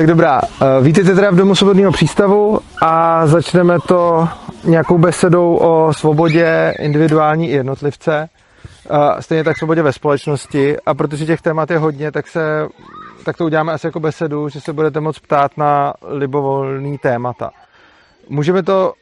Tak 0.00 0.06
dobrá, 0.06 0.40
eh, 0.42 0.82
vítejte 0.82 1.14
teda 1.14 1.30
v 1.30 1.36
Domu 1.36 1.54
svobodného 1.54 1.92
přístavu 1.92 2.60
a 2.82 3.26
začneme 3.26 3.78
to 3.88 4.28
nějakou 4.64 4.98
besedou 4.98 5.56
o 5.56 5.92
svobodě 5.92 6.74
individuální 6.78 7.50
i 7.50 7.52
jednotlivce, 7.52 8.28
a 8.90 9.22
stejně 9.22 9.44
tak 9.44 9.58
svobodě 9.58 9.82
ve 9.82 9.92
společnosti 9.92 10.76
a 10.86 10.94
protože 10.94 11.26
těch 11.26 11.42
témat 11.42 11.70
je 11.70 11.78
hodně, 11.78 12.12
tak, 12.12 12.28
se, 12.28 12.68
tak 13.24 13.36
to 13.36 13.44
uděláme 13.44 13.72
asi 13.72 13.86
jako 13.86 14.00
besedu, 14.00 14.48
že 14.48 14.60
se 14.60 14.72
budete 14.72 15.00
moct 15.00 15.18
ptát 15.18 15.56
na 15.56 15.94
libovolný 16.02 16.98
témata. 16.98 17.50
Můžeme, 18.28 18.62
to, 18.62 18.92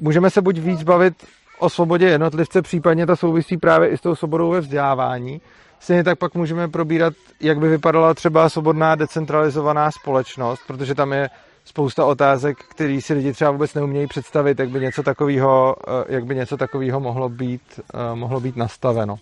můžeme 0.00 0.30
se 0.30 0.42
buď 0.42 0.58
víc 0.58 0.82
bavit 0.82 1.14
o 1.58 1.68
svobodě 1.68 2.06
jednotlivce, 2.06 2.62
případně 2.62 3.06
ta 3.06 3.16
souvisí 3.16 3.56
právě 3.56 3.88
i 3.88 3.96
s 3.96 4.00
tou 4.00 4.14
svobodou 4.14 4.50
ve 4.50 4.60
vzdělávání, 4.60 5.40
Stejně 5.80 6.04
tak 6.04 6.18
pak 6.18 6.34
můžeme 6.34 6.68
probírat, 6.68 7.14
jak 7.40 7.58
by 7.58 7.68
vypadala 7.68 8.14
třeba 8.14 8.48
svobodná 8.48 8.94
decentralizovaná 8.94 9.90
společnost, 9.90 10.60
protože 10.66 10.94
tam 10.94 11.12
je 11.12 11.30
spousta 11.64 12.04
otázek, 12.04 12.58
které 12.70 13.00
si 13.00 13.14
lidi 13.14 13.32
třeba 13.32 13.50
vůbec 13.50 13.74
neumějí 13.74 14.06
představit, 14.06 14.58
jak 14.58 14.68
by 14.68 14.80
něco 14.80 15.02
takového, 15.02 15.76
eh, 15.88 16.14
jak 16.14 16.24
by 16.24 16.34
něco 16.34 16.56
takového 16.56 17.00
mohlo 17.00 17.28
být, 17.28 17.62
eh, 17.94 18.14
mohlo 18.14 18.40
být 18.40 18.56
nastaveno. 18.56 19.16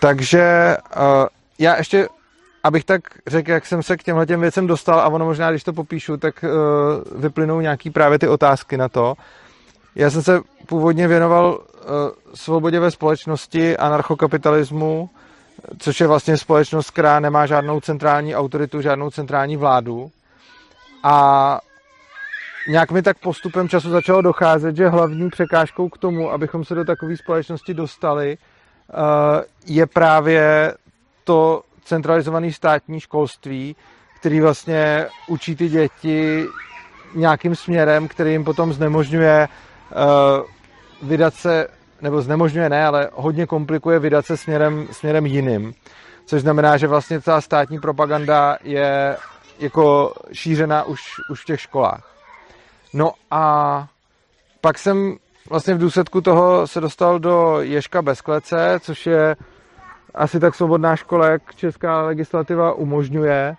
Takže 0.00 0.40
eh, 0.40 1.26
já 1.58 1.76
ještě, 1.76 2.08
abych 2.64 2.84
tak 2.84 3.02
řekl, 3.26 3.50
jak 3.50 3.66
jsem 3.66 3.82
se 3.82 3.96
k 3.96 4.02
těmhle 4.02 4.26
těm 4.26 4.40
věcem 4.40 4.66
dostal, 4.66 5.00
a 5.00 5.08
ono 5.08 5.24
možná, 5.24 5.50
když 5.50 5.64
to 5.64 5.72
popíšu, 5.72 6.16
tak 6.16 6.44
vyplynou 7.16 7.60
nějaký 7.60 7.90
právě 7.90 8.18
ty 8.18 8.28
otázky 8.28 8.76
na 8.76 8.88
to. 8.88 9.14
Já 9.94 10.10
jsem 10.10 10.22
se 10.22 10.40
původně 10.66 11.08
věnoval 11.08 11.60
svobodě 12.34 12.80
ve 12.80 12.90
společnosti, 12.90 13.76
anarchokapitalismu, 13.76 15.10
což 15.78 16.00
je 16.00 16.06
vlastně 16.06 16.36
společnost, 16.36 16.90
která 16.90 17.20
nemá 17.20 17.46
žádnou 17.46 17.80
centrální 17.80 18.36
autoritu, 18.36 18.80
žádnou 18.80 19.10
centrální 19.10 19.56
vládu. 19.56 20.10
A 21.02 21.60
nějak 22.68 22.90
mi 22.90 23.02
tak 23.02 23.18
postupem 23.18 23.68
času 23.68 23.90
začalo 23.90 24.22
docházet, 24.22 24.76
že 24.76 24.88
hlavní 24.88 25.30
překážkou 25.30 25.88
k 25.88 25.98
tomu, 25.98 26.30
abychom 26.30 26.64
se 26.64 26.74
do 26.74 26.84
takové 26.84 27.16
společnosti 27.16 27.74
dostali, 27.74 28.38
eh, 28.38 29.44
je 29.66 29.86
právě 29.86 30.74
to 31.24 31.62
centralizované 31.84 32.52
státní 32.52 33.00
školství, 33.00 33.76
který 34.20 34.40
vlastně 34.40 35.06
učí 35.28 35.56
ty 35.56 35.68
děti 35.68 36.46
nějakým 37.14 37.56
směrem, 37.56 38.08
který 38.08 38.32
jim 38.32 38.44
potom 38.44 38.72
znemožňuje 38.72 39.48
eh, 39.48 39.96
vydat 41.02 41.34
se 41.34 41.68
nebo 42.00 42.22
znemožňuje 42.22 42.68
ne, 42.68 42.86
ale 42.86 43.10
hodně 43.14 43.46
komplikuje 43.46 43.98
vydat 43.98 44.26
se 44.26 44.36
směrem, 44.36 44.88
směrem 44.90 45.26
jiným. 45.26 45.74
Což 46.26 46.42
znamená, 46.42 46.76
že 46.76 46.86
vlastně 46.86 47.20
ta 47.20 47.40
státní 47.40 47.80
propaganda 47.80 48.58
je 48.62 49.16
jako 49.58 50.14
šířena 50.32 50.84
už, 50.84 51.00
už 51.30 51.42
v 51.42 51.44
těch 51.44 51.60
školách. 51.60 52.14
No 52.94 53.12
a 53.30 53.86
pak 54.60 54.78
jsem 54.78 55.16
vlastně 55.50 55.74
v 55.74 55.78
důsledku 55.78 56.20
toho 56.20 56.66
se 56.66 56.80
dostal 56.80 57.18
do 57.18 57.60
Ješka 57.60 58.02
bez 58.02 58.20
klece, 58.20 58.78
což 58.80 59.06
je 59.06 59.36
asi 60.14 60.40
tak 60.40 60.54
svobodná 60.54 60.96
škola, 60.96 61.26
jak 61.26 61.54
česká 61.54 62.02
legislativa 62.02 62.72
umožňuje. 62.72 63.56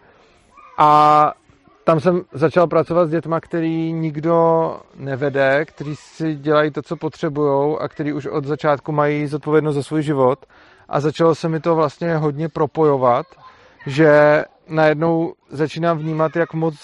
A 0.78 1.34
tam 1.84 2.00
jsem 2.00 2.22
začal 2.32 2.68
pracovat 2.68 3.06
s 3.06 3.12
dětma, 3.12 3.40
který 3.40 3.94
nikdo 3.94 4.78
nevede, 4.96 5.66
kteří 5.66 5.96
si 5.96 6.36
dělají 6.36 6.72
to, 6.72 6.82
co 6.82 6.96
potřebují 6.96 7.78
a 7.80 7.88
který 7.88 8.14
už 8.14 8.26
od 8.26 8.46
začátku 8.46 8.92
mají 8.92 9.28
zodpovědnost 9.28 9.76
za 9.76 9.84
svůj 9.84 10.04
život. 10.04 10.46
A 10.90 11.00
začalo 11.00 11.36
se 11.36 11.50
mi 11.50 11.60
to 11.60 11.76
vlastně 11.76 12.18
hodně 12.18 12.50
propojovat, 12.50 13.26
že 13.88 14.44
najednou 14.68 15.34
začínám 15.50 15.98
vnímat, 15.98 16.36
jak 16.36 16.54
moc 16.54 16.76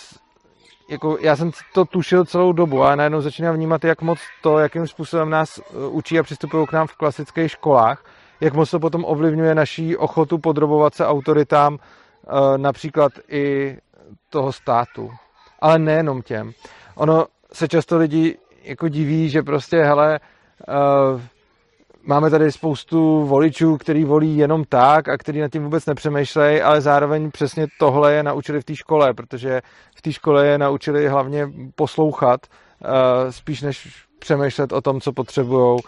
jako 0.90 1.18
já 1.22 1.36
jsem 1.36 1.52
to 1.74 1.86
tušil 1.86 2.26
celou 2.26 2.54
dobu, 2.54 2.84
a 2.84 2.96
najednou 2.96 3.22
začínám 3.22 3.56
vnímat, 3.56 3.84
jak 3.84 4.02
moc 4.02 4.20
to, 4.42 4.60
jakým 4.60 4.88
způsobem 4.88 5.30
nás 5.30 5.58
uh, 5.58 5.96
učí 5.96 6.20
a 6.20 6.24
přistupují 6.24 6.68
k 6.68 6.72
nám 6.72 6.88
v 6.88 6.96
klasických 6.96 7.52
školách, 7.52 8.06
jak 8.42 8.54
moc 8.54 8.72
to 8.72 8.80
potom 8.80 9.06
ovlivňuje 9.06 9.56
naší 9.56 9.98
ochotu 9.98 10.38
podrobovat 10.38 10.96
se 10.96 11.08
autoritám, 11.08 11.74
uh, 11.74 12.58
například 12.58 13.12
i 13.30 13.78
toho 14.36 14.52
státu. 14.52 15.12
Ale 15.60 15.80
nejenom 15.80 16.22
těm. 16.22 16.52
Ono 16.96 17.26
se 17.54 17.68
často 17.68 17.98
lidi 17.98 18.38
jako 18.64 18.88
diví, 18.88 19.30
že 19.30 19.44
prostě, 19.44 19.78
hele, 19.78 20.20
uh, 20.68 21.22
máme 22.04 22.30
tady 22.30 22.52
spoustu 22.52 23.26
voličů, 23.26 23.78
který 23.78 24.04
volí 24.04 24.38
jenom 24.38 24.64
tak 24.64 25.10
a 25.10 25.18
který 25.18 25.40
nad 25.40 25.52
tím 25.52 25.64
vůbec 25.64 25.86
nepřemýšlejí, 25.86 26.62
ale 26.62 26.82
zároveň 26.82 27.32
přesně 27.32 27.68
tohle 27.80 28.14
je 28.14 28.24
naučili 28.24 28.62
v 28.62 28.64
té 28.64 28.76
škole, 28.76 29.14
protože 29.14 29.62
v 29.96 30.02
té 30.02 30.12
škole 30.12 30.48
je 30.48 30.58
naučili 30.58 31.08
hlavně 31.08 31.48
poslouchat, 31.76 32.40
uh, 32.46 33.32
spíš 33.32 33.62
než 33.62 34.06
přemýšlet 34.20 34.74
o 34.74 34.82
tom, 34.82 35.02
co 35.02 35.14
potřebují 35.14 35.80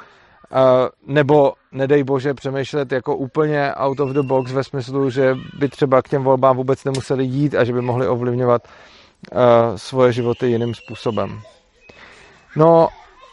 nebo 1.08 1.54
nedej 1.72 2.04
bože 2.04 2.34
přemýšlet 2.34 2.92
jako 2.92 3.16
úplně 3.16 3.74
out 3.76 4.00
of 4.00 4.10
the 4.10 4.22
box 4.22 4.52
ve 4.52 4.64
smyslu, 4.64 5.10
že 5.10 5.36
by 5.60 5.70
třeba 5.70 6.02
k 6.02 6.10
těm 6.10 6.24
volbám 6.24 6.58
vůbec 6.58 6.84
nemuseli 6.84 7.24
jít 7.24 7.56
a 7.56 7.64
že 7.64 7.74
by 7.74 7.82
mohli 7.82 8.08
ovlivňovat 8.08 8.68
svoje 9.76 10.12
životy 10.12 10.48
jiným 10.48 10.74
způsobem. 10.74 11.40
No 12.56 12.88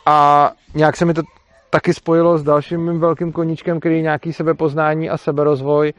a 0.06 0.50
nějak 0.75 0.97
se 0.97 1.04
mi 1.04 1.14
to 1.14 1.22
taky 1.70 1.94
spojilo 1.94 2.38
s 2.38 2.42
dalším 2.42 2.80
mým 2.80 3.00
velkým 3.00 3.32
koníčkem, 3.32 3.81
který 3.81 3.96
je 3.96 4.02
nějaký 4.02 4.32
sebepoznání 4.32 5.10
a 5.10 5.16
seberozvoj, 5.16 5.92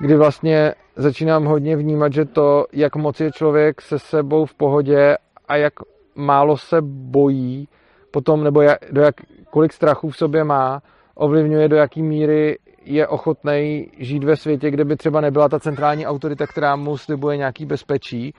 kdy 0.00 0.16
vlastně 0.16 0.74
začínám 0.96 1.44
hodně 1.44 1.76
vnímat, 1.76 2.12
že 2.12 2.24
to, 2.24 2.66
jak 2.72 2.96
moc 2.96 3.20
je 3.20 3.32
člověk 3.32 3.82
se 3.82 3.98
sebou 3.98 4.46
v 4.46 4.54
pohodě 4.54 5.16
a 5.48 5.56
jak 5.56 5.72
málo 6.14 6.56
se 6.56 6.76
bojí, 6.82 7.68
potom, 8.10 8.44
nebo 8.44 8.62
jak, 8.62 8.78
do 8.90 9.02
jak, 9.02 9.14
kolik 9.50 9.72
strachu 9.72 10.10
v 10.10 10.16
sobě 10.16 10.44
má, 10.44 10.82
ovlivňuje, 11.14 11.68
do 11.68 11.76
jaký 11.76 12.02
míry 12.02 12.58
je 12.84 13.08
ochotný 13.08 13.90
žít 13.98 14.24
ve 14.24 14.36
světě, 14.36 14.70
kde 14.70 14.84
by 14.84 14.96
třeba 14.96 15.20
nebyla 15.20 15.48
ta 15.48 15.60
centrální 15.60 16.06
autorita, 16.06 16.46
která 16.46 16.76
mu 16.76 16.96
slibuje 16.96 17.36
nějaký 17.36 17.66
bezpečí. 17.66 18.34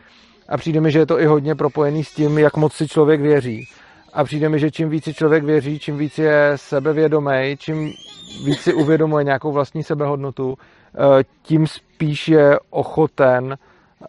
A 0.50 0.57
přijde 0.57 0.81
mi, 0.81 0.91
že 0.91 1.00
je 1.00 1.05
to 1.05 1.19
i 1.19 1.25
hodně 1.25 1.55
propojený 1.55 2.03
s 2.03 2.13
tím, 2.13 2.38
jak 2.38 2.57
moc 2.57 2.73
si 2.73 2.88
člověk 2.88 3.21
věří. 3.21 3.67
A 4.13 4.23
přijde 4.23 4.50
mi, 4.50 4.59
že 4.59 4.71
čím 4.71 4.89
víc 4.89 5.03
si 5.03 5.13
člověk 5.13 5.44
věří, 5.44 5.79
čím 5.79 5.97
víc 5.97 6.17
je 6.17 6.51
sebevědomý, 6.55 7.55
čím 7.57 7.94
víc 8.45 8.59
si 8.59 8.73
uvědomuje 8.73 9.23
nějakou 9.23 9.51
vlastní 9.51 9.83
sebehodnotu, 9.83 10.57
eh, 10.57 11.23
tím 11.41 11.67
spíš 11.67 12.27
je 12.27 12.59
ochoten 12.69 13.57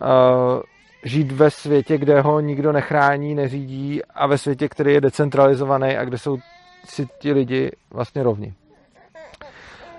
eh, 0.02 0.06
žít 1.04 1.32
ve 1.32 1.50
světě, 1.50 1.98
kde 1.98 2.20
ho 2.20 2.40
nikdo 2.40 2.72
nechrání, 2.72 3.34
neřídí 3.34 4.00
a 4.14 4.26
ve 4.26 4.38
světě, 4.38 4.68
který 4.68 4.92
je 4.92 5.00
decentralizovaný 5.00 5.96
a 5.96 6.04
kde 6.04 6.18
jsou 6.18 6.38
si 6.84 7.08
ti 7.18 7.32
lidi 7.32 7.70
vlastně 7.90 8.22
rovni. 8.22 8.54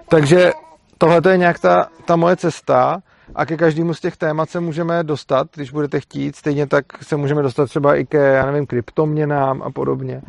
Takže 0.09 0.51
tohle 0.97 1.21
je 1.31 1.37
nějak 1.37 1.59
ta, 1.59 1.87
ta 2.05 2.15
moje 2.15 2.35
cesta 2.35 3.01
a 3.35 3.45
ke 3.45 3.57
každému 3.57 3.93
z 3.93 4.01
těch 4.01 4.17
témat 4.17 4.49
se 4.49 4.59
můžeme 4.59 5.03
dostat, 5.03 5.47
když 5.55 5.71
budete 5.71 5.99
chtít. 5.99 6.35
Stejně 6.35 6.67
tak 6.67 6.85
se 7.03 7.15
můžeme 7.15 7.41
dostat 7.41 7.69
třeba 7.69 7.95
i 7.95 8.05
ke, 8.05 8.17
já 8.17 8.45
nevím, 8.45 8.65
kryptoměnám 8.65 9.61
a 9.61 9.71
podobně. 9.71 10.21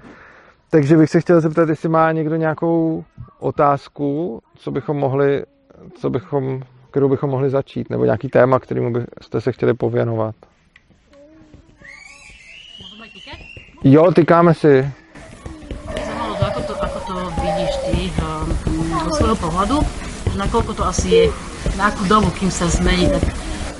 Takže 0.70 0.96
bych 0.96 1.10
se 1.10 1.20
chtěl 1.20 1.40
zeptat, 1.40 1.68
jestli 1.68 1.88
má 1.88 2.12
někdo 2.12 2.36
nějakou 2.36 3.04
otázku, 3.38 4.40
co 4.54 4.70
bychom 4.70 4.96
mohli, 4.96 5.44
co 5.94 6.10
bychom, 6.10 6.62
kterou 6.90 7.08
bychom 7.08 7.30
mohli 7.30 7.50
začít, 7.50 7.90
nebo 7.90 8.04
nějaký 8.04 8.28
téma, 8.28 8.58
kterému 8.58 8.92
byste 8.92 9.40
se 9.40 9.52
chtěli 9.52 9.74
pověnovat. 9.74 10.34
Jo, 13.84 14.12
tykáme 14.12 14.54
si. 14.54 14.90
Svojho 19.34 19.50
pohľadu, 19.50 19.76
nakoľko 20.38 20.72
to 20.78 20.82
asi 20.86 21.08
je, 21.10 21.24
na 21.74 21.90
akú 21.90 22.06
dobu, 22.06 22.30
kým 22.38 22.50
sa 22.50 22.70
zmení, 22.70 23.10
tak 23.10 23.22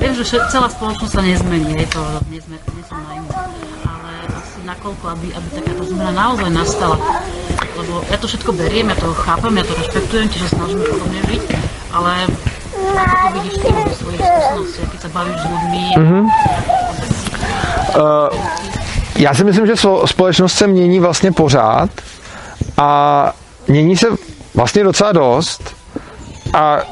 viem, 0.03 0.13
že 0.15 0.27
celá 0.27 0.67
spoločnosť 0.67 1.13
sa 1.15 1.23
nezmení, 1.23 1.79
je 1.79 1.89
to, 1.95 2.03
nie, 2.31 2.43
sme, 2.43 2.59
nie 2.59 2.85
som 2.87 2.99
naivná, 3.07 3.41
ale 3.87 4.11
asi 4.35 4.59
nakoľko, 4.67 5.05
aby, 5.15 5.27
aby 5.31 5.49
takáto 5.55 5.83
zmena 5.87 6.11
naozaj 6.11 6.51
nastala. 6.51 6.99
Lebo 7.75 8.03
ja 8.11 8.17
to 8.19 8.27
všetko 8.31 8.51
beriem, 8.55 8.91
ja 8.91 8.97
to 8.99 9.11
chápem, 9.15 9.55
ja 9.59 9.65
to 9.67 9.75
rešpektujem, 9.75 10.27
čiže 10.31 10.55
snažím 10.55 10.83
podobne 10.83 11.21
žiť, 11.27 11.43
ale 11.95 12.13
ako 12.75 13.15
to 13.15 13.29
vidíš 13.39 13.55
ty 13.63 13.69
vo 13.71 13.83
svojich 13.95 14.21
skúsenostiach, 14.23 14.89
keď 14.91 15.01
sa 15.01 15.11
bavíš 15.15 15.39
s 15.39 15.47
ľuďmi, 15.47 15.85
mm-hmm. 15.99 16.23
uh, 17.95 18.31
já 19.19 19.35
si 19.35 19.45
myslím, 19.45 19.67
že 19.67 19.75
společnost 20.07 20.55
se 20.55 20.67
mění 20.67 21.01
vlastně 21.01 21.33
pořád 21.33 21.91
a 22.77 22.89
mění 23.69 23.97
se 23.97 24.07
vlastně 24.55 24.85
docela 24.85 25.13
dost 25.13 25.77
a 26.55 26.83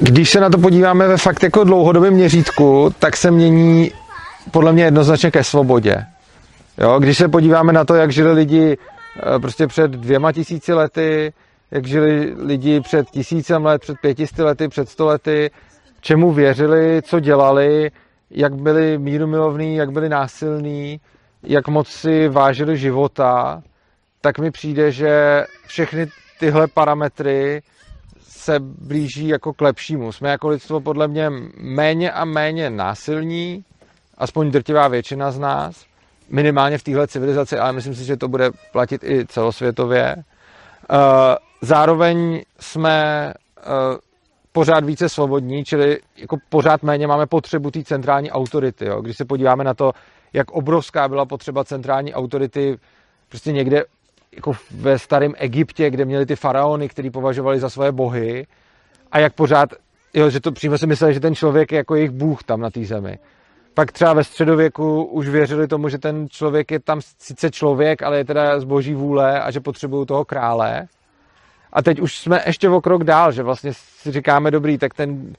když 0.00 0.30
se 0.30 0.40
na 0.40 0.50
to 0.50 0.58
podíváme 0.58 1.08
ve 1.08 1.16
fakt 1.16 1.42
jako 1.42 1.64
dlouhodobém 1.64 2.14
měřítku, 2.14 2.94
tak 2.98 3.16
se 3.16 3.30
mění 3.30 3.92
podle 4.50 4.72
mě 4.72 4.84
jednoznačně 4.84 5.30
ke 5.30 5.44
svobodě. 5.44 6.04
Jo, 6.78 6.98
když 6.98 7.18
se 7.18 7.28
podíváme 7.28 7.72
na 7.72 7.84
to, 7.84 7.94
jak 7.94 8.12
žili 8.12 8.32
lidi 8.32 8.76
eh, 8.76 9.38
prostě 9.38 9.66
před 9.66 9.90
dvěma 9.90 10.32
tisíci 10.32 10.72
lety, 10.72 11.32
jak 11.70 11.86
žili 11.86 12.34
lidi 12.38 12.80
před 12.80 13.10
tisícem 13.10 13.64
let, 13.64 13.80
před 13.80 13.96
pětisty 14.00 14.42
lety, 14.42 14.68
před 14.68 14.88
sto 14.88 15.06
lety, 15.06 15.50
čemu 16.00 16.32
věřili, 16.32 17.02
co 17.02 17.20
dělali, 17.20 17.90
jak 18.30 18.54
byli 18.54 18.98
mírumilovní, 18.98 19.76
jak 19.76 19.92
byli 19.92 20.08
násilní, 20.08 21.00
jak 21.42 21.68
moc 21.68 21.88
si 21.88 22.28
vážili 22.28 22.76
života, 22.76 23.62
tak 24.20 24.38
mi 24.38 24.50
přijde, 24.50 24.92
že 24.92 25.44
všechny 25.66 26.06
tyhle 26.44 26.66
parametry 26.66 27.62
se 28.20 28.60
blíží 28.60 29.28
jako 29.28 29.52
k 29.52 29.60
lepšímu. 29.60 30.12
Jsme 30.12 30.30
jako 30.30 30.48
lidstvo 30.48 30.80
podle 30.80 31.08
mě 31.08 31.30
méně 31.56 32.12
a 32.12 32.24
méně 32.24 32.70
násilní, 32.70 33.64
aspoň 34.18 34.50
drtivá 34.50 34.88
většina 34.88 35.30
z 35.30 35.38
nás, 35.38 35.86
minimálně 36.30 36.78
v 36.78 36.82
téhle 36.82 37.08
civilizaci, 37.08 37.58
ale 37.58 37.72
myslím 37.72 37.94
si, 37.94 38.04
že 38.04 38.16
to 38.16 38.28
bude 38.28 38.50
platit 38.72 39.04
i 39.04 39.26
celosvětově. 39.26 40.16
Eh, 40.16 41.36
zároveň 41.60 42.42
jsme 42.60 43.32
eh, 43.58 43.62
pořád 44.52 44.84
více 44.84 45.08
svobodní, 45.08 45.64
čili 45.64 45.98
jako 46.16 46.36
pořád 46.48 46.82
méně 46.82 47.06
máme 47.06 47.26
potřebu 47.26 47.70
té 47.70 47.84
centrální 47.84 48.30
autority. 48.30 48.84
Jo. 48.86 49.00
Když 49.00 49.16
se 49.16 49.24
podíváme 49.24 49.64
na 49.64 49.74
to, 49.74 49.92
jak 50.32 50.50
obrovská 50.50 51.08
byla 51.08 51.26
potřeba 51.26 51.64
centrální 51.64 52.14
autority 52.14 52.76
prostě 53.28 53.52
někde 53.52 53.84
jako 54.36 54.52
ve 54.70 54.98
starém 54.98 55.34
Egyptě, 55.36 55.90
kde 55.90 56.04
měli 56.04 56.26
ty 56.26 56.36
faraony, 56.36 56.88
který 56.88 57.10
považovali 57.10 57.60
za 57.60 57.70
svoje 57.70 57.92
bohy 57.92 58.46
a 59.12 59.18
jak 59.18 59.32
pořád, 59.32 59.68
jo, 60.14 60.30
že 60.30 60.40
to 60.40 60.52
přímo 60.52 60.78
si 60.78 60.86
mysleli, 60.86 61.14
že 61.14 61.20
ten 61.20 61.34
člověk 61.34 61.72
je 61.72 61.76
jako 61.76 61.94
jejich 61.94 62.10
bůh 62.10 62.42
tam 62.42 62.60
na 62.60 62.70
té 62.70 62.84
zemi. 62.84 63.18
Pak 63.74 63.92
třeba 63.92 64.12
ve 64.12 64.24
středověku 64.24 65.04
už 65.04 65.28
věřili 65.28 65.68
tomu, 65.68 65.88
že 65.88 65.98
ten 65.98 66.28
člověk 66.30 66.70
je 66.70 66.80
tam 66.80 67.00
sice 67.18 67.50
člověk, 67.50 68.02
ale 68.02 68.18
je 68.18 68.24
teda 68.24 68.60
z 68.60 68.64
boží 68.64 68.94
vůle 68.94 69.40
a 69.40 69.50
že 69.50 69.60
potřebují 69.60 70.06
toho 70.06 70.24
krále. 70.24 70.86
A 71.72 71.82
teď 71.82 72.00
už 72.00 72.18
jsme 72.18 72.42
ještě 72.46 72.68
o 72.68 72.80
krok 72.80 73.04
dál, 73.04 73.32
že 73.32 73.42
vlastně 73.42 73.72
si 73.74 74.12
říkáme, 74.12 74.50
dobrý, 74.50 74.78
tak 74.78 74.94
ten, 74.94 75.32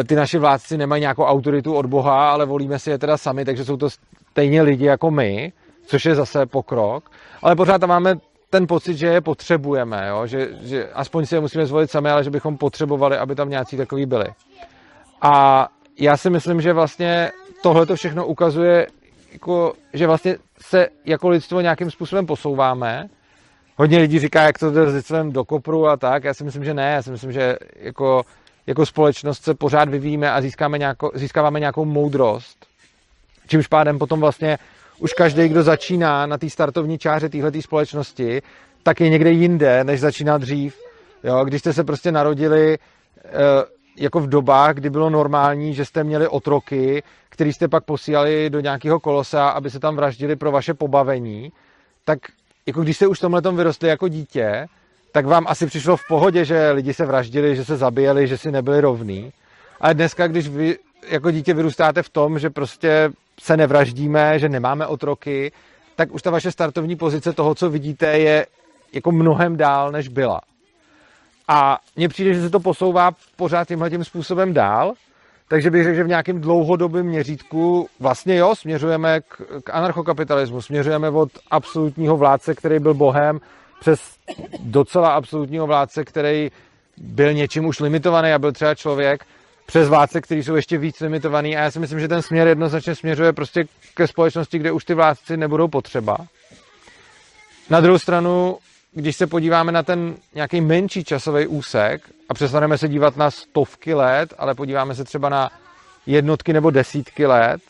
eh, 0.00 0.04
ty 0.04 0.14
naši 0.14 0.38
vládci 0.38 0.76
nemají 0.76 1.00
nějakou 1.00 1.24
autoritu 1.24 1.74
od 1.74 1.86
Boha, 1.86 2.30
ale 2.30 2.46
volíme 2.46 2.78
si 2.78 2.90
je 2.90 2.98
teda 2.98 3.16
sami, 3.16 3.44
takže 3.44 3.64
jsou 3.64 3.76
to 3.76 3.88
stejně 4.30 4.62
lidi 4.62 4.84
jako 4.84 5.10
my, 5.10 5.52
což 5.86 6.04
je 6.04 6.14
zase 6.14 6.46
pokrok. 6.46 7.10
Ale 7.44 7.56
pořád 7.56 7.78
tam 7.78 7.88
máme 7.88 8.14
ten 8.50 8.66
pocit, 8.66 8.96
že 8.96 9.06
je 9.06 9.20
potřebujeme, 9.20 10.08
jo? 10.08 10.26
Že, 10.26 10.48
že 10.62 10.88
aspoň 10.92 11.26
si 11.26 11.34
je 11.34 11.40
musíme 11.40 11.66
zvolit 11.66 11.90
sami, 11.90 12.10
ale 12.10 12.24
že 12.24 12.30
bychom 12.30 12.56
potřebovali, 12.56 13.16
aby 13.16 13.34
tam 13.34 13.50
nějací 13.50 13.76
takový 13.76 14.06
byli. 14.06 14.26
A 15.22 15.68
já 15.98 16.16
si 16.16 16.30
myslím, 16.30 16.60
že 16.60 16.72
vlastně 16.72 17.30
tohle 17.62 17.86
to 17.86 17.96
všechno 17.96 18.26
ukazuje, 18.26 18.86
jako, 19.32 19.72
že 19.92 20.06
vlastně 20.06 20.36
se 20.60 20.88
jako 21.04 21.28
lidstvo 21.28 21.60
nějakým 21.60 21.90
způsobem 21.90 22.26
posouváme. 22.26 23.08
Hodně 23.76 23.98
lidí 23.98 24.18
říká, 24.18 24.42
jak 24.42 24.58
to 24.58 24.70
jde 24.70 24.90
s 24.90 24.94
lidstvem 24.94 25.32
do 25.32 25.44
kopru 25.44 25.88
a 25.88 25.96
tak. 25.96 26.24
Já 26.24 26.34
si 26.34 26.44
myslím, 26.44 26.64
že 26.64 26.74
ne. 26.74 26.92
Já 26.92 27.02
si 27.02 27.10
myslím, 27.10 27.32
že 27.32 27.56
jako, 27.76 28.22
jako 28.66 28.86
společnost 28.86 29.44
se 29.44 29.54
pořád 29.54 29.88
vyvíjíme 29.88 30.32
a 30.32 30.40
získáme 30.40 30.78
nějako, 30.78 31.10
získáváme 31.14 31.60
nějakou 31.60 31.84
moudrost. 31.84 32.66
Čímž 33.46 33.66
pádem 33.66 33.98
potom 33.98 34.20
vlastně 34.20 34.58
už 34.98 35.12
každý, 35.12 35.48
kdo 35.48 35.62
začíná 35.62 36.26
na 36.26 36.38
té 36.38 36.50
startovní 36.50 36.98
čáře 36.98 37.28
téhle 37.28 37.62
společnosti, 37.62 38.42
tak 38.82 39.00
je 39.00 39.08
někde 39.08 39.30
jinde, 39.30 39.84
než 39.84 40.00
začíná 40.00 40.38
dřív. 40.38 40.78
Jo, 41.24 41.44
když 41.44 41.60
jste 41.60 41.72
se 41.72 41.84
prostě 41.84 42.12
narodili 42.12 42.78
eh, 43.24 43.30
jako 43.98 44.20
v 44.20 44.28
dobách, 44.28 44.74
kdy 44.74 44.90
bylo 44.90 45.10
normální, 45.10 45.74
že 45.74 45.84
jste 45.84 46.04
měli 46.04 46.28
otroky, 46.28 47.02
který 47.28 47.52
jste 47.52 47.68
pak 47.68 47.84
posílali 47.84 48.50
do 48.50 48.60
nějakého 48.60 49.00
kolosa, 49.00 49.48
aby 49.48 49.70
se 49.70 49.80
tam 49.80 49.96
vraždili 49.96 50.36
pro 50.36 50.50
vaše 50.50 50.74
pobavení, 50.74 51.52
tak 52.04 52.18
jako 52.66 52.82
když 52.82 52.96
jste 52.96 53.06
už 53.06 53.18
tomhle 53.18 53.42
vyrostli 53.52 53.88
jako 53.88 54.08
dítě, 54.08 54.66
tak 55.12 55.26
vám 55.26 55.44
asi 55.48 55.66
přišlo 55.66 55.96
v 55.96 56.08
pohodě, 56.08 56.44
že 56.44 56.70
lidi 56.70 56.94
se 56.94 57.06
vraždili, 57.06 57.56
že 57.56 57.64
se 57.64 57.76
zabíjeli, 57.76 58.26
že 58.26 58.38
si 58.38 58.52
nebyli 58.52 58.80
rovní. 58.80 59.32
Ale 59.80 59.94
dneska, 59.94 60.26
když 60.26 60.48
vy 60.48 60.78
jako 61.08 61.30
dítě 61.30 61.54
vyrůstáte 61.54 62.02
v 62.02 62.08
tom, 62.08 62.38
že 62.38 62.50
prostě 62.50 63.10
se 63.40 63.56
nevraždíme, 63.56 64.38
že 64.38 64.48
nemáme 64.48 64.86
otroky, 64.86 65.52
tak 65.96 66.12
už 66.12 66.22
ta 66.22 66.30
vaše 66.30 66.52
startovní 66.52 66.96
pozice 66.96 67.32
toho, 67.32 67.54
co 67.54 67.70
vidíte, 67.70 68.18
je 68.18 68.46
jako 68.92 69.12
mnohem 69.12 69.56
dál, 69.56 69.92
než 69.92 70.08
byla. 70.08 70.40
A 71.48 71.78
mně 71.96 72.08
přijde, 72.08 72.34
že 72.34 72.42
se 72.42 72.50
to 72.50 72.60
posouvá 72.60 73.10
pořád 73.36 73.68
tímhle 73.68 73.90
tím 73.90 74.04
způsobem 74.04 74.54
dál, 74.54 74.92
takže 75.48 75.70
bych 75.70 75.84
řekl, 75.84 75.96
že 75.96 76.04
v 76.04 76.08
nějakém 76.08 76.40
dlouhodobém 76.40 77.06
měřítku 77.06 77.88
vlastně 78.00 78.36
jo, 78.36 78.54
směřujeme 78.54 79.20
k, 79.20 79.42
k 79.64 79.70
anarchokapitalismu, 79.70 80.62
směřujeme 80.62 81.10
od 81.10 81.28
absolutního 81.50 82.16
vládce, 82.16 82.54
který 82.54 82.78
byl 82.78 82.94
bohem, 82.94 83.40
přes 83.80 84.16
docela 84.60 85.12
absolutního 85.12 85.66
vládce, 85.66 86.04
který 86.04 86.50
byl 86.96 87.32
něčím 87.32 87.66
už 87.66 87.80
limitovaný 87.80 88.32
a 88.32 88.38
byl 88.38 88.52
třeba 88.52 88.74
člověk, 88.74 89.24
přes 89.66 89.88
vládce, 89.88 90.20
kteří 90.20 90.42
jsou 90.42 90.54
ještě 90.54 90.78
víc 90.78 91.00
limitovaný 91.00 91.56
a 91.56 91.60
já 91.60 91.70
si 91.70 91.78
myslím, 91.78 92.00
že 92.00 92.08
ten 92.08 92.22
směr 92.22 92.48
jednoznačně 92.48 92.94
směřuje 92.94 93.32
prostě 93.32 93.64
ke 93.94 94.06
společnosti, 94.06 94.58
kde 94.58 94.72
už 94.72 94.84
ty 94.84 94.94
vládci 94.94 95.36
nebudou 95.36 95.68
potřeba. 95.68 96.16
Na 97.70 97.80
druhou 97.80 97.98
stranu, 97.98 98.58
když 98.92 99.16
se 99.16 99.26
podíváme 99.26 99.72
na 99.72 99.82
ten 99.82 100.14
nějaký 100.34 100.60
menší 100.60 101.04
časový 101.04 101.46
úsek 101.46 102.02
a 102.28 102.34
přestaneme 102.34 102.78
se 102.78 102.88
dívat 102.88 103.16
na 103.16 103.30
stovky 103.30 103.94
let, 103.94 104.34
ale 104.38 104.54
podíváme 104.54 104.94
se 104.94 105.04
třeba 105.04 105.28
na 105.28 105.50
jednotky 106.06 106.52
nebo 106.52 106.70
desítky 106.70 107.26
let, 107.26 107.62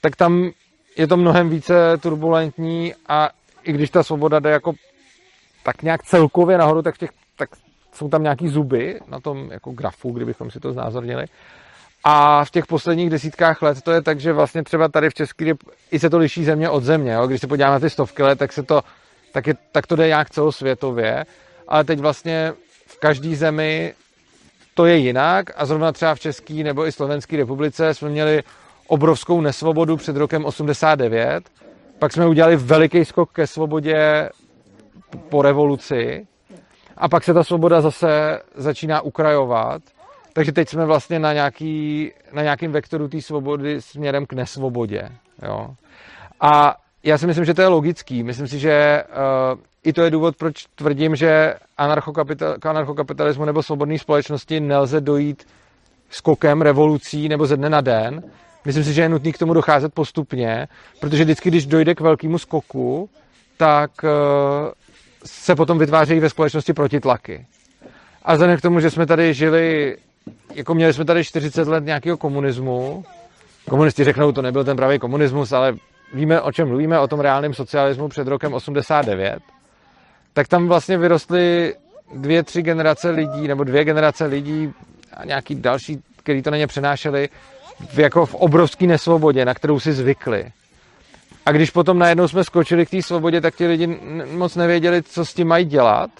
tak 0.00 0.16
tam 0.16 0.50
je 0.96 1.06
to 1.06 1.16
mnohem 1.16 1.48
více 1.48 1.74
turbulentní 2.00 2.94
a 3.08 3.28
i 3.62 3.72
když 3.72 3.90
ta 3.90 4.02
svoboda 4.02 4.38
jde 4.38 4.50
jako 4.50 4.72
tak 5.62 5.82
nějak 5.82 6.02
celkově 6.02 6.58
nahoru, 6.58 6.82
tak 6.82 6.98
těch 6.98 7.10
tak 7.36 7.48
jsou 7.94 8.08
tam 8.08 8.22
nějaký 8.22 8.48
zuby 8.48 9.00
na 9.08 9.20
tom 9.20 9.50
jako 9.52 9.70
grafu, 9.70 10.10
kdybychom 10.10 10.50
si 10.50 10.60
to 10.60 10.72
znázornili. 10.72 11.26
A 12.04 12.44
v 12.44 12.50
těch 12.50 12.66
posledních 12.66 13.10
desítkách 13.10 13.62
let 13.62 13.82
to 13.82 13.92
je 13.92 14.02
tak, 14.02 14.20
že 14.20 14.32
vlastně 14.32 14.62
třeba 14.62 14.88
tady 14.88 15.10
v 15.10 15.14
České 15.14 15.52
i 15.90 15.98
se 15.98 16.10
to 16.10 16.18
liší 16.18 16.44
země 16.44 16.70
od 16.70 16.84
země. 16.84 17.12
Jo? 17.12 17.26
Když 17.26 17.40
se 17.40 17.46
podíváme 17.46 17.72
na 17.72 17.80
ty 17.80 17.90
stovky 17.90 18.22
let, 18.22 18.38
tak, 18.38 18.52
se 18.52 18.62
to, 18.62 18.82
tak, 19.32 19.46
je, 19.46 19.54
tak 19.72 19.86
to 19.86 19.96
jde 19.96 20.06
nějak 20.06 20.30
celosvětově. 20.30 21.26
Ale 21.68 21.84
teď 21.84 21.98
vlastně 21.98 22.52
v 22.86 22.98
každé 22.98 23.36
zemi 23.36 23.94
to 24.74 24.86
je 24.86 24.96
jinak 24.96 25.50
a 25.56 25.66
zrovna 25.66 25.92
třeba 25.92 26.14
v 26.14 26.20
České 26.20 26.54
nebo 26.54 26.86
i 26.86 26.92
Slovenské 26.92 27.36
republice 27.36 27.94
jsme 27.94 28.08
měli 28.08 28.42
obrovskou 28.86 29.40
nesvobodu 29.40 29.96
před 29.96 30.16
rokem 30.16 30.44
89, 30.44 31.50
pak 31.98 32.12
jsme 32.12 32.26
udělali 32.26 32.56
veliký 32.56 33.04
skok 33.04 33.32
ke 33.32 33.46
svobodě 33.46 34.28
po 35.28 35.42
revoluci 35.42 36.26
a 36.96 37.08
pak 37.08 37.24
se 37.24 37.34
ta 37.34 37.44
svoboda 37.44 37.80
zase 37.80 38.40
začíná 38.54 39.00
ukrajovat. 39.00 39.82
Takže 40.32 40.52
teď 40.52 40.68
jsme 40.68 40.84
vlastně 40.84 41.18
na, 41.18 41.32
nějaký, 41.32 42.10
na 42.32 42.42
nějakým 42.42 42.72
vektoru 42.72 43.08
té 43.08 43.22
svobody 43.22 43.82
směrem 43.82 44.26
k 44.26 44.32
nesvobodě. 44.32 45.08
Jo. 45.42 45.68
A 46.40 46.76
já 47.02 47.18
si 47.18 47.26
myslím, 47.26 47.44
že 47.44 47.54
to 47.54 47.62
je 47.62 47.68
logický. 47.68 48.22
Myslím 48.22 48.48
si, 48.48 48.58
že 48.58 49.04
uh, 49.54 49.60
i 49.84 49.92
to 49.92 50.02
je 50.02 50.10
důvod, 50.10 50.36
proč 50.36 50.64
tvrdím, 50.74 51.16
že 51.16 51.54
anarchokapital, 51.76 52.54
k 52.58 52.66
anarchokapitalismu 52.66 53.44
nebo 53.44 53.62
svobodné 53.62 53.98
společnosti 53.98 54.60
nelze 54.60 55.00
dojít 55.00 55.46
skokem, 56.10 56.62
revolucí 56.62 57.28
nebo 57.28 57.46
ze 57.46 57.56
dne 57.56 57.70
na 57.70 57.80
den. 57.80 58.22
Myslím 58.64 58.84
si, 58.84 58.92
že 58.92 59.02
je 59.02 59.08
nutný 59.08 59.32
k 59.32 59.38
tomu 59.38 59.54
docházet 59.54 59.94
postupně, 59.94 60.68
protože 61.00 61.24
vždycky, 61.24 61.50
když 61.50 61.66
dojde 61.66 61.94
k 61.94 62.00
velkému 62.00 62.38
skoku, 62.38 63.10
tak 63.56 63.90
uh, 64.02 64.10
se 65.24 65.54
potom 65.54 65.78
vytvářejí 65.78 66.20
ve 66.20 66.30
společnosti 66.30 66.72
protitlaky. 66.72 67.46
A 68.22 68.32
vzhledem 68.32 68.58
k 68.58 68.62
tomu, 68.62 68.80
že 68.80 68.90
jsme 68.90 69.06
tady 69.06 69.34
žili, 69.34 69.96
jako 70.54 70.74
měli 70.74 70.92
jsme 70.92 71.04
tady 71.04 71.24
40 71.24 71.68
let 71.68 71.84
nějakého 71.84 72.16
komunismu, 72.16 73.04
komunisti 73.68 74.04
řeknou, 74.04 74.32
to 74.32 74.42
nebyl 74.42 74.64
ten 74.64 74.76
pravý 74.76 74.98
komunismus, 74.98 75.52
ale 75.52 75.76
víme, 76.14 76.40
o 76.40 76.52
čem 76.52 76.68
mluvíme, 76.68 76.98
o 76.98 77.08
tom 77.08 77.20
reálném 77.20 77.54
socialismu 77.54 78.08
před 78.08 78.28
rokem 78.28 78.54
89, 78.54 79.38
tak 80.32 80.48
tam 80.48 80.68
vlastně 80.68 80.98
vyrostly 80.98 81.74
dvě, 82.14 82.42
tři 82.42 82.62
generace 82.62 83.10
lidí, 83.10 83.48
nebo 83.48 83.64
dvě 83.64 83.84
generace 83.84 84.24
lidí 84.24 84.72
a 85.12 85.24
nějaký 85.24 85.54
další, 85.54 86.02
který 86.16 86.42
to 86.42 86.50
na 86.50 86.56
ně 86.56 86.66
přenášeli, 86.66 87.28
jako 87.96 88.26
v 88.26 88.34
obrovské 88.34 88.86
nesvobodě, 88.86 89.44
na 89.44 89.54
kterou 89.54 89.80
si 89.80 89.92
zvykli. 89.92 90.52
A 91.46 91.52
když 91.52 91.70
potom 91.70 91.98
najednou 91.98 92.28
jsme 92.28 92.44
skočili 92.44 92.86
k 92.86 92.90
té 92.90 93.02
svobodě, 93.02 93.40
tak 93.40 93.54
ti 93.54 93.66
lidi 93.66 94.00
moc 94.32 94.56
nevěděli, 94.56 95.02
co 95.02 95.24
s 95.24 95.34
tím 95.34 95.48
mají 95.48 95.64
dělat 95.64 96.10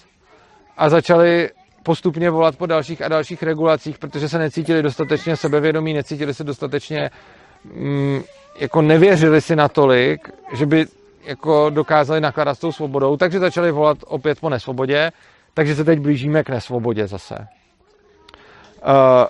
a 0.77 0.89
začali 0.89 1.49
postupně 1.83 2.29
volat 2.29 2.55
po 2.55 2.65
dalších 2.65 3.01
a 3.01 3.07
dalších 3.07 3.43
regulacích, 3.43 3.97
protože 3.97 4.29
se 4.29 4.39
necítili 4.39 4.83
dostatečně 4.83 5.37
sebevědomí, 5.37 5.93
necítili 5.93 6.33
se 6.33 6.43
dostatečně, 6.43 7.09
mm, 7.63 8.21
jako 8.59 8.81
nevěřili 8.81 9.41
si 9.41 9.55
natolik, 9.55 10.29
že 10.53 10.65
by 10.65 10.85
jako 11.23 11.69
dokázali 11.69 12.21
nakládat 12.21 12.55
s 12.55 12.59
tou 12.59 12.71
svobodou, 12.71 13.17
takže 13.17 13.39
začali 13.39 13.71
volat 13.71 13.97
opět 14.05 14.39
po 14.39 14.49
nesvobodě, 14.49 15.11
takže 15.53 15.75
se 15.75 15.83
teď 15.83 15.99
blížíme 15.99 16.43
k 16.43 16.49
nesvobodě 16.49 17.07
zase. 17.07 17.35
Uh, 17.37 19.25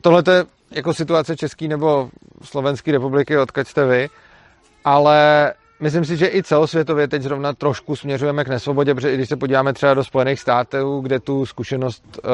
Tohle 0.00 0.22
je 0.30 0.44
jako 0.70 0.94
situace 0.94 1.36
České 1.36 1.68
nebo 1.68 2.10
Slovenské 2.42 2.92
republiky, 2.92 3.38
odkud 3.38 3.68
jste 3.68 3.86
vy 3.86 4.08
ale 4.84 5.52
myslím 5.80 6.04
si, 6.04 6.16
že 6.16 6.26
i 6.26 6.42
celosvětově 6.42 7.08
teď 7.08 7.22
zrovna 7.22 7.52
trošku 7.52 7.96
směřujeme 7.96 8.44
k 8.44 8.48
nesvobodě, 8.48 8.94
protože 8.94 9.12
i 9.12 9.16
když 9.16 9.28
se 9.28 9.36
podíváme 9.36 9.72
třeba 9.72 9.94
do 9.94 10.04
Spojených 10.04 10.40
států, 10.40 11.00
kde 11.00 11.20
tu 11.20 11.46
zkušenost 11.46 12.04
uh, 12.24 12.30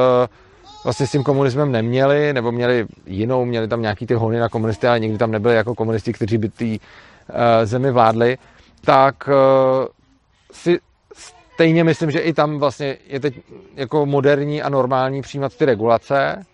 vlastně 0.85 1.07
s 1.07 1.11
tím 1.11 1.23
komunismem 1.23 1.73
neměli, 1.73 2.33
nebo 2.33 2.52
měli 2.52 2.87
jinou, 3.07 3.45
měli 3.45 3.69
tam 3.69 3.83
nějaký 3.83 4.07
ty 4.07 4.14
hony 4.14 4.38
na 4.38 4.49
komunisty, 4.49 4.87
ale 4.87 5.00
nikdy 5.00 5.19
tam 5.19 5.31
nebyli 5.31 5.55
jako 5.55 5.75
komunisti, 5.75 6.12
kteří 6.12 6.38
by 6.38 6.49
ty 6.49 6.81
uh, 7.28 7.37
zemi 7.64 7.90
vládli, 7.90 8.38
tak 8.85 9.28
uh, 9.28 9.87
si 10.52 10.78
stejně 11.55 11.85
myslím, 11.85 12.11
že 12.11 12.19
i 12.19 12.33
tam 12.33 12.59
vlastně 12.59 12.97
je 13.07 13.21
teď 13.21 13.35
jako 13.75 14.07
moderní 14.07 14.62
a 14.62 14.69
normální 14.69 15.23
přijímat 15.23 15.57
ty 15.57 15.64
regulace, 15.64 16.45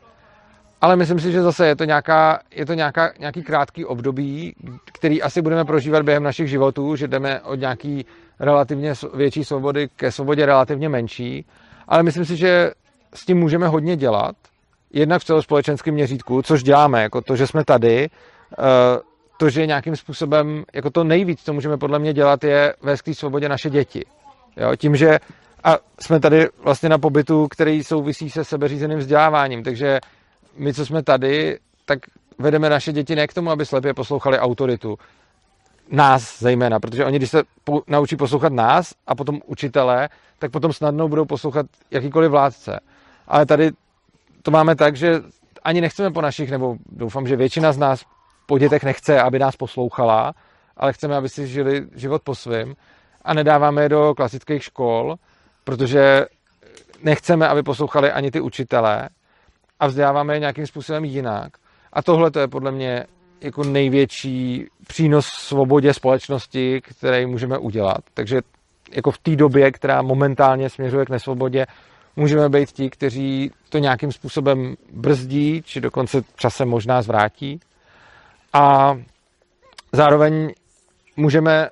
ale 0.85 0.97
myslím 0.97 1.21
si, 1.21 1.33
že 1.33 1.43
zase 1.43 1.67
je 1.67 1.77
to, 1.77 1.85
nějaká, 1.85 2.41
je 2.55 2.67
to 2.67 2.75
nějaká, 2.75 3.13
nějaký 3.19 3.43
krátký 3.43 3.85
období, 3.85 4.55
který 4.93 5.23
asi 5.23 5.43
budeme 5.43 5.65
prožívat 5.65 6.03
během 6.03 6.23
našich 6.23 6.49
životů, 6.49 6.97
že 6.97 7.09
jdeme 7.09 7.41
od 7.41 7.55
nějaký 7.55 8.07
relativně 8.41 8.93
větší 9.15 9.45
svobody 9.45 9.89
ke 9.97 10.13
svobodě 10.13 10.47
relativně 10.47 10.89
menší, 10.89 11.45
ale 11.89 12.03
myslím 12.03 12.25
si, 12.25 12.37
že 12.37 12.71
s 13.15 13.27
tím 13.27 13.39
můžeme 13.39 13.69
hodně 13.69 13.97
dělat, 13.97 14.37
jednak 14.93 15.23
v 15.23 15.25
celospolečenském 15.25 15.95
měřítku, 15.95 16.43
což 16.43 16.63
děláme, 16.63 17.03
jako 17.03 17.21
to, 17.21 17.37
že 17.37 17.47
jsme 17.47 17.65
tady, 17.65 18.09
eh, 18.59 19.01
to, 19.39 19.51
že 19.51 19.67
nějakým 19.67 19.97
způsobem, 19.97 20.65
jako 20.75 20.91
to 20.91 21.05
nejvíc, 21.05 21.43
co 21.43 21.53
můžeme 21.53 21.77
podle 21.77 21.99
mě 21.99 22.13
dělat, 22.13 22.45
je 22.45 22.75
vést 22.83 23.03
k 23.03 23.15
svobodě 23.15 23.49
naše 23.49 23.71
děti. 23.71 24.05
Jo, 24.57 24.77
tím, 24.77 24.97
že 24.97 25.19
a 25.65 25.79
jsme 26.01 26.21
tady 26.21 26.49
vlastně 26.65 26.89
na 26.89 26.99
pobytu, 26.99 27.49
který 27.49 27.85
souvisí 27.85 28.31
se 28.31 28.45
sebeřízeným 28.45 28.99
vzděláváním, 28.99 29.63
takže 29.63 30.01
my, 30.57 30.75
co 30.75 30.87
jsme 30.87 31.03
tady, 31.03 31.59
tak 31.85 31.99
vedeme 32.39 32.71
naše 32.71 32.93
děti 32.93 33.17
ne 33.17 33.27
k 33.27 33.35
tomu, 33.35 33.51
aby 33.51 33.67
slepě 33.67 33.95
poslouchali 33.95 34.39
autoritu. 34.39 34.99
Nás 35.91 36.41
zejména, 36.41 36.81
protože 36.81 37.05
oni, 37.05 37.19
když 37.19 37.31
se 37.31 37.43
po, 37.65 37.83
naučí 37.87 38.17
poslouchat 38.17 38.53
nás 38.53 38.95
a 39.07 39.15
potom 39.15 39.41
učitele, 39.47 40.09
tak 40.39 40.51
potom 40.51 40.73
snadno 40.73 41.09
budou 41.09 41.25
poslouchat 41.25 41.67
jakýkoliv 41.91 42.31
vládce. 42.31 42.81
Ale 43.29 43.47
tady 43.47 43.71
to 44.43 44.51
máme 44.51 44.77
tak, 44.77 44.97
že 44.97 45.21
ani 45.63 45.81
nechceme 45.81 46.11
po 46.11 46.21
našich, 46.21 46.51
nebo 46.51 46.77
doufám, 46.87 47.27
že 47.27 47.37
většina 47.37 47.73
z 47.73 47.79
nás 47.79 48.05
po 48.47 48.59
dětech 48.59 48.85
nechce, 48.85 49.21
aby 49.21 49.39
nás 49.39 49.57
poslouchala, 49.57 50.35
ale 50.77 50.93
chceme, 50.93 51.17
aby 51.17 51.29
si 51.29 51.47
žili 51.47 51.87
život 51.95 52.23
po 52.23 52.35
svém 52.35 52.75
a 53.25 53.35
nedáváme 53.35 53.83
je 53.83 53.89
do 53.89 54.15
klasických 54.15 54.65
škol, 54.65 55.17
protože 55.65 56.27
nechceme, 57.03 57.49
aby 57.49 57.63
poslouchali 57.63 58.13
ani 58.13 58.31
ty 58.31 58.41
učitelé 58.41 59.09
a 59.81 59.87
vzděláváme 59.87 60.35
je 60.35 60.41
nějakým 60.41 60.67
způsobem 60.67 61.05
jinak. 61.05 61.53
A 61.93 62.03
tohle 62.03 62.31
to 62.31 62.41
je 62.41 62.49
podle 62.49 62.73
mě 62.73 63.05
jako 63.41 63.65
největší 63.65 64.67
přínos 64.87 65.27
svobodě 65.27 65.95
společnosti, 65.95 66.81
který 66.81 67.27
můžeme 67.27 67.59
udělat. 67.59 67.99
Takže 68.15 68.41
jako 68.93 69.11
v 69.11 69.19
té 69.19 69.37
době, 69.37 69.73
která 69.73 70.03
momentálně 70.03 70.71
směřuje 70.71 71.05
k 71.05 71.11
nesvobodě, 71.11 71.67
můžeme 72.17 72.49
být 72.49 72.73
ti, 72.73 72.91
kteří 72.91 73.51
to 73.69 73.79
nějakým 73.79 74.13
způsobem 74.13 74.75
brzdí, 74.93 75.63
či 75.63 75.81
dokonce 75.81 76.23
časem 76.37 76.69
možná 76.69 77.03
zvrátí. 77.03 77.61
A 78.53 78.97
zároveň 79.93 80.55
můžeme, 81.17 81.69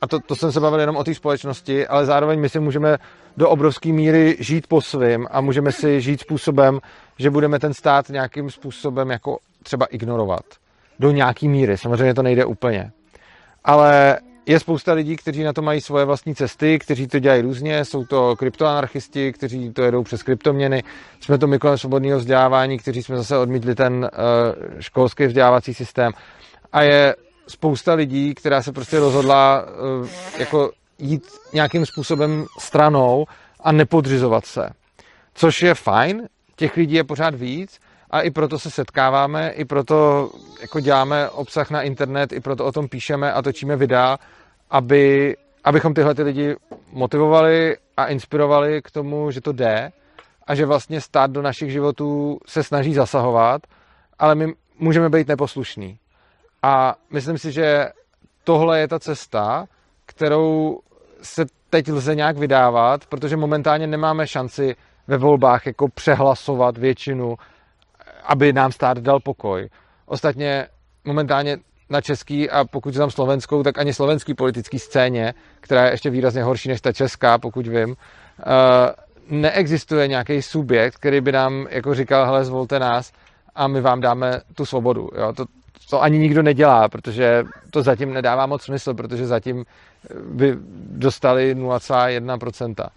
a 0.00 0.06
to, 0.06 0.20
to 0.20 0.36
jsem 0.36 0.52
se 0.52 0.60
bavil 0.60 0.80
jenom 0.80 0.96
o 0.96 1.04
té 1.04 1.14
společnosti, 1.14 1.86
ale 1.86 2.06
zároveň 2.06 2.40
my 2.40 2.48
si 2.48 2.60
můžeme 2.60 2.98
do 3.38 3.48
obrovské 3.48 3.92
míry 3.92 4.36
žít 4.40 4.66
po 4.66 4.80
svým 4.80 5.26
a 5.30 5.40
můžeme 5.40 5.72
si 5.72 6.00
žít 6.00 6.20
způsobem, 6.20 6.80
že 7.18 7.30
budeme 7.30 7.58
ten 7.58 7.74
stát 7.74 8.08
nějakým 8.08 8.50
způsobem 8.50 9.10
jako 9.10 9.38
třeba 9.62 9.86
ignorovat. 9.86 10.44
Do 10.98 11.10
nějaký 11.10 11.48
míry. 11.48 11.78
Samozřejmě 11.78 12.14
to 12.14 12.22
nejde 12.22 12.44
úplně. 12.44 12.90
Ale 13.64 14.18
je 14.46 14.60
spousta 14.60 14.92
lidí, 14.92 15.16
kteří 15.16 15.42
na 15.42 15.52
to 15.52 15.62
mají 15.62 15.80
svoje 15.80 16.04
vlastní 16.04 16.34
cesty, 16.34 16.78
kteří 16.78 17.06
to 17.06 17.18
dělají 17.18 17.42
různě, 17.42 17.84
jsou 17.84 18.04
to 18.04 18.36
kryptoanarchisti, 18.36 19.32
kteří 19.32 19.72
to 19.72 19.82
jedou 19.82 20.02
přes 20.02 20.22
kryptoměny, 20.22 20.82
jsme 21.20 21.38
to 21.38 21.46
my 21.46 21.58
kolem 21.58 21.78
svobodného 21.78 22.18
vzdělávání, 22.18 22.78
kteří 22.78 23.02
jsme 23.02 23.16
zase 23.16 23.38
odmítli 23.38 23.74
ten 23.74 23.92
uh, 23.94 24.80
školský 24.80 25.26
vzdělávací 25.26 25.74
systém. 25.74 26.12
A 26.72 26.82
je 26.82 27.16
spousta 27.48 27.94
lidí, 27.94 28.34
která 28.34 28.62
se 28.62 28.72
prostě 28.72 28.98
rozhodla 29.00 29.64
uh, 30.00 30.08
jako 30.38 30.70
jít 30.98 31.22
nějakým 31.52 31.86
způsobem 31.86 32.46
stranou 32.58 33.26
a 33.60 33.72
nepodřizovat 33.72 34.46
se. 34.46 34.70
Což 35.34 35.62
je 35.62 35.74
fajn, 35.74 36.28
těch 36.56 36.76
lidí 36.76 36.94
je 36.94 37.04
pořád 37.04 37.34
víc 37.34 37.80
a 38.10 38.20
i 38.20 38.30
proto 38.30 38.58
se 38.58 38.70
setkáváme, 38.70 39.50
i 39.50 39.64
proto 39.64 40.30
jako 40.60 40.80
děláme 40.80 41.28
obsah 41.28 41.70
na 41.70 41.82
internet, 41.82 42.32
i 42.32 42.40
proto 42.40 42.64
o 42.64 42.72
tom 42.72 42.88
píšeme 42.88 43.32
a 43.32 43.42
točíme 43.42 43.76
videa, 43.76 44.18
aby, 44.70 45.36
abychom 45.64 45.94
tyhle 45.94 46.14
ty 46.14 46.22
lidi 46.22 46.56
motivovali 46.92 47.76
a 47.96 48.06
inspirovali 48.06 48.82
k 48.82 48.90
tomu, 48.90 49.30
že 49.30 49.40
to 49.40 49.52
jde 49.52 49.92
a 50.46 50.54
že 50.54 50.66
vlastně 50.66 51.00
stát 51.00 51.30
do 51.30 51.42
našich 51.42 51.72
životů 51.72 52.38
se 52.46 52.62
snaží 52.62 52.94
zasahovat, 52.94 53.62
ale 54.18 54.34
my 54.34 54.54
můžeme 54.78 55.08
být 55.08 55.28
neposlušní. 55.28 55.98
A 56.62 56.94
myslím 57.10 57.38
si, 57.38 57.52
že 57.52 57.88
tohle 58.44 58.80
je 58.80 58.88
ta 58.88 58.98
cesta, 58.98 59.66
kterou 60.06 60.78
se 61.22 61.44
teď 61.70 61.88
lze 61.88 62.14
nějak 62.14 62.38
vydávat, 62.38 63.06
protože 63.06 63.36
momentálně 63.36 63.86
nemáme 63.86 64.26
šanci 64.26 64.76
ve 65.06 65.16
volbách 65.16 65.66
jako 65.66 65.88
přehlasovat 65.88 66.78
většinu, 66.78 67.36
aby 68.24 68.52
nám 68.52 68.72
stát 68.72 68.98
dal 68.98 69.20
pokoj. 69.20 69.68
Ostatně 70.06 70.66
momentálně 71.04 71.58
na 71.90 72.00
český 72.00 72.50
a 72.50 72.64
pokud 72.64 72.94
tam 72.94 73.10
slovenskou, 73.10 73.62
tak 73.62 73.78
ani 73.78 73.94
slovenský 73.94 74.34
politický 74.34 74.78
scéně, 74.78 75.34
která 75.60 75.84
je 75.84 75.90
ještě 75.90 76.10
výrazně 76.10 76.42
horší 76.42 76.68
než 76.68 76.80
ta 76.80 76.92
česká, 76.92 77.38
pokud 77.38 77.66
vím, 77.66 77.96
eh, 78.40 78.44
neexistuje 79.30 80.08
nějaký 80.08 80.42
subjekt, 80.42 80.94
který 80.94 81.20
by 81.20 81.32
nám 81.32 81.66
jako 81.70 81.94
říkal, 81.94 82.26
hele, 82.26 82.44
zvolte 82.44 82.78
nás 82.78 83.12
a 83.54 83.68
my 83.68 83.80
vám 83.80 84.00
dáme 84.00 84.40
tu 84.54 84.66
svobodu. 84.66 85.08
Jo? 85.18 85.32
To, 85.32 85.44
to 85.90 86.02
ani 86.02 86.18
nikdo 86.18 86.42
nedělá, 86.42 86.88
protože 86.88 87.44
to 87.70 87.82
zatím 87.82 88.12
nedává 88.14 88.46
moc 88.46 88.62
smysl, 88.62 88.94
protože 88.94 89.26
zatím 89.26 89.64
by 90.30 90.56
dostali 90.90 91.56
0,1%. 91.56 92.88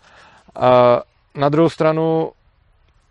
A 0.56 1.02
na 1.36 1.50
druhou 1.50 1.70
stranu 1.70 2.32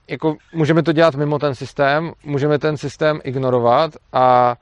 jako 0.09 0.37
můžeme 0.55 0.83
to 0.83 0.93
dělat 0.93 1.15
mimo 1.15 1.39
ten 1.39 1.55
systém, 1.55 2.13
můžeme 2.25 2.59
ten 2.59 2.77
systém 2.77 3.21
ignorovat 3.25 3.93
a 4.13 4.57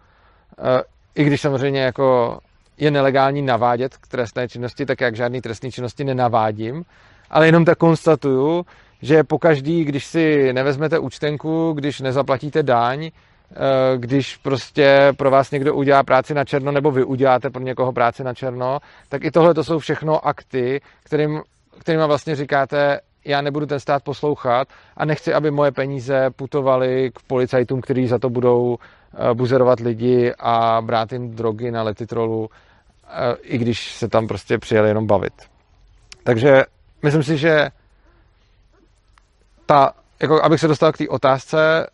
i 1.15 1.25
když 1.25 1.41
samozřejmě 1.41 1.81
jako 1.81 2.39
je 2.79 2.91
nelegální 2.91 3.43
navádět 3.43 3.97
k 3.97 4.09
trestné 4.09 4.49
činnosti, 4.49 4.87
tak 4.87 5.01
jak 5.01 5.17
žádný 5.17 5.41
trestné 5.41 5.71
činnosti 5.71 6.05
nenavádím, 6.05 6.85
ale 7.31 7.47
jenom 7.47 7.65
tak 7.65 7.79
konstatuju, 7.79 8.67
že 9.03 9.25
pokaždý, 9.25 9.85
když 9.85 10.07
si 10.07 10.53
nevezmete 10.53 10.99
účtenku, 10.99 11.73
když 11.73 12.01
nezaplatíte 12.01 12.63
daň, 12.63 13.11
Eh, 13.11 13.28
když 13.97 14.37
prostě 14.37 15.13
pro 15.17 15.31
vás 15.31 15.51
někdo 15.51 15.75
udělá 15.75 16.03
práci 16.03 16.35
na 16.35 16.45
černo 16.45 16.73
nebo 16.73 16.91
vy 16.91 17.05
uděláte 17.05 17.51
pro 17.51 17.63
někoho 17.63 17.93
práci 17.93 18.25
na 18.25 18.35
černo, 18.35 18.79
tak 19.09 19.25
i 19.25 19.31
tohle 19.31 19.55
to 19.55 19.65
jsou 19.65 19.79
všechno 19.79 20.27
akty, 20.27 20.81
kterým, 21.05 21.43
kterým 21.79 22.01
vlastně 22.01 22.37
říkáte, 22.37 23.01
já 23.25 23.41
nebudu 23.41 23.67
ten 23.67 23.81
stát 23.81 24.03
poslouchat 24.03 24.69
a 24.97 25.05
nechci, 25.05 25.35
aby 25.35 25.51
moje 25.51 25.73
peníze 25.73 26.31
putovaly 26.31 27.11
k 27.15 27.23
policajtům, 27.27 27.81
kteří 27.81 28.07
za 28.07 28.19
to 28.19 28.31
budou 28.31 28.79
eh, 28.79 29.35
buzerovat 29.35 29.81
lidi 29.81 30.33
a 30.39 30.83
brát 30.83 31.13
jim 31.13 31.31
drogy 31.31 31.71
na 31.71 31.83
letitrolu, 31.83 32.51
eh, 33.09 33.37
i 33.43 33.59
když 33.59 33.93
se 33.93 34.09
tam 34.09 34.27
prostě 34.27 34.59
přijeli 34.59 34.89
jenom 34.89 35.07
bavit. 35.07 35.33
Takže 36.25 36.63
myslím 37.03 37.23
si, 37.23 37.37
že 37.37 37.69
ta, 39.67 39.93
jako 40.21 40.43
abych 40.43 40.61
se 40.61 40.69
dostal 40.69 40.93
k 40.93 40.99
té 40.99 41.09
otázce, 41.09 41.87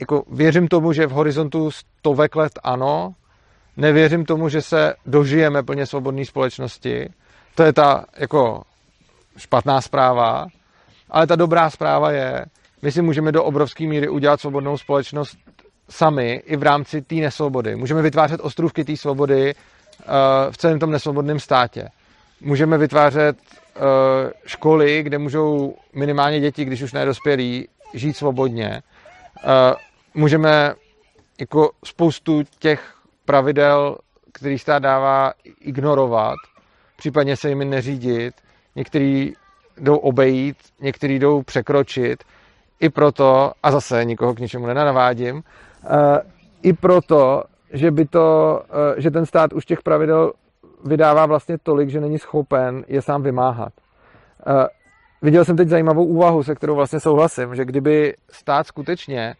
jako 0.00 0.22
věřím 0.30 0.68
tomu, 0.68 0.92
že 0.92 1.06
v 1.06 1.10
horizontu 1.10 1.70
stovek 1.70 2.36
let 2.36 2.52
ano, 2.62 3.14
nevěřím 3.76 4.24
tomu, 4.24 4.48
že 4.48 4.62
se 4.62 4.94
dožijeme 5.06 5.62
plně 5.62 5.86
svobodné 5.86 6.24
společnosti. 6.24 7.08
To 7.54 7.62
je 7.62 7.72
ta 7.72 8.04
jako 8.16 8.62
špatná 9.36 9.80
zpráva, 9.80 10.46
ale 11.10 11.26
ta 11.26 11.36
dobrá 11.36 11.70
zpráva 11.70 12.10
je, 12.10 12.44
my 12.82 12.92
si 12.92 13.02
můžeme 13.02 13.32
do 13.32 13.44
obrovské 13.44 13.86
míry 13.86 14.08
udělat 14.08 14.40
svobodnou 14.40 14.78
společnost 14.78 15.38
sami 15.88 16.42
i 16.46 16.56
v 16.56 16.62
rámci 16.62 17.02
té 17.02 17.14
nesvobody. 17.14 17.76
Můžeme 17.76 18.02
vytvářet 18.02 18.40
ostrůvky 18.40 18.84
té 18.84 18.96
svobody 18.96 19.54
uh, 19.54 20.12
v 20.50 20.56
celém 20.56 20.78
tom 20.78 20.90
nesvobodném 20.90 21.40
státě. 21.40 21.88
Můžeme 22.40 22.78
vytvářet 22.78 23.36
uh, 23.36 23.82
školy, 24.46 25.02
kde 25.02 25.18
můžou 25.18 25.74
minimálně 25.94 26.40
děti, 26.40 26.64
když 26.64 26.82
už 26.82 26.92
nedospělí, 26.92 27.68
žít 27.94 28.16
svobodně. 28.16 28.82
Uh, 29.44 29.74
můžeme 30.18 30.74
jako 31.40 31.70
spoustu 31.84 32.42
těch 32.58 32.94
pravidel, 33.24 33.96
který 34.32 34.58
stát 34.58 34.82
dává, 34.82 35.32
ignorovat, 35.60 36.36
případně 36.96 37.36
se 37.36 37.48
jimi 37.48 37.64
neřídit, 37.64 38.34
některý 38.76 39.32
jdou 39.80 39.96
obejít, 39.96 40.56
některý 40.80 41.18
jdou 41.18 41.42
překročit, 41.42 42.24
i 42.80 42.88
proto, 42.88 43.52
a 43.62 43.70
zase 43.70 44.04
nikoho 44.04 44.34
k 44.34 44.38
ničemu 44.38 44.66
nenavádím, 44.66 45.42
eh, 45.84 46.20
i 46.62 46.72
proto, 46.72 47.42
že, 47.72 47.90
by 47.90 48.04
to, 48.04 48.60
eh, 48.70 49.00
že 49.00 49.10
ten 49.10 49.26
stát 49.26 49.52
už 49.52 49.64
těch 49.64 49.82
pravidel 49.82 50.32
vydává 50.84 51.26
vlastně 51.26 51.58
tolik, 51.58 51.90
že 51.90 52.00
není 52.00 52.18
schopen 52.18 52.84
je 52.88 53.02
sám 53.02 53.22
vymáhat. 53.22 53.72
Eh, 54.46 54.66
viděl 55.22 55.44
jsem 55.44 55.56
teď 55.56 55.68
zajímavou 55.68 56.04
úvahu, 56.04 56.42
se 56.42 56.54
kterou 56.54 56.74
vlastně 56.74 57.00
souhlasím, 57.00 57.54
že 57.54 57.64
kdyby 57.64 58.14
stát 58.30 58.66
skutečně 58.66 59.34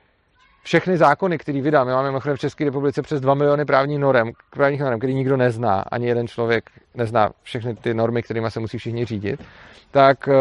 všechny 0.63 0.97
zákony, 0.99 1.39
které 1.39 1.61
vydá, 1.61 1.85
my 1.85 1.93
máme 1.93 2.09
mimochodem 2.09 2.37
v 2.37 2.41
České 2.41 2.65
republice 2.65 3.03
přes 3.03 3.21
2 3.21 3.35
miliony 3.35 3.65
právních 3.65 3.99
norm, 3.99 4.31
právních 4.51 4.81
norm, 4.81 4.99
který 4.99 5.15
nikdo 5.15 5.37
nezná, 5.37 5.81
ani 5.81 6.07
jeden 6.07 6.29
člověk 6.29 6.71
nezná 6.95 7.31
všechny 7.43 7.75
ty 7.75 7.95
normy, 7.95 8.23
kterými 8.23 8.51
se 8.51 8.61
musí 8.61 8.79
všichni 8.79 9.05
řídit, 9.05 9.41
tak 9.91 10.29
eh, 10.29 10.35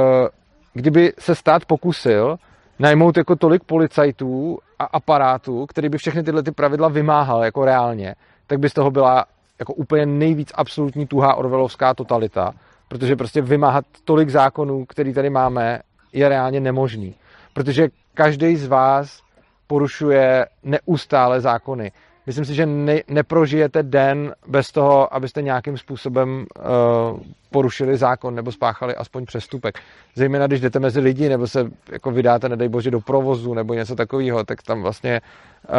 kdyby 0.73 1.13
se 1.19 1.35
stát 1.35 1.65
pokusil 1.65 2.37
najmout 2.79 3.17
jako 3.17 3.35
tolik 3.35 3.63
policajtů 3.63 4.59
a 4.79 4.83
aparátů, 4.83 5.65
který 5.65 5.89
by 5.89 5.97
všechny 5.97 6.23
tyhle 6.23 6.43
ty 6.43 6.51
pravidla 6.51 6.87
vymáhal 6.87 7.43
jako 7.43 7.65
reálně, 7.65 8.15
tak 8.47 8.59
by 8.59 8.69
z 8.69 8.73
toho 8.73 8.91
byla 8.91 9.25
jako 9.59 9.73
úplně 9.73 10.05
nejvíc 10.05 10.51
absolutní 10.55 11.07
tuhá 11.07 11.35
orvelovská 11.35 11.93
totalita, 11.93 12.53
protože 12.87 13.15
prostě 13.15 13.41
vymáhat 13.41 13.85
tolik 14.05 14.29
zákonů, 14.29 14.85
který 14.85 15.13
tady 15.13 15.29
máme, 15.29 15.79
je 16.13 16.29
reálně 16.29 16.59
nemožný. 16.59 17.15
Protože 17.53 17.87
každý 18.13 18.55
z 18.55 18.67
vás 18.67 19.21
porušuje 19.67 20.47
neustále 20.63 21.41
zákony. 21.41 21.91
Myslím 22.25 22.45
si, 22.45 22.53
že 22.53 22.65
ne, 22.65 23.01
neprožijete 23.07 23.83
den 23.83 24.33
bez 24.47 24.71
toho, 24.71 25.13
abyste 25.13 25.41
nějakým 25.41 25.77
způsobem 25.77 26.45
uh, 26.59 27.19
porušili 27.51 27.97
zákon 27.97 28.35
nebo 28.35 28.51
spáchali 28.51 28.95
aspoň 28.95 29.25
přestupek. 29.25 29.79
Zejména 30.15 30.47
když 30.47 30.61
jdete 30.61 30.79
mezi 30.79 30.99
lidi 30.99 31.29
nebo 31.29 31.47
se 31.47 31.71
jako 31.91 32.11
vydáte, 32.11 32.49
nedej 32.49 32.69
bože, 32.69 32.91
do 32.91 32.99
provozu 32.99 33.53
nebo 33.53 33.73
něco 33.73 33.95
takového, 33.95 34.43
tak 34.43 34.61
tam 34.61 34.81
vlastně 34.81 35.21
uh, 35.69 35.75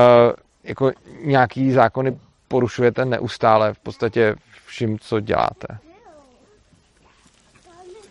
jako 0.64 0.92
nějaký 1.24 1.72
zákony 1.72 2.18
porušujete 2.48 3.04
neustále 3.04 3.74
v 3.74 3.78
podstatě 3.78 4.34
vším, 4.66 4.98
co 4.98 5.20
děláte. 5.20 5.78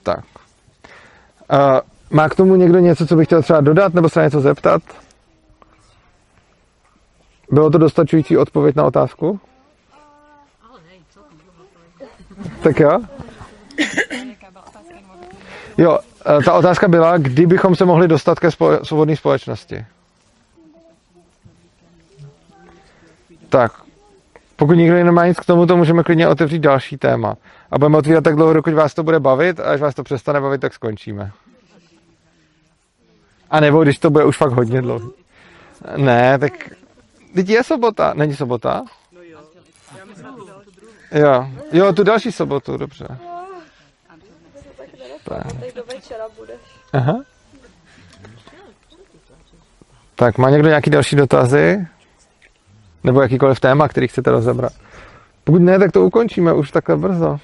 Tak. 0.04 0.26
Uh, 1.54 1.80
má 2.10 2.30
k 2.30 2.36
tomu 2.36 2.56
někdo 2.56 2.80
něco, 2.80 3.08
co 3.08 3.16
bych 3.16 3.28
chtěl 3.28 3.42
třeba 3.42 3.62
dodat 3.62 3.94
nebo 3.94 4.10
se 4.10 4.24
něco 4.24 4.42
zeptat? 4.42 4.82
Bylo 7.52 7.70
to 7.70 7.78
dostačující 7.78 8.38
odpověď 8.38 8.76
na 8.76 8.84
otázku? 8.84 9.40
Tak 12.64 12.80
jo. 12.80 13.00
Jo, 15.78 16.00
eh, 16.26 16.44
ta 16.44 16.54
otázka 16.54 16.88
byla, 16.88 17.18
kdy 17.18 17.46
bychom 17.46 17.76
se 17.76 17.86
mohli 17.86 18.08
dostat 18.08 18.40
ke 18.40 18.50
svobodné 18.84 19.16
společnosti. 19.16 19.86
Tak, 23.50 23.72
pokud 24.56 24.74
nikdo 24.74 25.04
nemá 25.04 25.28
nic 25.28 25.40
k 25.40 25.46
tomu, 25.46 25.66
to 25.66 25.78
můžeme 25.78 26.04
klidně 26.04 26.28
otevřít 26.28 26.60
další 26.60 26.98
téma. 26.98 27.36
A 27.72 27.80
budeme 27.80 27.98
otvírat 27.98 28.24
tak 28.24 28.36
dlouho, 28.36 28.54
dokud 28.54 28.74
vás 28.74 28.94
to 28.94 29.04
bude 29.04 29.20
bavit, 29.20 29.60
a 29.60 29.64
až 29.64 29.82
vás 29.82 29.96
to 29.96 30.04
přestane 30.04 30.42
bavit, 30.42 30.62
tak 30.62 30.74
skončíme. 30.74 31.32
A 33.50 33.60
nebo 33.60 33.84
když 33.84 34.00
to 34.00 34.10
bude 34.10 34.26
už 34.26 34.38
fakt 34.38 34.52
hodně 34.52 34.82
dlouho. 34.82 35.12
Ne, 35.98 36.40
tak 36.40 36.54
Teď 37.38 37.50
je 37.50 37.64
sobota. 37.64 38.14
Není 38.14 38.36
sobota? 38.36 38.84
Jo, 41.12 41.48
jo, 41.72 41.94
tu 41.94 42.04
další 42.04 42.32
sobotu, 42.32 42.78
dobře. 42.78 43.08
Tak. 45.24 45.46
Aha. 46.94 47.24
Tak, 50.16 50.38
má 50.38 50.50
někdo 50.50 50.68
nějaký 50.68 50.90
další 50.90 51.16
dotazy? 51.16 51.88
Nebo 53.04 53.22
jakýkoliv 53.22 53.60
téma, 53.60 53.88
který 53.88 54.08
chcete 54.08 54.32
rozebrat? 54.32 54.74
Pokud 55.44 55.62
ne, 55.62 55.80
tak 55.80 55.92
to 55.92 56.02
ukončíme 56.02 56.54
už 56.54 56.72
takhle 56.72 56.98
brzo. 56.98 57.38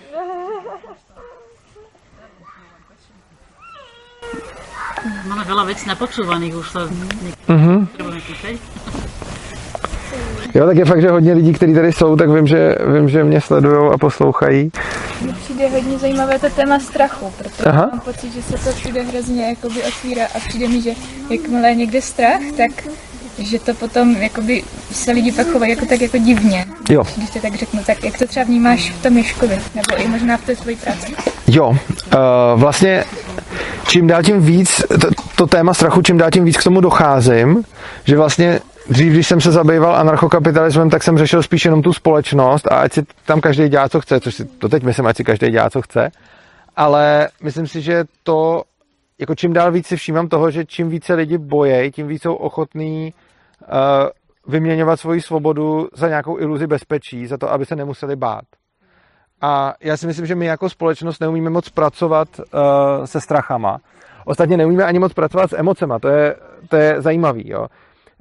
Máme 5.28 5.44
veľa 5.44 5.64
vecí 5.68 5.84
napočúvaných, 5.84 6.56
už 6.56 6.68
sa 6.72 6.82
Mhm. 7.52 7.88
Jo, 10.56 10.66
tak 10.66 10.78
je 10.78 10.86
fakt, 10.86 11.02
že 11.02 11.10
hodně 11.10 11.34
lidí, 11.34 11.54
kteří 11.54 11.74
tady 11.74 11.94
jsou, 11.94 12.16
tak 12.16 12.30
vím, 12.30 12.48
že, 12.48 12.76
vím, 12.94 13.10
že 13.10 13.24
mě 13.24 13.42
sledují 13.42 13.92
a 13.94 13.98
poslouchají. 13.98 14.72
Mně 15.22 15.34
přijde 15.34 15.70
hodně 15.70 15.98
zajímavé 15.98 16.40
to 16.40 16.50
téma 16.50 16.80
strachu, 16.80 17.34
protože 17.38 17.64
Aha. 17.70 17.90
mám 17.92 18.00
pocit, 18.00 18.34
že 18.34 18.42
se 18.42 18.66
to 18.66 18.76
všude 18.76 19.04
hrozně 19.04 19.50
jakoby 19.50 19.84
otvírá 19.84 20.26
a 20.36 20.40
přijde 20.48 20.68
mi, 20.68 20.82
že 20.82 20.92
jakmile 21.30 21.70
je 21.70 21.76
někde 21.76 22.02
strach, 22.02 22.42
tak 22.58 22.72
že 23.38 23.60
to 23.60 23.74
potom 23.74 24.16
jakoby 24.16 24.64
se 24.92 25.12
lidi 25.12 25.32
pak 25.32 25.48
chovají 25.48 25.72
jako 25.72 25.86
tak 25.86 26.02
jako 26.02 26.18
divně. 26.18 26.66
Jo. 26.90 27.04
Když 27.18 27.30
to 27.30 27.40
tak 27.40 27.56
řeknu, 27.56 27.84
tak 27.86 28.04
jak 28.04 28.18
to 28.18 28.26
třeba 28.28 28.46
vnímáš 28.46 28.92
v 28.92 29.04
tom 29.04 29.18
Ježkovi, 29.18 29.60
nebo 29.76 30.04
i 30.04 30.08
možná 30.08 30.38
v 30.38 30.46
té 30.46 30.56
své 30.56 30.76
práci. 30.76 31.16
Jo, 31.48 31.70
uh, 31.70 31.78
vlastně 32.56 33.04
čím 33.88 34.08
dál 34.08 34.24
tím 34.24 34.42
víc, 34.42 34.82
to, 35.02 35.08
to 35.36 35.48
téma 35.48 35.74
strachu, 35.74 36.02
čím 36.02 36.18
dál 36.18 36.32
tím 36.32 36.46
víc 36.46 36.58
k 36.58 36.64
tomu 36.64 36.82
docházím, 36.82 37.64
že 38.04 38.18
vlastně 38.18 38.60
dřív, 38.90 39.14
když 39.14 39.28
jsem 39.28 39.42
se 39.42 39.52
zabýval 39.52 39.96
anarchokapitalismem, 39.96 40.90
tak 40.90 41.04
jsem 41.04 41.18
řešil 41.18 41.44
spíš 41.44 41.66
jenom 41.66 41.82
tu 41.82 41.94
společnost 41.94 42.72
a 42.72 42.76
ať 42.76 42.94
si 42.94 43.04
tam 43.26 43.42
každý 43.42 43.70
dělá, 43.70 43.90
co 43.90 44.02
chce, 44.02 44.20
což 44.20 44.36
si 44.36 44.46
to 44.46 44.70
teď 44.70 44.84
myslím, 44.84 45.06
ať 45.08 45.18
si 45.18 45.24
každý 45.24 45.50
dělá, 45.50 45.70
co 45.70 45.82
chce, 45.82 46.12
ale 46.76 47.30
myslím 47.44 47.68
si, 47.68 47.82
že 47.82 48.04
to, 48.24 48.64
jako 49.20 49.36
čím 49.36 49.54
dál 49.54 49.72
víc 49.72 49.88
si 49.88 49.96
všímám 49.96 50.28
toho, 50.28 50.52
že 50.52 50.66
čím 50.66 50.90
více 50.90 51.14
lidi 51.14 51.38
bojejí, 51.38 51.92
tím 51.92 52.08
víc 52.08 52.22
jsou 52.22 52.34
ochotní 52.34 53.14
uh, 53.62 53.78
vyměňovat 54.48 55.00
svoji 55.00 55.22
svobodu 55.22 55.88
za 55.94 56.08
nějakou 56.08 56.40
iluzi 56.40 56.68
bezpečí, 56.68 57.28
za 57.28 57.38
to, 57.38 57.52
aby 57.52 57.66
se 57.66 57.76
nemuseli 57.76 58.16
bát. 58.16 58.46
A 59.42 59.74
já 59.82 59.98
si 59.98 60.08
myslím, 60.08 60.26
že 60.26 60.36
my 60.36 60.46
jako 60.46 60.70
společnost 60.70 61.20
neumíme 61.20 61.50
moc 61.50 61.70
pracovat 61.70 62.28
uh, 62.40 63.06
se 63.06 63.22
strachama. 63.22 63.78
Ostatně 64.26 64.58
neumíme 64.58 64.84
ani 64.84 65.00
moc 65.00 65.14
pracovat 65.14 65.50
s 65.50 65.58
emocema, 65.58 66.00
to 66.00 66.08
je, 66.08 66.36
to 66.70 66.76
je 66.76 67.02
zajímavý. 67.02 67.50
Jo. 67.50 67.68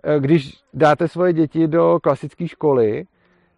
Eh, 0.05 0.21
Když 0.21 0.55
dáte 0.75 1.09
svoje 1.09 1.33
děti 1.33 1.69
do 1.69 1.99
klasické 2.03 2.49
školy, 2.49 3.05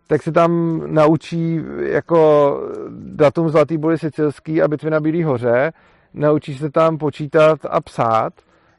tak 0.06 0.22
se 0.22 0.32
tam 0.32 0.82
naučí 0.86 1.60
jako 1.80 2.60
datum 2.90 3.48
zlatý 3.48 3.78
boly 3.78 3.98
sicilský 3.98 4.62
a 4.62 4.68
bitvy 4.68 4.90
na 4.90 5.00
Bílý 5.00 5.22
hoře, 5.22 5.72
naučí 6.14 6.54
se 6.58 6.70
tam 6.70 6.98
počítat 6.98 7.58
a 7.70 7.80
psát, 7.80 8.32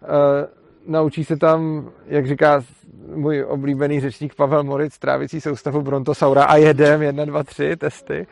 eh, 0.03 0.47
naučí 0.87 1.23
se 1.25 1.37
tam, 1.37 1.89
jak 2.07 2.27
říká 2.27 2.61
můj 3.15 3.43
oblíbený 3.43 3.99
řečník 3.99 4.35
Pavel 4.35 4.63
Moric, 4.63 4.97
trávicí 4.97 5.41
soustavu 5.41 5.81
Brontosaura 5.81 6.43
a 6.43 6.55
jedem, 6.55 7.01
jedna, 7.01 7.25
dva, 7.25 7.43
tři 7.43 7.75
testy, 7.75 8.27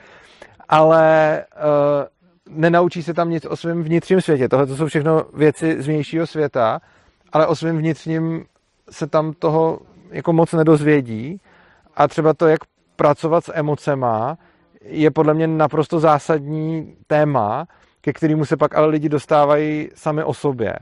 ale 0.70 1.46
uh, 1.56 2.58
nenaučí 2.58 3.04
se 3.04 3.14
tam 3.14 3.30
nic 3.30 3.46
o 3.46 3.56
svém 3.56 3.84
vnitřním 3.84 4.22
světě. 4.22 4.50
Tohle 4.50 4.68
to 4.68 4.76
jsou 4.76 4.86
všechno 4.86 5.26
věci 5.34 5.82
z 5.82 5.88
vnějšího 5.88 6.28
světa, 6.28 6.80
ale 7.32 7.48
o 7.48 7.56
svém 7.56 7.78
vnitřním 7.78 8.46
se 8.94 9.08
tam 9.08 9.34
toho 9.34 9.80
jako 10.12 10.34
moc 10.34 10.54
nedozvědí 10.54 11.42
a 11.96 12.08
třeba 12.08 12.34
to, 12.34 12.48
jak 12.48 12.60
pracovat 12.96 13.44
s 13.46 13.52
emocema, 13.56 14.38
je 14.82 15.12
podle 15.12 15.34
mě 15.34 15.48
naprosto 15.48 16.00
zásadní 16.00 16.96
téma, 17.08 17.68
ke 18.02 18.14
kterému 18.14 18.46
se 18.46 18.58
pak 18.58 18.76
ale 18.76 18.88
lidi 18.88 19.10
dostávají 19.10 19.90
sami 19.96 20.24
o 20.24 20.34
sobě. 20.34 20.76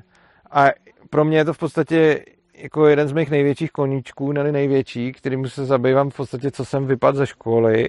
A 0.51 0.67
pro 1.09 1.25
mě 1.25 1.37
je 1.37 1.45
to 1.45 1.53
v 1.53 1.57
podstatě 1.57 2.25
jako 2.55 2.87
jeden 2.87 3.07
z 3.07 3.11
mých 3.11 3.29
největších 3.29 3.71
koníčků, 3.71 4.31
ne 4.31 4.51
největší, 4.51 5.11
kterým 5.11 5.49
se 5.49 5.65
zabývám 5.65 6.09
v 6.09 6.15
podstatě, 6.15 6.51
co 6.51 6.65
jsem 6.65 6.85
vypadl 6.85 7.17
ze 7.17 7.27
školy. 7.27 7.87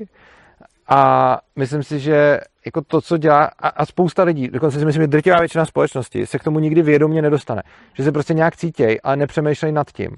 A 0.88 1.38
myslím 1.57 1.83
si, 1.83 2.01
že 2.01 2.40
jako 2.66 2.81
to, 2.83 3.01
co 3.01 3.16
dělá, 3.16 3.45
a, 3.45 3.68
a 3.68 3.87
spousta 3.87 4.23
lidí, 4.23 4.49
dokonce 4.49 4.79
si 4.79 4.85
myslím, 4.85 5.03
že 5.03 5.07
drtivá 5.07 5.38
většina 5.38 5.64
společnosti 5.64 6.27
se 6.27 6.38
k 6.38 6.45
tomu 6.45 6.59
nikdy 6.59 6.83
vědomě 6.83 7.23
nedostane. 7.23 7.62
Že 7.95 8.05
se 8.05 8.12
prostě 8.12 8.35
nějak 8.35 8.57
cítějí, 8.57 9.01
ale 9.01 9.16
nepřemýšlejí 9.16 9.73
nad 9.75 9.92
tím. 9.92 10.11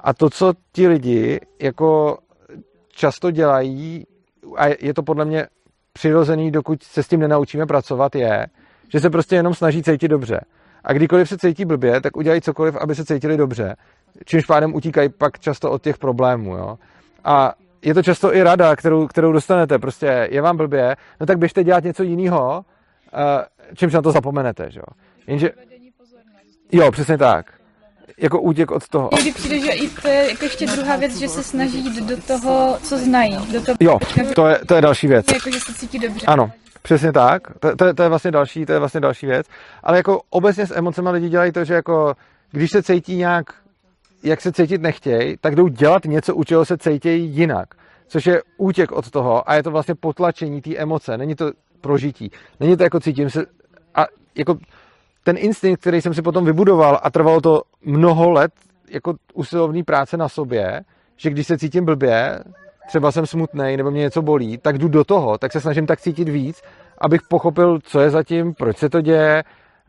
A 0.00 0.14
to, 0.14 0.30
co 0.30 0.52
ti 0.72 0.88
lidi 0.88 1.40
jako 1.62 2.18
často 2.88 3.30
dělají, 3.30 4.06
a 4.56 4.66
je 4.80 4.94
to 4.94 5.02
podle 5.02 5.24
mě 5.24 5.46
přirozený, 5.92 6.50
dokud 6.50 6.82
se 6.82 7.02
s 7.02 7.08
tím 7.08 7.20
nenaučíme 7.20 7.66
pracovat, 7.66 8.14
je, 8.14 8.46
že 8.88 9.00
se 9.00 9.10
prostě 9.10 9.36
jenom 9.36 9.54
snaží 9.54 9.82
cítit 9.82 10.08
dobře. 10.08 10.40
A 10.84 10.92
kdykoliv 10.92 11.28
se 11.28 11.38
cítí 11.38 11.64
blbě, 11.64 12.00
tak 12.00 12.16
udělají 12.16 12.40
cokoliv, 12.40 12.76
aby 12.76 12.94
se 12.94 13.04
cítili 13.04 13.36
dobře. 13.36 13.76
Čímž 14.24 14.46
pádem 14.46 14.74
utíkají 14.74 15.08
pak 15.08 15.38
často 15.38 15.70
od 15.70 15.82
těch 15.82 15.98
problémů. 15.98 16.56
Jo? 16.56 16.78
A 17.24 17.54
je 17.82 17.94
to 17.94 18.02
často 18.02 18.34
i 18.34 18.42
rada, 18.42 18.76
kterou, 18.76 19.06
kterou 19.06 19.32
dostanete. 19.32 19.78
Prostě 19.78 20.28
je 20.30 20.42
vám 20.42 20.56
blbě, 20.56 20.96
no 21.20 21.26
tak 21.26 21.38
běžte 21.38 21.64
dělat 21.64 21.84
něco 21.84 22.02
jiného, 22.02 22.64
čímž 23.74 23.92
na 23.92 24.02
to 24.02 24.12
zapomenete. 24.12 24.70
Že? 24.70 24.78
jo. 24.80 24.84
Jenže, 25.26 25.50
jo, 26.72 26.90
přesně 26.90 27.18
tak. 27.18 27.46
Jako 28.18 28.40
útěk 28.40 28.70
od 28.70 28.88
toho. 28.88 29.10
Někdy 29.16 29.32
přijde, 29.32 29.60
že 29.60 29.72
i 29.72 29.88
to 29.88 30.08
je 30.08 30.30
jako 30.30 30.44
ještě 30.44 30.66
druhá 30.66 30.96
věc, 30.96 31.16
že 31.16 31.28
se 31.28 31.42
snaží 31.42 31.78
jít 31.84 32.02
do 32.08 32.16
toho, 32.22 32.78
co 32.82 32.98
znají. 32.98 33.36
Do 33.52 33.62
toho, 33.62 33.76
Jo, 33.80 33.98
to 34.34 34.46
je, 34.46 34.58
to 34.66 34.74
je 34.74 34.80
další 34.80 35.06
věc. 35.06 35.26
jako, 35.34 35.50
že 35.50 35.60
se 35.60 35.74
cítí 35.74 35.98
dobře. 35.98 36.26
Ano, 36.26 36.50
přesně 36.82 37.12
tak. 37.12 37.42
To, 37.60 37.76
to, 37.76 37.84
je- 37.84 37.94
to, 37.94 38.02
je 38.02 38.08
vlastně 38.08 38.30
další, 38.30 38.66
to 38.66 38.72
je 38.72 38.78
vlastně 38.78 39.00
další 39.00 39.26
věc. 39.26 39.46
Ale 39.82 39.96
jako 39.96 40.20
obecně 40.30 40.66
s 40.66 40.76
emocemi 40.76 41.10
lidi 41.10 41.28
dělají 41.28 41.52
to, 41.52 41.64
že 41.64 41.74
jako 41.74 42.14
když 42.52 42.70
se 42.70 42.82
cítí 42.82 43.16
nějak, 43.16 43.46
jak 44.22 44.40
se 44.40 44.52
cítit 44.52 44.82
nechtějí, 44.82 45.36
tak 45.40 45.54
jdou 45.54 45.68
dělat 45.68 46.04
něco, 46.04 46.34
u 46.34 46.44
čeho 46.44 46.64
se 46.64 46.78
cítějí 46.78 47.30
jinak. 47.30 47.74
Což 48.06 48.26
je 48.26 48.42
útěk 48.56 48.92
od 48.92 49.10
toho 49.10 49.50
a 49.50 49.54
je 49.54 49.62
to 49.62 49.70
vlastně 49.70 49.94
potlačení 49.94 50.60
té 50.60 50.76
emoce. 50.76 51.18
Není 51.18 51.34
to 51.34 51.52
prožití. 51.80 52.30
Není 52.60 52.76
to 52.76 52.82
jako 52.82 53.00
cítím 53.00 53.30
se 53.30 53.46
a 53.94 54.06
jako 54.34 54.58
ten 55.24 55.36
instinkt, 55.38 55.80
který 55.80 56.00
jsem 56.00 56.14
si 56.14 56.22
potom 56.22 56.44
vybudoval 56.44 57.00
a 57.02 57.10
trvalo 57.10 57.40
to 57.40 57.62
mnoho 57.84 58.30
let 58.30 58.52
jako 58.90 59.14
usilovný 59.34 59.82
práce 59.82 60.16
na 60.16 60.28
sobě, 60.28 60.80
že 61.16 61.30
když 61.30 61.46
se 61.46 61.58
cítím 61.58 61.84
blbě, 61.84 62.38
třeba 62.88 63.12
jsem 63.12 63.26
smutný 63.26 63.76
nebo 63.76 63.90
mě 63.90 64.00
něco 64.00 64.22
bolí, 64.22 64.58
tak 64.58 64.78
jdu 64.78 64.88
do 64.88 65.04
toho, 65.04 65.38
tak 65.38 65.52
se 65.52 65.60
snažím 65.60 65.86
tak 65.86 66.00
cítit 66.00 66.28
víc, 66.28 66.62
abych 66.98 67.20
pochopil, 67.28 67.78
co 67.82 68.00
je 68.00 68.10
zatím, 68.10 68.54
proč 68.54 68.76
se 68.76 68.88
to 68.88 69.00
děje 69.00 69.44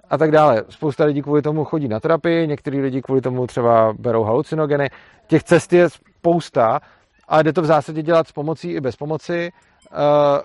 a 0.09 0.17
tak 0.17 0.31
dále. 0.31 0.63
Spousta 0.69 1.05
lidí 1.05 1.21
kvůli 1.21 1.41
tomu 1.41 1.63
chodí 1.63 1.87
na 1.87 1.99
terapii, 1.99 2.47
některý 2.47 2.81
lidi 2.81 3.01
kvůli 3.01 3.21
tomu 3.21 3.47
třeba 3.47 3.93
berou 3.99 4.23
halucinogeny. 4.23 4.89
Těch 5.27 5.43
cest 5.43 5.73
je 5.73 5.89
spousta, 5.89 6.79
ale 7.27 7.43
jde 7.43 7.53
to 7.53 7.61
v 7.61 7.65
zásadě 7.65 8.01
dělat 8.01 8.27
s 8.27 8.31
pomocí 8.31 8.71
i 8.71 8.81
bez 8.81 8.95
pomoci. 8.95 9.49
Eh, 9.91 10.41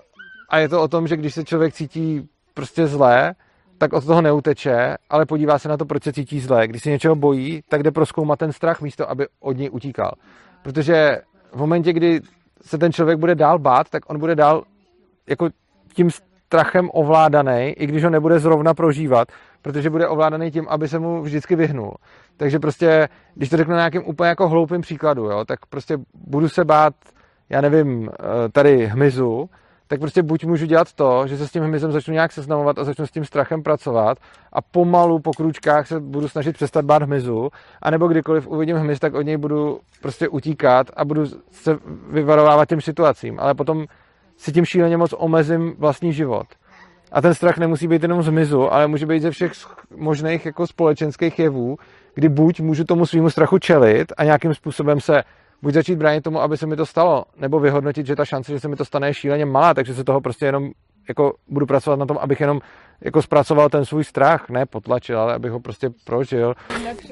a 0.49 0.59
je 0.59 0.69
to 0.69 0.83
o 0.83 0.89
tom, 0.89 1.07
že 1.07 1.17
když 1.17 1.35
se 1.35 1.45
člověk 1.45 1.75
cítí 1.75 2.29
prostě 2.55 2.87
zlé, 2.87 3.35
tak 3.79 3.93
od 3.93 4.07
toho 4.07 4.23
neuteče, 4.23 4.97
ale 5.11 5.27
podívá 5.27 5.59
se 5.59 5.69
na 5.69 5.77
to, 5.77 5.85
proč 5.85 6.03
se 6.03 6.13
cítí 6.13 6.41
zlé. 6.41 6.69
Když 6.69 6.83
se 6.83 6.91
něčeho 6.91 7.17
bojí, 7.17 7.63
tak 7.69 7.83
jde 7.83 7.91
proskoumat 7.91 8.39
ten 8.39 8.53
strach 8.53 8.81
místo, 8.81 9.11
aby 9.11 9.27
od 9.41 9.57
něj 9.57 9.71
utíkal. 9.73 10.13
Protože 10.63 11.19
v 11.53 11.57
momentě, 11.57 11.93
kdy 11.93 12.21
se 12.63 12.79
ten 12.79 12.93
člověk 12.93 13.19
bude 13.19 13.35
dál 13.35 13.59
bát, 13.59 13.91
tak 13.91 14.11
on 14.11 14.19
bude 14.19 14.35
dál 14.35 14.63
jako 15.27 15.49
tím 15.95 16.11
strachem 16.47 16.91
ovládaný, 16.93 17.71
i 17.71 17.87
když 17.87 18.05
ho 18.05 18.11
nebude 18.11 18.39
zrovna 18.39 18.75
prožívat, 18.75 19.29
protože 19.65 19.91
bude 19.91 20.09
ovládaný 20.09 20.51
tím, 20.51 20.67
aby 20.69 20.89
se 20.89 20.99
mu 20.99 21.23
vždycky 21.23 21.57
vyhnul. 21.57 21.95
Takže 22.37 22.59
prostě, 22.59 23.09
když 23.35 23.49
to 23.49 23.57
řeknu 23.57 23.73
na 23.73 23.79
nějakým 23.79 24.07
úplně 24.07 24.29
jako 24.29 24.49
hloupým 24.49 24.81
příkladu, 24.81 25.25
jo, 25.25 25.45
tak 25.45 25.67
prostě 25.67 25.99
budu 26.15 26.49
se 26.49 26.65
bát, 26.65 26.95
já 27.51 27.61
nevím, 27.61 28.11
eh, 28.13 28.49
tady 28.49 28.87
hmyzu, 28.87 29.51
tak 29.87 30.01
prostě 30.01 30.23
buď 30.23 30.45
můžu 30.45 30.67
dělat 30.67 30.93
to, 30.93 31.27
že 31.27 31.37
se 31.37 31.49
s 31.49 31.53
tím 31.53 31.63
hmyzem 31.63 31.93
začnu 31.93 32.15
nějak 32.15 32.33
seznamovat 32.33 32.79
a 32.79 32.85
začnu 32.85 33.07
s 33.07 33.11
tím 33.11 33.25
strachem 33.25 33.63
pracovat 33.63 34.19
a 34.53 34.63
pomalu 34.63 35.19
po 35.19 35.33
kručkách 35.33 35.87
se 35.87 36.01
budu 36.01 36.29
snažit 36.29 36.53
přestat 36.53 36.85
bát 36.85 37.03
hmyzu, 37.03 37.49
anebo 37.83 38.09
kdykoliv 38.09 38.47
uvidím 38.47 38.77
hmyz, 38.77 39.01
tak 39.01 39.15
od 39.15 39.23
něj 39.23 39.37
budu 39.37 39.81
prostě 40.03 40.29
utíkat 40.29 40.91
a 40.97 41.05
budu 41.05 41.27
se 41.51 41.79
vyvarovávat 42.11 42.69
těm 42.69 42.81
situacím, 42.81 43.41
ale 43.41 43.55
potom 43.55 43.87
si 44.37 44.53
tím 44.53 44.65
šíleně 44.65 44.97
moc 44.97 45.15
omezím 45.19 45.75
vlastní 45.79 46.13
život. 46.13 46.47
A 47.15 47.21
ten 47.21 47.35
strach 47.35 47.59
nemusí 47.59 47.89
být 47.89 48.03
jenom 48.03 48.23
z 48.23 48.27
hmyzu, 48.27 48.73
ale 48.73 48.87
může 48.87 49.07
být 49.07 49.23
ze 49.23 49.31
všech 49.31 49.53
možných 49.97 50.47
jako 50.47 50.67
společenských 50.67 51.39
jevů, 51.39 51.77
kdy 52.15 52.29
buď 52.29 52.61
můžu 52.61 52.85
tomu 52.85 53.07
svýmu 53.07 53.31
strachu 53.31 53.59
čelit 53.59 54.13
a 54.17 54.25
nějakým 54.25 54.55
způsobem 54.55 55.01
se 55.01 55.23
buď 55.63 55.75
začít 55.75 55.97
bránit 55.97 56.25
tomu, 56.25 56.41
aby 56.41 56.57
se 56.57 56.67
mi 56.67 56.77
to 56.77 56.87
stalo, 56.87 57.25
nebo 57.37 57.61
vyhodnotit, 57.61 58.07
že 58.07 58.17
ta 58.17 58.25
šance, 58.25 58.53
že 58.53 58.61
se 58.61 58.69
mi 58.69 58.77
to 58.77 58.85
stane, 58.85 59.09
je 59.09 59.15
šíleně 59.15 59.47
malá, 59.47 59.75
takže 59.75 59.95
se 59.95 60.05
toho 60.05 60.21
prostě 60.21 60.47
jenom 60.47 60.71
jako 61.09 61.35
budu 61.49 61.67
pracovat 61.67 61.99
na 61.99 62.07
tom, 62.07 62.19
abych 62.21 62.41
jenom 62.41 62.61
jako 63.01 63.23
zpracoval 63.23 63.69
ten 63.69 63.85
svůj 63.85 64.05
strach, 64.05 64.49
ne 64.51 64.67
potlačil, 64.67 65.21
ale 65.21 65.35
abych 65.35 65.51
ho 65.51 65.61
prostě 65.61 65.91
prožil. 66.05 66.55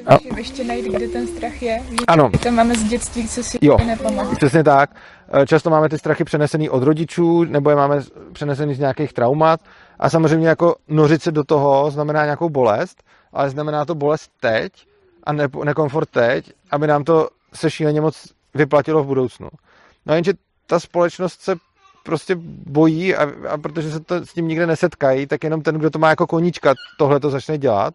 A... 0.07 0.37
ještě 0.37 0.65
najít, 0.65 0.95
kde 0.95 1.09
ten 1.09 1.27
strach 1.27 1.62
je. 1.62 1.83
Ano. 2.09 2.31
To 2.43 2.51
máme 2.51 2.75
z 2.75 2.85
dětství, 2.85 3.29
co 3.29 3.43
si 3.43 3.59
jo, 3.61 3.77
nepamatuju. 3.87 4.37
Přesně 4.37 4.65
tak. 4.65 4.91
E, 5.33 5.47
často 5.47 5.71
máme 5.71 5.88
ty 5.88 5.99
strachy 5.99 6.25
přenesený 6.25 6.71
od 6.71 6.83
rodičů, 6.83 7.45
nebo 7.45 7.71
je 7.71 7.77
máme 7.77 8.01
přenesený 8.33 8.75
z 8.75 8.79
nějakých 8.79 9.12
traumat. 9.12 9.61
A 9.99 10.11
samozřejmě 10.11 10.49
jako 10.49 10.77
nořit 10.88 11.23
se 11.23 11.33
do 11.33 11.45
toho 11.45 11.90
znamená 11.90 12.25
nějakou 12.25 12.51
bolest, 12.51 13.03
ale 13.33 13.51
znamená 13.51 13.85
to 13.85 13.95
bolest 13.95 14.31
teď 14.40 14.73
a 15.25 15.33
ne, 15.33 15.49
nekomfort 15.64 16.11
teď, 16.11 16.53
aby 16.71 16.87
nám 16.87 17.05
to 17.05 17.29
se 17.55 17.71
šíleně 17.71 18.01
moc 18.01 18.33
vyplatilo 18.55 19.03
v 19.03 19.07
budoucnu. 19.07 19.49
No 20.07 20.14
jenže 20.14 20.33
ta 20.66 20.81
společnost 20.81 21.40
se 21.40 21.57
prostě 22.03 22.35
bojí 22.66 23.16
a, 23.16 23.27
a 23.49 23.59
protože 23.59 23.90
se 23.90 24.01
to 24.01 24.27
s 24.27 24.33
tím 24.33 24.49
nikde 24.49 24.66
nesetkají, 24.66 25.27
tak 25.27 25.45
jenom 25.45 25.62
ten, 25.62 25.75
kdo 25.75 25.90
to 25.90 25.99
má 25.99 26.09
jako 26.09 26.27
koníčka, 26.27 26.75
tohle 26.99 27.21
to 27.21 27.31
začne 27.31 27.59
dělat. 27.59 27.95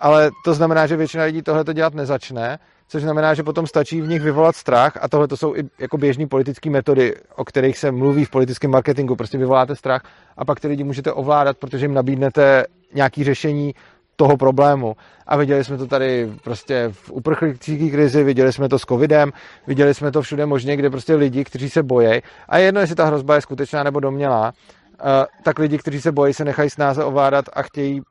Ale 0.00 0.30
to 0.44 0.54
znamená, 0.54 0.86
že 0.86 0.96
většina 0.96 1.24
lidí 1.24 1.42
tohle 1.42 1.64
to 1.64 1.72
dělat 1.72 1.94
nezačne, 1.94 2.58
což 2.92 3.02
znamená, 3.02 3.34
že 3.34 3.42
potom 3.42 3.66
stačí 3.66 4.00
v 4.00 4.08
nich 4.08 4.22
vyvolat 4.22 4.56
strach 4.56 4.92
a 5.00 5.08
tohle 5.08 5.28
to 5.28 5.36
jsou 5.36 5.56
i 5.56 5.64
jako 5.78 5.98
běžné 5.98 6.26
politické 6.26 6.70
metody, 6.70 7.14
o 7.36 7.44
kterých 7.44 7.78
se 7.78 7.90
mluví 7.90 8.24
v 8.24 8.30
politickém 8.30 8.70
marketingu. 8.70 9.16
Prostě 9.16 9.38
vyvoláte 9.38 9.76
strach 9.76 10.02
a 10.36 10.44
pak 10.44 10.60
ty 10.60 10.68
lidi 10.68 10.84
můžete 10.84 11.12
ovládat, 11.12 11.56
protože 11.56 11.84
jim 11.84 11.94
nabídnete 11.94 12.64
nějaké 12.94 13.24
řešení, 13.24 13.74
toho 14.16 14.36
problému. 14.36 14.96
A 15.26 15.36
viděli 15.36 15.64
jsme 15.64 15.78
to 15.78 15.86
tady 15.86 16.32
prostě 16.44 16.88
v 16.92 17.10
uprchlické 17.10 17.90
krizi, 17.90 18.24
viděli 18.24 18.52
jsme 18.52 18.68
to 18.68 18.78
s 18.78 18.82
covidem, 18.82 19.32
viděli 19.66 19.94
jsme 19.94 20.12
to 20.12 20.22
všude 20.22 20.46
možně, 20.46 20.76
kde 20.76 20.90
prostě 20.90 21.14
lidi, 21.14 21.44
kteří 21.44 21.70
se 21.70 21.82
bojí, 21.82 22.22
a 22.48 22.58
jedno, 22.58 22.80
jestli 22.80 22.96
ta 22.96 23.04
hrozba 23.04 23.34
je 23.34 23.40
skutečná 23.40 23.82
nebo 23.82 24.00
domělá, 24.00 24.52
eh, 24.52 25.26
tak 25.42 25.58
lidi, 25.58 25.78
kteří 25.78 26.00
se 26.00 26.12
bojí, 26.12 26.34
se 26.34 26.44
nechají 26.44 26.70
snáze 26.70 27.04
ovládat 27.04 27.44
a 27.52 27.62
chtějí 27.62 28.02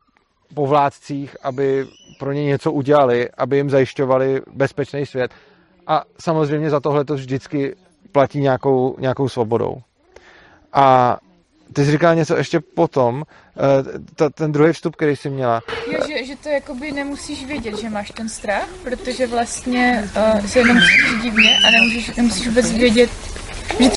po 0.53 0.67
vládcích, 0.67 1.37
aby 1.43 1.85
pro 2.21 2.31
ně 2.31 2.43
něco 2.43 2.71
udělali, 2.71 3.29
aby 3.37 3.57
jim 3.57 3.69
zajišťovali 3.69 4.41
bezpečný 4.53 5.05
svět. 5.05 5.31
A 5.87 6.03
samozřejmě 6.19 6.69
za 6.69 6.79
tohle 6.79 7.05
to 7.05 7.13
vždycky 7.13 7.75
platí 8.11 8.39
nějakou, 8.39 8.95
nějakou 8.99 9.29
svobodou. 9.29 9.81
A 10.73 11.17
ty 11.73 11.85
jsi 11.85 11.91
říkala 11.91 12.13
něco 12.13 12.37
ještě 12.37 12.59
potom, 12.59 13.15
uh, 13.15 13.23
to, 14.15 14.29
ten 14.29 14.51
druhý 14.51 14.73
vstup, 14.73 14.95
který 14.95 15.15
jsi 15.15 15.29
měla. 15.29 15.61
Jo, 15.91 15.99
že, 16.07 16.25
že 16.25 16.35
to 16.35 16.49
jakoby 16.49 16.91
nemusíš 16.91 17.45
vědět, 17.45 17.79
že 17.79 17.89
máš 17.89 18.11
ten 18.11 18.29
strach, 18.29 18.69
protože 18.83 19.27
vlastně 19.27 20.09
uh, 20.17 20.45
se 20.45 20.59
jenom 20.59 20.77
cítíš 20.77 21.21
divně 21.21 21.57
a 21.67 21.71
nemůžeš, 21.71 22.15
nemusíš 22.15 22.47
vůbec 22.47 22.71
vědět, 22.71 23.09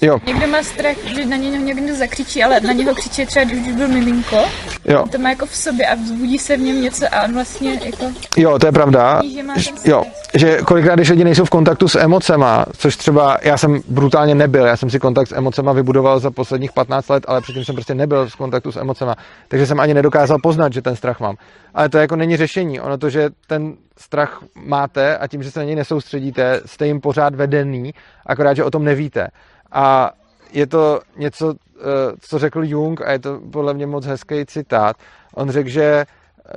jo. 0.03 0.19
někdo 0.27 0.47
má 0.47 0.63
strach, 0.63 0.97
že 1.05 1.27
na 1.27 1.37
něho 1.37 1.57
někdo 1.57 1.95
zakřičí, 1.95 2.45
ale 2.45 2.61
na 2.61 2.73
něho 2.73 2.95
křičí 2.95 3.27
třeba, 3.27 3.45
když 3.45 3.73
byl 3.73 3.89
miminko. 3.89 4.37
Jo. 4.85 5.07
To 5.13 5.19
má 5.19 5.31
jako 5.31 5.47
v 5.47 5.57
sobě 5.57 5.87
a 5.87 5.95
vzbudí 5.95 6.39
se 6.39 6.57
v 6.57 6.61
něm 6.61 6.83
něco 6.83 7.05
a 7.13 7.23
on 7.23 7.35
vlastně 7.35 7.81
jako... 7.85 8.05
Jo, 8.37 8.59
to 8.59 8.67
je 8.67 8.73
pravda. 8.73 9.23
Že 9.57 9.71
jo, 9.85 10.05
že 10.35 10.59
kolikrát, 10.63 10.95
když 10.95 11.11
lidi 11.11 11.25
nejsou 11.25 11.45
v 11.45 11.51
kontaktu 11.51 11.89
s 11.89 11.99
emocema, 11.99 12.67
což 12.77 12.97
třeba 12.97 13.39
já 13.43 13.57
jsem 13.57 13.81
brutálně 13.89 14.35
nebyl, 14.35 14.67
já 14.67 14.77
jsem 14.77 14.91
si 14.91 14.99
kontakt 14.99 15.29
s 15.29 15.37
emocema 15.37 15.73
vybudoval 15.73 16.19
za 16.19 16.31
posledních 16.31 16.73
15 16.73 17.09
let, 17.09 17.25
ale 17.29 17.41
předtím 17.41 17.65
jsem 17.65 17.75
prostě 17.75 17.95
nebyl 17.95 18.29
v 18.29 18.37
kontaktu 18.37 18.73
s 18.73 18.77
emocema, 18.77 19.17
takže 19.49 19.67
jsem 19.67 19.81
ani 19.81 19.95
nedokázal 19.95 20.39
poznat, 20.43 20.73
že 20.73 20.83
ten 20.83 20.97
strach 20.97 21.21
mám. 21.21 21.37
Ale 21.75 21.89
to 21.89 21.99
jako 21.99 22.17
není 22.17 22.37
řešení. 22.37 22.81
Ono 22.81 22.99
to, 22.99 23.11
že 23.11 23.31
ten 23.47 23.77
strach 23.97 24.43
máte 24.55 25.19
a 25.19 25.27
tím, 25.27 25.43
že 25.43 25.51
se 25.51 25.59
na 25.59 25.65
něj 25.65 25.75
nesoustředíte, 25.75 26.61
jste 26.67 26.87
jim 26.87 27.01
pořád 27.01 27.35
vedený, 27.35 27.95
akorát, 28.27 28.55
že 28.55 28.65
o 28.65 28.71
tom 28.71 28.85
nevíte. 28.85 29.29
A 29.73 30.13
je 30.53 30.67
to 30.67 31.01
něco, 31.17 31.55
eh, 31.55 31.81
co 32.21 32.39
řekl 32.39 32.65
Jung 32.65 33.01
a 33.01 33.13
je 33.13 33.19
to 33.19 33.41
podle 33.53 33.75
mě 33.75 33.87
moc 33.87 34.07
hezký 34.07 34.47
citát. 34.47 34.97
On 35.35 35.51
řekl, 35.51 35.69
že 35.69 36.07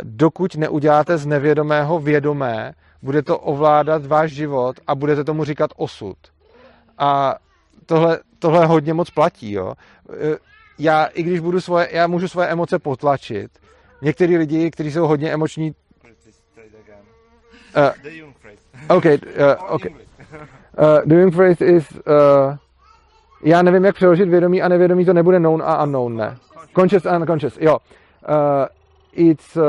dokud 0.03 0.55
neuděláte 0.55 1.17
z 1.17 1.25
nevědomého 1.25 1.99
vědomé, 1.99 2.73
bude 3.01 3.21
to 3.21 3.39
ovládat 3.39 4.05
váš 4.05 4.31
život 4.31 4.79
a 4.87 4.95
budete 4.95 5.23
tomu 5.23 5.43
říkat 5.43 5.71
osud. 5.75 6.17
A 6.97 7.35
tohle, 7.85 8.19
tohle 8.39 8.65
hodně 8.65 8.93
moc 8.93 9.09
platí, 9.09 9.51
jo. 9.51 9.73
Eh, 10.13 10.37
já, 10.79 11.05
i 11.05 11.23
když 11.23 11.39
budu 11.39 11.61
svoje, 11.61 11.89
já 11.91 12.07
můžu 12.07 12.27
svoje 12.27 12.47
emoce 12.47 12.79
potlačit. 12.79 13.51
Některý 14.01 14.37
lidi, 14.37 14.71
kteří 14.71 14.91
jsou 14.91 15.07
hodně 15.07 15.33
emoční... 15.33 15.75
Uh, 17.77 18.97
okay, 18.97 19.17
uh, 19.17 19.73
okay. 19.73 19.91
Uh, 19.91 21.05
the 21.05 21.15
Jung 21.15 21.35
phrase 21.35 21.65
is... 21.65 21.91
Uh, 21.91 22.57
já 23.43 23.61
nevím, 23.61 23.85
jak 23.85 23.95
přeložit 23.95 24.29
vědomí 24.29 24.61
a 24.61 24.67
nevědomí, 24.67 25.05
to 25.05 25.13
nebude 25.13 25.39
known 25.39 25.63
a 25.65 25.83
unknown, 25.83 26.17
ne. 26.17 26.37
Conscious 26.75 27.05
and 27.05 27.21
unconscious, 27.21 27.57
jo. 27.61 27.77
Uh, 28.29 28.65
it's 29.11 29.55
uh, 29.55 29.63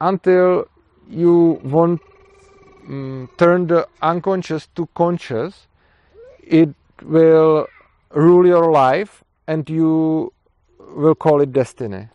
until 0.00 0.64
you 1.08 1.60
want 1.64 2.00
um, 2.88 3.28
turn 3.36 3.66
the 3.66 3.84
unconscious 4.02 4.66
to 4.74 4.86
conscious, 4.96 5.68
it 6.42 6.68
will 7.02 7.66
rule 8.14 8.48
your 8.48 8.70
life 8.70 9.24
and 9.46 9.70
you 9.70 10.30
will 10.96 11.14
call 11.14 11.42
it 11.42 11.52
destiny. 11.52 12.08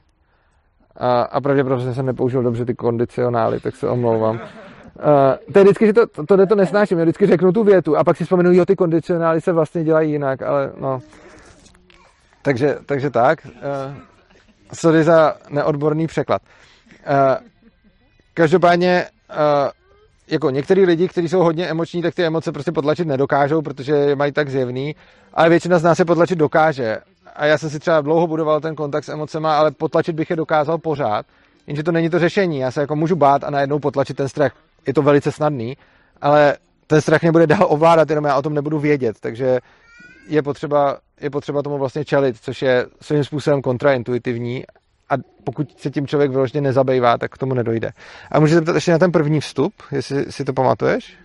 A, 0.98 1.22
a 1.22 1.42
pravděpodobně 1.42 1.94
jsem 1.94 2.06
nepoužil 2.06 2.44
dobře 2.44 2.66
ty 2.66 2.76
kondicionály, 2.76 3.60
tak 3.60 3.76
se 3.76 3.90
omlouvám. 3.90 4.36
Uh, 4.36 5.54
to 5.54 5.60
je 5.60 5.64
vždycky, 5.64 5.86
že 5.86 5.94
to, 5.94 6.08
to, 6.08 6.26
to, 6.26 6.46
to 6.46 6.56
nesnáším, 6.56 6.98
já 6.98 7.04
vždycky 7.04 7.28
řeknu 7.28 7.52
tu 7.52 7.64
větu 7.64 7.98
a 7.98 8.04
pak 8.04 8.18
si 8.18 8.24
vzpomenu, 8.24 8.54
jo, 8.54 8.66
ty 8.66 8.76
kondicionály 8.76 9.42
se 9.42 9.52
vlastně 9.52 9.84
dělají 9.84 10.12
jinak, 10.12 10.42
ale 10.42 10.72
no. 10.80 11.00
Takže, 12.42 12.78
takže 12.86 13.10
tak. 13.10 13.46
Uh, 13.46 13.52
sorry 14.74 15.04
za 15.04 15.36
neodborný 15.50 16.08
překlad. 16.08 16.42
Uh, 16.42 17.48
každopádně, 18.34 19.06
uh, 19.30 19.70
jako 20.28 20.50
některý 20.50 20.86
lidi, 20.86 21.08
kteří 21.08 21.30
jsou 21.30 21.40
hodně 21.40 21.68
emoční, 21.68 22.02
tak 22.02 22.16
ty 22.16 22.26
emoce 22.26 22.52
prostě 22.52 22.72
potlačit 22.72 23.08
nedokážou, 23.08 23.62
protože 23.62 23.94
je 23.94 24.16
mají 24.16 24.32
tak 24.32 24.50
zjevný, 24.50 24.96
ale 25.34 25.50
většina 25.50 25.80
z 25.80 25.84
nás 25.84 25.98
se 25.98 26.06
potlačit 26.06 26.38
dokáže. 26.38 26.98
A 27.36 27.46
já 27.46 27.58
jsem 27.58 27.70
si 27.70 27.80
třeba 27.80 28.02
dlouho 28.02 28.28
budoval 28.28 28.62
ten 28.62 28.76
kontakt 28.76 29.04
s 29.04 29.10
emocema, 29.10 29.58
ale 29.58 29.72
potlačit 29.72 30.16
bych 30.16 30.30
je 30.30 30.36
dokázal 30.36 30.78
pořád, 30.78 31.26
jenže 31.68 31.84
to 31.84 31.92
není 31.92 32.10
to 32.10 32.20
řešení. 32.20 32.60
Já 32.60 32.72
se 32.72 32.82
jako 32.82 32.96
můžu 32.96 33.16
bát 33.16 33.44
a 33.44 33.50
najednou 33.50 33.80
potlačit 33.80 34.18
ten 34.18 34.30
strach 34.30 34.52
je 34.88 34.94
to 34.94 35.02
velice 35.02 35.32
snadný, 35.32 35.78
ale 36.22 36.58
ten 36.88 37.02
strach 37.02 37.22
mě 37.22 37.32
bude 37.32 37.48
dál 37.48 37.66
ovládat, 37.70 38.10
jenom 38.10 38.26
já 38.26 38.36
o 38.38 38.42
tom 38.42 38.54
nebudu 38.54 38.80
vědět, 38.80 39.18
takže 39.20 39.60
je 40.28 40.42
potřeba, 40.42 40.98
je 41.22 41.30
potřeba 41.30 41.62
tomu 41.62 41.78
vlastně 41.78 42.06
čelit, 42.06 42.38
což 42.42 42.62
je 42.62 42.86
svým 43.02 43.24
způsobem 43.24 43.62
kontraintuitivní, 43.62 44.64
a 45.10 45.14
pokud 45.44 45.80
se 45.80 45.92
tím 45.92 46.08
člověk 46.08 46.32
vyloženě 46.32 46.62
nezabývá, 46.62 47.18
tak 47.18 47.32
k 47.32 47.38
tomu 47.38 47.54
nedojde. 47.54 47.92
A 48.32 48.40
můžete 48.40 48.56
zeptat 48.56 48.76
ještě 48.76 48.92
na 48.92 48.98
ten 48.98 49.12
první 49.12 49.40
vstup, 49.40 49.74
jestli 49.92 50.32
si 50.32 50.46
to 50.46 50.54
pamatuješ? 50.54 51.18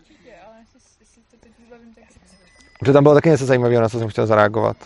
Že 2.86 2.92
tam 2.92 3.02
bylo 3.02 3.14
taky 3.14 3.28
něco 3.28 3.46
zajímavého, 3.46 3.82
na 3.82 3.88
co 3.88 3.98
jsem 3.98 4.08
chtěl 4.08 4.26
zareagovat. 4.26 4.76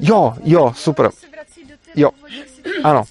Jo, 0.00 0.34
jo, 0.42 0.72
super. 0.76 1.10
Jo, 1.94 2.10
ano. 2.84 3.02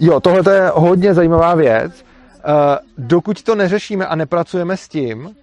Jo, 0.00 0.20
tohle 0.20 0.54
je 0.54 0.70
hodně 0.74 1.14
zajímavá 1.14 1.54
věc. 1.54 2.04
Uh, 2.48 2.52
dokud 2.98 3.42
to 3.42 3.54
neřešíme 3.54 4.06
a 4.06 4.14
nepracujeme 4.14 4.76
s 4.76 4.88
tím, 4.88 5.36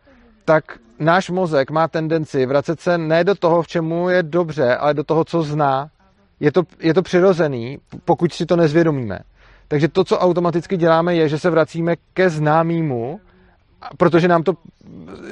tak 0.45 0.63
náš 0.99 1.29
mozek 1.29 1.71
má 1.71 1.87
tendenci 1.87 2.45
vracet 2.45 2.79
se 2.79 2.97
ne 2.97 3.23
do 3.23 3.35
toho, 3.35 3.61
v 3.61 3.67
čemu 3.67 4.09
je 4.09 4.23
dobře, 4.23 4.75
ale 4.75 4.93
do 4.93 5.03
toho, 5.03 5.25
co 5.25 5.41
zná. 5.41 5.89
Je 6.39 6.51
to, 6.51 6.63
je 6.79 6.93
to 6.93 7.01
přirozený, 7.01 7.77
pokud 8.05 8.33
si 8.33 8.45
to 8.45 8.55
nezvědomíme. 8.55 9.19
Takže 9.67 9.87
to, 9.87 10.03
co 10.03 10.19
automaticky 10.19 10.77
děláme, 10.77 11.15
je, 11.15 11.29
že 11.29 11.39
se 11.39 11.49
vracíme 11.49 11.95
ke 12.13 12.29
známému, 12.29 13.19
protože 13.97 14.27
nám 14.27 14.43
to 14.43 14.53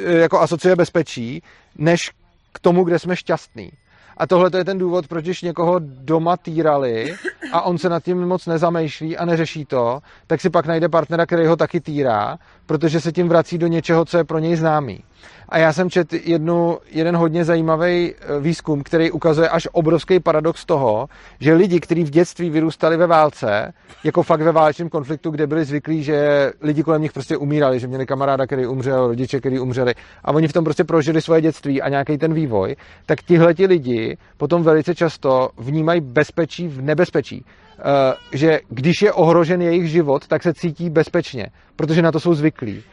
eh, 0.05 0.13
jako 0.13 0.39
asociuje 0.39 0.75
bezpečí, 0.75 1.43
než 1.77 2.11
k 2.53 2.59
tomu, 2.59 2.83
kde 2.83 2.99
jsme 2.99 3.15
šťastní. 3.15 3.71
A 4.19 4.27
tohle 4.27 4.49
je 4.57 4.65
ten 4.65 4.77
důvod, 4.77 5.07
proč 5.07 5.25
když 5.25 5.41
někoho 5.41 5.75
doma 5.79 6.37
týrali 6.37 7.15
a 7.51 7.61
on 7.61 7.77
se 7.77 7.89
nad 7.89 8.03
tím 8.03 8.25
moc 8.27 8.45
nezamýšlí 8.45 9.17
a 9.17 9.25
neřeší 9.25 9.65
to, 9.65 9.99
tak 10.27 10.41
si 10.41 10.49
pak 10.49 10.65
najde 10.65 10.89
partnera, 10.89 11.25
který 11.25 11.45
ho 11.45 11.55
taky 11.55 11.81
týrá, 11.81 12.37
protože 12.65 13.01
se 13.01 13.11
tím 13.11 13.29
vrací 13.29 13.57
do 13.57 13.67
něčeho, 13.67 14.05
co 14.05 14.17
je 14.17 14.23
pro 14.23 14.39
něj 14.39 14.55
známý. 14.55 15.03
A 15.51 15.57
já 15.57 15.73
jsem 15.73 15.89
četl 15.89 16.15
jednu, 16.23 16.77
jeden 16.91 17.15
hodně 17.15 17.45
zajímavý 17.45 18.13
eh, 18.13 18.39
výzkum, 18.39 18.83
který 18.83 19.11
ukazuje 19.11 19.49
až 19.49 19.67
obrovský 19.71 20.19
paradox 20.19 20.65
toho, 20.65 21.07
že 21.39 21.53
lidi, 21.53 21.79
kteří 21.79 22.03
v 22.03 22.09
dětství 22.09 22.49
vyrůstali 22.49 22.97
ve 22.97 23.07
válce, 23.07 23.73
jako 24.03 24.23
fakt 24.23 24.41
ve 24.41 24.51
válečném 24.51 24.89
konfliktu, 24.89 25.31
kde 25.31 25.47
byli 25.47 25.65
zvyklí, 25.65 26.03
že 26.03 26.51
lidi 26.61 26.83
kolem 26.83 27.01
nich 27.01 27.13
prostě 27.13 27.37
umírali, 27.37 27.79
že 27.79 27.87
měli 27.87 28.05
kamaráda, 28.05 28.45
který 28.45 28.67
umřel, 28.67 29.07
rodiče, 29.07 29.39
který 29.39 29.59
umřeli, 29.59 29.93
a 30.23 30.31
oni 30.31 30.47
v 30.47 30.53
tom 30.53 30.63
prostě 30.63 30.83
prožili 30.83 31.21
svoje 31.21 31.41
dětství 31.41 31.81
a 31.81 31.89
nějaký 31.89 32.17
ten 32.17 32.33
vývoj, 32.33 32.75
tak 33.05 33.21
tihle 33.21 33.53
ti 33.53 33.65
lidi 33.65 34.17
potom 34.37 34.63
velice 34.63 34.95
často 34.95 35.49
vnímají 35.57 36.01
bezpečí 36.01 36.67
v 36.67 36.81
nebezpečí. 36.81 37.45
Uh, 37.79 37.85
že 38.33 38.59
když 38.69 39.01
je 39.01 39.13
ohrožen 39.13 39.61
jejich 39.61 39.89
život, 39.89 40.27
tak 40.27 40.43
se 40.43 40.53
cítí 40.53 40.89
bezpečně, 40.89 41.47
protože 41.75 42.01
na 42.01 42.11
to 42.11 42.19
jsou 42.19 42.33
zvyklí 42.33 42.83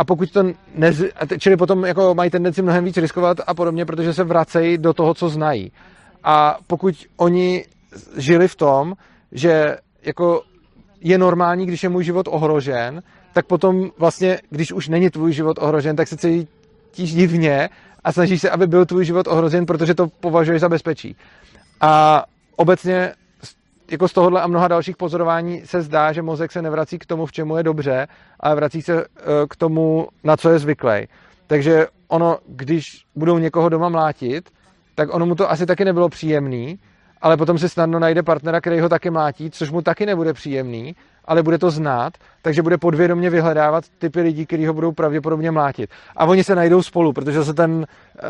a 0.00 0.04
pokud 0.04 0.30
to 0.30 0.42
nez... 0.74 1.02
čili 1.38 1.56
potom 1.56 1.84
jako 1.84 2.14
mají 2.14 2.30
tendenci 2.30 2.62
mnohem 2.62 2.84
víc 2.84 2.96
riskovat 2.96 3.40
a 3.46 3.54
podobně, 3.54 3.84
protože 3.84 4.14
se 4.14 4.24
vracejí 4.24 4.78
do 4.78 4.92
toho, 4.92 5.14
co 5.14 5.28
znají. 5.28 5.72
A 6.24 6.58
pokud 6.66 6.94
oni 7.16 7.64
žili 8.16 8.48
v 8.48 8.56
tom, 8.56 8.94
že 9.32 9.76
jako 10.02 10.42
je 11.00 11.18
normální, 11.18 11.66
když 11.66 11.82
je 11.82 11.88
můj 11.88 12.04
život 12.04 12.28
ohrožen, 12.30 13.02
tak 13.32 13.46
potom 13.46 13.90
vlastně, 13.98 14.38
když 14.50 14.72
už 14.72 14.88
není 14.88 15.10
tvůj 15.10 15.32
život 15.32 15.58
ohrožen, 15.60 15.96
tak 15.96 16.08
se 16.08 16.16
cítíš 16.16 17.14
divně 17.14 17.68
a 18.04 18.12
snažíš 18.12 18.40
se, 18.40 18.50
aby 18.50 18.66
byl 18.66 18.86
tvůj 18.86 19.04
život 19.04 19.26
ohrožen, 19.26 19.66
protože 19.66 19.94
to 19.94 20.08
považuješ 20.08 20.60
za 20.60 20.68
bezpečí. 20.68 21.16
A 21.80 22.24
obecně 22.56 23.12
jako 23.90 24.08
z 24.08 24.12
tohohle 24.12 24.42
a 24.42 24.46
mnoha 24.46 24.68
dalších 24.68 24.96
pozorování 24.96 25.62
se 25.64 25.82
zdá, 25.82 26.12
že 26.12 26.22
mozek 26.22 26.52
se 26.52 26.62
nevrací 26.62 26.98
k 26.98 27.06
tomu, 27.06 27.26
v 27.26 27.32
čemu 27.32 27.56
je 27.56 27.62
dobře, 27.62 28.08
ale 28.40 28.54
vrací 28.54 28.82
se 28.82 29.04
eh, 29.04 29.06
k 29.50 29.56
tomu, 29.56 30.08
na 30.24 30.36
co 30.36 30.50
je 30.50 30.58
zvyklý. 30.58 31.08
Takže 31.46 31.86
ono, 32.08 32.38
když 32.46 33.04
budou 33.14 33.38
někoho 33.38 33.68
doma 33.68 33.88
mlátit, 33.88 34.50
tak 34.94 35.14
ono 35.14 35.26
mu 35.26 35.34
to 35.34 35.50
asi 35.50 35.66
taky 35.66 35.84
nebylo 35.84 36.08
příjemný, 36.08 36.78
ale 37.22 37.36
potom 37.36 37.58
si 37.58 37.68
snadno 37.68 37.98
najde 37.98 38.22
partnera, 38.22 38.60
který 38.60 38.80
ho 38.80 38.88
taky 38.88 39.10
mlátí, 39.10 39.50
což 39.50 39.70
mu 39.70 39.82
taky 39.82 40.06
nebude 40.06 40.32
příjemný, 40.32 40.96
ale 41.24 41.42
bude 41.42 41.58
to 41.58 41.70
znát, 41.70 42.12
takže 42.42 42.62
bude 42.62 42.78
podvědomě 42.78 43.30
vyhledávat 43.30 43.84
typy 43.98 44.20
lidí, 44.20 44.46
kteří 44.46 44.66
ho 44.66 44.74
budou 44.74 44.92
pravděpodobně 44.92 45.50
mlátit. 45.50 45.90
A 46.16 46.24
oni 46.24 46.44
se 46.44 46.54
najdou 46.54 46.82
spolu, 46.82 47.12
protože 47.12 47.44
se 47.44 47.54
ten, 47.54 47.86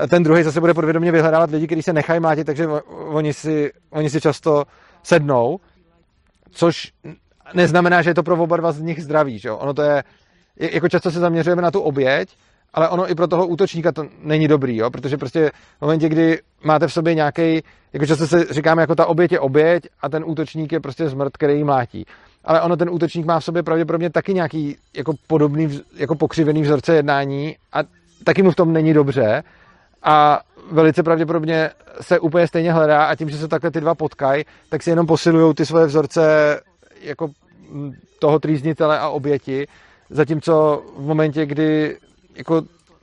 ten 0.09 0.23
druhý 0.23 0.43
zase 0.43 0.61
bude 0.61 0.75
podvědomě 0.75 1.13
vyhledávat 1.13 1.51
lidi, 1.51 1.67
kteří 1.67 1.83
se 1.83 1.93
nechají 1.93 2.21
mlátit, 2.21 2.47
takže 2.47 2.69
oni 2.89 3.33
si, 3.33 3.73
oni 3.91 4.11
si 4.11 4.21
často 4.21 4.65
sednou, 5.03 5.61
což 6.51 6.93
neznamená, 7.55 8.03
že 8.03 8.11
je 8.11 8.15
to 8.15 8.23
pro 8.23 8.37
oba 8.37 8.57
dva 8.57 8.73
z 8.73 8.81
nich 8.81 9.03
zdravý. 9.03 9.39
Že? 9.39 9.51
Ono 9.51 9.75
to 9.75 9.83
je, 9.83 10.05
jako 10.57 10.89
často 10.89 11.11
se 11.11 11.21
zaměřujeme 11.21 11.63
na 11.63 11.71
tu 11.71 11.81
oběť, 11.81 12.37
ale 12.75 12.89
ono 12.89 13.11
i 13.11 13.15
pro 13.15 13.29
toho 13.29 13.47
útočníka 13.47 13.93
to 13.93 14.07
není 14.23 14.49
dobrý, 14.49 14.77
jo? 14.77 14.91
protože 14.91 15.17
prostě 15.17 15.51
v 15.79 15.81
momentě, 15.81 16.09
kdy 16.09 16.41
máte 16.65 16.89
v 16.89 16.93
sobě 16.93 17.15
nějaký, 17.15 17.63
jako 17.93 18.07
často 18.07 18.27
se 18.27 18.45
říkáme, 18.51 18.83
jako 18.83 18.95
ta 18.95 19.07
oběť 19.07 19.33
je 19.33 19.41
oběť 19.41 19.83
a 20.01 20.09
ten 20.09 20.25
útočník 20.27 20.73
je 20.73 20.81
prostě 20.81 21.09
zmrt, 21.09 21.33
který 21.37 21.57
jí 21.57 21.65
mlátí. 21.65 22.07
Ale 22.45 22.61
ono 22.61 22.77
ten 22.77 22.91
útočník 22.91 23.27
má 23.27 23.41
v 23.41 23.45
sobě 23.45 23.63
pravděpodobně 23.63 24.11
taky 24.11 24.35
nějaký 24.35 24.77
jako 24.97 25.13
podobný, 25.27 25.81
jako 25.95 26.15
pokřivený 26.15 26.63
vzorce 26.63 26.95
jednání 26.95 27.57
a 27.73 27.79
taky 28.25 28.43
mu 28.43 28.51
v 28.51 28.57
tom 28.57 28.73
není 28.73 28.95
dobře 28.95 29.43
a 30.03 30.41
velice 30.71 31.03
pravděpodobně 31.03 31.71
se 32.01 32.19
úplně 32.21 32.47
stejně 32.47 32.73
hledá 32.73 33.05
a 33.05 33.15
tím, 33.15 33.31
že 33.31 33.39
se 33.39 33.49
takhle 33.49 33.71
ty 33.71 33.81
dva 33.81 33.95
potkají, 33.95 34.45
tak 34.69 34.83
si 34.83 34.91
jenom 34.91 35.07
posilují 35.07 35.55
ty 35.55 35.67
svoje 35.67 35.87
vzorce 35.87 36.61
jako 37.01 37.31
toho 38.19 38.39
trýznitele 38.39 38.99
a 38.99 39.09
oběti, 39.09 39.67
zatímco 40.11 40.83
v 40.97 41.07
momentě, 41.07 41.47
kdy 41.47 41.99
jako 42.35 42.63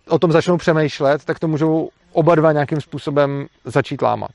o 0.10 0.20
tom 0.20 0.32
začnou 0.32 0.58
přemýšlet, 0.58 1.26
tak 1.26 1.40
to 1.40 1.48
můžou 1.48 1.90
oba 2.18 2.36
dva 2.36 2.52
nějakým 2.52 2.82
způsobem 2.82 3.46
začít 3.66 4.02
lámat. 4.02 4.32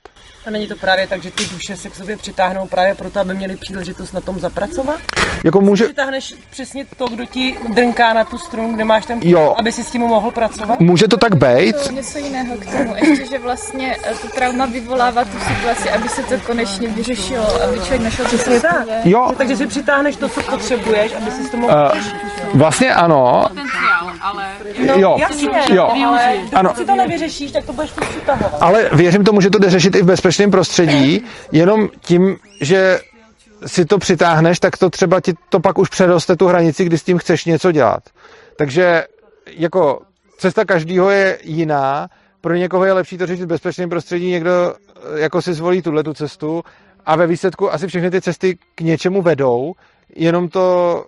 A 0.46 0.50
není 0.50 0.68
to 0.68 0.76
právě 0.76 1.06
tak, 1.06 1.22
že 1.22 1.30
ty 1.30 1.44
duše 1.44 1.76
se 1.76 1.90
k 1.90 1.94
sobě 1.94 2.16
přitáhnou 2.16 2.66
právě 2.66 2.94
proto, 2.94 3.20
aby 3.20 3.34
měli 3.34 3.56
příležitost 3.56 4.12
na 4.12 4.20
tom 4.20 4.40
zapracovat? 4.40 5.00
Jako 5.44 5.60
může... 5.60 5.84
Přitáhneš 5.84 6.34
přesně 6.50 6.86
to, 6.96 7.08
kdo 7.08 7.26
ti 7.26 7.56
drnká 7.74 8.12
na 8.12 8.24
tu 8.24 8.38
strunu, 8.38 8.74
kde 8.74 8.84
máš 8.84 9.06
ten 9.06 9.20
jo. 9.22 9.54
aby 9.58 9.72
si 9.72 9.84
s 9.84 9.90
tím 9.90 10.00
mohl 10.00 10.30
pracovat? 10.30 10.80
Může 10.80 11.08
to 11.08 11.16
tak 11.16 11.34
být? 11.34 11.76
To 11.86 11.92
něco 11.92 12.18
jiného 12.18 12.56
k 12.56 12.66
tomu, 12.66 12.94
ještě, 12.96 13.26
že 13.26 13.38
vlastně 13.38 13.96
eh, 14.04 14.14
to 14.14 14.28
trauma 14.28 14.66
vyvolává 14.66 15.24
tu 15.24 15.38
situaci, 15.48 15.90
aby 15.90 16.08
se 16.08 16.22
to 16.22 16.38
konečně 16.46 16.88
vyřešilo, 16.88 17.62
aby 17.62 17.76
člověk 17.76 18.02
našel 18.02 18.26
to 18.26 18.60
tak. 18.60 18.86
Jo. 19.04 19.32
Takže 19.36 19.56
si 19.56 19.66
přitáhneš 19.66 20.16
to, 20.16 20.28
co 20.28 20.42
potřebuješ, 20.42 21.12
aby 21.12 21.30
si 21.30 21.50
to 21.50 21.56
mohl 21.56 21.74
uh, 21.74 22.58
Vlastně 22.58 22.94
ano. 22.94 23.48
Ale... 24.22 24.52
No, 24.86 24.94
jo. 24.96 25.16
jasně, 25.18 25.48
jo. 25.74 25.88
ale 26.06 26.34
ano. 26.52 26.74
si 26.74 26.84
to 26.84 26.94
nevyřešíš, 26.94 27.52
tak 27.52 27.64
to 27.64 27.72
budeš 27.72 27.90
přitahovat. 27.90 28.62
Ale 28.62 28.90
věřím 28.92 29.24
tomu, 29.24 29.40
že 29.40 29.50
to 29.50 29.58
jde 29.58 29.70
řešit 29.70 29.94
i 29.94 30.02
v 30.02 30.06
bezpečném 30.06 30.50
prostředí, 30.50 31.24
jenom 31.52 31.88
tím, 32.00 32.36
že 32.60 33.00
si 33.66 33.84
to 33.84 33.98
přitáhneš, 33.98 34.58
tak 34.58 34.76
to 34.76 34.90
třeba 34.90 35.20
ti 35.20 35.34
to 35.48 35.60
pak 35.60 35.78
už 35.78 35.88
přeroste 35.88 36.36
tu 36.36 36.46
hranici, 36.46 36.84
kdy 36.84 36.98
s 36.98 37.02
tím 37.02 37.18
chceš 37.18 37.44
něco 37.44 37.72
dělat. 37.72 38.02
Takže 38.56 39.04
jako 39.46 40.00
cesta 40.38 40.64
každýho 40.64 41.10
je 41.10 41.38
jiná, 41.42 42.08
pro 42.40 42.54
někoho 42.54 42.84
je 42.84 42.92
lepší 42.92 43.18
to 43.18 43.26
řešit 43.26 43.44
v 43.44 43.48
bezpečném 43.48 43.88
prostředí, 43.88 44.30
někdo 44.30 44.74
jako 45.16 45.42
si 45.42 45.54
zvolí 45.54 45.82
tuhle 45.82 46.02
tu 46.02 46.14
cestu 46.14 46.62
a 47.06 47.16
ve 47.16 47.26
výsledku 47.26 47.72
asi 47.72 47.86
všechny 47.86 48.10
ty 48.10 48.20
cesty 48.20 48.58
k 48.74 48.80
něčemu 48.80 49.22
vedou, 49.22 49.72
jenom 50.16 50.48
to 50.48 51.04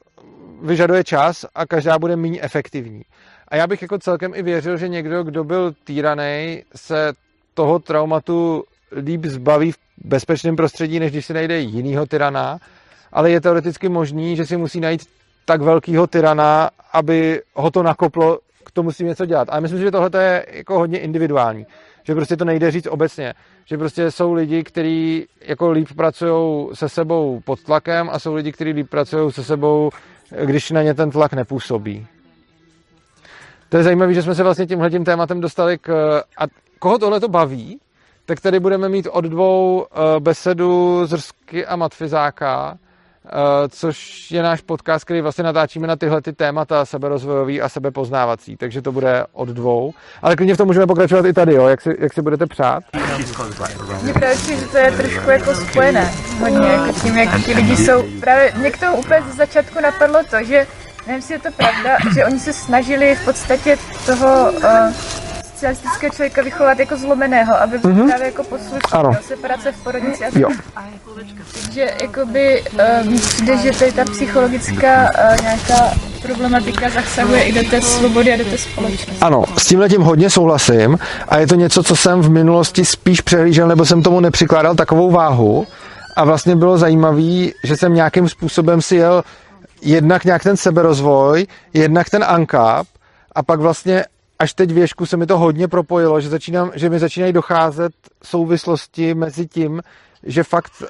vyžaduje 0.62 1.04
čas 1.04 1.46
a 1.54 1.66
každá 1.66 1.98
bude 1.98 2.16
méně 2.16 2.42
efektivní. 2.42 3.02
A 3.48 3.56
já 3.56 3.66
bych 3.66 3.82
jako 3.82 3.98
celkem 3.98 4.32
i 4.34 4.42
věřil, 4.42 4.76
že 4.76 4.88
někdo, 4.88 5.22
kdo 5.22 5.44
byl 5.44 5.74
týraný, 5.84 6.62
se 6.74 7.12
toho 7.54 7.78
traumatu 7.78 8.64
líp 8.96 9.24
zbaví 9.24 9.72
v 9.72 9.78
bezpečném 10.04 10.56
prostředí, 10.56 11.00
než 11.00 11.12
když 11.12 11.26
si 11.26 11.34
najde 11.34 11.58
jinýho 11.58 12.06
tyrana, 12.06 12.58
ale 13.12 13.30
je 13.30 13.40
teoreticky 13.40 13.88
možný, 13.88 14.36
že 14.36 14.46
si 14.46 14.56
musí 14.56 14.80
najít 14.80 15.06
tak 15.44 15.60
velkého 15.60 16.06
tyrana, 16.06 16.70
aby 16.92 17.42
ho 17.54 17.70
to 17.70 17.82
nakoplo 17.82 18.38
k 18.64 18.70
tomu 18.70 18.92
si 18.92 19.04
něco 19.04 19.26
dělat. 19.26 19.48
Ale 19.50 19.60
myslím 19.60 19.80
že 19.80 19.90
tohle 19.90 20.24
je 20.24 20.46
jako 20.50 20.78
hodně 20.78 20.98
individuální. 20.98 21.66
Že 22.02 22.14
prostě 22.14 22.36
to 22.36 22.44
nejde 22.44 22.70
říct 22.70 22.86
obecně. 22.86 23.34
Že 23.64 23.78
prostě 23.78 24.10
jsou 24.10 24.32
lidi, 24.32 24.64
kteří 24.64 25.26
jako 25.40 25.70
líp 25.70 25.88
pracují 25.96 26.68
se 26.74 26.88
sebou 26.88 27.40
pod 27.44 27.62
tlakem 27.62 28.10
a 28.12 28.18
jsou 28.18 28.34
lidi, 28.34 28.52
kteří 28.52 28.72
líp 28.72 28.90
pracují 28.90 29.32
se 29.32 29.44
sebou, 29.44 29.90
když 30.44 30.70
na 30.70 30.82
ně 30.82 30.94
ten 30.94 31.10
tlak 31.10 31.32
nepůsobí. 31.32 32.06
To 33.68 33.76
je 33.76 33.82
zajímavé, 33.82 34.14
že 34.14 34.22
jsme 34.22 34.34
se 34.34 34.42
vlastně 34.42 34.66
tímhle 34.66 34.90
tím 34.90 35.04
tématem 35.04 35.40
dostali 35.40 35.78
k... 35.78 36.18
A 36.38 36.44
koho 36.78 36.98
tohle 36.98 37.20
to 37.20 37.28
baví, 37.28 37.80
tak 38.26 38.40
tady 38.40 38.60
budeme 38.60 38.88
mít 38.88 39.06
od 39.10 39.24
dvou 39.24 39.86
eh, 39.86 40.20
besedu 40.20 41.06
z 41.06 41.12
Rsky 41.12 41.66
a 41.66 41.76
Matfizáka, 41.76 42.78
což 43.68 44.30
je 44.30 44.42
náš 44.42 44.60
podcast, 44.60 45.04
který 45.04 45.20
vlastně 45.20 45.44
natáčíme 45.44 45.86
na 45.86 45.96
tyhle 45.96 46.22
ty 46.22 46.32
témata 46.32 46.84
seberozvojový 46.84 47.62
a 47.62 47.68
sebepoznávací, 47.68 48.56
takže 48.56 48.82
to 48.82 48.92
bude 48.92 49.24
od 49.32 49.48
dvou. 49.48 49.92
Ale 50.22 50.36
klidně 50.36 50.54
v 50.54 50.56
tom 50.56 50.66
můžeme 50.66 50.86
pokračovat 50.86 51.26
i 51.26 51.32
tady, 51.32 51.54
jo, 51.54 51.66
jak 51.66 51.80
si, 51.80 51.96
jak 51.98 52.12
si 52.12 52.22
budete 52.22 52.46
přát. 52.46 52.84
Mně 54.02 54.12
právě 54.12 54.36
že 54.36 54.66
to 54.66 54.78
je 54.78 54.92
trošku 54.92 55.30
jako 55.30 55.54
spojené 55.54 56.12
hodně, 56.40 56.68
jako 56.68 56.92
tím, 57.00 57.18
jak 57.18 57.44
ti 57.44 57.54
lidi 57.54 57.76
jsou. 57.76 58.04
Právě 58.20 58.52
mě 58.56 58.70
k 58.70 58.80
tomu 58.80 58.96
úplně 58.96 59.22
z 59.32 59.36
začátku 59.36 59.80
napadlo 59.80 60.20
to, 60.30 60.44
že 60.44 60.66
nevím, 61.06 61.16
jestli 61.16 61.34
je 61.34 61.40
to 61.40 61.52
pravda, 61.56 61.96
že 62.14 62.24
oni 62.24 62.40
se 62.40 62.52
snažili 62.52 63.14
v 63.14 63.24
podstatě 63.24 63.78
toho 64.06 64.52
uh, 64.52 65.23
socialistického 65.64 66.10
člověka 66.14 66.42
vychovat 66.42 66.78
jako 66.78 66.96
zlomeného, 66.96 67.60
aby 67.60 67.78
byl 67.78 67.90
mm-hmm. 67.90 68.08
právě 68.08 68.26
jako 68.26 68.44
poslušný, 68.44 68.78
Ano. 68.92 69.12
separace 69.22 69.72
v 69.72 69.82
porodnici 69.82 70.24
a 70.24 70.38
Jo. 70.38 70.48
Takže 71.62 71.94
jakoby 72.02 72.64
přijde, 73.20 73.56
že 73.56 73.78
tady 73.78 73.92
ta 73.92 74.04
psychologická 74.04 75.02
uh, 75.02 75.42
nějaká 75.42 75.94
problematika 76.22 76.90
zasahuje 76.90 77.42
i 77.42 77.52
do 77.52 77.70
té 77.70 77.82
svobody 77.82 78.32
a 78.32 78.36
do 78.36 78.44
té 78.44 78.58
společnosti. 78.58 79.20
Ano, 79.20 79.44
s 79.58 79.66
tím 79.66 79.80
letím 79.80 80.02
hodně 80.02 80.30
souhlasím 80.30 80.98
a 81.28 81.38
je 81.38 81.46
to 81.46 81.54
něco, 81.54 81.82
co 81.82 81.96
jsem 81.96 82.20
v 82.20 82.30
minulosti 82.30 82.84
spíš 82.84 83.20
přehlížel, 83.20 83.68
nebo 83.68 83.84
jsem 83.84 84.02
tomu 84.02 84.20
nepřikládal 84.20 84.74
takovou 84.74 85.10
váhu 85.10 85.66
a 86.16 86.24
vlastně 86.24 86.56
bylo 86.56 86.78
zajímavé, 86.78 87.48
že 87.64 87.76
jsem 87.76 87.94
nějakým 87.94 88.28
způsobem 88.28 88.82
si 88.82 88.96
jel 88.96 89.22
jednak 89.82 90.24
nějak 90.24 90.42
ten 90.42 90.56
seberozvoj, 90.56 91.46
jednak 91.74 92.10
ten 92.10 92.24
ankap 92.24 92.86
a 93.34 93.42
pak 93.42 93.60
vlastně 93.60 94.04
až 94.38 94.54
teď 94.54 94.72
věšku 94.72 95.06
se 95.06 95.16
mi 95.16 95.26
to 95.26 95.38
hodně 95.38 95.68
propojilo, 95.68 96.20
že, 96.20 96.28
začínám, 96.28 96.70
že 96.74 96.90
mi 96.90 96.98
začínají 96.98 97.32
docházet 97.32 97.92
souvislosti 98.24 99.14
mezi 99.14 99.46
tím, 99.46 99.82
že 100.22 100.42
fakt 100.42 100.72
uh, 100.80 100.86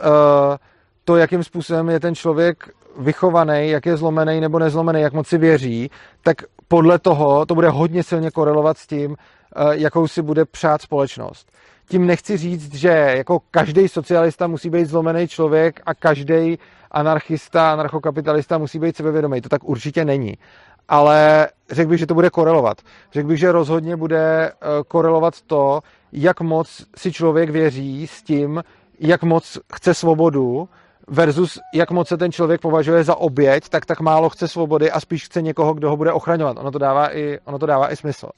to, 1.05 1.17
jakým 1.17 1.45
způsobem 1.45 1.89
je 1.89 2.01
ten 2.01 2.15
člověk 2.15 2.71
vychovaný, 2.99 3.69
jak 3.69 3.87
je 3.87 3.97
zlomený 3.97 4.41
nebo 4.41 4.59
nezlomený, 4.59 5.01
jak 5.01 5.13
moc 5.13 5.29
si 5.29 5.39
věří, 5.39 5.91
tak 6.23 6.37
podle 6.69 6.99
toho 6.99 7.47
to 7.47 7.55
bude 7.55 7.69
hodně 7.69 8.03
silně 8.03 8.31
korelovat 8.31 8.79
s 8.79 8.87
tím, 8.87 9.11
uh, 9.11 9.71
jakou 9.71 10.09
si 10.09 10.23
bude 10.23 10.45
přát 10.45 10.83
společnost. 10.83 11.53
Tím 11.89 12.07
nechci 12.07 12.37
říct, 12.37 12.75
že 12.75 12.89
jako 12.89 13.41
každý 13.51 13.89
socialista 13.89 14.47
musí 14.47 14.71
být 14.71 14.85
zlomený 14.85 15.29
člověk 15.29 15.81
a 15.87 15.95
každý 15.95 16.59
anarchista, 16.91 17.73
anarchokapitalista 17.73 18.59
musí 18.59 18.79
být 18.79 18.97
sebevědomý. 18.97 19.41
To 19.41 19.49
tak 19.49 19.65
určitě 19.65 20.05
není. 20.05 20.35
Ale 20.89 21.49
řekl 21.71 21.91
bych, 21.91 21.99
že 21.99 22.07
to 22.07 22.15
bude 22.15 22.31
korelovat. 22.31 22.83
Řekl 23.13 23.29
bych, 23.29 23.39
že 23.39 23.53
rozhodně 23.53 23.97
bude 23.97 24.49
eh, 24.49 24.53
korelovat 24.89 25.43
to, 25.43 25.81
jak 26.13 26.41
moc 26.41 26.87
si 26.97 27.13
člověk 27.13 27.51
věří 27.51 28.07
s 28.07 28.23
tím, 28.23 28.63
jak 29.01 29.23
moc 29.23 29.59
chce 29.75 29.95
svobodu, 29.95 30.69
versus 31.09 31.59
jak 31.75 31.91
moc 31.91 32.09
se 32.09 32.17
ten 32.17 32.33
člověk 32.33 32.61
považuje 32.61 33.05
za 33.05 33.17
oběť, 33.17 33.69
tak 33.69 33.87
tak 33.87 34.01
málo 34.01 34.31
chce 34.31 34.49
svobody 34.49 34.91
a 34.91 35.01
spíš 35.01 35.25
chce 35.25 35.43
někoho, 35.43 35.75
kdo 35.75 35.91
ho 35.91 35.97
bude 35.97 36.13
ochraňovat. 36.13 36.57
Ono 36.57 36.71
to 36.71 36.79
dává 36.79 37.17
i, 37.17 37.39
ono 37.45 37.59
to 37.59 37.67
dává 37.67 37.93
i 37.93 37.97
smysl. 37.97 38.29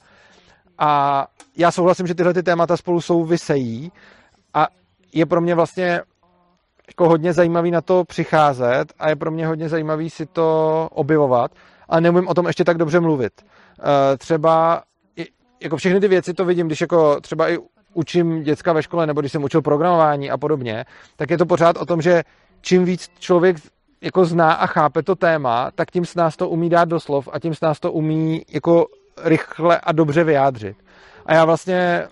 A 0.78 1.26
já 1.56 1.70
souhlasím, 1.70 2.06
že 2.06 2.14
tyhle 2.14 2.34
ty 2.34 2.42
témata 2.42 2.76
spolu 2.76 3.00
souvisejí 3.00 3.92
a 4.54 4.66
je 5.12 5.26
pro 5.26 5.40
mě 5.40 5.54
vlastně 5.54 6.00
jako 6.88 7.08
hodně 7.08 7.32
zajímavý 7.32 7.70
na 7.70 7.80
to 7.80 8.04
přicházet 8.04 8.92
a 8.98 9.08
je 9.08 9.16
pro 9.16 9.30
mě 9.30 9.46
hodně 9.46 9.68
zajímavý 9.68 10.10
si 10.10 10.26
to 10.26 10.88
objevovat, 10.92 11.50
ale 11.88 12.00
neumím 12.00 12.28
o 12.28 12.34
tom 12.34 12.46
ještě 12.46 12.64
tak 12.64 12.78
dobře 12.78 13.00
mluvit. 13.00 13.32
Eh, 13.42 14.16
Třeba 14.16 14.82
jako 15.60 15.76
všechny 15.76 16.00
ty 16.00 16.08
věci 16.08 16.34
to 16.34 16.44
vidím, 16.44 16.66
když 16.66 16.80
jako 16.80 17.20
třeba 17.20 17.50
i 17.50 17.58
učím 17.94 18.42
děcka 18.42 18.72
ve 18.72 18.82
škole, 18.82 19.06
nebo 19.06 19.20
když 19.20 19.32
jsem 19.32 19.44
učil 19.44 19.62
programování 19.62 20.30
a 20.30 20.38
podobně, 20.38 20.84
tak 21.16 21.30
je 21.30 21.38
to 21.38 21.46
pořád 21.46 21.76
o 21.76 21.86
tom, 21.86 22.02
že 22.02 22.22
čím 22.60 22.84
víc 22.84 23.10
člověk 23.18 23.56
jako 24.00 24.24
zná 24.24 24.52
a 24.52 24.66
chápe 24.66 25.02
to 25.02 25.16
téma, 25.16 25.70
tak 25.74 25.90
tím 25.90 26.04
s 26.06 26.14
nás 26.14 26.36
to 26.36 26.48
umí 26.48 26.68
dát 26.70 26.88
do 26.88 27.00
slov 27.00 27.28
a 27.32 27.38
tím 27.38 27.54
s 27.54 27.60
nás 27.60 27.80
to 27.80 27.92
umí 27.92 28.42
jako 28.52 28.86
rychle 29.24 29.80
a 29.80 29.92
dobře 29.92 30.24
vyjádřit. 30.24 30.76
A 31.26 31.34
já 31.34 31.44
vlastně 31.44 32.08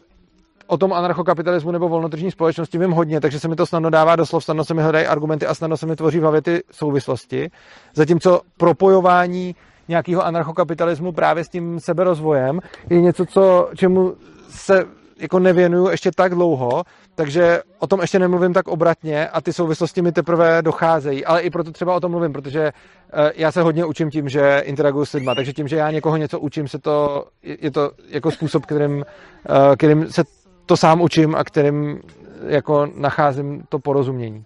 o 0.66 0.76
tom 0.76 0.92
anarchokapitalismu 0.92 1.70
nebo 1.70 1.88
volnotržní 1.88 2.30
společnosti 2.30 2.78
vím 2.78 2.90
hodně, 2.90 3.20
takže 3.20 3.40
se 3.40 3.48
mi 3.48 3.56
to 3.56 3.66
snadno 3.66 3.90
dává 3.90 4.16
do 4.16 4.26
slov, 4.26 4.44
snadno 4.44 4.64
se 4.64 4.74
mi 4.74 4.82
hledají 4.82 5.06
argumenty 5.06 5.46
a 5.46 5.54
snadno 5.54 5.76
se 5.76 5.86
mi 5.86 5.96
tvoří 5.96 6.18
v 6.18 6.22
hlavě 6.22 6.42
ty 6.42 6.62
souvislosti. 6.70 7.50
Zatímco 7.94 8.40
propojování 8.56 9.54
nějakého 9.88 10.24
anarchokapitalismu 10.24 11.12
právě 11.12 11.44
s 11.44 11.48
tím 11.48 11.80
seberozvojem 11.80 12.60
je 12.90 13.00
něco, 13.00 13.26
co, 13.26 13.68
čemu 13.74 14.14
se 14.48 14.84
jako 15.18 15.38
nevěnuju 15.38 15.88
ještě 15.88 16.10
tak 16.16 16.34
dlouho, 16.34 16.82
takže 17.14 17.62
o 17.78 17.86
tom 17.86 18.00
ještě 18.00 18.18
nemluvím 18.18 18.52
tak 18.52 18.68
obratně 18.68 19.28
a 19.28 19.40
ty 19.40 19.52
souvislosti 19.52 20.02
mi 20.02 20.12
teprve 20.12 20.62
docházejí, 20.62 21.24
ale 21.24 21.40
i 21.40 21.50
proto 21.50 21.72
třeba 21.72 21.94
o 21.94 22.00
tom 22.00 22.10
mluvím, 22.10 22.32
protože 22.32 22.62
eh, 22.62 23.32
já 23.36 23.52
se 23.52 23.62
hodně 23.62 23.84
učím 23.84 24.10
tím, 24.10 24.28
že 24.28 24.62
interaguju 24.64 25.04
s 25.04 25.12
lidma, 25.12 25.34
takže 25.34 25.52
tím, 25.52 25.68
že 25.68 25.76
já 25.76 25.90
někoho 25.90 26.16
něco 26.16 26.40
učím, 26.40 26.68
se 26.68 26.78
to, 26.78 27.24
je 27.42 27.56
je 27.60 27.70
to 27.70 27.90
jako 28.08 28.30
způsob, 28.30 28.66
kterým, 28.66 29.04
eh, 29.48 29.76
kterým 29.76 30.12
se 30.12 30.24
to 30.66 30.76
sám 30.76 31.00
učím 31.00 31.34
a 31.34 31.44
kterým 31.44 32.00
jako 32.46 32.86
nacházím 32.96 33.62
to 33.68 33.78
porozumění. 33.78 34.44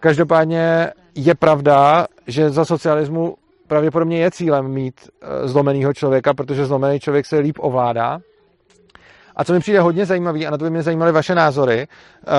Každopádně 0.00 0.92
je 1.14 1.34
pravda, 1.34 2.06
že 2.26 2.50
za 2.50 2.64
socialismu 2.64 3.36
pravděpodobně 3.66 4.18
je 4.18 4.30
cílem 4.30 4.68
mít 4.68 4.94
eh, 5.00 5.48
zlomeného 5.48 5.94
člověka, 5.94 6.34
protože 6.34 6.66
zlomený 6.66 7.00
člověk 7.00 7.26
se 7.26 7.38
líp 7.38 7.56
ovládá. 7.60 8.18
A 9.36 9.44
co 9.44 9.52
mi 9.52 9.60
přijde 9.60 9.80
hodně 9.80 10.06
zajímavé, 10.06 10.46
a 10.46 10.50
na 10.50 10.58
to 10.58 10.64
by 10.64 10.70
mě 10.70 10.82
zajímaly 10.82 11.12
vaše 11.12 11.34
názory, 11.34 11.86
uh, 11.86 12.32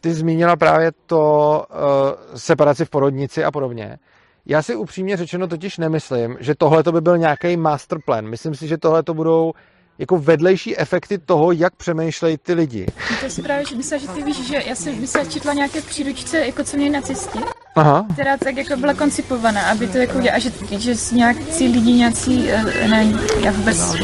ty 0.00 0.14
zmínila 0.14 0.56
právě 0.56 0.92
to 1.06 1.64
uh, 1.70 2.36
separaci 2.36 2.84
v 2.84 2.90
porodnici 2.90 3.44
a 3.44 3.50
podobně. 3.50 3.98
Já 4.46 4.62
si 4.62 4.76
upřímně 4.76 5.16
řečeno 5.16 5.46
totiž 5.46 5.78
nemyslím, 5.78 6.36
že 6.40 6.54
tohle 6.54 6.82
by 6.92 7.00
byl 7.00 7.18
nějaký 7.18 7.56
master 7.56 7.98
plan. 8.04 8.28
Myslím 8.28 8.54
si, 8.54 8.68
že 8.68 8.78
tohle 8.78 9.02
to 9.02 9.14
budou 9.14 9.52
jako 9.98 10.18
vedlejší 10.18 10.78
efekty 10.78 11.18
toho, 11.18 11.52
jak 11.52 11.76
přemýšlejí 11.76 12.38
ty 12.38 12.52
lidi. 12.52 12.86
To 13.20 13.26
je 13.26 13.42
právě, 13.42 13.64
že 13.66 13.76
myslím, 13.76 14.00
že 14.00 14.08
ty 14.08 14.22
víš, 14.22 14.46
že 14.46 14.62
já 14.66 14.74
jsem 14.74 15.00
myslela, 15.00 15.30
četla 15.30 15.52
nějaké 15.52 15.80
příručce, 15.82 16.38
jako 16.38 16.64
co 16.64 16.76
měli 16.76 16.92
nacisti, 16.92 17.38
Aha. 17.76 18.06
která 18.12 18.36
tak 18.36 18.56
jako 18.56 18.76
byla 18.76 18.94
koncipovaná, 18.94 19.62
aby 19.62 19.86
to 19.86 19.98
jako 19.98 20.18
udělala, 20.18 20.38
že, 20.38 20.50
že 20.78 20.94
nějaký 21.12 21.68
lidi, 21.68 21.92
nějací, 21.92 22.50
eh, 22.50 22.88
ne, 22.88 23.12
já 23.40 23.52
vůbec 23.52 23.94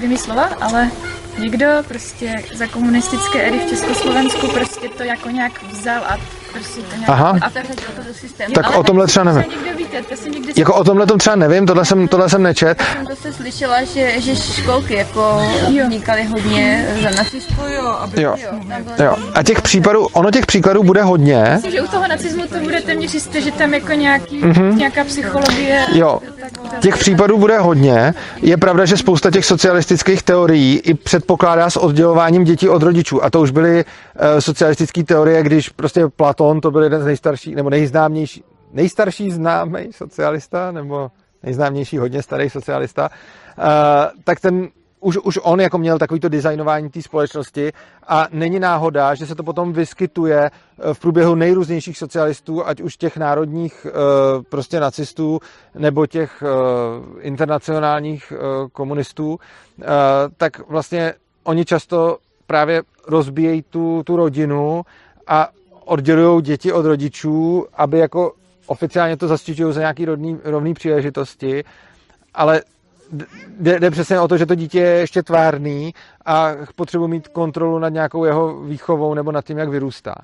vymyslela, 0.00 0.44
ale 0.44 0.90
někdo 1.38 1.66
prostě 1.88 2.34
za 2.54 2.66
komunistické 2.66 3.42
éry 3.42 3.58
v 3.58 3.68
Československu 3.68 4.48
prostě 4.48 4.88
to 4.88 5.02
jako 5.02 5.30
nějak 5.30 5.62
vzal 5.62 6.04
a 6.04 6.18
prostě 6.58 6.80
nějak 6.96 7.10
Aha. 7.10 7.38
a 7.40 7.48
zařadil 7.50 7.74
to 7.96 8.02
do 8.08 8.14
systému. 8.14 8.54
Tak 8.54 8.66
Ale 8.66 8.76
o 8.76 8.82
tomhle 8.82 9.06
třeba 9.06 9.24
nevím. 9.24 9.44
Někdo 9.50 9.78
víte, 9.78 10.02
to 10.02 10.16
se 10.16 10.28
někde 10.28 10.52
Jako 10.56 10.74
o 10.74 10.84
tomhle 10.84 11.06
tom 11.06 11.18
třeba 11.18 11.36
nevím, 11.36 11.66
tohle 11.66 11.84
jsem, 11.84 12.08
tohle 12.08 12.28
jsem 12.28 12.42
nečet. 12.42 12.82
jsem 12.82 13.06
zase 13.06 13.32
slyšela, 13.32 13.84
že, 13.84 14.20
že 14.20 14.36
školky 14.36 14.94
jako 14.94 15.42
vznikaly 15.84 16.24
hodně 16.24 16.88
za 17.02 17.10
nacistů. 17.10 17.54
jo, 17.74 17.86
aby 17.86 18.22
Jo. 18.22 18.34
Jo. 19.04 19.16
A 19.34 19.42
těch 19.42 19.62
případů, 19.62 20.06
ono 20.06 20.30
těch 20.30 20.46
příkladů 20.46 20.82
bude 20.82 21.02
hodně. 21.02 21.44
Myslím, 21.54 21.72
že 21.72 21.82
u 21.82 21.86
toho 21.86 22.08
nacismu 22.08 22.46
to 22.46 22.58
bude 22.58 22.80
téměř 22.80 23.14
jisté, 23.14 23.40
že 23.40 23.50
tam 23.52 23.74
jako 23.74 23.92
nějaký, 23.92 24.42
mm-hmm. 24.42 24.76
nějaká 24.76 25.04
psychologie. 25.04 25.86
Jo. 25.92 26.20
Těch 26.80 26.96
případů 26.96 27.38
bude 27.38 27.58
hodně. 27.58 28.14
Je 28.42 28.56
pravda, 28.56 28.84
že 28.84 28.96
spousta 28.96 29.30
těch 29.30 29.44
socialistických 29.44 30.22
teorií 30.22 30.80
i 30.84 30.94
předpokládá 30.94 31.70
s 31.70 31.76
oddělováním 31.76 32.44
dětí 32.44 32.68
od 32.68 32.82
rodičů. 32.82 33.24
A 33.24 33.30
to 33.30 33.40
už 33.40 33.50
byly 33.50 33.84
socialistické 34.38 35.04
teorie, 35.04 35.42
když 35.42 35.68
prostě 35.68 36.08
Platon, 36.08 36.60
to 36.60 36.70
byl 36.70 36.82
jeden 36.82 37.02
z 37.02 37.06
nejstarších, 37.06 37.56
nebo 37.56 37.70
nejznámější, 37.70 38.44
nejstarší 38.72 39.30
známý 39.30 39.92
socialista, 39.92 40.72
nebo 40.72 41.10
nejznámější 41.42 41.98
hodně 41.98 42.22
starý 42.22 42.50
socialista, 42.50 43.10
uh, 43.58 43.64
tak 44.24 44.40
ten 44.40 44.68
už, 45.00 45.18
už 45.18 45.38
on 45.42 45.60
jako 45.60 45.78
měl 45.78 45.98
takovýto 45.98 46.28
designování 46.28 46.90
té 46.90 47.02
společnosti 47.02 47.72
a 48.06 48.26
není 48.30 48.60
náhoda, 48.60 49.14
že 49.14 49.26
se 49.26 49.34
to 49.34 49.42
potom 49.42 49.72
vyskytuje 49.72 50.50
eh, 50.50 50.94
v 50.94 50.98
průběhu 50.98 51.34
nejrůznějších 51.34 51.98
socialistů, 51.98 52.66
ať 52.66 52.80
už 52.80 52.96
těch 52.96 53.16
národních 53.16 53.86
eh, 53.88 53.92
prostě 54.48 54.80
nacistů 54.80 55.40
nebo 55.74 56.06
těch 56.06 56.42
eh, 56.42 56.46
internacionálních 57.20 58.32
komunistů, 58.72 59.38
tak 60.36 60.68
vlastně 60.68 61.14
oni 61.44 61.64
často 61.64 62.18
právě 62.46 62.82
rozbíjejí 63.08 63.62
tu, 63.62 64.02
tu 64.06 64.16
rodinu 64.16 64.82
a 65.26 65.48
oddělují 65.84 66.42
děti 66.42 66.72
od 66.72 66.86
rodičů, 66.86 67.66
aby 67.74 67.98
jako 67.98 68.32
oficiálně 68.66 69.16
to 69.16 69.28
zastičují 69.28 69.74
za 69.74 69.80
nějaký 69.80 70.04
rovný, 70.04 70.38
rovný 70.44 70.74
příležitosti, 70.74 71.64
ale 72.34 72.62
jde, 73.60 73.80
jde 73.80 73.90
přesně 73.90 74.20
o 74.20 74.28
to, 74.28 74.36
že 74.36 74.46
to 74.46 74.54
dítě 74.54 74.78
je 74.78 74.98
ještě 74.98 75.22
tvárný 75.22 75.94
a 76.26 76.52
potřebuje 76.76 77.08
mít 77.08 77.28
kontrolu 77.28 77.78
nad 77.78 77.88
nějakou 77.88 78.24
jeho 78.24 78.60
výchovou 78.60 79.14
nebo 79.14 79.32
nad 79.32 79.44
tím, 79.44 79.58
jak 79.58 79.68
vyrůstá. 79.68 80.14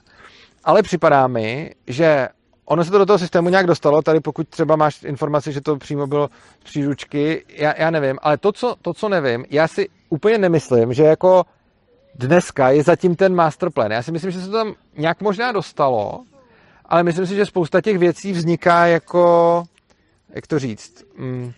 Ale 0.65 0.83
připadá 0.83 1.27
mi, 1.27 1.75
že 1.87 2.29
ono 2.65 2.85
se 2.85 2.91
to 2.91 2.99
do 2.99 3.07
toho 3.07 3.19
systému 3.19 3.49
nějak 3.49 3.67
dostalo, 3.67 4.03
tady 4.03 4.21
pokud 4.21 4.49
třeba 4.49 4.77
máš 4.77 5.03
informaci, 5.03 5.53
že 5.53 5.61
to 5.61 5.77
přímo 5.77 6.07
bylo 6.07 6.31
z 6.61 6.65
příručky, 6.65 7.45
já, 7.49 7.75
já 7.79 7.91
nevím, 7.91 8.19
ale 8.23 8.39
to 8.39 8.53
co, 8.53 8.75
to, 8.83 8.95
co 8.95 9.09
nevím, 9.09 9.45
já 9.51 9.69
si 9.69 9.89
úplně 10.11 10.39
nemyslím, 10.39 10.93
že 10.93 11.03
jako 11.03 11.45
dneska 12.15 12.71
je 12.71 12.83
zatím 12.83 13.17
ten 13.17 13.35
masterplan. 13.35 13.91
Já 13.91 14.03
si 14.03 14.13
myslím, 14.13 14.31
že 14.31 14.41
se 14.41 14.47
to 14.47 14.53
tam 14.53 14.75
nějak 14.97 15.21
možná 15.21 15.53
dostalo, 15.53 16.25
ale 16.87 17.03
myslím 17.03 17.27
si, 17.27 17.35
že 17.35 17.47
spousta 17.47 17.81
těch 17.81 17.99
věcí 17.99 18.33
vzniká 18.33 18.87
jako, 18.87 19.65
jak 20.35 20.47
to 20.47 20.59
říct, 20.59 21.05
mm, 21.17 21.53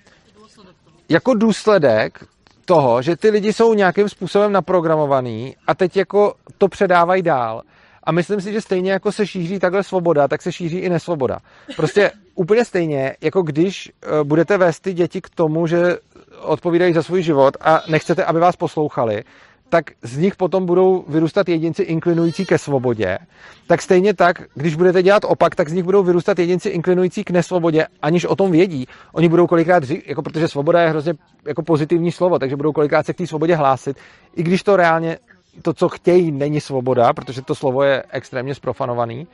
jako 1.09 1.35
důsledek 1.35 2.25
toho, 2.65 3.03
že 3.03 3.17
ty 3.17 3.31
lidi 3.31 3.53
jsou 3.53 3.75
nějakým 3.75 4.09
způsobem 4.09 4.53
naprogramovaný 4.53 5.57
a 5.67 5.75
teď 5.75 5.97
jako 5.97 6.35
to 6.59 6.69
předávají 6.69 7.23
dál. 7.23 7.63
A 8.05 8.13
myslím 8.13 8.41
si, 8.41 8.53
že 8.53 8.61
stejně 8.61 8.93
jako 8.93 9.13
se 9.13 9.27
šíří 9.27 9.59
takhle 9.59 9.83
svoboda, 9.83 10.29
tak 10.29 10.43
se 10.43 10.53
šíří 10.53 10.79
i 10.79 10.89
nesvoboda. 10.89 11.39
Prostě 11.77 12.11
úplně 12.35 12.65
stejně, 12.65 13.17
jako 13.21 13.43
když 13.43 13.93
eh, 14.03 14.25
budete 14.25 14.59
vést 14.59 14.81
ty 14.81 14.93
děti 14.93 15.21
k 15.21 15.31
tomu, 15.31 15.67
že 15.67 15.99
odpovídají 16.41 16.93
za 16.93 17.03
svůj 17.03 17.23
život 17.23 17.57
a 17.61 17.83
nechcete, 17.89 18.25
aby 18.25 18.41
vás 18.41 18.57
poslouchali, 18.57 19.25
tak 19.69 19.91
z 20.03 20.17
nich 20.17 20.37
potom 20.37 20.67
budou 20.67 21.05
vyrůstat 21.09 21.49
jedinci 21.49 21.83
inklinující 21.83 22.47
ke 22.47 22.59
svobodě. 22.59 23.19
Tak 23.67 23.83
stejně 23.83 24.15
tak, 24.15 24.43
když 24.55 24.75
budete 24.75 25.03
dělat 25.03 25.23
opak, 25.25 25.55
tak 25.55 25.69
z 25.69 25.73
nich 25.73 25.85
budou 25.85 26.03
vyrůstat 26.03 26.39
jedinci 26.39 26.69
inklinující 26.69 27.25
k 27.25 27.31
nesvobodě, 27.31 27.87
aniž 28.03 28.25
o 28.25 28.37
tom 28.37 28.53
vědí. 28.53 28.87
Oni 29.13 29.29
budou 29.29 29.47
kolikrát 29.47 29.85
říct, 29.85 30.03
jako 30.07 30.23
protože 30.23 30.49
svoboda 30.49 30.83
je 30.83 30.89
hrozně 30.89 31.15
jako 31.47 31.63
pozitivní 31.63 32.13
slovo, 32.13 32.39
takže 32.39 32.57
budou 32.57 32.73
kolikrát 32.73 33.07
se 33.07 33.13
k 33.13 33.17
té 33.17 33.27
svobodě 33.27 33.55
hlásit, 33.55 33.97
i 34.37 34.43
když 34.43 34.63
to 34.63 34.77
reálně 34.77 35.19
to, 35.63 35.73
co 35.73 35.89
chtějí, 35.89 36.33
není 36.33 36.61
svoboda, 36.61 37.13
protože 37.13 37.43
to 37.43 37.55
slovo 37.55 37.83
je 37.83 38.03
extrémně 38.11 38.55
sprofanovaný. 38.55 39.27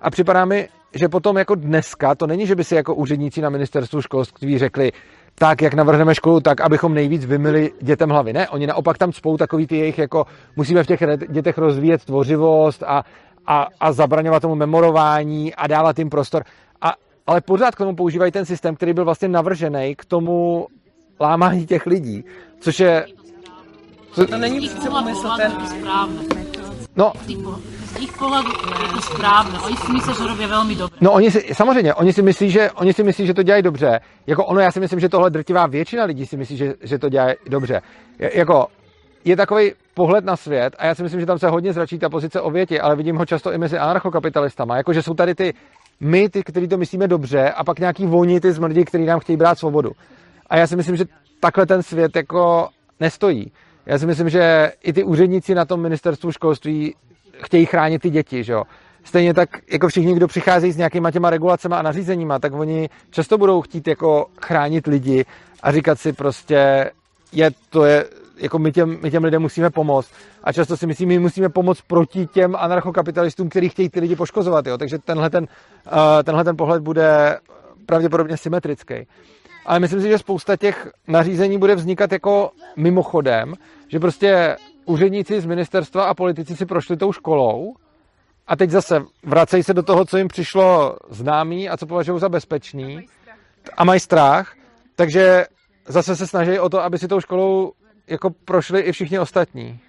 A 0.00 0.10
připadá 0.10 0.44
mi, 0.44 0.68
že 0.94 1.08
potom 1.08 1.36
jako 1.36 1.54
dneska, 1.54 2.14
to 2.14 2.26
není, 2.26 2.46
že 2.46 2.54
by 2.54 2.64
si 2.64 2.74
jako 2.74 2.94
úředníci 2.94 3.40
na 3.40 3.50
ministerstvu 3.50 4.02
školství 4.02 4.58
řekli, 4.58 4.92
tak, 5.38 5.62
jak 5.62 5.74
navrhneme 5.74 6.14
školu, 6.14 6.40
tak, 6.40 6.60
abychom 6.60 6.94
nejvíc 6.94 7.24
vymili 7.24 7.72
dětem 7.80 8.10
hlavy. 8.10 8.32
Ne, 8.32 8.48
oni 8.48 8.66
naopak 8.66 8.98
tam 8.98 9.12
spou 9.12 9.36
takový 9.36 9.66
ty 9.66 9.76
jejich, 9.76 9.98
jako 9.98 10.24
musíme 10.56 10.84
v 10.84 10.86
těch 10.86 11.00
dětech 11.28 11.58
rozvíjet 11.58 12.04
tvořivost 12.04 12.82
a, 12.82 13.02
a, 13.46 13.66
a 13.80 13.92
zabraňovat 13.92 14.42
tomu 14.42 14.54
memorování 14.54 15.54
a 15.54 15.66
dávat 15.66 15.98
jim 15.98 16.10
prostor. 16.10 16.44
A, 16.80 16.94
ale 17.26 17.40
pořád 17.40 17.74
k 17.74 17.78
tomu 17.78 17.96
používají 17.96 18.32
ten 18.32 18.44
systém, 18.44 18.76
který 18.76 18.92
byl 18.92 19.04
vlastně 19.04 19.28
navržený 19.28 19.94
k 19.96 20.04
tomu 20.04 20.66
lámání 21.20 21.66
těch 21.66 21.86
lidí, 21.86 22.24
což 22.60 22.80
je... 22.80 23.06
Co... 24.12 24.26
To 24.26 24.38
není 24.38 24.60
přece 24.60 24.88
ten... 25.36 25.52
No, 26.96 27.12
z 27.88 27.94
jejich 27.94 28.12
pohledu 28.12 28.48
je 28.82 28.88
to 28.88 29.00
správné. 29.00 29.58
Oni 29.58 29.76
si 29.76 29.92
myslí, 29.92 30.14
že 30.14 30.26
robí 30.28 30.46
velmi 30.46 30.74
dobře. 30.74 30.96
No 31.00 31.12
oni 31.12 31.30
si, 31.30 31.54
samozřejmě, 31.54 31.94
oni 31.94 32.12
si 32.12 32.22
myslí, 32.22 32.50
že, 32.50 32.70
oni 32.70 32.92
si 32.92 33.02
myslí, 33.02 33.26
že 33.26 33.34
to 33.34 33.42
dělají 33.42 33.62
dobře. 33.62 34.00
Jako 34.26 34.44
ono, 34.44 34.60
já 34.60 34.72
si 34.72 34.80
myslím, 34.80 35.00
že 35.00 35.08
tohle 35.08 35.30
drtivá 35.30 35.66
většina 35.66 36.04
lidí 36.04 36.26
si 36.26 36.36
myslí, 36.36 36.56
že, 36.56 36.74
že 36.82 36.98
to 36.98 37.08
dělají 37.08 37.34
dobře. 37.48 37.80
Je, 38.18 38.38
jako, 38.38 38.66
je 39.24 39.36
takový 39.36 39.72
pohled 39.94 40.24
na 40.24 40.36
svět 40.36 40.76
a 40.78 40.86
já 40.86 40.94
si 40.94 41.02
myslím, 41.02 41.20
že 41.20 41.26
tam 41.26 41.38
se 41.38 41.48
hodně 41.48 41.72
zračí 41.72 41.98
ta 41.98 42.08
pozice 42.08 42.40
o 42.40 42.50
větě, 42.50 42.80
ale 42.80 42.96
vidím 42.96 43.16
ho 43.16 43.26
často 43.26 43.52
i 43.52 43.58
mezi 43.58 43.78
anarchokapitalistama. 43.78 44.76
Jako, 44.76 44.92
že 44.92 45.02
jsou 45.02 45.14
tady 45.14 45.34
ty 45.34 45.54
my, 46.00 46.28
ty, 46.28 46.42
kteří 46.42 46.68
to 46.68 46.76
myslíme 46.76 47.08
dobře, 47.08 47.50
a 47.50 47.64
pak 47.64 47.78
nějaký 47.78 48.06
voní, 48.06 48.40
ty 48.40 48.52
zmrdi, 48.52 48.84
kteří 48.84 49.04
nám 49.04 49.20
chtějí 49.20 49.36
brát 49.36 49.58
svobodu. 49.58 49.90
A 50.50 50.56
já 50.56 50.66
si 50.66 50.76
myslím, 50.76 50.96
že 50.96 51.04
takhle 51.40 51.66
ten 51.66 51.82
svět 51.82 52.16
jako 52.16 52.68
nestojí. 53.00 53.52
Já 53.86 53.98
si 53.98 54.06
myslím, 54.06 54.28
že 54.28 54.72
i 54.82 54.92
ty 54.92 55.04
úředníci 55.04 55.54
na 55.54 55.64
tom 55.64 55.80
ministerstvu 55.82 56.32
školství 56.32 56.94
chtějí 57.42 57.66
chránit 57.66 58.02
ty 58.02 58.10
děti, 58.10 58.44
že 58.44 58.52
jo. 58.52 58.64
Stejně 59.04 59.34
tak, 59.34 59.48
jako 59.72 59.88
všichni, 59.88 60.14
kdo 60.14 60.28
přicházejí 60.28 60.72
s 60.72 60.76
nějakýma 60.76 61.10
těma 61.10 61.30
regulacemi 61.30 61.74
a 61.74 61.82
nařízeníma, 61.82 62.38
tak 62.38 62.52
oni 62.52 62.88
často 63.10 63.38
budou 63.38 63.62
chtít 63.62 63.88
jako 63.88 64.26
chránit 64.42 64.86
lidi 64.86 65.24
a 65.62 65.72
říkat 65.72 66.00
si 66.00 66.12
prostě, 66.12 66.90
je, 67.32 67.50
to 67.70 67.84
je, 67.84 68.04
jako 68.36 68.58
my 68.58 68.72
těm, 68.72 68.98
my 69.02 69.10
těm 69.10 69.24
lidem 69.24 69.42
musíme 69.42 69.70
pomoct. 69.70 70.12
A 70.44 70.52
často 70.52 70.76
si 70.76 70.86
myslím, 70.86 71.08
my 71.08 71.18
musíme 71.18 71.48
pomoct 71.48 71.80
proti 71.80 72.26
těm 72.26 72.56
anarchokapitalistům, 72.56 73.48
kteří 73.48 73.68
chtějí 73.68 73.88
ty 73.88 74.00
lidi 74.00 74.16
poškozovat. 74.16 74.66
Jo. 74.66 74.78
Takže 74.78 74.98
tenhle 74.98 75.30
ten, 75.30 75.44
uh, 75.44 75.98
tenhle 76.24 76.44
ten 76.44 76.56
pohled 76.56 76.82
bude 76.82 77.38
pravděpodobně 77.86 78.36
symetrický. 78.36 78.94
Ale 79.66 79.80
myslím 79.80 80.00
si, 80.00 80.08
že 80.08 80.18
spousta 80.18 80.56
těch 80.56 80.90
nařízení 81.08 81.58
bude 81.58 81.74
vznikat 81.74 82.12
jako 82.12 82.50
mimochodem, 82.76 83.54
že 83.88 84.00
prostě 84.00 84.56
úředníci 84.88 85.40
z 85.40 85.46
ministerstva 85.46 86.04
a 86.04 86.14
politici 86.14 86.56
si 86.56 86.66
prošli 86.66 86.96
tou 86.96 87.12
školou 87.12 87.74
a 88.46 88.56
teď 88.56 88.70
zase 88.70 89.02
vracejí 89.24 89.62
se 89.62 89.74
do 89.74 89.82
toho, 89.82 90.04
co 90.04 90.18
jim 90.18 90.28
přišlo 90.28 90.96
známý 91.10 91.68
a 91.68 91.76
co 91.76 91.86
považují 91.86 92.20
za 92.20 92.28
bezpečný 92.28 93.06
a 93.76 93.84
mají 93.84 94.00
strach, 94.00 94.54
takže 94.96 95.44
zase 95.88 96.16
se 96.16 96.26
snaží 96.26 96.58
o 96.58 96.68
to, 96.68 96.82
aby 96.82 96.98
si 96.98 97.08
tou 97.08 97.20
školou 97.20 97.72
jako 98.06 98.30
prošli 98.44 98.80
i 98.80 98.92
všichni 98.92 99.18
ostatní. 99.18 99.80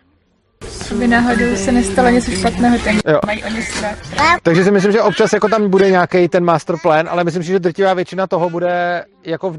Aby 0.91 1.08
náhodou 1.08 1.56
se 1.56 1.72
nestalo 1.72 2.10
něco 2.10 2.32
špatného, 2.32 2.78
tak 2.84 2.95
jo. 3.08 3.20
mají 3.26 3.43
oni 3.43 3.62
strach. 3.62 3.97
Takže 4.43 4.64
si 4.64 4.72
myslím, 4.72 4.91
že 4.91 5.02
občas 5.02 5.34
jako 5.34 5.50
tam 5.50 5.70
bude 5.70 5.91
nějaký 5.91 6.28
ten 6.28 6.43
master 6.43 6.76
plan, 6.82 7.10
ale 7.10 7.24
myslím 7.24 7.43
si, 7.43 7.50
že 7.50 7.60
drtivá 7.60 7.93
většina 7.93 8.28
toho 8.28 8.50
bude 8.50 9.06
jako 9.24 9.50
v, 9.50 9.58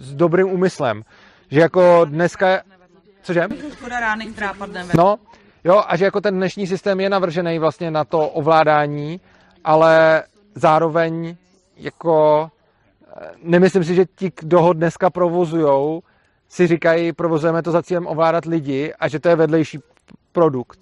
s 0.00 0.14
dobrým 0.14 0.46
úmyslem. 0.46 1.02
Že 1.50 1.60
jako 1.60 2.04
dneska 2.04 2.62
Cože? 3.22 3.48
Škoda 3.72 4.00
rány, 4.00 4.26
která 4.26 4.54
padne 4.54 4.86
No, 4.96 5.16
jo, 5.64 5.82
a 5.86 5.96
že 5.96 6.04
jako 6.04 6.20
ten 6.20 6.36
dnešní 6.36 6.66
systém 6.66 7.00
je 7.00 7.10
navržený 7.10 7.58
vlastně 7.58 7.90
na 7.90 8.04
to 8.04 8.28
ovládání, 8.28 9.20
ale 9.64 10.22
zároveň 10.54 11.36
jako 11.76 12.48
eh, 13.22 13.30
nemyslím 13.42 13.84
si, 13.84 13.94
že 13.94 14.04
ti, 14.14 14.32
kdo 14.40 14.62
ho 14.62 14.72
dneska 14.72 15.10
provozujou, 15.10 16.02
si 16.48 16.66
říkají, 16.66 17.12
provozujeme 17.12 17.62
to 17.62 17.70
za 17.70 17.82
cílem 17.82 18.06
ovládat 18.06 18.44
lidi 18.44 18.94
a 19.00 19.08
že 19.08 19.20
to 19.20 19.28
je 19.28 19.36
vedlejší 19.36 19.78
produkt. 20.32 20.78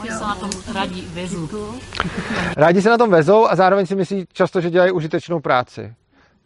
Oni 0.00 0.10
se 0.10 0.20
na 0.20 0.34
tom 0.34 0.50
rádi 0.74 1.00
vezou. 1.00 1.48
Rádi 2.56 2.82
se 2.82 2.90
na 2.90 2.98
tom 2.98 3.10
vezou 3.10 3.46
a 3.46 3.56
zároveň 3.56 3.86
si 3.86 3.94
myslí 3.94 4.26
často, 4.32 4.60
že 4.60 4.70
dělají 4.70 4.92
užitečnou 4.92 5.40
práci. 5.40 5.94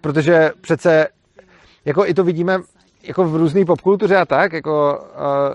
Protože 0.00 0.50
přece, 0.60 1.08
jako 1.84 2.06
i 2.06 2.14
to 2.14 2.24
vidíme 2.24 2.58
jako 3.08 3.24
v 3.24 3.36
různé 3.36 3.64
popkultuře 3.64 4.16
a 4.16 4.24
tak, 4.24 4.52
jako 4.52 4.98
uh, 4.98 5.54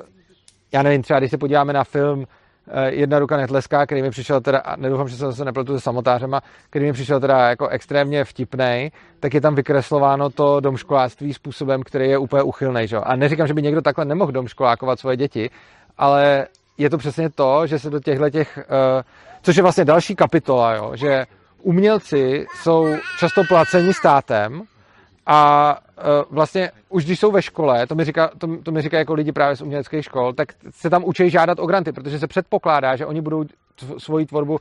já 0.74 0.84
nevím, 0.84 1.02
třeba 1.02 1.20
když 1.20 1.32
se 1.32 1.38
podíváme 1.38 1.74
na 1.74 1.84
film 1.84 2.20
uh, 2.20 2.26
Jedna 2.86 3.20
ruka 3.20 3.38
netleská, 3.38 3.86
který 3.86 4.02
mi 4.02 4.10
přišel 4.10 4.42
teda, 4.42 4.60
a 4.60 4.76
nedoufám, 4.76 5.08
že 5.08 5.16
jsem 5.16 5.34
se 5.34 5.46
nepletu 5.46 5.74
se 5.74 5.80
samotářema, 5.80 6.42
který 6.70 6.86
mi 6.86 6.94
přišel 6.94 7.20
teda 7.20 7.50
jako 7.50 7.68
extrémně 7.68 8.24
vtipný, 8.24 8.92
tak 9.20 9.34
je 9.34 9.42
tam 9.42 9.56
vykreslováno 9.56 10.30
to 10.30 10.60
domškoláctví 10.60 11.34
způsobem, 11.34 11.84
který 11.84 12.10
je 12.10 12.18
úplně 12.18 12.44
uchylný. 12.44 12.88
Že? 12.88 12.98
A 12.98 13.16
neříkám, 13.16 13.48
že 13.48 13.54
by 13.54 13.62
někdo 13.62 13.82
takhle 13.82 14.06
nemohl 14.06 14.32
domškolákovat 14.32 15.00
svoje 15.00 15.18
děti, 15.18 15.50
ale 15.98 16.48
je 16.78 16.90
to 16.90 16.98
přesně 16.98 17.30
to, 17.30 17.68
že 17.68 17.80
se 17.80 17.90
do 17.90 18.00
těchto 18.00 18.30
těch, 18.30 18.58
uh, 18.58 19.02
což 19.42 19.56
je 19.56 19.64
vlastně 19.64 19.86
další 19.86 20.16
kapitola, 20.16 20.76
jo, 20.76 20.92
že 20.96 21.26
umělci 21.62 22.46
jsou 22.56 22.96
často 23.20 23.42
placeni 23.50 23.94
státem, 23.94 24.62
a 25.26 25.78
uh, 25.98 26.04
vlastně 26.36 26.72
už 26.90 27.06
když 27.06 27.20
jsou 27.20 27.32
ve 27.32 27.42
škole, 27.42 27.88
to 27.88 27.96
mi, 27.96 28.06
říká, 28.06 28.32
to, 28.38 28.48
to 28.64 28.72
mi 28.72 28.82
říká 28.82 28.98
jako 28.98 29.14
lidi 29.14 29.32
právě 29.32 29.56
z 29.56 29.62
uměleckých 29.62 30.06
škol, 30.06 30.34
tak 30.34 30.48
se 30.70 30.90
tam 30.90 31.04
učí 31.04 31.30
žádat 31.30 31.60
o 31.60 31.66
granty, 31.66 31.92
protože 31.92 32.20
se 32.20 32.28
předpokládá, 32.28 32.96
že 32.96 33.06
oni 33.06 33.22
budou 33.22 33.46
svoji 33.98 34.26
tvorbu 34.26 34.60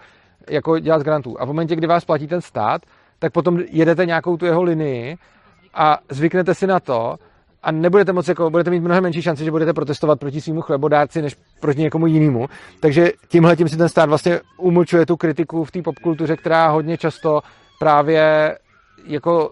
jako 0.50 0.78
dělat 0.78 0.98
z 0.98 1.02
grantů. 1.02 1.40
A 1.40 1.44
v 1.44 1.46
momentě, 1.46 1.76
kdy 1.76 1.86
vás 1.86 2.04
platí 2.04 2.26
ten 2.26 2.40
stát, 2.40 2.82
tak 3.18 3.32
potom 3.32 3.58
jedete 3.70 4.06
nějakou 4.06 4.36
tu 4.36 4.46
jeho 4.46 4.62
linii 4.62 5.16
a 5.74 5.98
zvyknete 6.08 6.54
si 6.54 6.66
na 6.66 6.80
to 6.80 7.16
a 7.62 7.72
nebudete 7.72 8.12
moc 8.12 8.28
jako, 8.28 8.50
budete 8.50 8.70
mít 8.70 8.80
mnohem 8.80 9.02
menší 9.02 9.22
šanci, 9.22 9.44
že 9.44 9.50
budete 9.50 9.72
protestovat 9.72 10.20
proti 10.20 10.40
svýmu 10.40 10.60
chlebodárci, 10.60 11.22
než 11.22 11.36
proti 11.60 11.80
někomu 11.80 12.06
jinému. 12.06 12.46
Takže 12.80 13.12
tímhle 13.28 13.56
tím 13.56 13.68
si 13.68 13.76
ten 13.76 13.88
stát 13.88 14.08
vlastně 14.08 14.40
umlčuje 14.56 15.06
tu 15.06 15.16
kritiku 15.16 15.64
v 15.64 15.70
té 15.70 15.82
popkultuře, 15.82 16.36
která 16.36 16.68
hodně 16.68 16.98
často 16.98 17.40
právě 17.78 18.58
jako 19.06 19.50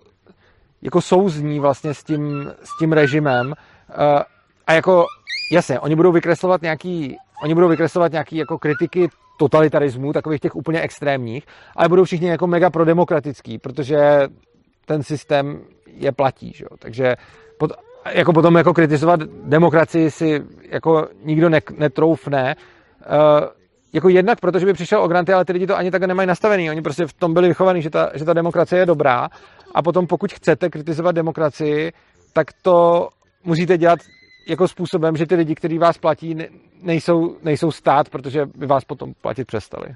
jako 0.83 1.01
souzní 1.01 1.61
vlastně 1.61 1.95
s 1.95 2.05
tím, 2.05 2.53
s 2.65 2.79
tím 2.79 2.93
režimem 2.93 3.55
eh, 3.91 4.25
a 4.67 4.73
jako 4.73 5.07
jasně, 5.53 5.81
oni 5.81 5.97
budou 5.97 6.13
vykreslovat 6.13 6.63
nějaký, 6.63 7.17
oni 7.43 7.55
budou 7.55 7.69
vykreslovat 7.69 8.13
nějaký 8.13 8.37
jako 8.37 8.59
kritiky 8.59 9.09
totalitarismu, 9.39 10.13
takových 10.13 10.41
těch 10.41 10.57
úplně 10.57 10.81
extrémních, 10.81 11.47
ale 11.77 11.89
budou 11.89 12.05
všichni 12.05 12.29
jako 12.29 12.47
mega 12.47 12.71
prodemokratický, 12.71 13.59
protože 13.59 14.29
ten 14.87 15.03
systém 15.03 15.61
je 15.87 16.13
platí, 16.13 16.53
že 16.53 16.65
jo? 16.65 16.77
takže 16.79 17.17
pot, 17.59 17.73
jako 18.13 18.33
potom 18.33 18.57
jako 18.57 18.75
kritizovat 18.75 19.21
demokracii 19.45 20.11
si 20.11 20.43
jako 20.69 21.09
nikdo 21.25 21.49
ne, 21.49 21.61
netroufne, 21.79 22.57
uh, 23.01 23.49
jako 23.93 24.09
jednak, 24.09 24.41
protože 24.41 24.67
by 24.67 24.73
přišel 24.73 25.03
o 25.03 25.09
granty, 25.09 25.33
ale 25.33 25.45
ty 25.45 25.53
lidi 25.53 25.67
to 25.67 25.77
ani 25.77 25.91
tak 25.91 26.03
nemají 26.03 26.27
nastavený. 26.27 26.71
Oni 26.71 26.83
prostě 26.83 27.07
v 27.07 27.13
tom 27.13 27.35
byli 27.35 27.49
vychovaní, 27.49 27.83
že 27.83 27.91
ta, 27.91 28.11
že 28.15 28.25
ta 28.25 28.33
demokracie 28.33 28.81
je 28.81 28.87
dobrá. 28.87 29.29
A 29.75 29.83
potom, 29.83 30.07
pokud 30.07 30.33
chcete 30.33 30.71
kritizovat 30.71 31.13
demokracii, 31.13 31.93
tak 32.33 32.47
to 32.63 33.09
musíte 33.45 33.79
dělat 33.79 33.99
jako 34.49 34.69
způsobem, 34.69 35.17
že 35.17 35.27
ty 35.27 35.35
lidi, 35.35 35.55
kteří 35.55 35.79
vás 35.79 35.99
platí, 35.99 36.37
nejsou, 36.83 37.37
nejsou 37.43 37.71
stát, 37.71 38.09
protože 38.09 38.47
by 38.47 38.67
vás 38.67 38.85
potom 38.85 39.13
platit 39.23 39.45
přestali. 39.45 39.89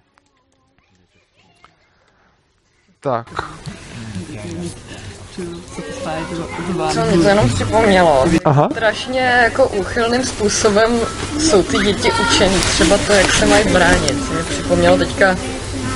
Tak 3.00 3.26
co 6.92 7.04
mi 7.04 7.22
to 7.22 7.28
jenom 7.28 7.48
připomnělo. 7.48 8.24
Aha. 8.44 8.68
Strašně 8.72 9.20
jako 9.20 9.68
úchylným 9.68 10.24
způsobem 10.24 11.00
jsou 11.38 11.62
ty 11.62 11.78
děti 11.78 12.08
učený, 12.12 12.60
třeba 12.60 12.98
to, 12.98 13.12
jak 13.12 13.34
se 13.34 13.46
mají 13.46 13.72
bránit. 13.72 14.30
Mi 14.30 14.42
připomnělo 14.44 14.98
teďka 14.98 15.36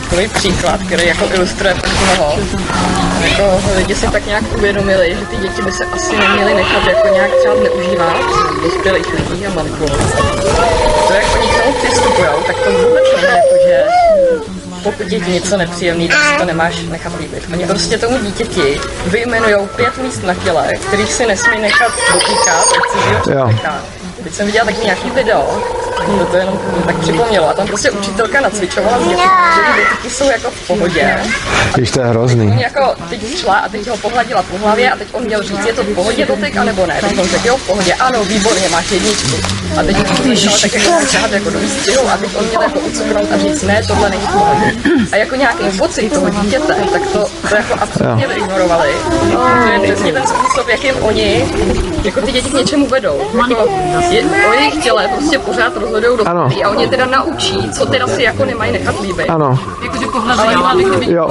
takový 0.08 0.28
příklad, 0.28 0.80
který 0.86 1.06
jako 1.06 1.24
ilustruje 1.34 1.74
tak 1.74 1.90
mnoho. 2.02 2.38
Jako 3.22 3.62
lidi 3.76 3.94
si 3.94 4.08
tak 4.10 4.26
nějak 4.26 4.44
uvědomili, 4.56 5.16
že 5.20 5.26
ty 5.26 5.36
děti 5.36 5.62
by 5.62 5.72
se 5.72 5.84
asi 5.84 6.16
neměly 6.16 6.54
nechat 6.54 6.86
jako 6.86 7.08
nějak 7.08 7.30
třeba 7.40 7.54
neužívat 7.54 8.16
dospělých 8.62 9.06
lidí 9.30 9.46
a 9.46 9.50
manipulovat. 9.54 10.16
To, 11.08 11.12
jak 11.12 11.36
oni 11.36 11.48
k 11.48 11.62
tomu 11.62 11.72
přistupují, 11.72 12.28
tak 12.46 12.56
to 12.56 12.70
vůbec 12.70 13.04
není 13.16 13.36
jako, 13.36 13.68
že 13.68 13.84
pokud 14.82 15.12
je 15.12 15.20
ti 15.20 15.30
něco 15.30 15.56
nepříjemný, 15.56 16.08
tak 16.08 16.18
si 16.18 16.38
to 16.38 16.44
nemáš 16.44 16.76
nechat 16.88 17.12
líbit. 17.20 17.42
Oni 17.52 17.66
prostě 17.66 17.98
tomu 17.98 18.18
dítěti 18.18 18.80
vyjmenují 19.06 19.68
pět 19.76 19.98
míst 19.98 20.22
na 20.22 20.34
těle, 20.34 20.72
kterých 20.86 21.12
si 21.12 21.26
nesmí 21.26 21.58
nechat 21.60 21.92
dotýkat, 22.12 22.64
ať 22.76 22.92
si 22.92 23.97
teď 24.28 24.36
jsem 24.36 24.46
viděla 24.46 24.64
taky 24.64 24.84
nějaký 24.84 25.10
video, 25.10 25.62
to 26.18 26.26
to 26.26 26.36
jenom 26.36 26.60
tak 26.86 26.98
připomnělo. 26.98 27.48
A 27.48 27.54
tam 27.54 27.66
prostě 27.66 27.90
učitelka 27.90 28.40
nacvičovala 28.40 28.98
že 28.98 29.16
ty 29.16 29.82
dotyky 29.82 30.10
jsou 30.10 30.30
jako 30.30 30.50
v 30.50 30.66
pohodě. 30.66 31.18
Když 31.74 31.90
to 31.90 32.00
je 32.00 32.06
hrozný. 32.06 32.46
On 32.46 32.58
jako 32.58 32.94
teď 33.08 33.36
šla 33.36 33.54
a 33.54 33.68
teď 33.68 33.88
ho 33.88 33.96
pohladila 33.96 34.42
po 34.42 34.58
hlavě 34.58 34.90
a 34.90 34.96
teď 34.96 35.08
on 35.12 35.24
měl 35.24 35.42
říct, 35.42 35.66
je 35.66 35.72
to 35.72 35.82
v 35.82 35.94
pohodě 35.94 36.26
dotyk, 36.26 36.56
anebo 36.56 36.86
ne. 36.86 36.98
Tak 37.00 37.10
on 37.18 37.28
řekl, 37.28 37.46
jo, 37.46 37.56
v 37.56 37.66
pohodě, 37.66 37.94
ano, 37.94 38.24
výborně, 38.24 38.68
máš 38.68 38.90
jedničku. 38.90 39.36
A 39.76 39.82
teď 39.82 39.96
on 39.96 40.36
začal 40.36 40.58
tak 40.62 40.74
jako 40.74 41.06
přát 41.06 41.32
jako 41.32 41.50
do 41.50 41.58
výstřihu 41.58 42.08
a 42.08 42.16
teď 42.16 42.30
on 42.38 42.46
měl 42.46 42.62
jako 42.62 42.78
ucuknout 42.78 43.32
a 43.32 43.38
říct, 43.38 43.62
ne, 43.62 43.82
tohle 43.86 44.10
není 44.10 44.22
v 44.22 44.32
pohodě. 44.32 44.72
A 45.12 45.16
jako 45.16 45.34
nějaký 45.34 45.78
pocit 45.78 46.12
toho 46.12 46.28
dítěte, 46.30 46.74
tak 46.92 47.02
to, 47.12 47.26
to 47.48 47.56
jako 47.56 47.74
absolutně 47.80 48.26
ignorovali. 48.34 48.92
To 49.32 49.68
je 49.72 49.80
přesně 49.92 50.12
ten 50.12 50.26
způsob, 50.26 50.68
jakým 50.68 50.94
oni 51.02 51.48
jako 52.04 52.20
ty 52.20 52.32
děti 52.32 52.50
k 52.50 52.54
něčemu 52.54 52.86
vedou. 52.86 53.30
Jako, 53.48 53.68
je, 54.18 54.46
o 54.48 54.52
jejich 54.52 54.82
těle 54.84 55.08
prostě 55.08 55.38
pořád 55.38 55.76
rozhodují 55.76 56.18
do 56.18 56.28
Ano. 56.28 56.48
a 56.64 56.68
oni 56.68 56.88
teda 56.88 57.06
naučí, 57.06 57.70
co 57.72 57.86
teda 57.86 58.06
si 58.06 58.22
jako 58.22 58.44
nemají 58.44 58.72
nechat 58.72 59.00
líbit. 59.00 59.30
Ano, 59.30 59.58
Jakože 59.84 60.06
pohlazení 60.06 60.54
hlavy, 60.54 60.84
kdyby 60.84 61.12
jo, 61.12 61.30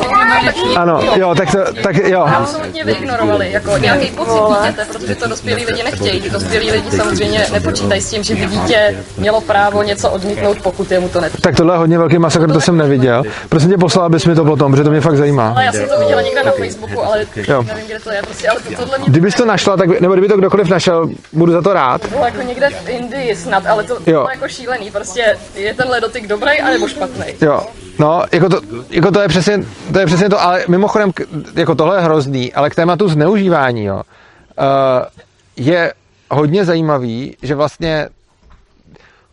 ano, 0.76 1.00
jo, 1.16 1.36
tak, 1.36 1.52
to, 1.52 1.58
tak 1.84 1.96
jo. 1.96 2.22
Absolutně 2.38 2.84
vyignorovali, 2.84 3.52
jako 3.52 3.78
nějaký 3.78 4.08
pocit 4.12 4.32
dítěte, 4.50 4.86
protože 4.94 5.16
to 5.16 5.28
dospělí 5.28 5.66
lidi 5.66 5.84
nechtějí. 5.84 6.22
Ty 6.22 6.30
dospělí 6.30 6.72
lidi 6.72 6.92
samozřejmě 6.92 7.46
nepočítají 7.54 8.02
s 8.02 8.10
tím, 8.10 8.24
že 8.24 8.36
by 8.36 8.46
dítě 8.46 8.98
mělo 9.18 9.42
právo 9.42 9.84
něco 9.84 10.10
odmítnout, 10.10 10.58
pokud 10.64 10.92
je 10.92 11.00
mu 11.00 11.10
to 11.10 11.22
nepřijde. 11.22 11.42
Tak 11.44 11.56
tohle 11.56 11.74
je 11.74 11.78
hodně 11.78 11.98
velký 11.98 12.18
masakr, 12.18 12.52
to 12.54 12.62
jsem 12.62 12.78
neviděl. 12.78 13.24
Prosím 13.50 13.70
tě, 13.70 13.78
poslal 13.78 14.10
bys 14.10 14.26
mi 14.26 14.36
to 14.36 14.46
potom, 14.46 14.72
protože 14.72 14.84
to 14.84 14.90
mě 14.90 15.02
fakt 15.02 15.18
zajímá. 15.18 15.50
Ale 15.50 15.66
já 15.66 15.72
jsem 15.72 15.90
to 15.90 16.00
viděla 16.00 16.22
někde 16.22 16.44
na 16.44 16.52
Facebooku, 16.52 17.04
ale 17.04 17.26
Jo. 17.48 17.64
nevím, 17.64 17.86
kde 17.86 18.00
to 18.00 18.12
je. 18.12 18.22
Prostě, 18.22 18.50
ale 18.50 18.60
to, 18.60 18.76
tohle 18.84 18.98
mě 18.98 19.08
Kdybys 19.10 19.36
to 19.36 19.46
našla, 19.46 19.78
tak, 19.78 20.00
nebo 20.02 20.14
kdyby 20.14 20.28
to 20.28 20.38
kdokoliv 20.38 20.70
našel, 20.70 21.10
budu 21.34 21.52
za 21.52 21.62
to 21.62 21.74
rád. 21.74 22.06
bylo 22.10 22.26
jako 22.26 22.42
někde 22.42 22.67
v 22.70 22.90
Indii 22.90 23.36
snad, 23.36 23.66
ale 23.66 23.84
to, 23.84 23.96
to 23.96 24.02
bylo 24.02 24.30
jako 24.30 24.48
šílený. 24.48 24.92
Prostě 24.92 25.38
je 25.56 25.74
tenhle 25.74 26.02
dotyk 26.02 26.28
dobrý, 26.28 26.60
anebo 26.60 26.88
špatný. 26.88 27.26
Jo, 27.42 27.66
no, 28.00 28.24
jako 28.32 28.50
to, 28.50 28.62
jako 28.90 29.12
to, 29.12 29.22
je 29.22 29.28
přesně, 29.28 29.66
to 29.94 30.00
je 30.00 30.06
přesně 30.06 30.30
to, 30.30 30.42
ale 30.42 30.66
mimochodem, 30.68 31.12
jako 31.54 31.76
tohle 31.76 31.98
je 31.98 32.02
hrozný, 32.02 32.54
ale 32.54 32.70
k 32.70 32.76
tématu 32.76 33.08
zneužívání, 33.08 33.84
jo, 33.84 33.96
uh, 33.96 34.04
je 35.56 35.94
hodně 36.32 36.66
zajímavý, 36.66 37.38
že 37.42 37.56
vlastně 37.56 38.10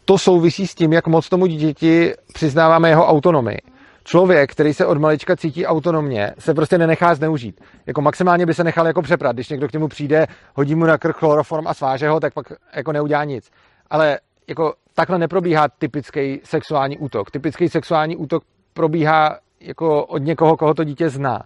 to 0.05 0.19
souvisí 0.19 0.67
s 0.67 0.75
tím, 0.75 0.93
jak 0.93 1.07
moc 1.07 1.29
tomu 1.29 1.47
dítěti 1.47 2.15
přiznáváme 2.33 2.89
jeho 2.89 3.07
autonomii. 3.07 3.59
Člověk, 4.05 4.53
který 4.53 4.75
se 4.75 4.87
od 4.87 4.99
malička 4.99 5.37
cítí 5.37 5.67
autonomně, 5.67 6.35
se 6.39 6.55
prostě 6.55 6.79
nenechá 6.79 7.15
zneužít. 7.15 7.61
Jako 7.87 8.03
maximálně 8.03 8.47
by 8.47 8.55
se 8.55 8.65
nechal 8.65 8.87
jako 8.87 9.03
přeprat. 9.03 9.37
Když 9.37 9.49
někdo 9.49 9.69
k 9.69 9.73
němu 9.73 9.89
přijde, 9.89 10.27
hodí 10.55 10.75
mu 10.75 10.85
na 10.85 10.99
krk 10.99 11.17
chloroform 11.17 11.67
a 11.69 11.75
sváže 11.75 12.09
ho, 12.09 12.21
tak 12.21 12.35
pak 12.35 12.53
jako 12.77 12.93
neudělá 12.93 13.25
nic. 13.25 13.51
Ale 13.91 14.19
jako 14.49 14.75
takhle 14.95 15.19
neprobíhá 15.19 15.69
typický 15.69 16.41
sexuální 16.45 16.99
útok. 16.99 17.31
Typický 17.31 17.69
sexuální 17.69 18.17
útok 18.17 18.45
probíhá 18.75 19.39
jako 19.61 20.07
od 20.07 20.19
někoho, 20.19 20.57
koho 20.57 20.75
to 20.75 20.85
dítě 20.85 21.09
zná. 21.09 21.43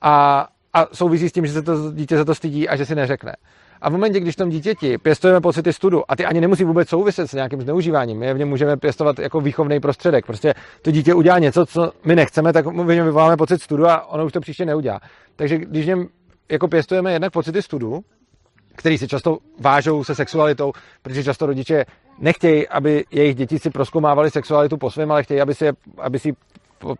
A, 0.00 0.46
a 0.72 0.86
souvisí 0.92 1.28
s 1.28 1.32
tím, 1.32 1.46
že 1.46 1.52
se 1.52 1.62
to 1.62 1.92
dítě 1.92 2.16
za 2.16 2.24
to 2.24 2.34
stydí 2.34 2.68
a 2.68 2.76
že 2.76 2.86
si 2.86 2.94
neřekne. 2.94 3.32
A 3.86 3.88
v 3.88 3.92
momentě, 3.92 4.20
když 4.20 4.36
tom 4.36 4.48
dítěti 4.48 4.98
pěstujeme 4.98 5.40
pocity 5.40 5.72
studu, 5.72 6.02
a 6.08 6.16
ty 6.16 6.24
ani 6.24 6.40
nemusí 6.40 6.64
vůbec 6.64 6.88
souviset 6.88 7.30
s 7.30 7.32
nějakým 7.32 7.60
zneužíváním, 7.60 8.18
my 8.18 8.34
v 8.34 8.38
něm 8.38 8.48
můžeme 8.48 8.76
pěstovat 8.76 9.18
jako 9.18 9.40
výchovný 9.40 9.80
prostředek. 9.80 10.26
Prostě 10.26 10.54
to 10.82 10.90
dítě 10.90 11.14
udělá 11.14 11.38
něco, 11.38 11.66
co 11.66 11.92
my 12.04 12.16
nechceme, 12.16 12.52
tak 12.52 12.66
mu 12.66 12.84
v 12.84 12.94
něm 12.94 13.04
vyvoláme 13.04 13.36
pocit 13.36 13.62
studu 13.62 13.86
a 13.86 14.06
ono 14.06 14.26
už 14.26 14.32
to 14.32 14.40
příště 14.40 14.64
neudělá. 14.64 15.00
Takže 15.36 15.58
když 15.58 15.84
v 15.84 15.88
něm 15.88 16.08
jako 16.48 16.68
pěstujeme 16.68 17.12
jednak 17.12 17.32
pocity 17.32 17.62
studu, 17.62 18.00
který 18.76 18.98
se 18.98 19.08
často 19.08 19.38
vážou 19.60 20.04
se 20.04 20.14
sexualitou, 20.14 20.72
protože 21.02 21.24
často 21.24 21.46
rodiče 21.46 21.84
nechtějí, 22.18 22.68
aby 22.68 23.04
jejich 23.10 23.34
děti 23.34 23.58
si 23.58 23.70
proskoumávali 23.70 24.30
sexualitu 24.30 24.76
po 24.76 24.90
svém, 24.90 25.12
ale 25.12 25.22
chtějí, 25.22 25.40
aby 25.40 25.54
si, 25.54 25.68
aby 25.98 26.18
si 26.18 26.32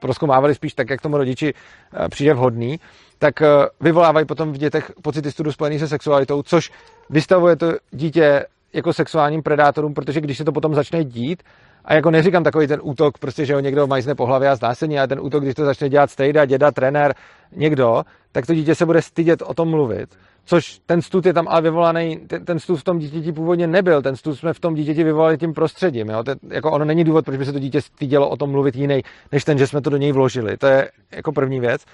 proskoumávali 0.01 0.55
spíš 0.55 0.75
tak, 0.75 0.91
jak 0.91 1.01
tomu 1.01 1.17
rodiči 1.17 1.55
eh, 1.55 2.09
přijde 2.09 2.35
vhodný, 2.35 2.81
tak 3.19 3.43
eh, 3.43 3.47
vyvolávají 3.81 4.27
potom 4.27 4.53
v 4.53 4.59
dětech 4.59 4.93
pocity 5.03 5.33
studu 5.33 5.53
spojený 5.53 5.79
se 5.79 5.89
sexualitou, 5.89 6.43
což 6.43 6.71
vystavuje 7.11 7.57
to 7.57 7.73
dítě 7.91 8.47
jako 8.73 8.93
sexuálním 8.93 9.43
predátorům, 9.43 9.95
protože 9.95 10.21
když 10.21 10.39
se 10.39 10.45
to 10.45 10.53
potom 10.53 10.75
začne 10.75 11.05
dít, 11.05 11.43
a 11.87 11.95
jako 11.95 12.11
neříkám 12.11 12.45
takový 12.45 12.67
ten 12.67 12.81
útok, 12.83 13.19
prostě, 13.19 13.45
že 13.45 13.55
ho 13.55 13.61
někdo 13.61 13.87
majzne 13.87 14.15
po 14.15 14.27
hlavě 14.27 14.49
a 14.49 14.57
znásilní, 14.57 14.99
ale 14.99 15.09
ten 15.09 15.21
útok, 15.21 15.43
když 15.43 15.55
to 15.55 15.65
začne 15.65 15.89
dělat 15.89 16.11
stejda, 16.11 16.45
děda, 16.45 16.71
trenér, 16.71 17.15
někdo, 17.53 18.03
tak 18.33 18.47
to 18.47 18.55
dítě 18.55 18.75
se 18.75 18.87
bude 18.87 19.03
stydět 19.03 19.43
o 19.43 19.55
tom 19.55 19.69
mluvit. 19.69 20.09
Což 20.45 20.81
ten 20.87 21.03
stud 21.03 21.27
je 21.27 21.33
tam 21.33 21.49
ale 21.49 21.63
vyvolaný, 21.63 22.17
ten, 22.17 22.45
ten 22.45 22.59
stud 22.59 22.77
v 22.77 22.85
tom 22.85 22.99
dítěti 22.99 23.33
původně 23.33 23.67
nebyl, 23.67 24.03
ten 24.03 24.17
stud 24.17 24.35
jsme 24.35 24.53
v 24.53 24.61
tom 24.61 24.75
dítěti 24.75 25.05
vyvolali 25.05 25.39
tím 25.39 25.55
prostředím. 25.55 26.09
Jo? 26.09 26.25
Ten, 26.25 26.39
jako 26.49 26.73
ono 26.73 26.85
není 26.85 27.05
důvod, 27.05 27.25
proč 27.25 27.37
by 27.37 27.45
se 27.45 27.53
to 27.53 27.59
dítě 27.59 27.81
stydělo 27.81 28.29
o 28.29 28.37
tom 28.37 28.51
mluvit 28.51 28.77
jiný, 28.77 29.03
než 29.33 29.45
ten, 29.45 29.59
že 29.59 29.67
jsme 29.67 29.81
to 29.81 29.91
do 29.91 29.97
něj 29.97 30.13
vložili. 30.13 30.57
To 30.57 30.67
je 30.67 30.91
jako 31.13 31.33
první 31.33 31.61
věc. 31.61 31.85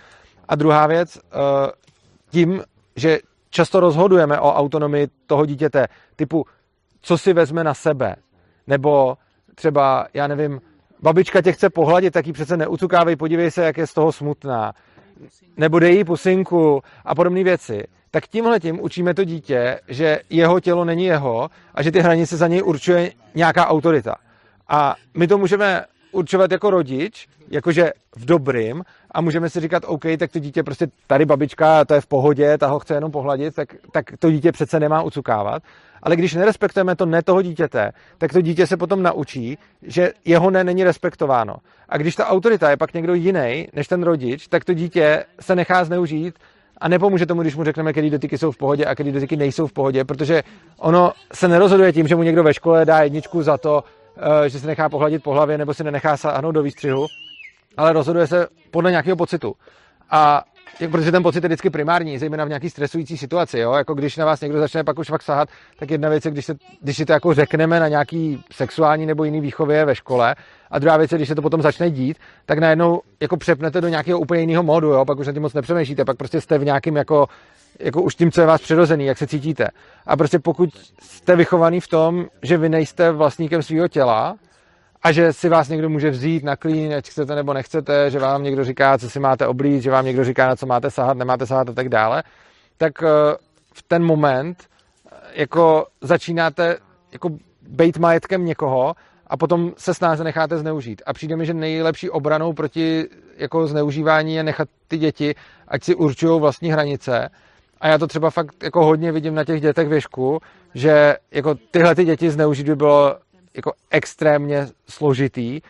A 0.48 0.54
druhá 0.54 0.86
věc, 0.86 1.18
eh, 1.18 1.72
tím, 2.30 2.62
že 2.96 3.18
často 3.50 3.80
rozhodujeme 3.80 4.40
o 4.40 4.54
autonomii 4.54 5.08
toho 5.26 5.46
dítěte, 5.46 5.86
typu, 6.16 6.46
co 7.00 7.18
si 7.18 7.32
vezme 7.32 7.64
na 7.64 7.74
sebe, 7.74 8.16
nebo 8.66 9.16
třeba, 9.54 10.06
já 10.14 10.26
nevím, 10.26 10.60
babička 11.02 11.42
tě 11.42 11.52
chce 11.52 11.70
pohladit, 11.70 12.14
tak 12.14 12.26
ji 12.26 12.32
přece 12.32 12.56
neucukávej, 12.56 13.16
podívej 13.16 13.50
se, 13.50 13.64
jak 13.64 13.76
je 13.76 13.86
z 13.86 13.94
toho 13.94 14.12
smutná. 14.12 14.72
Nebo 15.56 15.78
dej 15.78 15.96
jí 15.96 16.04
pusinku 16.04 16.82
a 17.04 17.14
podobné 17.14 17.44
věci. 17.44 17.84
Tak 18.10 18.26
tímhle 18.26 18.60
tím 18.60 18.84
učíme 18.84 19.14
to 19.14 19.24
dítě, 19.24 19.80
že 19.88 20.20
jeho 20.30 20.60
tělo 20.60 20.84
není 20.84 21.04
jeho 21.04 21.50
a 21.74 21.82
že 21.82 21.92
ty 21.92 22.00
hranice 22.00 22.36
za 22.36 22.48
něj 22.48 22.62
určuje 22.62 23.12
nějaká 23.34 23.66
autorita. 23.66 24.14
A 24.68 24.94
my 25.14 25.26
to 25.26 25.38
můžeme 25.38 25.84
určovat 26.12 26.52
jako 26.52 26.70
rodič, 26.70 27.28
jakože 27.50 27.92
v 28.16 28.24
dobrým 28.24 28.84
a 29.10 29.20
můžeme 29.20 29.50
si 29.50 29.60
říkat, 29.60 29.82
OK, 29.86 30.04
tak 30.18 30.32
to 30.32 30.38
dítě 30.38 30.62
prostě 30.62 30.86
tady 31.06 31.24
babička, 31.24 31.84
to 31.84 31.94
je 31.94 32.00
v 32.00 32.06
pohodě, 32.06 32.58
ta 32.58 32.66
ho 32.66 32.78
chce 32.78 32.94
jenom 32.94 33.10
pohladit, 33.10 33.54
tak, 33.54 33.68
tak 33.92 34.04
to 34.18 34.30
dítě 34.30 34.52
přece 34.52 34.80
nemá 34.80 35.02
ucukávat. 35.02 35.62
Ale 36.02 36.16
když 36.16 36.34
nerespektujeme 36.34 36.96
to 36.96 37.06
ne 37.06 37.22
toho 37.22 37.42
dítěte, 37.42 37.92
tak 38.18 38.32
to 38.32 38.40
dítě 38.40 38.66
se 38.66 38.76
potom 38.76 39.02
naučí, 39.02 39.58
že 39.82 40.12
jeho 40.24 40.50
ne 40.50 40.64
není 40.64 40.84
respektováno. 40.84 41.56
A 41.88 41.96
když 41.96 42.16
ta 42.16 42.26
autorita 42.26 42.70
je 42.70 42.76
pak 42.76 42.94
někdo 42.94 43.14
jiný 43.14 43.68
než 43.72 43.88
ten 43.88 44.02
rodič, 44.02 44.48
tak 44.48 44.64
to 44.64 44.74
dítě 44.74 45.24
se 45.40 45.56
nechá 45.56 45.84
zneužít 45.84 46.34
a 46.78 46.88
nepomůže 46.88 47.26
tomu, 47.26 47.42
když 47.42 47.56
mu 47.56 47.64
řekneme, 47.64 47.92
který 47.92 48.10
dotyky 48.10 48.38
jsou 48.38 48.50
v 48.50 48.56
pohodě 48.56 48.84
a 48.84 48.94
který 48.94 49.12
dotyky 49.12 49.36
nejsou 49.36 49.66
v 49.66 49.72
pohodě, 49.72 50.04
protože 50.04 50.42
ono 50.78 51.12
se 51.32 51.48
nerozhoduje 51.48 51.92
tím, 51.92 52.08
že 52.08 52.16
mu 52.16 52.22
někdo 52.22 52.42
ve 52.42 52.54
škole 52.54 52.84
dá 52.84 53.02
jedničku 53.02 53.42
za 53.42 53.58
to, 53.58 53.84
že 54.46 54.60
se 54.60 54.66
nechá 54.66 54.88
pohladit 54.88 55.22
po 55.22 55.32
hlavě 55.32 55.58
nebo 55.58 55.74
si 55.74 55.84
nenechá 55.84 56.16
sáhnout 56.16 56.52
do 56.52 56.62
výstřihu, 56.62 57.06
ale 57.76 57.92
rozhoduje 57.92 58.26
se 58.26 58.46
podle 58.70 58.90
nějakého 58.90 59.16
pocitu. 59.16 59.54
A 60.10 60.44
jak, 60.80 60.90
protože 60.90 61.12
ten 61.12 61.22
pocit 61.22 61.44
je 61.44 61.48
vždycky 61.48 61.70
primární, 61.70 62.18
zejména 62.18 62.44
v 62.44 62.48
nějaký 62.48 62.70
stresující 62.70 63.18
situaci, 63.18 63.58
jo? 63.58 63.72
jako 63.72 63.94
když 63.94 64.16
na 64.16 64.24
vás 64.24 64.40
někdo 64.40 64.58
začne 64.58 64.84
pak 64.84 64.98
už 64.98 65.08
fakt 65.08 65.22
sahat, 65.22 65.48
tak 65.78 65.90
jedna 65.90 66.08
věc 66.08 66.24
je, 66.24 66.30
když, 66.30 66.46
se, 66.46 66.54
když 66.80 66.96
si 66.96 67.06
to 67.06 67.12
jako 67.12 67.34
řekneme 67.34 67.80
na 67.80 67.88
nějaký 67.88 68.44
sexuální 68.52 69.06
nebo 69.06 69.24
jiný 69.24 69.40
výchově 69.40 69.84
ve 69.84 69.94
škole, 69.94 70.34
a 70.70 70.78
druhá 70.78 70.96
věc 70.96 71.12
je, 71.12 71.18
když 71.18 71.28
se 71.28 71.34
to 71.34 71.42
potom 71.42 71.62
začne 71.62 71.90
dít, 71.90 72.18
tak 72.46 72.58
najednou 72.58 73.00
jako 73.20 73.36
přepnete 73.36 73.80
do 73.80 73.88
nějakého 73.88 74.18
úplně 74.18 74.40
jiného 74.40 74.62
módu, 74.62 74.88
jo? 74.88 75.04
pak 75.04 75.18
už 75.18 75.26
na 75.26 75.32
tím 75.32 75.42
moc 75.42 75.54
nepřemýšlíte, 75.54 76.04
pak 76.04 76.16
prostě 76.16 76.40
jste 76.40 76.58
v 76.58 76.64
nějakým 76.64 76.96
jako, 76.96 77.26
jako 77.82 78.02
už 78.02 78.14
tím, 78.14 78.30
co 78.30 78.40
je 78.40 78.46
vás 78.46 78.60
přirozený, 78.60 79.06
jak 79.06 79.18
se 79.18 79.26
cítíte. 79.26 79.68
A 80.06 80.16
prostě 80.16 80.38
pokud 80.38 80.70
jste 81.02 81.36
vychovaný 81.36 81.80
v 81.80 81.88
tom, 81.88 82.26
že 82.42 82.58
vy 82.58 82.68
nejste 82.68 83.12
vlastníkem 83.12 83.62
svého 83.62 83.88
těla, 83.88 84.36
a 85.02 85.12
že 85.12 85.32
si 85.32 85.48
vás 85.48 85.68
někdo 85.68 85.88
může 85.88 86.10
vzít 86.10 86.44
na 86.44 86.56
klín, 86.56 86.94
ať 86.94 87.08
chcete 87.08 87.34
nebo 87.34 87.52
nechcete, 87.52 88.10
že 88.10 88.18
vám 88.18 88.42
někdo 88.42 88.64
říká, 88.64 88.98
co 88.98 89.10
si 89.10 89.20
máte 89.20 89.46
oblít, 89.46 89.82
že 89.82 89.90
vám 89.90 90.04
někdo 90.04 90.24
říká, 90.24 90.48
na 90.48 90.56
co 90.56 90.66
máte 90.66 90.90
sahat, 90.90 91.16
nemáte 91.16 91.46
sahat 91.46 91.68
a 91.68 91.72
tak 91.72 91.88
dále, 91.88 92.22
tak 92.76 93.02
eh, 93.02 93.06
v 93.74 93.82
ten 93.82 94.04
moment 94.04 94.62
eh, 94.62 95.16
jako 95.34 95.86
začínáte 96.00 96.76
jako 97.12 97.30
být 97.68 97.98
majetkem 97.98 98.44
někoho 98.44 98.94
a 99.26 99.36
potom 99.36 99.72
se 99.76 99.94
snáze 99.94 100.24
necháte 100.24 100.58
zneužít. 100.58 101.02
A 101.06 101.12
přijde 101.12 101.36
mi, 101.36 101.46
že 101.46 101.54
nejlepší 101.54 102.10
obranou 102.10 102.52
proti 102.52 103.08
jako 103.36 103.66
zneužívání 103.66 104.34
je 104.34 104.42
nechat 104.42 104.68
ty 104.88 104.98
děti, 104.98 105.34
ať 105.68 105.82
si 105.82 105.94
určují 105.94 106.40
vlastní 106.40 106.72
hranice. 106.72 107.28
A 107.82 107.88
já 107.88 107.98
to 107.98 108.06
třeba 108.06 108.30
fakt 108.30 108.62
jako 108.62 108.84
hodně 108.84 109.12
vidím 109.12 109.34
na 109.34 109.44
těch 109.44 109.60
dětech 109.60 109.88
věšku, 109.88 110.40
že 110.74 111.16
jako 111.30 111.54
tyhle 111.70 111.94
ty 111.94 112.04
děti 112.04 112.30
zneužít 112.30 112.66
by 112.66 112.76
bylo 112.76 113.16
jako 113.54 113.72
extrémně 113.90 114.68
složitý 114.88 115.60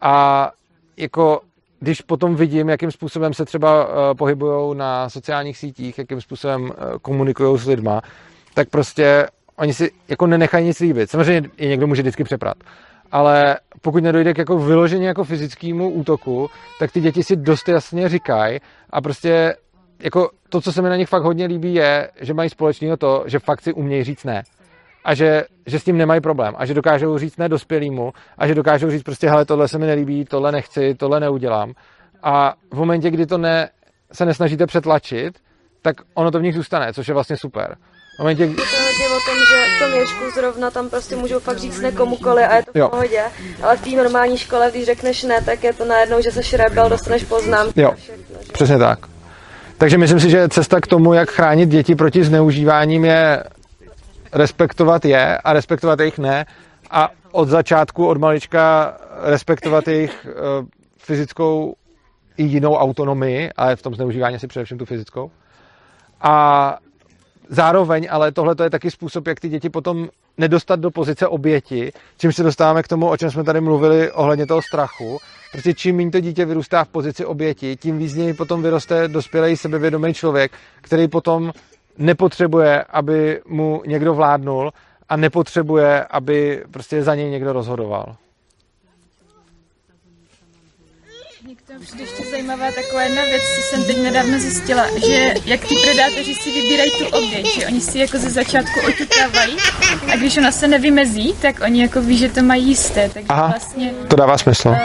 a 0.00 0.50
jako 0.96 1.40
když 1.80 2.00
potom 2.00 2.34
vidím, 2.34 2.68
jakým 2.68 2.90
způsobem 2.90 3.34
se 3.34 3.44
třeba 3.44 3.86
uh, 3.86 3.94
pohybují 4.18 4.76
na 4.76 5.08
sociálních 5.08 5.58
sítích, 5.58 5.98
jakým 5.98 6.20
způsobem 6.20 6.62
uh, 6.62 6.70
komunikují 7.02 7.58
s 7.58 7.66
lidma, 7.66 8.02
tak 8.54 8.68
prostě 8.68 9.26
oni 9.56 9.74
si 9.74 9.90
jako 10.08 10.26
nenechají 10.26 10.66
nic 10.66 10.80
líbit. 10.80 11.10
Samozřejmě 11.10 11.50
je 11.58 11.68
někdo 11.68 11.86
může 11.86 12.02
vždycky 12.02 12.24
přeprat. 12.24 12.56
Ale 13.12 13.58
pokud 13.80 14.02
nedojde 14.02 14.34
k 14.34 14.38
jako 14.38 14.58
vyloženě 14.58 15.06
jako 15.06 15.24
fyzickému 15.24 15.90
útoku, 15.90 16.50
tak 16.78 16.92
ty 16.92 17.00
děti 17.00 17.22
si 17.22 17.36
dost 17.36 17.68
jasně 17.68 18.08
říkají 18.08 18.60
a 18.90 19.00
prostě 19.00 19.54
jako 20.02 20.30
to, 20.48 20.60
co 20.60 20.72
se 20.72 20.82
mi 20.82 20.88
na 20.88 20.96
nich 20.96 21.08
fakt 21.08 21.22
hodně 21.22 21.46
líbí, 21.46 21.74
je, 21.74 22.10
že 22.20 22.34
mají 22.34 22.50
společného 22.50 22.96
to, 22.96 23.24
že 23.26 23.38
fakt 23.38 23.60
si 23.62 23.72
umějí 23.72 24.04
říct 24.04 24.24
ne. 24.24 24.42
a 25.04 25.14
že, 25.14 25.44
že 25.66 25.78
s 25.78 25.84
tím 25.84 25.96
nemají 25.96 26.20
problém 26.20 26.54
a 26.56 26.66
že 26.66 26.74
dokážou 26.74 27.18
říct 27.18 27.36
ne 27.36 27.48
dospělýmu 27.48 28.12
a 28.38 28.46
že 28.46 28.54
dokážou 28.54 28.90
říct 28.90 29.02
prostě, 29.02 29.28
hele, 29.28 29.44
tohle 29.44 29.68
se 29.68 29.78
mi 29.78 29.86
nelíbí, 29.86 30.24
tohle 30.24 30.52
nechci, 30.52 30.94
tohle 30.94 31.20
neudělám. 31.20 31.72
A 32.22 32.54
v 32.72 32.76
momentě, 32.76 33.10
kdy 33.10 33.26
to 33.26 33.38
ne, 33.38 33.68
se 34.12 34.24
nesnažíte 34.26 34.66
přetlačit, 34.66 35.38
tak 35.82 35.96
ono 36.14 36.30
to 36.30 36.38
v 36.38 36.42
nich 36.42 36.54
zůstane, 36.54 36.92
což 36.92 37.08
je 37.08 37.14
vlastně 37.14 37.36
super. 37.36 37.76
V 38.16 38.18
momentě, 38.18 38.42
Je 38.42 38.48
to 38.48 38.62
hodně 38.62 39.08
o 39.08 39.20
tom, 39.30 39.38
že 39.48 39.76
v 39.76 39.78
tom 39.78 40.00
Ježku 40.00 40.30
zrovna 40.34 40.70
tam 40.70 40.90
prostě 40.90 41.16
můžou 41.16 41.38
fakt 41.40 41.58
říct 41.58 41.80
ne 41.80 41.92
komukoli 41.92 42.44
a 42.44 42.56
je 42.56 42.62
to 42.62 42.72
v 42.72 42.76
Jo. 42.78 42.88
pohodě, 42.88 43.22
ale 43.62 43.76
v 43.76 43.80
té 43.80 43.90
normální 43.90 44.36
škole, 44.38 44.70
když 44.70 44.84
řekneš 44.84 45.22
ne, 45.22 45.40
tak 45.44 45.64
je 45.64 45.72
to 45.72 45.84
najednou, 45.84 46.20
že 46.22 46.30
se 46.30 46.56
rebel, 46.56 46.88
dostaneš 46.88 47.24
poznámky 47.24 47.80
Jo. 47.80 47.92
všechno. 47.96 48.36
že? 48.46 48.52
Přesně 48.52 48.78
tak. 48.78 49.11
Takže 49.82 49.98
myslím 49.98 50.20
si, 50.20 50.30
že 50.30 50.48
cesta 50.48 50.80
k 50.80 50.86
tomu, 50.86 51.12
jak 51.12 51.30
chránit 51.30 51.68
děti 51.68 51.94
proti 51.94 52.24
zneužíváním, 52.24 53.04
je 53.04 53.44
respektovat 54.32 55.04
je 55.04 55.38
a 55.38 55.52
respektovat 55.52 56.00
jejich 56.00 56.18
ne 56.18 56.46
a 56.90 57.10
od 57.32 57.48
začátku, 57.48 58.06
od 58.06 58.18
malička 58.18 58.96
respektovat 59.22 59.88
jejich 59.88 60.26
uh, 60.26 60.66
fyzickou 60.98 61.74
i 62.36 62.42
jinou 62.42 62.74
autonomii, 62.74 63.50
ale 63.56 63.76
v 63.76 63.82
tom 63.82 63.94
zneužívání 63.94 64.38
si 64.38 64.46
především 64.46 64.78
tu 64.78 64.84
fyzickou. 64.84 65.30
A 66.20 66.76
zároveň, 67.48 68.08
ale 68.10 68.32
tohle 68.32 68.54
je 68.62 68.70
taky 68.70 68.90
způsob, 68.90 69.26
jak 69.26 69.40
ty 69.40 69.48
děti 69.48 69.70
potom 69.70 70.08
nedostat 70.38 70.80
do 70.80 70.90
pozice 70.90 71.26
oběti, 71.26 71.92
čím 72.18 72.32
se 72.32 72.42
dostáváme 72.42 72.82
k 72.82 72.88
tomu, 72.88 73.08
o 73.08 73.16
čem 73.16 73.30
jsme 73.30 73.44
tady 73.44 73.60
mluvili 73.60 74.12
ohledně 74.12 74.46
toho 74.46 74.62
strachu. 74.62 75.18
Prostě 75.52 75.74
čím 75.74 75.96
méně 75.96 76.10
to 76.10 76.20
dítě 76.20 76.44
vyrůstá 76.44 76.84
v 76.84 76.88
pozici 76.88 77.24
oběti, 77.24 77.76
tím 77.76 77.98
víc 77.98 78.14
něj 78.14 78.34
potom 78.34 78.62
vyroste 78.62 79.08
dospělý 79.08 79.56
sebevědomý 79.56 80.14
člověk, 80.14 80.52
který 80.80 81.08
potom 81.08 81.52
nepotřebuje, 81.98 82.84
aby 82.84 83.40
mu 83.46 83.82
někdo 83.86 84.14
vládnul 84.14 84.72
a 85.08 85.16
nepotřebuje, 85.16 86.04
aby 86.04 86.64
prostě 86.70 87.02
za 87.02 87.14
něj 87.14 87.30
někdo 87.30 87.52
rozhodoval. 87.52 88.16
Mně 91.44 91.56
k 91.56 91.62
tomu 91.62 91.71
přijde 91.82 92.02
ještě 92.04 92.22
zajímavá 92.30 92.70
taková 92.72 93.02
jedna 93.02 93.22
věc, 93.22 93.42
co 93.56 93.62
jsem 93.62 93.84
teď 93.84 93.96
nedávno 94.02 94.38
zjistila, 94.38 94.86
že 95.06 95.34
jak 95.44 95.60
ty 95.60 95.74
predátoři 95.84 96.34
si 96.34 96.50
vybírají 96.52 96.90
tu 96.90 97.06
oběť, 97.06 97.54
že 97.54 97.66
oni 97.66 97.80
si 97.80 97.98
jako 97.98 98.18
ze 98.18 98.30
začátku 98.30 98.80
oťukávají 98.86 99.56
a 100.12 100.16
když 100.16 100.36
ona 100.36 100.52
se 100.52 100.68
nevymezí, 100.68 101.34
tak 101.42 101.60
oni 101.64 101.82
jako 101.82 102.00
ví, 102.02 102.18
že 102.18 102.28
to 102.28 102.42
mají 102.42 102.66
jisté, 102.68 103.08
takže 103.14 103.26
Aha. 103.28 103.46
vlastně 103.48 103.90
To 104.08 104.16
dává 104.16 104.38
smysl. 104.38 104.68
eh, 104.68 104.78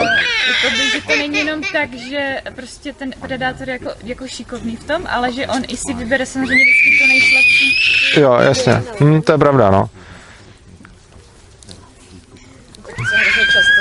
jakoby, 0.64 0.90
že 0.92 1.00
to 1.02 1.16
není 1.16 1.38
jenom 1.38 1.60
tak, 1.72 1.94
že 1.94 2.40
prostě 2.54 2.92
ten 2.92 3.10
predátor 3.20 3.68
je 3.68 3.72
jako, 3.72 3.90
jako 4.04 4.28
šikovný 4.28 4.76
v 4.76 4.84
tom, 4.84 5.02
ale 5.08 5.32
že 5.32 5.46
on 5.46 5.62
i 5.68 5.76
si 5.76 5.94
vybere 5.94 6.26
samozřejmě 6.26 6.64
vždycky 6.64 6.98
to 7.02 7.06
nejslabší. 7.06 7.76
Jo, 8.20 8.34
jasně. 8.34 8.82
Hm, 9.00 9.22
to 9.22 9.32
je 9.32 9.38
pravda, 9.38 9.70
no. 9.70 9.90
Tak 12.86 12.96
to 12.96 13.02
se 13.10 13.16
hrozně 13.16 13.44
často 13.52 13.77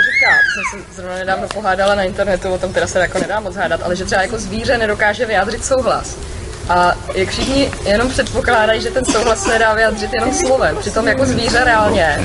to 0.55 0.61
jsem 0.69 0.85
se 0.89 1.01
zrovna 1.01 1.15
nedávno 1.15 1.47
pohádala 1.47 1.95
na 1.95 2.03
internetu, 2.03 2.53
o 2.53 2.57
tom 2.57 2.73
teda 2.73 2.87
se 2.87 2.99
jako 2.99 3.19
nedá 3.19 3.39
moc 3.39 3.55
hádat, 3.55 3.81
ale 3.83 3.95
že 3.95 4.05
třeba 4.05 4.21
jako 4.21 4.37
zvíře 4.39 4.77
nedokáže 4.77 5.25
vyjádřit 5.25 5.65
souhlas. 5.65 6.15
A 6.69 6.93
jak 7.13 7.29
všichni 7.29 7.71
jenom 7.85 8.09
předpokládají, 8.09 8.81
že 8.81 8.91
ten 8.91 9.05
souhlas 9.05 9.43
se 9.43 9.49
nedá 9.49 9.73
vyjádřit 9.73 10.13
jenom 10.13 10.33
slovem, 10.33 10.77
přitom 10.77 11.07
jako 11.07 11.25
zvíře 11.25 11.63
reálně 11.63 12.19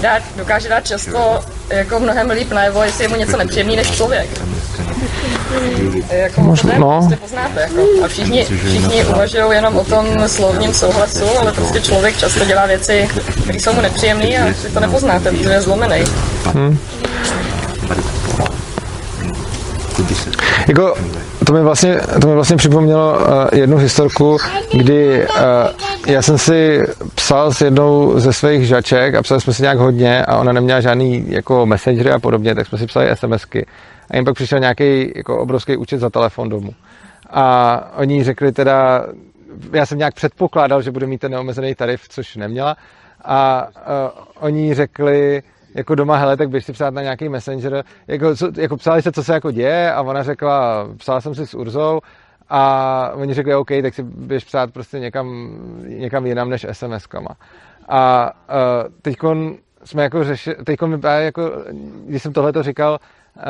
dá, 0.00 0.18
dokáže 0.36 0.68
dát 0.68 0.86
často 0.86 1.44
jako 1.70 2.00
mnohem 2.00 2.30
líp 2.30 2.52
najevo, 2.52 2.82
jestli 2.82 3.04
je 3.04 3.08
mu 3.08 3.16
něco 3.16 3.36
nepříjemný 3.36 3.76
než 3.76 3.90
člověk. 3.90 4.28
Jako 6.10 6.40
Možná, 6.40 6.74
to 6.74 6.80
no. 6.80 6.98
prostě 6.98 7.16
poznáte. 7.16 7.60
Jako. 7.60 8.04
A 8.04 8.08
všichni, 8.08 8.44
všichni 8.44 9.04
uvažují 9.04 9.44
jenom 9.50 9.76
o 9.76 9.84
tom 9.84 10.28
slovním 10.28 10.74
souhlasu, 10.74 11.38
ale 11.40 11.52
prostě 11.52 11.80
člověk 11.80 12.18
často 12.18 12.44
dělá 12.44 12.66
věci, 12.66 13.08
které 13.42 13.60
jsou 13.60 13.72
mu 13.72 13.80
nepříjemné 13.80 14.38
a 14.38 14.44
vy 14.44 14.70
to 14.74 14.80
nepoznáte, 14.80 15.30
protože 15.30 15.50
je 15.50 15.60
zlomený. 15.60 16.04
Jako, 20.68 20.94
to 21.46 21.52
mi 21.52 21.62
vlastně, 21.62 22.00
to 22.20 22.26
mi 22.26 22.34
vlastně 22.34 22.56
připomnělo 22.56 23.12
uh, 23.12 23.58
jednu 23.58 23.76
historku, 23.76 24.36
kdy 24.72 25.26
uh, 25.26 25.34
já 26.06 26.22
jsem 26.22 26.38
si 26.38 26.82
psal 27.14 27.52
s 27.52 27.60
jednou 27.60 28.18
ze 28.18 28.32
svých 28.32 28.66
žaček 28.66 29.14
a 29.14 29.22
psali 29.22 29.40
jsme 29.40 29.52
si 29.54 29.62
nějak 29.62 29.78
hodně 29.78 30.24
a 30.24 30.36
ona 30.36 30.52
neměla 30.52 30.80
žádný 30.80 31.24
jako 31.28 31.66
messengery 31.66 32.10
a 32.10 32.18
podobně, 32.18 32.54
tak 32.54 32.66
jsme 32.66 32.78
si 32.78 32.86
psali 32.86 33.16
SMSky. 33.16 33.66
A 34.10 34.16
jim 34.16 34.24
pak 34.24 34.34
přišel 34.34 34.58
nějaký 34.58 35.12
jako 35.16 35.38
obrovský 35.38 35.76
účet 35.76 35.98
za 35.98 36.10
telefon 36.10 36.48
domů. 36.48 36.70
A 37.30 37.78
oni 37.96 38.24
řekli 38.24 38.52
teda, 38.52 39.06
já 39.72 39.86
jsem 39.86 39.98
nějak 39.98 40.14
předpokládal, 40.14 40.82
že 40.82 40.90
bude 40.90 41.06
mít 41.06 41.20
ten 41.20 41.32
neomezený 41.32 41.74
tarif, 41.74 42.08
což 42.08 42.36
neměla. 42.36 42.76
A 43.24 43.66
uh, 43.66 44.24
oni 44.40 44.74
řekli, 44.74 45.42
jako 45.74 45.94
doma, 45.94 46.16
hele, 46.16 46.36
tak 46.36 46.48
běž 46.48 46.64
si 46.64 46.72
psát 46.72 46.94
na 46.94 47.02
nějaký 47.02 47.28
messenger, 47.28 47.84
jako, 48.06 48.36
co, 48.36 48.50
jako 48.56 48.76
psali 48.76 49.02
se, 49.02 49.12
co 49.12 49.24
se 49.24 49.32
jako 49.32 49.50
děje 49.50 49.92
a 49.92 50.02
ona 50.02 50.22
řekla, 50.22 50.88
psala 50.96 51.20
jsem 51.20 51.34
si 51.34 51.46
s 51.46 51.54
Urzou. 51.54 52.00
A 52.48 53.10
oni 53.14 53.34
řekli, 53.34 53.54
OK, 53.54 53.68
tak 53.82 53.94
si 53.94 54.02
běž 54.02 54.44
psát 54.44 54.72
prostě 54.72 54.98
někam, 54.98 55.58
někam 55.86 56.26
jinam 56.26 56.50
než 56.50 56.64
SMS-kama. 56.64 57.34
A 57.88 58.32
uh, 58.48 58.92
teď 59.02 59.16
jsme 59.84 60.02
jako 60.02 60.24
řešili, 60.24 60.56
teď 60.64 60.82
mi 60.82 60.98
jako, 61.18 61.52
když 62.06 62.22
jsem 62.22 62.32
tohle 62.32 62.52
to 62.52 62.62
říkal, 62.62 62.98
uh, 63.36 63.42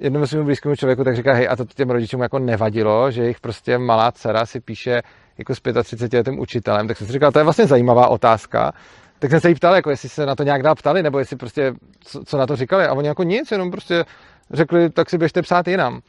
jednomu 0.00 0.26
svému 0.26 0.44
blízkému 0.44 0.76
člověku, 0.76 1.04
tak 1.04 1.16
říká, 1.16 1.32
hej, 1.34 1.48
a 1.50 1.56
to 1.56 1.64
těm 1.64 1.90
rodičům 1.90 2.20
jako 2.20 2.38
nevadilo, 2.38 3.10
že 3.10 3.26
jich 3.26 3.40
prostě 3.40 3.78
malá 3.78 4.12
dcera 4.12 4.46
si 4.46 4.60
píše 4.60 5.02
jako 5.38 5.54
s 5.54 5.60
35 5.82 6.18
letým 6.18 6.40
učitelem, 6.40 6.88
tak 6.88 6.96
jsem 6.96 7.06
si 7.06 7.12
říkal, 7.12 7.32
to 7.32 7.38
je 7.38 7.44
vlastně 7.44 7.66
zajímavá 7.66 8.08
otázka, 8.08 8.72
tak 9.20 9.30
jsem 9.30 9.40
se 9.40 9.48
jí 9.48 9.54
ptal, 9.54 9.74
jako 9.74 9.90
jestli 9.90 10.08
se 10.08 10.26
na 10.26 10.34
to 10.34 10.42
nějak 10.42 10.62
dál 10.62 10.74
ptali, 10.74 11.02
nebo 11.02 11.18
jestli 11.18 11.36
prostě, 11.36 11.72
co, 12.00 12.24
co 12.24 12.38
na 12.38 12.46
to 12.46 12.56
říkali. 12.56 12.86
A 12.86 12.94
oni 12.94 13.08
jako 13.08 13.22
nic, 13.22 13.50
jenom 13.50 13.70
prostě 13.70 14.04
řekli, 14.50 14.90
tak 14.90 15.10
si 15.10 15.18
běžte 15.18 15.42
psát 15.42 15.68
jinam. 15.68 16.00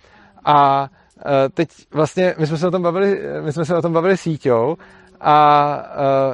A 0.46 0.82
uh, 0.82 1.32
teď 1.54 1.70
vlastně, 1.94 2.36
my 2.38 2.48
jsme 2.48 2.58
se 2.58 2.68
o 2.68 2.72
tom 2.72 2.82
bavili, 2.82 3.22
my 3.42 3.52
jsme 3.52 3.66
se 3.66 3.78
o 3.78 3.82
tom 3.82 3.94
bavili 3.94 4.18
síťou 4.18 4.76
a 5.22 5.76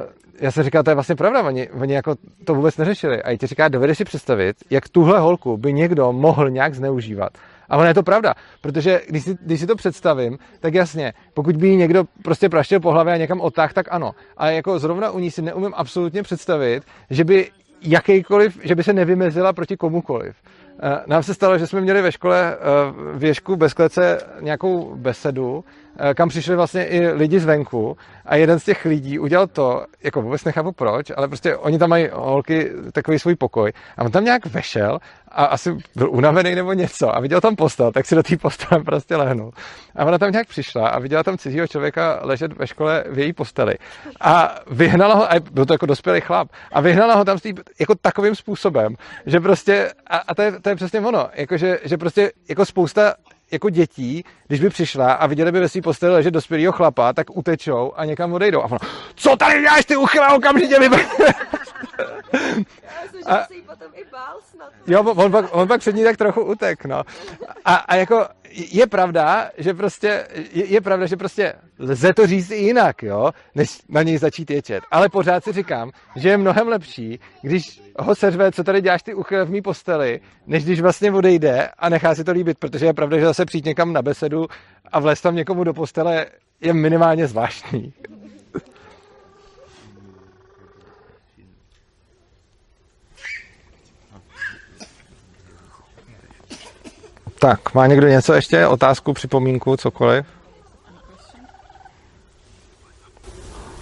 uh, 0.02 0.10
já 0.40 0.50
jsem 0.50 0.64
říkal, 0.64 0.82
to 0.82 0.90
je 0.90 0.94
vlastně 0.94 1.14
pravda, 1.14 1.42
oni, 1.42 1.70
oni 1.70 1.94
jako 1.94 2.14
to 2.44 2.54
vůbec 2.54 2.76
neřešili. 2.76 3.22
A 3.22 3.36
ti 3.36 3.46
říká, 3.46 3.68
dovedeš 3.68 3.98
si 3.98 4.04
představit, 4.04 4.56
jak 4.70 4.88
tuhle 4.88 5.18
holku 5.18 5.56
by 5.56 5.72
někdo 5.72 6.12
mohl 6.12 6.50
nějak 6.50 6.74
zneužívat. 6.74 7.30
A 7.68 7.76
ono 7.76 7.86
je 7.86 7.94
to 7.94 8.02
pravda, 8.02 8.34
protože 8.60 9.00
když 9.08 9.24
si, 9.24 9.38
když 9.40 9.60
si 9.60 9.66
to 9.66 9.76
představím, 9.76 10.38
tak 10.60 10.74
jasně, 10.74 11.12
pokud 11.34 11.56
by 11.56 11.76
někdo 11.76 12.04
prostě 12.24 12.48
praštil 12.48 12.80
po 12.80 12.92
hlavě 12.92 13.14
a 13.14 13.16
někam 13.16 13.40
otáh, 13.40 13.72
tak 13.72 13.86
ano. 13.90 14.12
Ale 14.36 14.54
jako 14.54 14.78
zrovna 14.78 15.10
u 15.10 15.18
ní 15.18 15.30
si 15.30 15.42
neumím 15.42 15.72
absolutně 15.76 16.22
představit, 16.22 16.82
že 17.10 17.24
by 17.24 17.50
jakýkoliv, 17.82 18.58
že 18.62 18.74
by 18.74 18.82
se 18.82 18.92
nevymezila 18.92 19.52
proti 19.52 19.76
komukoliv. 19.76 20.36
Eh, 20.82 21.02
Nám 21.06 21.22
se 21.22 21.34
stalo, 21.34 21.58
že 21.58 21.66
jsme 21.66 21.80
měli 21.80 22.02
ve 22.02 22.12
škole 22.12 22.56
eh, 22.56 22.58
v 23.18 23.24
Ježku 23.24 23.56
bez 23.56 23.74
klece 23.74 24.18
nějakou 24.40 24.94
besedu, 24.96 25.64
eh, 25.64 25.87
kam 26.14 26.28
přišli 26.28 26.56
vlastně 26.56 26.84
i 26.84 27.08
lidi 27.08 27.40
zvenku 27.40 27.96
a 28.26 28.36
jeden 28.36 28.58
z 28.58 28.64
těch 28.64 28.84
lidí 28.84 29.18
udělal 29.18 29.46
to, 29.46 29.84
jako 30.02 30.22
vůbec 30.22 30.44
nechápu 30.44 30.72
proč, 30.72 31.12
ale 31.16 31.28
prostě 31.28 31.56
oni 31.56 31.78
tam 31.78 31.90
mají 31.90 32.08
holky 32.12 32.70
takový 32.92 33.18
svůj 33.18 33.36
pokoj 33.36 33.72
a 33.96 34.02
on 34.02 34.10
tam 34.10 34.24
nějak 34.24 34.46
vešel 34.46 34.98
a 35.28 35.44
asi 35.44 35.76
byl 35.96 36.10
unavený 36.10 36.54
nebo 36.54 36.72
něco 36.72 37.16
a 37.16 37.20
viděl 37.20 37.40
tam 37.40 37.56
postel, 37.56 37.92
tak 37.92 38.06
si 38.06 38.14
do 38.14 38.22
té 38.22 38.36
postele 38.36 38.84
prostě 38.84 39.16
lehnul. 39.16 39.52
A 39.96 40.04
ona 40.04 40.18
tam 40.18 40.32
nějak 40.32 40.48
přišla 40.48 40.88
a 40.88 40.98
viděla 40.98 41.22
tam 41.22 41.38
cizího 41.38 41.66
člověka 41.66 42.20
ležet 42.22 42.52
ve 42.52 42.66
škole 42.66 43.04
v 43.10 43.18
její 43.18 43.32
posteli. 43.32 43.74
A 44.20 44.54
vyhnala 44.70 45.14
ho, 45.14 45.32
a 45.32 45.34
byl 45.52 45.66
to 45.66 45.74
jako 45.74 45.86
dospělý 45.86 46.20
chlap, 46.20 46.48
a 46.72 46.80
vyhnala 46.80 47.14
ho 47.14 47.24
tam 47.24 47.38
z 47.38 47.42
tý, 47.42 47.54
jako 47.80 47.94
takovým 47.94 48.34
způsobem, 48.34 48.94
že 49.26 49.40
prostě, 49.40 49.92
a, 50.06 50.16
a 50.16 50.34
to, 50.34 50.42
je, 50.42 50.60
to 50.60 50.68
je 50.68 50.76
přesně 50.76 51.00
ono, 51.00 51.28
jako 51.34 51.56
že, 51.56 51.78
že 51.84 51.98
prostě 51.98 52.32
jako 52.48 52.64
spousta 52.64 53.14
jako 53.50 53.70
dětí, 53.70 54.24
když 54.46 54.60
by 54.60 54.70
přišla 54.70 55.12
a 55.12 55.26
viděli 55.26 55.52
by 55.52 55.60
ve 55.60 55.68
svý 55.68 55.80
posteli 55.80 56.12
ležet 56.12 56.30
dospělého 56.30 56.72
chlapa, 56.72 57.12
tak 57.12 57.36
utečou 57.36 57.92
a 57.96 58.04
někam 58.04 58.32
odejdou. 58.32 58.60
A 58.60 58.64
ono, 58.64 58.78
co 59.14 59.36
tady 59.36 59.60
děláš, 59.60 59.84
ty 59.84 59.96
uchyla, 59.96 60.34
okamžitě 60.34 60.78
vybe... 60.78 60.98
A... 63.26 63.44
se 63.44 63.54
jí 63.54 63.62
potom 63.62 63.86
i 63.94 64.04
bál 64.12 64.38
snad. 64.50 64.72
Jo, 64.86 65.02
on 65.02 65.32
pak, 65.32 65.44
on 65.50 65.68
pak 65.68 65.80
před 65.80 65.94
ní 65.94 66.04
tak 66.04 66.16
trochu 66.16 66.44
utek, 66.44 66.84
no. 66.84 67.02
A, 67.64 67.74
a 67.74 67.94
jako 67.94 68.26
je 68.50 68.86
pravda, 68.86 69.50
že 69.58 69.74
prostě, 69.74 70.28
je, 70.52 70.64
je 70.64 70.80
pravda, 70.80 71.06
že 71.06 71.16
prostě 71.16 71.52
lze 71.78 72.14
to 72.14 72.26
říct 72.26 72.50
i 72.50 72.56
jinak, 72.56 73.02
jo, 73.02 73.30
než 73.54 73.82
na 73.88 74.02
něj 74.02 74.18
začít 74.18 74.50
ječet. 74.50 74.84
Ale 74.90 75.08
pořád 75.08 75.44
si 75.44 75.52
říkám, 75.52 75.90
že 76.16 76.28
je 76.28 76.36
mnohem 76.36 76.68
lepší, 76.68 77.20
když 77.42 77.82
ho 77.98 78.14
seřve, 78.14 78.52
co 78.52 78.64
tady 78.64 78.80
děláš 78.80 79.02
ty 79.02 79.14
uchyl 79.14 79.46
v 79.46 79.50
mý 79.50 79.62
posteli, 79.62 80.20
než 80.46 80.64
když 80.64 80.80
vlastně 80.80 81.12
odejde 81.12 81.68
a 81.78 81.88
nechá 81.88 82.14
si 82.14 82.24
to 82.24 82.32
líbit, 82.32 82.58
protože 82.58 82.86
je 82.86 82.94
pravda, 82.94 83.18
že 83.18 83.24
zase 83.24 83.44
přijít 83.44 83.64
někam 83.64 83.92
na 83.92 84.02
besedu 84.02 84.46
a 84.92 85.00
vlez 85.00 85.20
tam 85.20 85.36
někomu 85.36 85.64
do 85.64 85.74
postele 85.74 86.26
je 86.60 86.72
minimálně 86.72 87.26
zvláštní. 87.26 87.92
Tak, 97.40 97.74
má 97.74 97.86
někdo 97.86 98.08
něco 98.08 98.34
ještě? 98.34 98.66
Otázku, 98.66 99.12
připomínku, 99.12 99.76
cokoliv? 99.76 100.26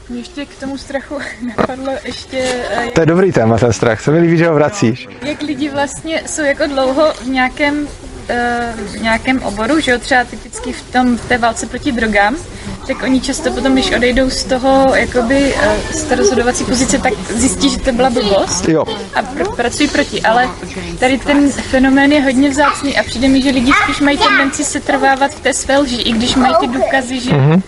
Mě 0.09 0.19
ještě 0.19 0.47
k 0.47 0.61
tomu 0.61 0.79
strachu 0.79 1.19
napadlo 1.57 1.93
ještě... 2.05 2.65
Jak, 2.85 2.95
to 2.95 3.01
je 3.01 3.07
dobrý 3.07 3.33
téma, 3.33 3.59
ten 3.59 3.73
strach. 3.73 4.01
Se 4.01 4.11
mi 4.11 4.19
líbí, 4.19 4.39
že 4.39 4.49
ho 4.49 4.55
vracíš. 4.55 5.09
Jak 5.23 5.43
lidi 5.43 5.71
vlastně 5.71 6.23
jsou 6.27 6.43
jako 6.43 6.67
dlouho 6.67 7.13
v 7.13 7.27
nějakém, 7.27 7.89
v 8.75 9.01
nějakém 9.01 9.43
oboru, 9.43 9.81
že 9.81 9.91
jo, 9.91 9.99
třeba 9.99 10.25
typicky 10.25 10.73
v, 10.73 10.93
tom, 10.93 11.19
v 11.19 11.29
té 11.29 11.39
válce 11.39 11.67
proti 11.67 11.93
drogám, 11.93 12.37
tak 12.87 13.03
oni 13.03 13.21
často 13.21 13.51
potom, 13.51 13.73
když 13.73 13.93
odejdou 13.93 14.31
z 14.31 14.45
toho, 14.45 14.95
jakoby, 14.95 15.55
z 15.91 16.03
té 16.03 16.15
rozhodovací 16.15 16.65
pozice, 16.65 16.99
tak 16.99 17.13
zjistí, 17.35 17.71
že 17.71 17.79
to 17.79 17.93
byla 17.93 18.11
blbost 18.11 18.69
jo. 18.69 18.85
a 19.15 19.23
pr- 19.23 19.55
pracují 19.57 19.89
proti. 19.89 20.23
Ale 20.23 20.49
tady 20.99 21.19
ten 21.19 21.53
fenomén 21.53 22.13
je 22.13 22.23
hodně 22.23 22.51
vzácný 22.51 22.99
a 22.99 23.03
přijde 23.03 23.29
mi, 23.29 23.43
že 23.43 23.51
lidi 23.51 23.73
spíš 23.85 24.01
mají 24.01 24.19
tendenci 24.19 24.65
se 24.65 24.81
trvávat 24.81 25.31
v 25.31 25.41
té 25.41 25.53
své 25.53 25.79
lži, 25.79 25.97
i 25.97 26.13
když 26.13 26.35
mají 26.35 26.55
ty 26.61 26.67
důkazy, 26.67 27.21
že 27.21 27.31
mm-hmm. 27.31 27.63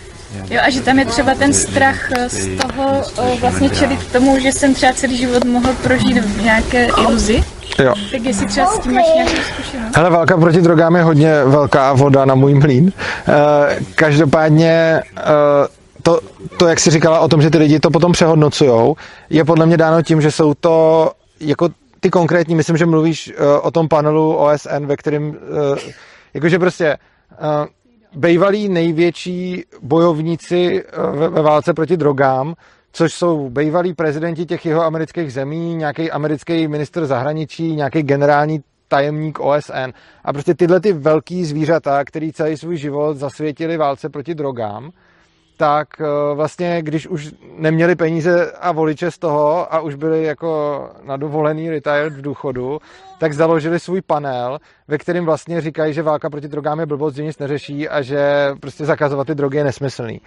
Jo, 0.49 0.61
a 0.63 0.69
že 0.69 0.81
tam 0.81 0.99
je 0.99 1.05
třeba 1.05 1.35
ten 1.35 1.53
strach 1.53 2.09
z 2.27 2.47
toho 2.61 3.03
vlastně 3.39 3.69
čelit 3.69 4.11
tomu, 4.11 4.39
že 4.39 4.51
jsem 4.51 4.73
třeba 4.73 4.93
celý 4.93 5.17
život 5.17 5.43
mohl 5.45 5.73
prožít 5.73 6.17
v 6.17 6.43
nějaké 6.43 6.87
iluzi. 6.97 7.43
Jo. 7.79 7.93
Tak 8.11 8.21
jestli 8.21 8.45
třeba 8.45 8.67
s 8.67 8.79
tím 8.79 8.93
máš 8.93 9.05
nějakou 9.15 9.41
zkušenost? 9.53 9.95
Hele, 9.97 10.09
válka 10.09 10.37
proti 10.37 10.61
drogám 10.61 10.95
je 10.95 11.03
hodně 11.03 11.43
velká 11.43 11.93
voda 11.93 12.25
na 12.25 12.35
můj 12.35 12.53
mlín. 12.53 12.83
Uh, 12.83 13.33
každopádně 13.95 15.01
uh, 15.17 15.21
to, 16.03 16.19
to, 16.57 16.67
jak 16.67 16.79
jsi 16.79 16.89
říkala 16.89 17.19
o 17.19 17.27
tom, 17.27 17.41
že 17.41 17.49
ty 17.49 17.57
lidi 17.57 17.79
to 17.79 17.89
potom 17.89 18.11
přehodnocujou, 18.11 18.95
je 19.29 19.45
podle 19.45 19.65
mě 19.65 19.77
dáno 19.77 20.01
tím, 20.01 20.21
že 20.21 20.31
jsou 20.31 20.53
to 20.53 21.11
jako 21.39 21.69
ty 21.99 22.09
konkrétní, 22.09 22.55
myslím, 22.55 22.77
že 22.77 22.85
mluvíš 22.85 23.33
uh, 23.39 23.45
o 23.61 23.71
tom 23.71 23.87
panelu 23.87 24.35
OSN, 24.35 24.85
ve 24.85 24.97
kterém, 24.97 25.29
uh, 25.29 25.35
jakože 26.33 26.59
prostě 26.59 26.97
uh, 27.41 27.65
bejvalí 28.15 28.69
největší 28.69 29.63
bojovníci 29.81 30.83
ve, 31.11 31.29
ve 31.29 31.41
válce 31.41 31.73
proti 31.73 31.97
drogám, 31.97 32.53
což 32.91 33.13
jsou 33.13 33.49
bývalí 33.49 33.93
prezidenti 33.93 34.45
těch 34.45 34.65
jeho 34.65 34.83
amerických 34.83 35.33
zemí, 35.33 35.75
nějaký 35.75 36.11
americký 36.11 36.67
minister 36.67 37.05
zahraničí, 37.05 37.75
nějaký 37.75 38.03
generální 38.03 38.59
tajemník 38.87 39.39
OSN. 39.39 39.89
A 40.23 40.33
prostě 40.33 40.55
tyhle 40.55 40.79
ty 40.79 40.93
velký 40.93 41.45
zvířata, 41.45 42.03
který 42.05 42.33
celý 42.33 42.57
svůj 42.57 42.77
život 42.77 43.17
zasvětili 43.17 43.77
válce 43.77 44.09
proti 44.09 44.35
drogám, 44.35 44.91
tak 45.57 45.87
vlastně, 46.33 46.81
když 46.81 47.07
už 47.07 47.33
neměli 47.57 47.95
peníze 47.95 48.51
a 48.51 48.71
voliče 48.71 49.11
z 49.11 49.17
toho 49.17 49.73
a 49.73 49.79
už 49.79 49.95
byli 49.95 50.23
jako 50.23 50.79
na 51.03 51.17
dovolený 51.17 51.69
retired 51.69 52.13
v 52.13 52.21
důchodu, 52.21 52.79
tak 53.19 53.33
založili 53.33 53.79
svůj 53.79 54.01
panel, 54.01 54.59
ve 54.87 54.97
kterém 54.97 55.25
vlastně 55.25 55.61
říkají, 55.61 55.93
že 55.93 56.03
válka 56.03 56.29
proti 56.29 56.47
drogám 56.47 56.79
je 56.79 56.85
blbost, 56.85 57.15
že 57.15 57.23
nic 57.23 57.39
neřeší 57.39 57.89
a 57.89 58.01
že 58.01 58.51
prostě 58.59 58.85
zakazovat 58.85 59.27
ty 59.27 59.35
drogy 59.35 59.57
je 59.57 59.63
nesmyslný. 59.63 60.21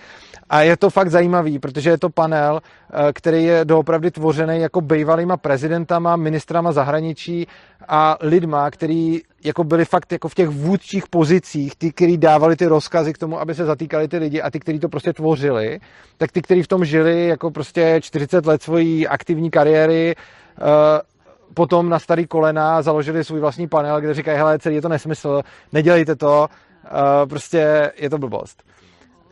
A 0.50 0.62
je 0.62 0.76
to 0.76 0.90
fakt 0.90 1.10
zajímavý, 1.10 1.58
protože 1.58 1.90
je 1.90 1.98
to 1.98 2.10
panel, 2.10 2.60
eh, 2.62 3.12
který 3.12 3.44
je 3.44 3.64
doopravdy 3.64 4.10
tvořený 4.10 4.60
jako 4.60 4.80
bývalýma 4.80 5.36
prezidentama, 5.36 6.16
ministrama 6.16 6.72
zahraničí 6.72 7.46
a 7.88 8.16
lidma, 8.20 8.70
který 8.70 9.20
jako 9.44 9.64
byli 9.64 9.84
fakt 9.84 10.12
jako 10.12 10.28
v 10.28 10.34
těch 10.34 10.48
vůdčích 10.48 11.08
pozicích, 11.08 11.76
ty, 11.76 11.92
kteří 11.92 12.18
dávali 12.18 12.56
ty 12.56 12.66
rozkazy 12.66 13.12
k 13.12 13.18
tomu, 13.18 13.40
aby 13.40 13.54
se 13.54 13.64
zatýkali 13.64 14.08
ty 14.08 14.18
lidi 14.18 14.42
a 14.42 14.50
ty, 14.50 14.60
kteří 14.60 14.78
to 14.78 14.88
prostě 14.88 15.12
tvořili, 15.12 15.80
tak 16.18 16.32
ty, 16.32 16.42
kteří 16.42 16.62
v 16.62 16.68
tom 16.68 16.84
žili 16.84 17.26
jako 17.26 17.50
prostě 17.50 17.98
40 18.02 18.46
let 18.46 18.62
svojí 18.62 19.08
aktivní 19.08 19.50
kariéry, 19.50 20.14
eh, 20.14 20.62
potom 21.54 21.88
na 21.88 21.98
starý 21.98 22.26
kolena 22.26 22.82
založili 22.82 23.24
svůj 23.24 23.40
vlastní 23.40 23.68
panel, 23.68 24.00
kde 24.00 24.14
říkají, 24.14 24.38
hele, 24.38 24.58
celý 24.58 24.74
je 24.74 24.82
to 24.82 24.88
nesmysl, 24.88 25.42
nedělejte 25.72 26.16
to, 26.16 26.46
uh, 26.48 27.28
prostě 27.28 27.92
je 27.96 28.10
to 28.10 28.18
blbost. 28.18 28.62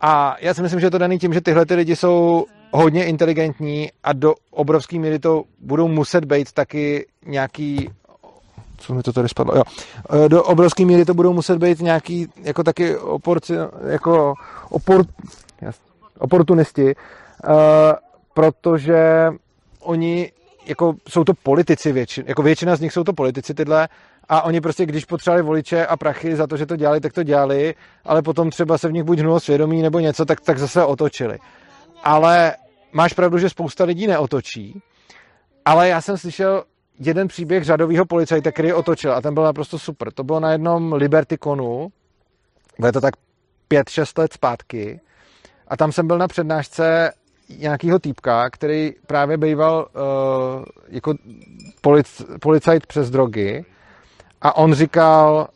A 0.00 0.36
já 0.40 0.54
si 0.54 0.62
myslím, 0.62 0.80
že 0.80 0.86
je 0.86 0.90
to 0.90 0.98
daný 0.98 1.18
tím, 1.18 1.32
že 1.32 1.40
tyhle 1.40 1.66
ty 1.66 1.74
lidi 1.74 1.96
jsou 1.96 2.44
hodně 2.70 3.04
inteligentní 3.04 3.88
a 4.04 4.12
do 4.12 4.34
obrovský 4.50 4.98
míry 4.98 5.18
to 5.18 5.42
budou 5.60 5.88
muset 5.88 6.24
být 6.24 6.52
taky 6.52 7.06
nějaký 7.26 7.90
co 8.80 8.94
mi 8.94 9.02
to 9.02 9.12
tady 9.12 9.28
spadlo, 9.28 9.56
jo. 9.56 9.62
Eh, 10.10 10.28
do 10.28 10.44
obrovské 10.44 10.84
míry 10.84 11.04
to 11.04 11.14
budou 11.14 11.32
muset 11.32 11.58
být 11.58 11.80
nějaký, 11.80 12.28
jako 12.42 12.62
taky 12.62 12.96
oporci, 12.96 13.54
jako 13.86 14.34
opor, 14.70 15.04
oportunisti, 16.18 16.84
uh, 16.84 17.52
protože 18.34 19.30
oni 19.80 20.32
jako 20.70 20.94
jsou 21.08 21.24
to 21.24 21.34
politici 21.34 21.92
většin, 21.92 22.24
jako 22.26 22.42
většina 22.42 22.76
z 22.76 22.80
nich 22.80 22.92
jsou 22.92 23.04
to 23.04 23.12
politici 23.12 23.54
tyhle 23.54 23.88
a 24.28 24.42
oni 24.42 24.60
prostě, 24.60 24.86
když 24.86 25.04
potřebovali 25.04 25.42
voliče 25.42 25.86
a 25.86 25.96
prachy 25.96 26.36
za 26.36 26.46
to, 26.46 26.56
že 26.56 26.66
to 26.66 26.76
dělali, 26.76 27.00
tak 27.00 27.12
to 27.12 27.22
dělali, 27.22 27.74
ale 28.04 28.22
potom 28.22 28.50
třeba 28.50 28.78
se 28.78 28.88
v 28.88 28.92
nich 28.92 29.02
buď 29.02 29.18
hnulo 29.18 29.40
svědomí 29.40 29.82
nebo 29.82 29.98
něco, 29.98 30.24
tak, 30.24 30.40
tak 30.40 30.58
zase 30.58 30.84
otočili. 30.84 31.38
Ale 32.04 32.56
máš 32.92 33.12
pravdu, 33.12 33.38
že 33.38 33.50
spousta 33.50 33.84
lidí 33.84 34.06
neotočí, 34.06 34.82
ale 35.64 35.88
já 35.88 36.00
jsem 36.00 36.18
slyšel 36.18 36.64
jeden 36.98 37.28
příběh 37.28 37.64
řadového 37.64 38.06
policajta, 38.06 38.52
který 38.52 38.72
otočil 38.72 39.12
a 39.12 39.20
ten 39.20 39.34
byl 39.34 39.42
naprosto 39.42 39.78
super. 39.78 40.12
To 40.12 40.24
bylo 40.24 40.40
na 40.40 40.52
jednom 40.52 40.92
Libertikonu, 40.92 41.88
bylo 42.78 42.92
to 42.92 43.00
tak 43.00 43.14
5-6 43.70 44.20
let 44.20 44.32
zpátky 44.32 45.00
a 45.68 45.76
tam 45.76 45.92
jsem 45.92 46.06
byl 46.06 46.18
na 46.18 46.28
přednášce 46.28 47.12
nějakého 47.58 47.98
týpka, 47.98 48.50
který 48.50 48.92
právě 49.06 49.36
býval 49.36 49.86
uh, 49.94 50.64
jako 50.88 51.14
polic, 51.80 52.22
policajt 52.40 52.86
přes 52.86 53.10
drogy 53.10 53.64
a 54.42 54.56
on 54.56 54.74
říkal, 54.74 55.48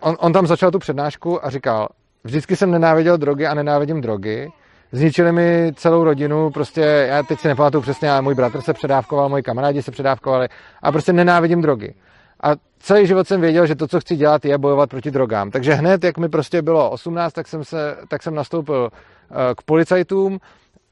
on, 0.00 0.16
on 0.20 0.32
tam 0.32 0.46
začal 0.46 0.70
tu 0.70 0.78
přednášku 0.78 1.46
a 1.46 1.50
říkal, 1.50 1.88
vždycky 2.24 2.56
jsem 2.56 2.70
nenáviděl 2.70 3.16
drogy 3.16 3.46
a 3.46 3.54
nenávidím 3.54 4.00
drogy, 4.00 4.48
zničili 4.92 5.32
mi 5.32 5.72
celou 5.76 6.04
rodinu, 6.04 6.50
prostě 6.50 6.80
já 6.80 7.22
teď 7.22 7.40
si 7.40 7.48
nepamatuju 7.48 7.82
přesně, 7.82 8.10
ale 8.10 8.22
můj 8.22 8.34
bratr 8.34 8.60
se 8.60 8.72
předávkoval, 8.72 9.28
moji 9.28 9.42
kamarádi 9.42 9.82
se 9.82 9.90
předávkovali 9.90 10.48
a 10.82 10.92
prostě 10.92 11.12
nenávidím 11.12 11.62
drogy. 11.62 11.94
A 12.42 12.50
celý 12.78 13.06
život 13.06 13.28
jsem 13.28 13.40
věděl, 13.40 13.66
že 13.66 13.74
to, 13.74 13.88
co 13.88 14.00
chci 14.00 14.16
dělat, 14.16 14.44
je 14.44 14.58
bojovat 14.58 14.90
proti 14.90 15.10
drogám. 15.10 15.50
Takže 15.50 15.74
hned, 15.74 16.04
jak 16.04 16.18
mi 16.18 16.28
prostě 16.28 16.62
bylo 16.62 16.90
18, 16.90 17.32
tak 17.32 17.48
jsem, 17.48 17.64
se, 17.64 17.96
tak 18.08 18.22
jsem 18.22 18.34
nastoupil 18.34 18.90
eh, 18.92 19.34
k 19.54 19.62
policajtům 19.62 20.38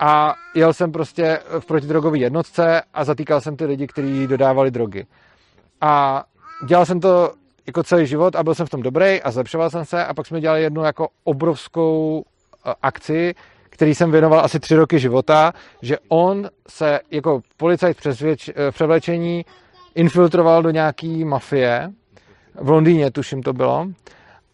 a 0.07 0.34
jel 0.55 0.72
jsem 0.72 0.92
prostě 0.92 1.38
v 1.61 1.66
protidrogové 1.66 2.18
jednotce 2.18 2.82
a 2.94 3.05
zatýkal 3.05 3.40
jsem 3.40 3.57
ty 3.57 3.64
lidi, 3.64 3.86
kteří 3.86 4.26
dodávali 4.26 4.70
drogy. 4.70 5.07
A 5.80 6.24
dělal 6.66 6.86
jsem 6.86 7.00
to 7.00 7.32
jako 7.66 7.82
celý 7.82 8.07
život 8.07 8.36
a 8.36 8.42
byl 8.42 8.55
jsem 8.55 8.66
v 8.66 8.70
tom 8.70 8.82
dobrý 8.82 9.22
a 9.22 9.30
zlepšoval 9.30 9.70
jsem 9.70 9.84
se 9.84 10.05
a 10.05 10.14
pak 10.14 10.26
jsme 10.26 10.40
dělali 10.40 10.62
jednu 10.62 10.84
jako 10.84 11.09
obrovskou 11.24 12.24
eh, 12.66 12.74
akci, 12.82 13.34
který 13.70 13.94
jsem 13.94 14.11
věnoval 14.11 14.40
asi 14.40 14.61
tři 14.61 14.76
roky 14.76 14.98
života, 14.98 15.52
že 15.82 15.98
on 16.09 16.50
se 16.68 17.00
jako 17.11 17.40
policajt 17.57 17.98
v 18.00 18.22
eh, 18.22 18.70
převlečení 18.70 19.44
infiltroval 19.94 20.62
do 20.62 20.70
nějaký 20.70 21.24
mafie, 21.24 21.92
v 22.61 22.68
Londýně 22.68 23.11
tuším 23.11 23.42
to 23.42 23.52
bylo, 23.52 23.86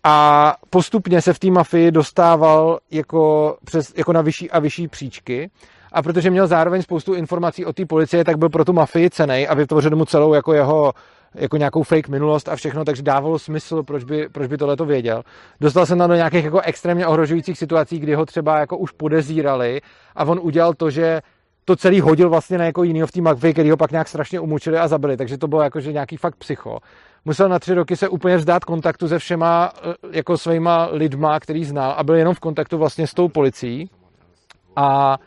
a 0.04 0.56
postupně 0.70 1.22
se 1.22 1.32
v 1.32 1.38
té 1.38 1.50
mafii 1.50 1.90
dostával 1.90 2.78
jako, 2.90 3.56
přes, 3.64 3.92
jako 3.96 4.12
na 4.12 4.22
vyšší 4.22 4.50
a 4.50 4.58
vyšší 4.58 4.88
příčky. 4.88 5.50
A 5.92 6.02
protože 6.02 6.30
měl 6.30 6.46
zároveň 6.46 6.82
spoustu 6.82 7.14
informací 7.14 7.64
o 7.64 7.72
té 7.72 7.86
policie, 7.86 8.24
tak 8.24 8.38
byl 8.38 8.48
pro 8.48 8.64
tu 8.64 8.72
mafii 8.72 9.10
cenej 9.10 9.46
a 9.50 9.54
vytvořil 9.54 9.96
mu 9.96 10.04
celou 10.04 10.34
jako 10.34 10.52
jeho 10.52 10.92
jako 11.34 11.56
nějakou 11.56 11.82
fake 11.82 12.08
minulost 12.08 12.48
a 12.48 12.56
všechno, 12.56 12.84
takže 12.84 13.02
dávalo 13.02 13.38
smysl, 13.38 13.82
proč 13.82 14.04
by, 14.04 14.28
proč 14.28 14.48
by 14.48 14.56
tohle 14.56 14.76
to 14.76 14.84
věděl. 14.84 15.22
Dostal 15.60 15.86
se 15.86 15.96
tam 15.96 16.10
do 16.10 16.16
nějakých 16.16 16.44
jako 16.44 16.60
extrémně 16.60 17.06
ohrožujících 17.06 17.58
situací, 17.58 17.98
kdy 17.98 18.14
ho 18.14 18.26
třeba 18.26 18.58
jako 18.58 18.78
už 18.78 18.90
podezírali 18.90 19.80
a 20.16 20.24
on 20.24 20.40
udělal 20.42 20.74
to, 20.74 20.90
že 20.90 21.20
to 21.64 21.76
celý 21.76 22.00
hodil 22.00 22.30
vlastně 22.30 22.58
na 22.58 22.64
jako 22.64 22.82
jinýho 22.82 23.06
v 23.06 23.12
té 23.12 23.20
mafii, 23.20 23.52
který 23.52 23.70
ho 23.70 23.76
pak 23.76 23.90
nějak 23.90 24.08
strašně 24.08 24.40
umučili 24.40 24.78
a 24.78 24.88
zabili, 24.88 25.16
takže 25.16 25.38
to 25.38 25.48
bylo 25.48 25.62
jako, 25.62 25.80
že 25.80 25.92
nějaký 25.92 26.16
fakt 26.16 26.36
psycho 26.36 26.78
musel 27.24 27.48
na 27.48 27.58
tři 27.58 27.74
roky 27.74 27.96
se 27.96 28.08
úplně 28.08 28.36
vzdát 28.36 28.64
kontaktu 28.64 29.08
se 29.08 29.18
všema 29.18 29.72
eh, 29.74 29.94
jako 30.10 30.38
svýma 30.38 30.88
lidma, 30.92 31.40
který 31.40 31.64
znal 31.64 31.94
a 31.96 32.04
byl 32.04 32.14
jenom 32.14 32.34
v 32.34 32.40
kontaktu 32.40 32.78
vlastně 32.78 33.06
s 33.06 33.14
tou 33.14 33.28
policií. 33.28 33.90
A 34.76 35.18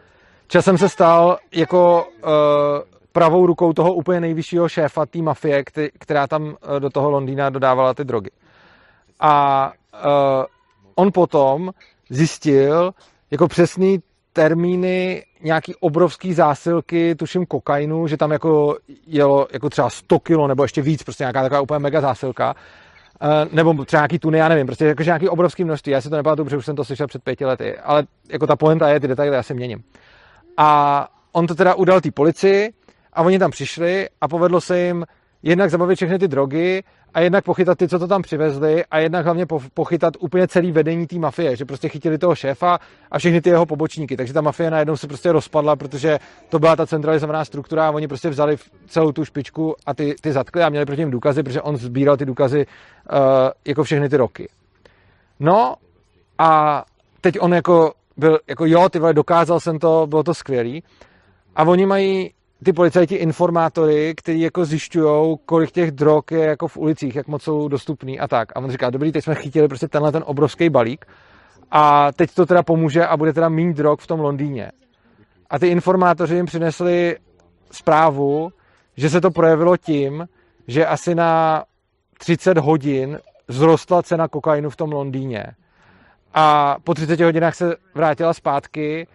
časem 0.48 0.78
se 0.78 0.90
stal 0.90 1.38
jako 1.54 2.06
uh, 2.06 2.30
pravou 3.12 3.46
rukou 3.46 3.74
toho 3.74 3.94
úplně 3.94 4.20
nejvyššího 4.20 4.70
šéfa 4.70 5.06
té 5.06 5.22
mafie, 5.22 5.64
která 6.00 6.28
tam 6.28 6.44
uh, 6.44 6.80
do 6.80 6.90
toho 6.90 7.10
Londýna 7.10 7.50
dodávala 7.50 7.94
ty 7.94 8.04
drogy. 8.04 8.30
A 9.20 9.66
uh, 10.06 10.44
on 10.96 11.12
potom 11.12 11.72
zjistil 12.10 12.92
jako 13.32 13.48
přesný 13.48 14.00
termíny 14.34 15.24
nějaký 15.42 15.76
obrovský 15.76 16.34
zásilky, 16.34 17.16
tuším 17.16 17.46
kokainu, 17.46 18.08
že 18.08 18.18
tam 18.18 18.32
jako 18.32 18.78
jelo 19.08 19.48
jako 19.54 19.70
třeba 19.70 19.90
100 19.90 20.20
kilo 20.20 20.48
nebo 20.48 20.64
ještě 20.64 20.82
víc, 20.82 21.04
prostě 21.04 21.24
nějaká 21.24 21.42
taková 21.42 21.62
úplně 21.62 21.80
mega 21.80 22.02
zásilka. 22.02 22.56
Uh, 23.24 23.56
nebo 23.56 23.86
třeba 23.86 24.00
nějaký 24.02 24.20
tuny, 24.20 24.38
já 24.38 24.50
nevím, 24.50 24.66
prostě 24.66 24.86
jakože 24.86 25.10
nějaký 25.10 25.30
obrovský 25.30 25.64
množství. 25.64 25.92
Já 25.92 26.02
si 26.02 26.10
to 26.10 26.16
nepamatuju, 26.16 26.46
protože 26.46 26.58
už 26.58 26.66
jsem 26.66 26.76
to 26.76 26.86
slyšel 26.86 27.08
před 27.08 27.24
pěti 27.24 27.46
lety, 27.46 27.78
ale 27.78 28.04
jako 28.30 28.48
ta 28.48 28.56
poenta 28.56 28.90
je, 28.90 29.00
ty 29.00 29.08
detaily 29.08 29.36
já 29.36 29.44
si 29.44 29.54
měním. 29.54 29.84
A 30.58 31.08
on 31.32 31.48
to 31.48 31.56
teda 31.56 31.74
udal 31.76 32.02
té 32.02 32.12
policii 32.12 32.74
a 33.14 33.22
oni 33.22 33.40
tam 33.40 33.52
přišli 33.52 34.08
a 34.22 34.28
povedlo 34.28 34.62
se 34.62 34.80
jim 34.80 35.06
jednak 35.44 35.70
zabavit 35.70 35.96
všechny 35.96 36.20
ty 36.20 36.28
drogy 36.28 36.84
a 37.14 37.20
jednak 37.20 37.44
pochytat 37.44 37.78
ty, 37.78 37.88
co 37.88 38.00
to 38.00 38.08
tam 38.08 38.22
přivezli 38.22 38.86
a 38.86 39.00
jednak 39.00 39.26
hlavně 39.26 39.46
pochytat 39.74 40.14
úplně 40.20 40.48
celý 40.48 40.72
vedení 40.72 41.08
té 41.08 41.20
mafie, 41.20 41.56
že 41.56 41.66
prostě 41.66 41.90
chytili 41.90 42.18
toho 42.18 42.36
šéfa 42.36 42.80
a 43.12 43.18
všechny 43.20 43.42
ty 43.42 43.50
jeho 43.50 43.66
pobočníky. 43.66 44.18
Takže 44.18 44.34
ta 44.34 44.42
mafie 44.42 44.72
najednou 44.72 44.98
se 44.98 45.08
prostě 45.08 45.32
rozpadla, 45.32 45.76
protože 45.76 46.20
to 46.50 46.60
byla 46.60 46.76
ta 46.76 46.86
centralizovaná 46.86 47.46
struktura 47.46 47.88
a 47.88 47.92
oni 47.92 48.08
prostě 48.08 48.30
vzali 48.30 48.56
celou 48.88 49.12
tu 49.12 49.26
špičku 49.26 49.76
a 49.86 49.94
ty, 49.94 50.16
ty 50.22 50.32
zatkli 50.32 50.64
a 50.64 50.70
měli 50.70 50.86
proti 50.86 51.02
něm 51.02 51.12
důkazy, 51.12 51.44
protože 51.44 51.62
on 51.62 51.78
sbíral 51.78 52.18
ty 52.18 52.26
důkazy 52.26 52.66
uh, 52.66 53.18
jako 53.66 53.84
všechny 53.84 54.10
ty 54.10 54.18
roky. 54.18 54.50
No 55.40 55.76
a 56.38 56.84
teď 57.22 57.38
on 57.40 57.54
jako 57.54 57.94
byl 58.18 58.40
jako 58.48 58.66
jo, 58.66 58.90
ty 58.90 59.00
vole, 59.00 59.14
dokázal 59.14 59.60
jsem 59.60 59.80
to, 59.80 60.08
bylo 60.10 60.24
to 60.24 60.34
skvělý. 60.34 60.84
A 61.56 61.64
oni 61.64 61.86
mají 61.86 62.34
ty 62.64 62.74
policajti 62.74 63.16
informátory, 63.16 64.14
kteří 64.18 64.42
jako 64.42 64.66
zjišťují, 64.66 65.38
kolik 65.46 65.72
těch 65.72 65.92
drog 65.92 66.24
je 66.32 66.40
jako 66.46 66.68
v 66.68 66.78
ulicích, 66.78 67.16
jak 67.16 67.28
moc 67.28 67.44
jsou 67.44 67.68
dostupný 67.68 68.20
a 68.20 68.28
tak. 68.28 68.52
A 68.56 68.60
on 68.60 68.72
říká, 68.72 68.90
dobrý, 68.90 69.12
teď 69.12 69.24
jsme 69.24 69.36
chytili 69.36 69.68
prostě 69.68 69.88
tenhle 69.88 70.12
ten 70.12 70.24
obrovský 70.26 70.70
balík 70.70 71.06
a 71.72 72.12
teď 72.12 72.34
to 72.34 72.46
teda 72.46 72.64
pomůže 72.64 73.08
a 73.08 73.18
bude 73.18 73.34
teda 73.34 73.50
méně 73.50 73.74
drog 73.74 73.98
v 74.00 74.08
tom 74.08 74.20
Londýně. 74.20 74.72
A 75.50 75.60
ty 75.60 75.68
informátoři 75.68 76.36
jim 76.36 76.46
přinesli 76.46 77.18
zprávu, 77.72 78.52
že 78.98 79.10
se 79.10 79.22
to 79.22 79.32
projevilo 79.32 79.78
tím, 79.78 80.28
že 80.68 80.86
asi 80.86 81.16
na 81.16 81.64
30 82.18 82.58
hodin 82.58 83.20
zrostla 83.48 84.04
cena 84.04 84.28
kokainu 84.28 84.70
v 84.70 84.76
tom 84.76 84.92
Londýně. 84.92 85.46
A 86.34 86.78
po 86.84 86.94
30 86.94 87.20
hodinách 87.20 87.56
se 87.56 87.76
vrátila 87.96 88.34
zpátky 88.34 89.08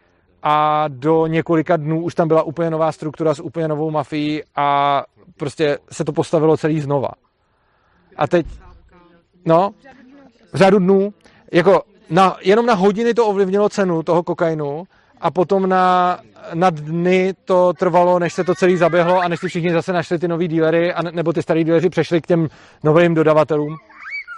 a 0.42 0.84
do 0.88 1.26
několika 1.26 1.76
dnů 1.76 2.02
už 2.02 2.14
tam 2.14 2.28
byla 2.28 2.42
úplně 2.42 2.70
nová 2.70 2.92
struktura 2.92 3.34
s 3.34 3.40
úplně 3.40 3.68
novou 3.68 3.90
mafií 3.90 4.42
a 4.56 5.02
prostě 5.36 5.78
se 5.92 6.04
to 6.04 6.12
postavilo 6.12 6.56
celý 6.56 6.80
znova. 6.80 7.08
A 8.16 8.26
teď, 8.26 8.46
no, 9.44 9.70
v 10.52 10.56
řádu 10.56 10.78
dnů, 10.78 11.12
jako 11.52 11.82
na, 12.10 12.36
jenom 12.40 12.66
na 12.66 12.74
hodiny 12.74 13.14
to 13.14 13.26
ovlivnilo 13.26 13.68
cenu 13.68 14.02
toho 14.02 14.22
kokainu 14.22 14.84
a 15.20 15.30
potom 15.30 15.68
na, 15.68 16.18
na 16.54 16.70
dny 16.70 17.34
to 17.44 17.72
trvalo, 17.72 18.18
než 18.18 18.32
se 18.32 18.44
to 18.44 18.54
celý 18.54 18.76
zaběhlo 18.76 19.20
a 19.20 19.28
než 19.28 19.40
si 19.40 19.48
všichni 19.48 19.72
zase 19.72 19.92
našli 19.92 20.18
ty 20.18 20.28
nový 20.28 20.48
dílery, 20.48 20.92
a, 20.92 21.02
nebo 21.02 21.32
ty 21.32 21.42
starý 21.42 21.64
díleři 21.64 21.90
přešli 21.90 22.20
k 22.20 22.26
těm 22.26 22.48
novým 22.84 23.14
dodavatelům. 23.14 23.76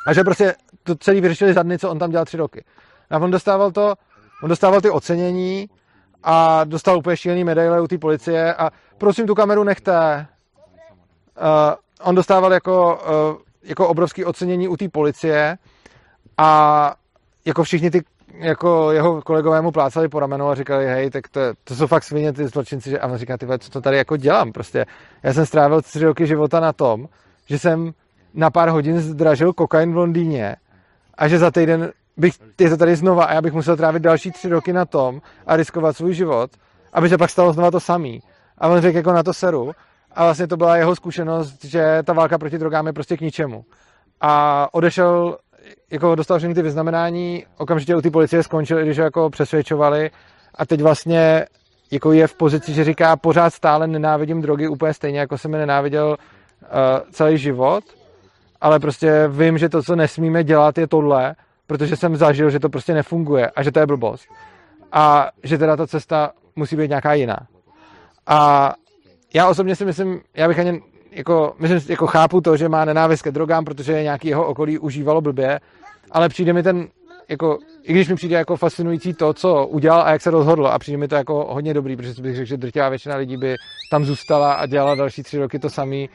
A 0.06 0.12
že 0.12 0.24
prostě 0.24 0.54
to 0.82 0.94
celý 0.94 1.20
vyřešili 1.20 1.52
za 1.52 1.62
dny, 1.62 1.78
co 1.78 1.90
on 1.90 1.98
tam 1.98 2.10
dělal 2.10 2.24
tři 2.24 2.36
roky. 2.36 2.64
A 3.10 3.18
on 3.18 3.30
dostával 3.30 3.70
to, 3.70 3.94
on 4.42 4.48
dostával 4.48 4.80
ty 4.80 4.90
ocenění 4.90 5.68
a 6.22 6.64
dostal 6.64 6.98
úplně 6.98 7.16
šílený 7.16 7.44
medaile 7.44 7.80
u 7.80 7.86
té 7.86 7.98
policie 7.98 8.54
a 8.54 8.70
prosím 8.98 9.26
tu 9.26 9.34
kameru 9.34 9.64
nechte. 9.64 10.26
Uh, 11.40 11.74
on 12.02 12.14
dostával 12.14 12.52
jako, 12.52 13.00
uh, 13.32 13.42
jako 13.62 13.88
obrovský 13.88 14.24
ocenění 14.24 14.68
u 14.68 14.76
té 14.76 14.88
policie 14.88 15.58
a 16.38 16.94
jako 17.44 17.62
všichni 17.62 17.90
ty 17.90 18.02
jako 18.34 18.92
jeho 18.92 19.22
kolegové 19.22 19.62
mu 19.62 19.70
plácali 19.70 20.08
po 20.08 20.20
ramenu 20.20 20.48
a 20.48 20.54
říkali, 20.54 20.86
hej, 20.86 21.10
tak 21.10 21.28
to, 21.28 21.40
to 21.64 21.74
jsou 21.74 21.86
fakt 21.86 22.04
svině 22.04 22.32
ty 22.32 22.48
zločinci, 22.48 22.90
že 22.90 22.98
a 22.98 23.06
on 23.06 23.18
říká, 23.18 23.36
ty 23.36 23.46
co 23.58 23.70
to 23.70 23.80
tady 23.80 23.96
jako 23.96 24.16
dělám, 24.16 24.52
prostě 24.52 24.86
já 25.22 25.32
jsem 25.32 25.46
strávil 25.46 25.82
tři 25.82 26.04
roky 26.04 26.26
života 26.26 26.60
na 26.60 26.72
tom, 26.72 27.08
že 27.46 27.58
jsem 27.58 27.92
na 28.34 28.50
pár 28.50 28.68
hodin 28.68 29.00
zdražil 29.00 29.52
kokain 29.52 29.92
v 29.92 29.96
Londýně 29.96 30.56
a 31.14 31.28
že 31.28 31.38
za 31.38 31.50
týden 31.50 31.92
bych, 32.20 32.34
je 32.60 32.70
to 32.70 32.76
tady 32.76 32.96
znova 32.96 33.24
a 33.24 33.34
já 33.34 33.42
bych 33.42 33.52
musel 33.52 33.76
trávit 33.76 34.02
další 34.02 34.30
tři 34.30 34.48
roky 34.48 34.72
na 34.72 34.84
tom 34.84 35.20
a 35.46 35.56
riskovat 35.56 35.96
svůj 35.96 36.14
život, 36.14 36.50
aby 36.92 37.08
se 37.08 37.18
pak 37.18 37.30
stalo 37.30 37.52
znova 37.52 37.70
to 37.70 37.80
samý. 37.80 38.22
A 38.58 38.68
on 38.68 38.80
řekl 38.80 38.96
jako 38.96 39.12
na 39.12 39.22
to 39.22 39.34
seru. 39.34 39.72
A 40.12 40.24
vlastně 40.24 40.46
to 40.46 40.56
byla 40.56 40.76
jeho 40.76 40.96
zkušenost, 40.96 41.64
že 41.64 42.02
ta 42.04 42.12
válka 42.12 42.38
proti 42.38 42.58
drogám 42.58 42.86
je 42.86 42.92
prostě 42.92 43.16
k 43.16 43.20
ničemu. 43.20 43.64
A 44.20 44.68
odešel, 44.72 45.38
jako 45.90 46.14
dostal 46.14 46.38
všechny 46.38 46.54
ty 46.54 46.62
vyznamenání, 46.62 47.44
okamžitě 47.58 47.96
u 47.96 48.00
té 48.00 48.10
policie 48.10 48.42
skončil, 48.42 48.82
když 48.82 48.98
ho 48.98 49.04
jako 49.04 49.30
přesvědčovali 49.30 50.10
a 50.54 50.66
teď 50.66 50.82
vlastně 50.82 51.46
jako 51.90 52.12
je 52.12 52.26
v 52.26 52.34
pozici, 52.34 52.72
že 52.74 52.84
říká, 52.84 53.16
pořád 53.16 53.54
stále 53.54 53.86
nenávidím 53.86 54.42
drogy 54.42 54.68
úplně 54.68 54.94
stejně, 54.94 55.20
jako 55.20 55.38
jsem 55.38 55.52
je 55.52 55.60
nenáviděl 55.60 56.16
uh, 56.16 56.66
celý 57.10 57.38
život, 57.38 57.84
ale 58.60 58.80
prostě 58.80 59.28
vím, 59.28 59.58
že 59.58 59.68
to, 59.68 59.82
co 59.82 59.96
nesmíme 59.96 60.44
dělat, 60.44 60.78
je 60.78 60.86
tohle 60.86 61.34
protože 61.70 61.96
jsem 61.96 62.16
zažil, 62.16 62.50
že 62.50 62.60
to 62.60 62.68
prostě 62.68 62.94
nefunguje 62.94 63.50
a 63.50 63.62
že 63.62 63.72
to 63.72 63.80
je 63.80 63.86
blbost. 63.86 64.26
A 64.92 65.30
že 65.42 65.58
teda 65.58 65.76
ta 65.76 65.86
cesta 65.86 66.30
musí 66.56 66.76
být 66.76 66.88
nějaká 66.88 67.14
jiná. 67.14 67.36
A 68.26 68.72
já 69.34 69.48
osobně 69.48 69.76
si 69.76 69.84
myslím, 69.84 70.20
já 70.34 70.48
bych 70.48 70.58
ani 70.58 70.82
jako, 71.10 71.54
myslím, 71.58 71.80
jako 71.88 72.06
chápu 72.06 72.40
to, 72.40 72.56
že 72.56 72.68
má 72.68 72.84
nenávist 72.84 73.22
ke 73.22 73.30
drogám, 73.30 73.64
protože 73.64 74.02
nějaký 74.02 74.28
jeho 74.28 74.46
okolí 74.46 74.78
užívalo 74.78 75.20
blbě, 75.20 75.60
ale 76.10 76.28
přijde 76.28 76.52
mi 76.52 76.62
ten, 76.62 76.88
jako, 77.28 77.58
i 77.82 77.92
když 77.92 78.08
mi 78.08 78.14
přijde 78.14 78.36
jako 78.36 78.56
fascinující 78.56 79.14
to, 79.14 79.32
co 79.32 79.66
udělal 79.66 80.02
a 80.02 80.10
jak 80.10 80.22
se 80.22 80.30
rozhodl 80.30 80.66
a 80.66 80.78
přijde 80.78 80.98
mi 80.98 81.08
to 81.08 81.14
jako 81.14 81.46
hodně 81.50 81.74
dobrý, 81.74 81.96
protože 81.96 82.22
bych 82.22 82.36
řekl, 82.36 82.48
že 82.48 82.56
drtivá 82.56 82.88
většina 82.88 83.16
lidí 83.16 83.36
by 83.36 83.56
tam 83.90 84.04
zůstala 84.04 84.52
a 84.52 84.66
dělala 84.66 84.94
další 84.94 85.22
tři 85.22 85.38
roky 85.38 85.58
to 85.58 85.70
samý 85.70 86.10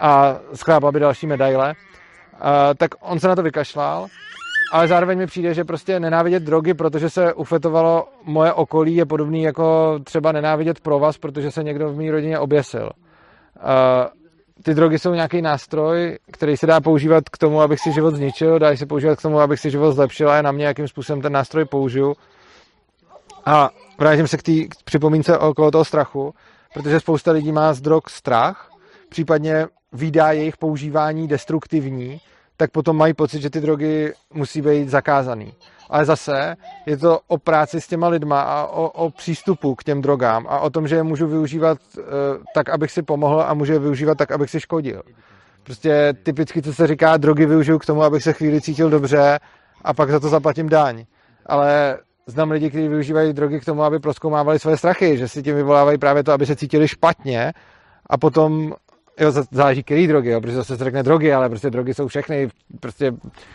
a 0.00 0.36
sklápala 0.54 0.92
by 0.92 1.00
další 1.00 1.26
medaile, 1.26 1.74
uh, 1.74 2.74
tak 2.76 2.90
on 3.00 3.20
se 3.20 3.28
na 3.28 3.36
to 3.36 3.42
vykašlal 3.42 4.08
ale 4.70 4.88
zároveň 4.88 5.18
mi 5.18 5.26
přijde, 5.26 5.54
že 5.54 5.64
prostě 5.64 6.00
nenávidět 6.00 6.42
drogy, 6.42 6.74
protože 6.74 7.10
se 7.10 7.34
ufetovalo 7.34 8.08
moje 8.24 8.52
okolí, 8.52 8.94
je 8.94 9.06
podobný 9.06 9.42
jako 9.42 9.98
třeba 10.04 10.32
nenávidět 10.32 10.80
provaz, 10.80 11.18
protože 11.18 11.50
se 11.50 11.62
někdo 11.62 11.88
v 11.92 11.96
mé 11.96 12.10
rodině 12.10 12.38
oběsil. 12.38 12.90
Uh, 13.56 13.62
ty 14.62 14.74
drogy 14.74 14.98
jsou 14.98 15.14
nějaký 15.14 15.42
nástroj, 15.42 16.18
který 16.32 16.56
se 16.56 16.66
dá 16.66 16.80
používat 16.80 17.28
k 17.28 17.38
tomu, 17.38 17.60
abych 17.60 17.80
si 17.80 17.92
život 17.92 18.14
zničil, 18.14 18.58
dá 18.58 18.76
se 18.76 18.86
používat 18.86 19.18
k 19.18 19.22
tomu, 19.22 19.40
abych 19.40 19.60
si 19.60 19.70
život 19.70 19.92
zlepšil 19.92 20.30
a 20.30 20.36
je 20.36 20.42
na 20.42 20.52
mě, 20.52 20.66
jakým 20.66 20.88
způsobem 20.88 21.22
ten 21.22 21.32
nástroj 21.32 21.64
použiju. 21.64 22.14
A 23.44 23.70
vrátím 23.98 24.28
se 24.28 24.36
k 24.36 24.42
té 24.42 24.52
připomínce 24.84 25.38
okolo 25.38 25.70
toho 25.70 25.84
strachu, 25.84 26.34
protože 26.74 27.00
spousta 27.00 27.32
lidí 27.32 27.52
má 27.52 27.72
z 27.72 27.80
drog 27.80 28.02
strach, 28.08 28.70
případně 29.08 29.66
vydá 29.92 30.32
jejich 30.32 30.56
používání 30.56 31.28
destruktivní, 31.28 32.20
tak 32.58 32.70
potom 32.70 32.96
mají 32.96 33.14
pocit, 33.14 33.42
že 33.42 33.50
ty 33.50 33.60
drogy 33.60 34.12
musí 34.34 34.62
být 34.62 34.88
zakázaný. 34.88 35.54
Ale 35.90 36.04
zase 36.04 36.56
je 36.86 36.96
to 36.96 37.20
o 37.28 37.38
práci 37.38 37.80
s 37.80 37.86
těma 37.86 38.08
lidma 38.08 38.40
a 38.40 38.66
o, 38.66 38.88
o 38.88 39.10
přístupu 39.10 39.74
k 39.74 39.84
těm 39.84 40.02
drogám 40.02 40.46
a 40.48 40.60
o 40.60 40.70
tom, 40.70 40.88
že 40.88 40.96
je 40.96 41.02
můžu 41.02 41.26
využívat 41.26 41.78
uh, 41.98 42.04
tak, 42.54 42.68
abych 42.68 42.92
si 42.92 43.02
pomohl 43.02 43.42
a 43.42 43.54
můžu 43.54 43.72
je 43.72 43.78
využívat 43.78 44.18
tak, 44.18 44.30
abych 44.30 44.50
si 44.50 44.60
škodil. 44.60 45.02
Prostě 45.62 46.14
typicky, 46.22 46.62
co 46.62 46.74
se 46.74 46.86
říká, 46.86 47.16
drogy 47.16 47.46
využiju 47.46 47.78
k 47.78 47.86
tomu, 47.86 48.02
abych 48.02 48.22
se 48.22 48.32
chvíli 48.32 48.60
cítil 48.60 48.90
dobře 48.90 49.38
a 49.84 49.94
pak 49.94 50.10
za 50.10 50.20
to 50.20 50.28
zaplatím 50.28 50.68
daň. 50.68 51.04
Ale 51.46 51.98
znám 52.26 52.50
lidi, 52.50 52.68
kteří 52.68 52.88
využívají 52.88 53.32
drogy 53.32 53.60
k 53.60 53.64
tomu, 53.64 53.82
aby 53.82 53.98
proskoumávali 53.98 54.58
své 54.58 54.76
strachy, 54.76 55.18
že 55.18 55.28
si 55.28 55.42
tím 55.42 55.54
vyvolávají 55.54 55.98
právě 55.98 56.22
to, 56.24 56.32
aby 56.32 56.46
se 56.46 56.56
cítili 56.56 56.88
špatně 56.88 57.52
a 58.06 58.18
potom 58.18 58.74
Jo, 59.20 59.32
záleží, 59.50 59.82
který 59.82 60.06
drogy, 60.06 60.30
jo, 60.30 60.40
protože 60.40 60.56
zase 60.56 60.76
se 60.76 60.84
řekne 60.84 61.02
drogy, 61.02 61.34
ale 61.34 61.48
prostě 61.48 61.70
drogy 61.70 61.94
jsou 61.94 62.08
všechny, 62.08 62.48
prostě 62.80 63.12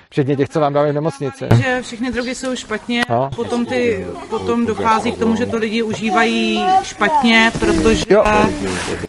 včetně 0.09 0.35
těch, 0.35 0.49
co 0.49 0.59
vám 0.59 0.73
dávají 0.73 0.91
v 0.91 0.95
nemocnici. 0.95 1.47
Že 1.55 1.81
všechny 1.81 2.11
drogy 2.11 2.35
jsou 2.35 2.55
špatně, 2.55 3.03
no. 3.09 3.29
potom, 3.35 3.65
ty, 3.65 4.07
potom 4.29 4.65
dochází 4.65 5.11
k 5.11 5.17
tomu, 5.17 5.35
že 5.35 5.45
to 5.45 5.57
lidi 5.57 5.83
užívají 5.83 6.65
špatně, 6.83 7.51
protože... 7.59 8.05
Jo, 8.09 8.23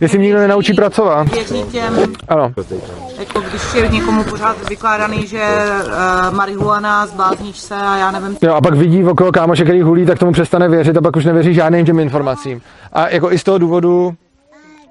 jestli 0.00 0.18
nikdo 0.18 0.38
nenaučí 0.38 0.74
pracovat. 0.74 1.28
Věří 1.28 1.62
těm, 1.62 2.12
ano. 2.28 2.52
jako 3.18 3.40
když 3.40 3.74
je 3.74 3.88
někomu 3.88 4.24
pořád 4.24 4.68
vykládaný, 4.68 5.26
že 5.26 5.42
uh, 5.86 6.36
marihuana, 6.36 7.06
zblázníš 7.06 7.58
se 7.58 7.74
a 7.74 7.96
já 7.96 8.10
nevím... 8.10 8.36
Jo, 8.42 8.54
a 8.54 8.60
pak 8.60 8.74
vidí 8.74 9.04
okolo 9.04 9.32
kámoše, 9.32 9.64
který 9.64 9.82
hulí, 9.82 10.06
tak 10.06 10.18
tomu 10.18 10.32
přestane 10.32 10.68
věřit 10.68 10.96
a 10.96 11.00
pak 11.00 11.16
už 11.16 11.24
nevěří 11.24 11.54
žádným 11.54 11.86
těm 11.86 11.98
informacím. 11.98 12.60
A 12.92 13.08
jako 13.08 13.32
i 13.32 13.38
z 13.38 13.44
toho 13.44 13.58
důvodu 13.58 14.14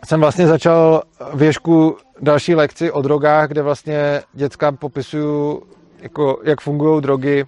jsem 0.06 0.20
vlastně 0.20 0.48
začal 0.48 1.02
věšku 1.34 1.98
další 2.22 2.56
lekci 2.56 2.92
o 2.92 3.02
drogách, 3.02 3.48
kde 3.48 3.62
vlastně 3.62 4.22
děcka 4.34 4.72
popisuju, 4.72 5.64
jako, 6.02 6.40
jak 6.44 6.62
fungují 6.62 7.02
drogy 7.02 7.46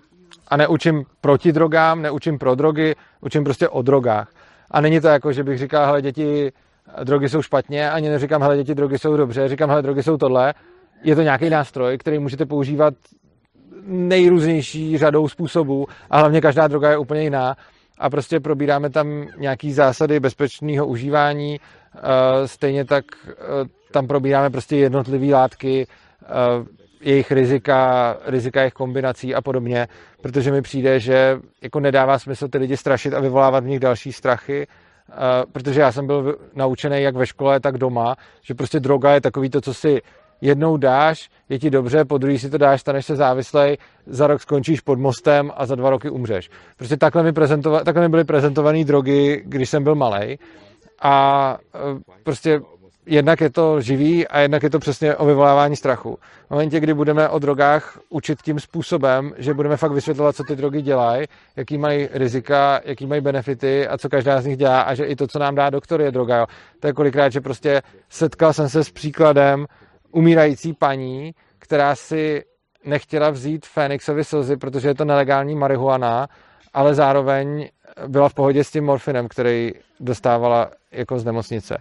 a 0.47 0.57
neučím 0.57 1.03
proti 1.21 1.51
drogám, 1.51 2.01
neučím 2.01 2.37
pro 2.37 2.55
drogy, 2.55 2.95
učím 3.21 3.43
prostě 3.43 3.69
o 3.69 3.81
drogách. 3.81 4.29
A 4.71 4.81
není 4.81 4.99
to 5.01 5.07
jako, 5.07 5.31
že 5.31 5.43
bych 5.43 5.57
říkal, 5.57 5.85
hele 5.85 6.01
děti, 6.01 6.51
drogy 7.03 7.29
jsou 7.29 7.41
špatně, 7.41 7.91
ani 7.91 8.09
neříkám, 8.09 8.41
hele 8.41 8.57
děti, 8.57 8.75
drogy 8.75 8.97
jsou 8.97 9.17
dobře, 9.17 9.47
říkám, 9.47 9.69
hele 9.69 9.81
drogy 9.81 10.03
jsou 10.03 10.17
tohle. 10.17 10.53
Je 11.03 11.15
to 11.15 11.21
nějaký 11.21 11.49
nástroj, 11.49 11.97
který 11.97 12.19
můžete 12.19 12.45
používat 12.45 12.93
nejrůznější 13.87 14.97
řadou 14.97 15.27
způsobů 15.27 15.87
a 16.09 16.19
hlavně 16.19 16.41
každá 16.41 16.67
droga 16.67 16.89
je 16.89 16.97
úplně 16.97 17.23
jiná 17.23 17.55
a 17.99 18.09
prostě 18.09 18.39
probíráme 18.39 18.89
tam 18.89 19.25
nějaký 19.37 19.73
zásady 19.73 20.19
bezpečného 20.19 20.85
užívání, 20.87 21.59
stejně 22.45 22.85
tak 22.85 23.05
eh, 23.27 23.33
tam 23.91 24.07
probíráme 24.07 24.49
prostě 24.49 24.75
jednotlivé 24.75 25.35
látky, 25.35 25.87
eh, 26.23 26.27
jejich 27.01 27.31
rizika, 27.31 28.17
rizika 28.25 28.61
jejich 28.61 28.73
kombinací 28.73 29.35
a 29.35 29.41
podobně, 29.41 29.87
protože 30.21 30.51
mi 30.51 30.61
přijde, 30.61 30.99
že 30.99 31.39
jako 31.61 31.79
nedává 31.79 32.19
smysl 32.19 32.47
ty 32.47 32.57
lidi 32.57 32.77
strašit 32.77 33.13
a 33.13 33.19
vyvolávat 33.19 33.63
v 33.63 33.67
nich 33.67 33.79
další 33.79 34.13
strachy, 34.13 34.67
protože 35.51 35.81
já 35.81 35.91
jsem 35.91 36.07
byl 36.07 36.37
naučený 36.55 37.01
jak 37.01 37.15
ve 37.15 37.25
škole, 37.25 37.59
tak 37.59 37.77
doma, 37.77 38.15
že 38.41 38.53
prostě 38.53 38.79
droga 38.79 39.13
je 39.13 39.21
takový 39.21 39.49
to, 39.49 39.61
co 39.61 39.73
si 39.73 40.01
jednou 40.41 40.77
dáš, 40.77 41.29
je 41.49 41.59
ti 41.59 41.69
dobře, 41.69 42.05
po 42.05 42.17
druhý 42.17 42.39
si 42.39 42.49
to 42.49 42.57
dáš, 42.57 42.81
staneš 42.81 43.05
se 43.05 43.15
závislej, 43.15 43.77
za 44.05 44.27
rok 44.27 44.41
skončíš 44.41 44.81
pod 44.81 44.99
mostem 44.99 45.51
a 45.55 45.65
za 45.65 45.75
dva 45.75 45.89
roky 45.89 46.09
umřeš. 46.09 46.49
Prostě 46.77 46.97
takhle 46.97 47.23
mi, 47.23 47.33
takhle 47.83 48.01
mi 48.01 48.09
byly 48.09 48.23
prezentované 48.23 48.83
drogy, 48.83 49.43
když 49.45 49.69
jsem 49.69 49.83
byl 49.83 49.95
malý. 49.95 50.37
A 51.01 51.57
e, 51.75 51.79
prostě 52.23 52.61
jednak 53.05 53.41
je 53.41 53.49
to 53.49 53.81
živý 53.81 54.27
a 54.27 54.39
jednak 54.39 54.63
je 54.63 54.69
to 54.69 54.79
přesně 54.79 55.15
o 55.15 55.25
vyvolávání 55.25 55.75
strachu. 55.75 56.17
V 56.47 56.51
momentě, 56.51 56.79
kdy 56.79 56.93
budeme 56.93 57.29
o 57.29 57.39
drogách 57.39 57.99
učit 58.09 58.41
tím 58.41 58.59
způsobem, 58.59 59.33
že 59.37 59.53
budeme 59.53 59.77
fakt 59.77 59.91
vysvětlovat, 59.91 60.35
co 60.35 60.43
ty 60.43 60.55
drogy 60.55 60.81
dělají, 60.81 61.27
jaký 61.55 61.77
mají 61.77 62.09
rizika, 62.13 62.81
jaký 62.85 63.05
mají 63.05 63.21
benefity 63.21 63.87
a 63.87 63.97
co 63.97 64.09
každá 64.09 64.41
z 64.41 64.45
nich 64.45 64.57
dělá 64.57 64.81
a 64.81 64.93
že 64.93 65.05
i 65.05 65.15
to, 65.15 65.27
co 65.27 65.39
nám 65.39 65.55
dá 65.55 65.69
doktor, 65.69 66.01
je 66.01 66.11
droga. 66.11 66.37
Jo. 66.37 66.45
To 66.79 66.87
je 66.87 66.93
kolikrát, 66.93 67.29
že 67.29 67.41
prostě 67.41 67.81
setkal 68.09 68.53
jsem 68.53 68.69
se 68.69 68.83
s 68.83 68.91
příkladem 68.91 69.65
umírající 70.11 70.73
paní, 70.73 71.31
která 71.59 71.95
si 71.95 72.43
nechtěla 72.85 73.29
vzít 73.29 73.65
Fénixovi 73.65 74.23
slzy, 74.23 74.57
protože 74.57 74.87
je 74.87 74.95
to 74.95 75.05
nelegální 75.05 75.55
marihuana, 75.55 76.27
ale 76.73 76.93
zároveň 76.93 77.69
byla 78.07 78.29
v 78.29 78.33
pohodě 78.33 78.63
s 78.63 78.71
tím 78.71 78.86
morfinem, 78.86 79.27
který 79.27 79.71
dostávala 79.99 80.71
jako 80.91 81.19
z 81.19 81.25
nemocnice. 81.25 81.77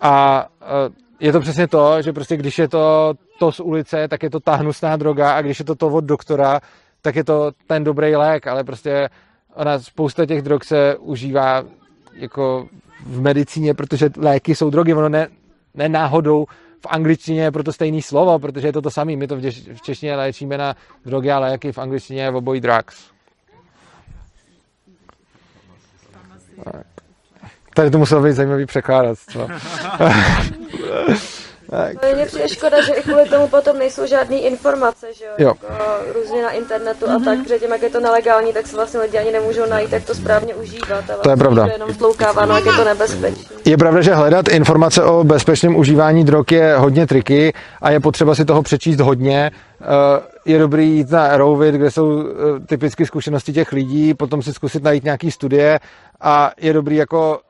A 0.00 0.46
e, 0.62 1.24
je 1.26 1.32
to 1.32 1.40
přesně 1.40 1.68
to, 1.68 2.02
že 2.02 2.12
prostě 2.12 2.36
když 2.36 2.58
je 2.58 2.68
to 2.68 3.14
to 3.38 3.52
z 3.52 3.60
ulice, 3.60 4.08
tak 4.08 4.22
je 4.22 4.30
to 4.30 4.40
ta 4.40 4.54
hnusná 4.54 4.96
droga 4.96 5.32
a 5.32 5.42
když 5.42 5.58
je 5.58 5.64
to 5.64 5.74
to 5.74 5.86
od 5.86 6.04
doktora, 6.04 6.60
tak 7.02 7.16
je 7.16 7.24
to 7.24 7.50
ten 7.66 7.84
dobrý 7.84 8.16
lék, 8.16 8.46
ale 8.46 8.64
prostě 8.64 9.08
ona 9.54 9.78
spousta 9.78 10.26
těch 10.26 10.42
drog 10.42 10.64
se 10.64 10.96
užívá 10.96 11.64
jako 12.14 12.68
v 13.06 13.20
medicíně, 13.20 13.74
protože 13.74 14.10
léky 14.16 14.54
jsou 14.54 14.70
drogy, 14.70 14.94
ono 14.94 15.08
ne, 15.08 15.28
ne 15.74 15.88
náhodou 15.88 16.46
v 16.80 16.86
angličtině 16.88 17.42
je 17.42 17.50
proto 17.50 17.72
stejný 17.72 18.02
slovo, 18.02 18.38
protože 18.38 18.68
je 18.68 18.72
to 18.72 18.82
to 18.82 18.90
samé. 18.90 19.16
My 19.16 19.26
to 19.26 19.36
v 19.36 19.82
češtině 19.82 20.16
léčíme 20.16 20.58
na 20.58 20.76
drogy 21.04 21.30
a 21.30 21.38
léky, 21.38 21.72
v 21.72 21.78
angličtině 21.78 22.22
je 22.22 22.30
obojí 22.30 22.60
drugs. 22.60 23.06
Tak. 23.06 23.18
Tady 27.74 27.90
to 27.90 27.98
muselo 27.98 28.22
být 28.22 28.32
zajímavý 28.32 28.66
překládat. 28.66 29.18
Tak. 31.70 32.14
Mně 32.14 32.26
přijde 32.26 32.48
škoda, 32.48 32.82
že 32.82 32.92
i 32.92 33.02
kvůli 33.02 33.28
tomu 33.28 33.48
potom 33.48 33.78
nejsou 33.78 34.06
žádné 34.06 34.36
informace, 34.36 35.06
že 35.14 35.24
jo? 35.24 35.32
jo. 35.38 35.48
Jako 35.48 35.66
různě 36.14 36.42
na 36.42 36.50
internetu 36.50 37.06
mm-hmm. 37.06 37.22
a 37.22 37.24
tak, 37.24 37.48
že 37.48 37.58
tím, 37.58 37.72
jak 37.72 37.82
je 37.82 37.90
to 37.90 38.00
nelegální, 38.00 38.52
tak 38.52 38.66
se 38.66 38.76
vlastně 38.76 39.00
lidi 39.00 39.18
ani 39.18 39.30
nemůžou 39.30 39.66
najít, 39.70 39.92
jak 39.92 40.04
to 40.04 40.14
správně 40.14 40.54
užívat. 40.54 40.90
A 40.90 40.92
vlastně 40.96 41.22
to 41.22 41.30
je 41.30 41.36
pravda. 41.36 41.66
Je 41.66 41.72
jenom 41.72 41.94
stloukáváno, 41.94 42.54
jak 42.54 42.66
je 42.66 42.72
to 42.72 42.84
nebezpečné. 42.84 43.56
Je 43.64 43.76
pravda, 43.76 44.00
že 44.00 44.14
hledat 44.14 44.48
informace 44.48 45.02
o 45.02 45.24
bezpečném 45.24 45.76
užívání 45.76 46.24
drog 46.24 46.44
je 46.52 46.76
hodně 46.76 47.06
triky 47.06 47.52
a 47.82 47.90
je 47.90 48.00
potřeba 48.00 48.34
si 48.34 48.44
toho 48.44 48.62
přečíst 48.62 49.00
hodně. 49.00 49.50
Eh, 49.80 49.84
je 50.44 50.58
dobrý 50.58 50.90
jít 50.90 51.10
na 51.10 51.26
Aerovit, 51.26 51.74
kde 51.74 51.90
jsou 51.90 52.20
eh, 52.20 52.60
typické 52.66 53.06
zkušenosti 53.06 53.52
těch 53.52 53.72
lidí, 53.72 54.14
potom 54.14 54.42
si 54.42 54.52
zkusit 54.52 54.82
najít 54.82 55.04
nějaký 55.04 55.30
studie 55.30 55.80
a 56.20 56.52
je 56.60 56.72
dobrý 56.72 56.96
jako, 56.96 57.40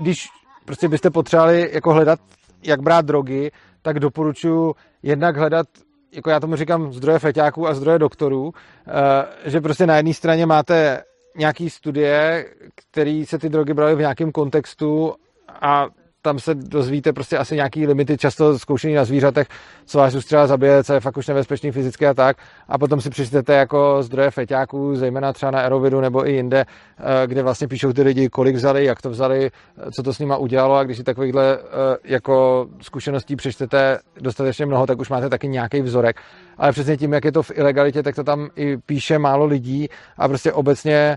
když 0.00 0.28
prostě 0.64 0.88
byste 0.88 1.10
potřebovali 1.10 1.70
jako 1.72 1.92
hledat 1.92 2.18
jak 2.62 2.82
brát 2.82 3.04
drogy, 3.04 3.50
tak 3.82 4.00
doporučuji 4.00 4.74
jednak 5.02 5.36
hledat 5.36 5.66
jako 6.12 6.30
já 6.30 6.40
tomu 6.40 6.56
říkám, 6.56 6.92
zdroje 6.92 7.18
feťáků 7.18 7.68
a 7.68 7.74
zdroje 7.74 7.98
doktorů, 7.98 8.52
eh, 8.54 9.50
že 9.50 9.60
prostě 9.60 9.86
na 9.86 9.96
jedné 9.96 10.14
straně 10.14 10.46
máte 10.46 11.02
nějaký 11.36 11.70
studie, 11.70 12.46
které 12.74 13.24
se 13.26 13.38
ty 13.38 13.48
drogy 13.48 13.74
braly 13.74 13.94
v 13.94 13.98
nějakém 13.98 14.32
kontextu 14.32 15.14
a 15.48 15.86
tam 16.22 16.38
se 16.38 16.54
dozvíte 16.54 17.12
prostě 17.12 17.38
asi 17.38 17.56
nějaký 17.56 17.86
limity, 17.86 18.18
často 18.18 18.58
zkoušený 18.58 18.94
na 18.94 19.04
zvířatech, 19.04 19.48
co 19.84 19.98
vás 19.98 20.14
už 20.14 20.24
třeba 20.24 20.46
zabije, 20.46 20.84
co 20.84 20.92
je 20.94 21.00
fakt 21.00 21.16
už 21.16 21.28
nebezpečný 21.28 21.72
fyzicky 21.72 22.06
a 22.06 22.14
tak. 22.14 22.36
A 22.68 22.78
potom 22.78 23.00
si 23.00 23.10
přečtete 23.10 23.54
jako 23.54 24.02
zdroje 24.02 24.30
feťáků, 24.30 24.96
zejména 24.96 25.32
třeba 25.32 25.50
na 25.50 25.60
Aerovidu 25.60 26.00
nebo 26.00 26.28
i 26.28 26.32
jinde, 26.32 26.64
eh, 26.64 27.26
kde 27.26 27.42
vlastně 27.42 27.68
píšou 27.68 27.92
ty 27.92 28.02
lidi, 28.02 28.28
kolik 28.28 28.56
vzali, 28.56 28.84
jak 28.84 29.02
to 29.02 29.10
vzali, 29.10 29.50
eh, 29.78 29.90
co 29.90 30.02
to 30.02 30.14
s 30.14 30.18
nima 30.18 30.36
udělalo 30.36 30.74
a 30.74 30.84
když 30.84 30.96
si 30.96 31.04
takovýchhle 31.04 31.58
eh, 31.58 31.96
jako 32.04 32.66
zkušeností 32.80 33.36
přečtete 33.36 33.98
dostatečně 34.20 34.66
mnoho, 34.66 34.86
tak 34.86 35.00
už 35.00 35.08
máte 35.08 35.28
taky 35.28 35.48
nějaký 35.48 35.80
vzorek. 35.80 36.20
Ale 36.58 36.72
přesně 36.72 36.96
tím, 36.96 37.12
jak 37.12 37.24
je 37.24 37.32
to 37.32 37.42
v 37.42 37.50
ilegalitě, 37.54 38.02
tak 38.02 38.14
to 38.14 38.24
tam 38.24 38.48
i 38.56 38.76
píše 38.76 39.18
málo 39.18 39.44
lidí 39.44 39.88
a 40.18 40.28
prostě 40.28 40.52
obecně, 40.52 41.16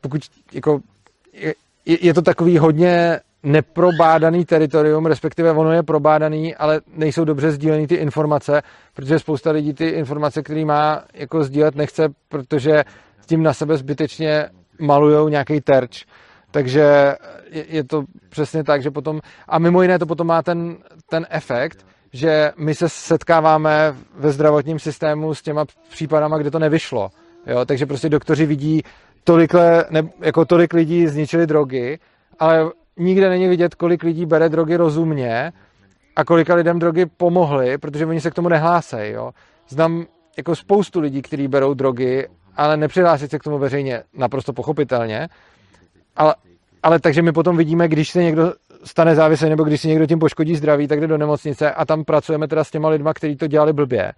pokud 0.00 0.22
jako 0.52 0.80
je, 1.86 1.98
je 2.00 2.14
to 2.14 2.22
takový 2.22 2.58
hodně 2.58 3.20
neprobádaný 3.42 4.44
teritorium, 4.44 5.06
respektive 5.06 5.52
ono 5.52 5.72
je 5.72 5.82
probádaný, 5.82 6.54
ale 6.56 6.80
nejsou 6.96 7.24
dobře 7.24 7.50
sdílený 7.50 7.86
ty 7.86 7.94
informace, 7.94 8.62
protože 8.94 9.18
spousta 9.18 9.50
lidí 9.50 9.74
ty 9.74 9.88
informace, 9.88 10.42
které 10.42 10.64
má, 10.64 11.04
jako 11.14 11.44
sdílet 11.44 11.74
nechce, 11.74 12.08
protože 12.28 12.84
s 13.20 13.26
tím 13.26 13.42
na 13.42 13.52
sebe 13.52 13.76
zbytečně 13.76 14.48
malujou 14.80 15.28
nějaký 15.28 15.60
terč. 15.60 16.04
Takže 16.50 17.14
je, 17.50 17.64
je 17.68 17.84
to 17.84 18.04
přesně 18.28 18.64
tak, 18.64 18.82
že 18.82 18.90
potom, 18.90 19.20
a 19.48 19.58
mimo 19.58 19.82
jiné 19.82 19.98
to 19.98 20.06
potom 20.06 20.26
má 20.26 20.42
ten, 20.42 20.76
ten 21.10 21.26
efekt, 21.30 21.86
že 22.12 22.52
my 22.56 22.74
se 22.74 22.88
setkáváme 22.88 23.94
ve 24.14 24.32
zdravotním 24.32 24.78
systému 24.78 25.34
s 25.34 25.42
těma 25.42 25.64
případama, 25.90 26.38
kde 26.38 26.50
to 26.50 26.58
nevyšlo. 26.58 27.10
Jo? 27.46 27.64
Takže 27.64 27.86
prostě 27.86 28.08
doktoři 28.08 28.46
vidí, 28.46 28.82
tolikle, 29.24 29.84
ne, 29.90 30.02
jako 30.20 30.44
tolik 30.44 30.72
lidí 30.72 31.06
zničili 31.06 31.46
drogy, 31.46 31.98
ale 32.38 32.70
nikde 32.98 33.28
není 33.28 33.48
vidět, 33.48 33.74
kolik 33.74 34.02
lidí 34.02 34.26
bere 34.26 34.48
drogy 34.48 34.76
rozumně 34.76 35.52
a 36.16 36.24
kolika 36.24 36.54
lidem 36.54 36.78
drogy 36.78 37.06
pomohly, 37.06 37.78
protože 37.78 38.06
oni 38.06 38.20
se 38.20 38.30
k 38.30 38.34
tomu 38.34 38.48
nehlásejí. 38.48 39.12
Jo. 39.12 39.30
Znám 39.68 40.06
jako 40.36 40.56
spoustu 40.56 41.00
lidí, 41.00 41.22
kteří 41.22 41.48
berou 41.48 41.74
drogy, 41.74 42.28
ale 42.56 42.76
nepřihlásí 42.76 43.28
se 43.28 43.38
k 43.38 43.42
tomu 43.42 43.58
veřejně, 43.58 44.02
naprosto 44.14 44.52
pochopitelně. 44.52 45.28
Ale, 46.16 46.34
ale 46.82 47.00
takže 47.00 47.22
my 47.22 47.32
potom 47.32 47.56
vidíme, 47.56 47.88
když 47.88 48.10
se 48.10 48.22
někdo 48.22 48.52
stane 48.84 49.14
závislý 49.14 49.48
nebo 49.48 49.64
když 49.64 49.80
si 49.80 49.88
někdo 49.88 50.06
tím 50.06 50.18
poškodí 50.18 50.56
zdraví, 50.56 50.88
tak 50.88 51.00
jde 51.00 51.06
do 51.06 51.18
nemocnice 51.18 51.72
a 51.72 51.84
tam 51.84 52.04
pracujeme 52.04 52.48
teda 52.48 52.64
s 52.64 52.70
těma 52.70 52.88
lidma, 52.88 53.14
kteří 53.14 53.36
to 53.36 53.46
dělali 53.46 53.72
blbě. 53.72 54.12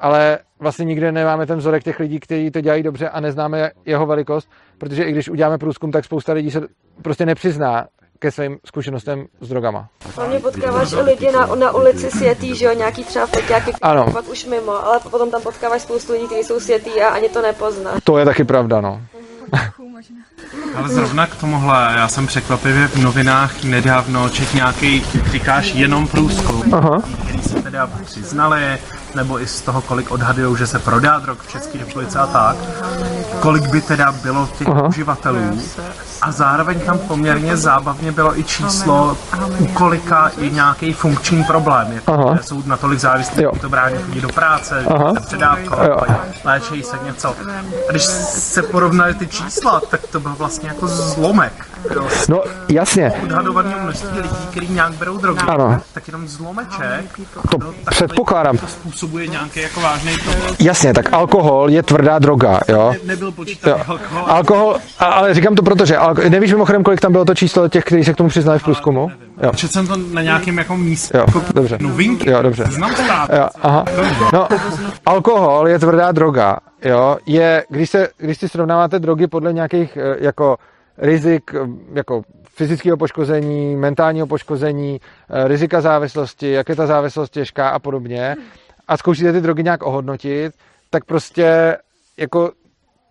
Ale 0.00 0.38
vlastně 0.58 0.84
nikde 0.84 1.12
nemáme 1.12 1.46
ten 1.46 1.58
vzorek 1.58 1.84
těch 1.84 2.00
lidí, 2.00 2.20
kteří 2.20 2.50
to 2.50 2.60
dělají 2.60 2.82
dobře 2.82 3.08
a 3.08 3.20
neznáme 3.20 3.70
jeho 3.86 4.06
velikost, 4.06 4.50
protože 4.78 5.04
i 5.04 5.12
když 5.12 5.28
uděláme 5.28 5.58
průzkum, 5.58 5.90
tak 5.90 6.04
spousta 6.04 6.32
lidí 6.32 6.50
se 6.50 6.60
prostě 7.02 7.26
nepřizná 7.26 7.86
ke 8.20 8.30
svým 8.30 8.58
zkušenostem 8.66 9.26
s 9.40 9.48
drogama. 9.48 9.88
Hlavně 10.16 10.40
potkáváš 10.40 10.92
lidi 10.92 11.32
na, 11.32 11.46
na 11.46 11.70
ulici 11.70 12.10
světý, 12.10 12.54
že 12.54 12.64
jo, 12.64 12.72
nějaký 12.72 13.04
třeba 13.04 13.26
feťáky, 13.26 13.72
ano. 13.82 14.06
pak 14.12 14.28
už 14.28 14.44
mimo, 14.44 14.86
ale 14.86 15.00
potom 15.00 15.30
tam 15.30 15.42
potkáváš 15.42 15.82
spoustu 15.82 16.12
lidí, 16.12 16.26
kteří 16.26 16.42
jsou 16.42 16.60
světý 16.60 17.02
a 17.02 17.08
ani 17.08 17.28
to 17.28 17.42
nepozná. 17.42 17.90
To 18.04 18.18
je 18.18 18.24
taky 18.24 18.44
pravda, 18.44 18.80
no. 18.80 19.02
Ale 20.76 20.88
zrovna 20.88 21.26
k 21.26 21.36
tomuhle, 21.36 21.92
já 21.96 22.08
jsem 22.08 22.26
překvapivě 22.26 22.88
v 22.88 22.96
novinách 22.96 23.64
nedávno 23.64 24.28
čet 24.28 24.54
nějaký, 24.54 25.04
říkáš, 25.30 25.74
jenom 25.74 26.08
průzkum, 26.08 26.74
Aha. 26.74 27.02
který 27.24 27.42
se 27.42 27.62
teda 27.62 27.90
přiznali, 28.04 28.78
nebo 29.14 29.40
i 29.40 29.46
z 29.46 29.60
toho, 29.60 29.80
kolik 29.80 30.10
odhadují, 30.10 30.56
že 30.56 30.66
se 30.66 30.78
prodá 30.78 31.18
drog 31.18 31.38
v 31.40 31.52
České 31.52 31.78
republice 31.78 32.18
a 32.18 32.26
tak, 32.26 32.56
kolik 33.40 33.66
by 33.66 33.80
teda 33.80 34.12
bylo 34.12 34.48
těch 34.58 34.68
Aha. 34.68 34.88
uživatelů 34.88 35.60
a 36.22 36.32
zároveň 36.32 36.80
tam 36.80 36.98
poměrně 36.98 37.56
zábavně 37.56 38.12
bylo 38.12 38.38
i 38.38 38.44
číslo, 38.44 39.16
u 39.58 39.66
kolika 39.66 40.30
je 40.38 40.50
nějaký 40.50 40.92
funkční 40.92 41.44
problém. 41.44 41.92
Jako, 41.92 42.38
jsou 42.40 42.62
natolik 42.66 42.98
závislí, 43.00 43.36
že 43.54 43.60
to 43.60 43.68
brání 43.68 43.96
chodí 44.02 44.20
do 44.20 44.28
práce, 44.28 44.84
se 45.14 45.20
předávkovat, 45.20 45.90
léčejí 46.44 46.82
se 46.82 46.96
něco. 47.04 47.34
A 47.88 47.90
když 47.90 48.02
se 48.02 48.62
porovnaly 48.62 49.14
ty 49.14 49.26
čísla, 49.26 49.80
tak 49.90 50.00
to 50.06 50.20
byl 50.20 50.34
vlastně 50.38 50.68
jako 50.68 50.88
zlomek. 50.88 51.69
No 52.28 52.42
jasně. 52.68 53.12
Odhadovaný 53.22 53.74
množství 53.82 54.20
lidí, 54.20 54.46
kteří 54.50 54.72
nějak 54.72 54.92
berou 54.92 55.16
drogy, 55.16 55.40
ano. 55.46 55.80
tak 55.92 56.08
jenom 56.08 56.28
zlomeček 56.28 57.18
to 57.50 57.58
no, 57.58 57.74
předpokládám. 57.90 58.58
To 58.58 58.66
způsobuje 58.66 59.26
nějaký 59.26 59.60
jako 59.60 59.80
vážný 59.80 60.12
problém. 60.24 60.54
Jasně, 60.60 60.94
tak 60.94 61.12
alkohol 61.12 61.70
je 61.70 61.82
tvrdá 61.82 62.18
droga, 62.18 62.60
jo. 62.68 62.90
Ne, 62.92 62.98
nebyl 63.04 63.32
počítaný 63.32 63.82
alkohol. 63.86 64.24
Alkohol, 64.26 64.76
ale 64.98 65.34
říkám 65.34 65.54
to 65.54 65.62
proto, 65.62 65.86
že 65.86 65.96
alko, 65.96 66.22
nevíš 66.28 66.52
mimochodem, 66.52 66.82
kolik 66.82 67.00
tam 67.00 67.12
bylo 67.12 67.24
to 67.24 67.34
číslo 67.34 67.68
těch, 67.68 67.84
kteří 67.84 68.04
se 68.04 68.12
k 68.12 68.16
tomu 68.16 68.28
přiznali 68.28 68.58
v 68.58 68.62
průzkumu? 68.62 69.10
Jo. 69.42 69.50
Četl 69.54 69.72
jsem 69.72 69.86
to 69.86 69.96
na 69.96 70.22
nějakém 70.22 70.58
jako 70.58 70.76
místě. 70.76 71.18
Jo, 71.18 71.24
jako 71.26 71.42
dobře. 71.54 71.78
Novinky. 71.80 72.30
Jo, 72.30 72.42
dobře. 72.42 72.64
Znám 72.64 72.94
stát. 72.94 73.30
Jo, 73.32 73.48
aha. 73.62 73.84
No, 74.32 74.48
alkohol 75.06 75.68
je 75.68 75.78
tvrdá 75.78 76.12
droga, 76.12 76.56
jo. 76.84 77.16
Je, 77.26 77.64
když, 77.68 77.90
se, 77.90 78.08
když 78.18 78.38
si 78.38 78.48
srovnáváte 78.48 78.98
drogy 78.98 79.26
podle 79.26 79.52
nějakých 79.52 79.96
eh, 79.96 80.16
jako 80.20 80.56
rizik 81.00 81.54
eh, 81.54 81.58
jako 81.92 82.22
fyzického 82.48 82.96
poškození, 82.96 83.76
mentálního 83.76 84.26
poškození, 84.26 85.00
eh, 85.30 85.48
rizika 85.48 85.80
závislosti, 85.80 86.50
jak 86.50 86.68
je 86.68 86.76
ta 86.76 86.86
závislost 86.86 87.30
těžká 87.30 87.68
a 87.68 87.78
podobně 87.78 88.36
a 88.88 88.96
zkoušíte 88.96 89.32
ty 89.32 89.40
drogy 89.40 89.62
nějak 89.62 89.82
ohodnotit, 89.82 90.52
tak 90.90 91.04
prostě 91.04 91.76
jako 92.16 92.52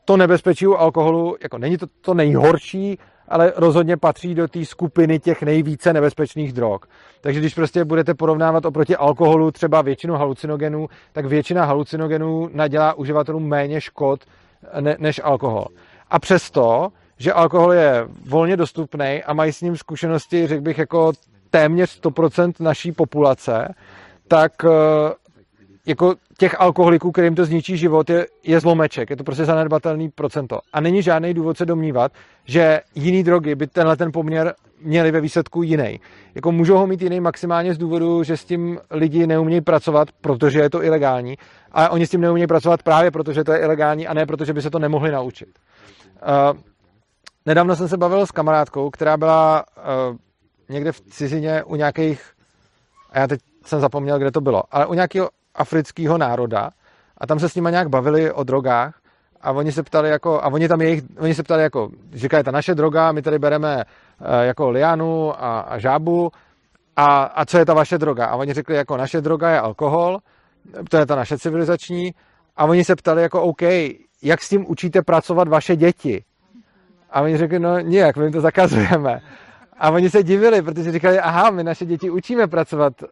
to 0.06 0.18
nebezpečí 0.18 0.68
u 0.68 0.76
alkoholu, 0.76 1.36
jako 1.44 1.58
není 1.58 1.78
to 1.78 1.88
to 2.02 2.14
nejhorší, 2.14 3.00
ale 3.28 3.54
rozhodně 3.56 3.98
patří 3.98 4.36
do 4.36 4.48
té 4.48 4.66
skupiny 4.66 5.20
těch 5.20 5.44
nejvíce 5.44 5.94
nebezpečných 5.94 6.54
drog. 6.54 6.80
Takže 7.22 7.40
když 7.40 7.54
prostě 7.54 7.86
budete 7.86 8.14
porovnávat 8.14 8.66
oproti 8.66 8.96
alkoholu 8.96 9.52
třeba 9.52 9.82
většinu 9.82 10.14
halucinogenů, 10.14 10.88
tak 11.12 11.26
většina 11.26 11.66
halucinogenů 11.66 12.50
nadělá 12.54 12.94
uživatelům 12.94 13.48
méně 13.48 13.82
škod 13.82 14.26
ne, 14.80 14.96
než 15.00 15.22
alkohol. 15.24 15.66
A 16.10 16.20
přesto, 16.20 16.90
že 17.20 17.34
alkohol 17.34 17.74
je 17.74 18.08
volně 18.26 18.58
dostupný 18.58 19.24
a 19.26 19.34
mají 19.34 19.54
s 19.54 19.62
ním 19.62 19.78
zkušenosti, 19.78 20.48
řekl 20.48 20.62
bych, 20.62 20.78
jako 20.78 21.12
téměř 21.50 22.02
100% 22.02 22.54
naší 22.60 22.92
populace, 22.92 23.76
tak 24.28 24.52
eh, 24.66 25.14
jako 25.86 26.16
těch 26.38 26.62
alkoholiků, 26.62 27.12
kterým 27.12 27.36
to 27.36 27.46
zničí 27.46 27.78
život, 27.78 28.10
je, 28.10 28.28
je 28.44 28.60
zlomeček. 28.60 29.10
Je 29.10 29.16
to 29.16 29.24
prostě 29.24 29.46
zanedbatelný 29.46 30.10
procento. 30.10 30.60
A 30.74 30.82
není 30.82 31.02
žádný 31.02 31.34
důvod 31.34 31.58
se 31.58 31.66
domnívat, 31.66 32.12
že 32.46 32.82
jiný 32.96 33.24
drogy 33.24 33.56
by 33.56 33.68
tenhle 33.68 33.98
ten 33.98 34.12
poměr 34.12 34.54
měli 34.82 35.12
ve 35.12 35.22
výsledku 35.22 35.64
jiný. 35.64 36.00
Jako 36.36 36.52
můžou 36.52 36.78
ho 36.78 36.88
mít 36.88 37.02
jiný 37.02 37.20
maximálně 37.20 37.74
z 37.74 37.78
důvodu, 37.78 38.24
že 38.24 38.38
s 38.38 38.46
tím 38.46 38.80
lidi 38.92 39.28
neumějí 39.28 39.62
pracovat, 39.62 40.10
protože 40.22 40.60
je 40.60 40.70
to 40.70 40.84
ilegální, 40.84 41.38
a 41.72 41.90
oni 41.90 42.08
s 42.08 42.10
tím 42.10 42.22
neumějí 42.22 42.48
pracovat 42.48 42.84
právě 42.84 43.12
protože 43.12 43.44
to 43.44 43.52
je 43.52 43.60
ilegální 43.60 44.08
a 44.08 44.14
ne 44.14 44.26
protože 44.26 44.54
by 44.54 44.62
se 44.62 44.70
to 44.70 44.80
nemohli 44.80 45.12
naučit. 45.12 45.50
Uh, 46.52 46.60
nedávno 47.46 47.76
jsem 47.76 47.88
se 47.88 47.98
bavil 47.98 48.26
s 48.26 48.32
kamarádkou, 48.32 48.90
která 48.90 49.18
byla 49.18 49.64
uh, 49.78 50.18
někde 50.70 50.92
v 50.92 51.02
cizině 51.02 51.64
u 51.64 51.76
nějakých, 51.76 52.32
a 53.10 53.20
já 53.20 53.28
teď 53.28 53.40
jsem 53.66 53.80
zapomněl, 53.80 54.20
kde 54.20 54.32
to 54.32 54.42
bylo, 54.42 54.64
ale 54.72 54.86
u 54.86 54.94
nějakého 54.94 55.30
afrického 55.56 56.18
národa 56.18 56.70
a 57.18 57.28
tam 57.28 57.40
se 57.40 57.50
s 57.50 57.56
nimi 57.56 57.72
nějak 57.72 57.90
bavili 57.90 58.32
o 58.32 58.44
drogách 58.44 59.00
a 59.42 59.52
oni 59.52 59.72
se 59.72 59.84
ptali 59.84 60.10
jako, 60.10 60.42
a 60.42 60.48
oni 60.48 60.68
tam 60.68 60.82
jejich, 60.82 61.04
oni 61.20 61.34
se 61.34 61.44
ptali 61.44 61.64
jako, 61.64 61.90
říkají, 62.14 62.44
ta 62.44 62.52
naše 62.52 62.76
droga, 62.76 63.12
my 63.12 63.22
tady 63.22 63.40
bereme 63.40 63.76
uh, 63.76 64.28
jako 64.42 64.70
lianu 64.70 65.44
a, 65.44 65.60
a 65.60 65.78
žábu 65.78 66.32
a, 66.96 67.24
a 67.24 67.46
co 67.46 67.58
je 67.58 67.66
ta 67.66 67.74
vaše 67.74 67.98
droga? 67.98 68.26
A 68.26 68.36
oni 68.36 68.54
řekli, 68.54 68.76
jako 68.76 68.98
naše 68.98 69.22
droga 69.22 69.50
je 69.50 69.60
alkohol, 69.60 70.18
to 70.90 70.98
je 70.98 71.06
ta 71.06 71.16
naše 71.16 71.38
civilizační 71.38 72.14
a 72.58 72.66
oni 72.66 72.84
se 72.84 72.96
ptali 72.96 73.22
jako, 73.22 73.42
OK, 73.42 73.62
jak 74.22 74.42
s 74.42 74.50
tím 74.50 74.66
učíte 74.68 75.02
pracovat 75.02 75.48
vaše 75.48 75.76
děti? 75.76 76.24
A 77.12 77.22
oni 77.22 77.38
řekli, 77.38 77.60
no 77.60 77.80
nijak, 77.80 78.18
my 78.18 78.24
jim 78.24 78.34
to 78.34 78.42
zakazujeme. 78.42 79.22
A 79.80 79.90
oni 79.92 80.10
se 80.10 80.24
divili, 80.24 80.62
protože 80.62 80.92
říkali, 80.92 81.20
aha, 81.20 81.50
my 81.50 81.64
naše 81.64 81.86
děti 81.86 82.10
učíme 82.10 82.48
pracovat 82.48 82.94
uh, 83.02 83.08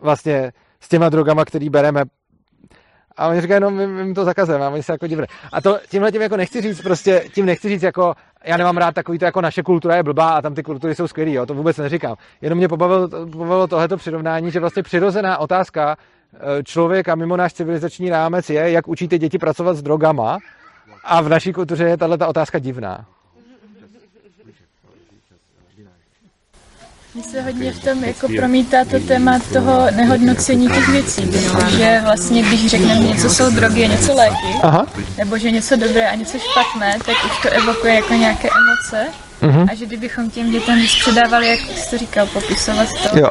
vlastně 0.00 0.52
s 0.80 0.88
těma 0.88 1.08
drogama, 1.08 1.44
který 1.44 1.70
bereme. 1.70 2.04
A 3.16 3.28
oni 3.28 3.40
říkají, 3.40 3.60
no 3.60 3.70
my, 3.70 3.86
my 3.86 4.14
to 4.14 4.24
zakazujeme, 4.24 4.66
a 4.66 4.68
oni 4.70 4.82
se 4.82 4.92
jako 4.92 5.06
divili. 5.06 5.26
A 5.52 5.60
to 5.60 5.78
tímhle 5.88 6.12
tím 6.12 6.22
jako 6.22 6.36
nechci 6.36 6.60
říct, 6.60 6.80
prostě 6.80 7.24
tím 7.34 7.46
nechci 7.46 7.68
říct 7.68 7.82
jako, 7.82 8.14
já 8.44 8.56
nemám 8.56 8.76
rád 8.76 8.94
takový 8.94 9.18
to 9.18 9.24
jako 9.24 9.40
naše 9.40 9.62
kultura 9.62 9.96
je 9.96 10.02
blbá 10.02 10.28
a 10.30 10.42
tam 10.42 10.54
ty 10.54 10.62
kultury 10.62 10.94
jsou 10.94 11.08
skvělý, 11.08 11.32
jo, 11.32 11.46
to 11.46 11.54
vůbec 11.54 11.76
neříkám. 11.76 12.16
Jenom 12.40 12.58
mě 12.58 12.68
pobavilo, 12.68 13.08
pobavilo 13.08 13.66
tohleto 13.66 13.96
přirovnání, 13.96 14.50
že 14.50 14.60
vlastně 14.60 14.82
přirozená 14.82 15.38
otázka 15.38 15.96
eh, 16.34 16.62
člověka 16.62 17.14
mimo 17.14 17.36
náš 17.36 17.52
civilizační 17.52 18.10
rámec 18.10 18.50
je, 18.50 18.70
jak 18.70 18.88
učíte 18.88 19.18
děti 19.18 19.38
pracovat 19.38 19.74
s 19.74 19.82
drogama 19.82 20.38
a 21.04 21.20
v 21.20 21.28
naší 21.28 21.52
kultuře 21.52 21.84
je 21.84 21.96
tahle 21.96 22.16
otázka 22.16 22.58
divná. 22.58 23.06
Mně 27.14 27.24
se 27.24 27.42
hodně 27.42 27.72
v 27.72 27.84
tom 27.84 28.04
jako 28.04 28.28
promítá 28.36 28.84
to 28.84 29.00
téma 29.00 29.38
toho 29.52 29.90
nehodnocení 29.90 30.68
těch 30.68 30.88
věcí, 30.88 31.30
že 31.76 32.00
vlastně 32.04 32.42
když 32.42 32.66
řekneme 32.66 33.00
něco 33.00 33.30
jsou 33.30 33.50
drogy 33.50 33.84
a 33.84 33.88
něco 33.88 34.14
léky, 34.14 34.60
Aha. 34.62 34.86
nebo 35.18 35.38
že 35.38 35.50
něco 35.50 35.76
dobré 35.76 36.10
a 36.10 36.14
něco 36.14 36.38
špatné, 36.38 36.98
tak 37.06 37.14
už 37.24 37.42
to 37.42 37.50
evokuje 37.50 37.94
jako 37.94 38.14
nějaké 38.14 38.48
emoce. 38.48 39.06
Uh-huh. 39.42 39.68
A 39.70 39.74
že 39.74 39.86
kdybychom 39.86 40.30
těm 40.30 40.50
dětem 40.50 40.78
víc 40.78 40.94
předávali, 40.94 41.48
jak 41.48 41.58
jsi 41.60 41.90
to 41.90 41.98
říkal, 41.98 42.26
popisovat 42.26 42.88
to, 43.10 43.18
jo, 43.18 43.30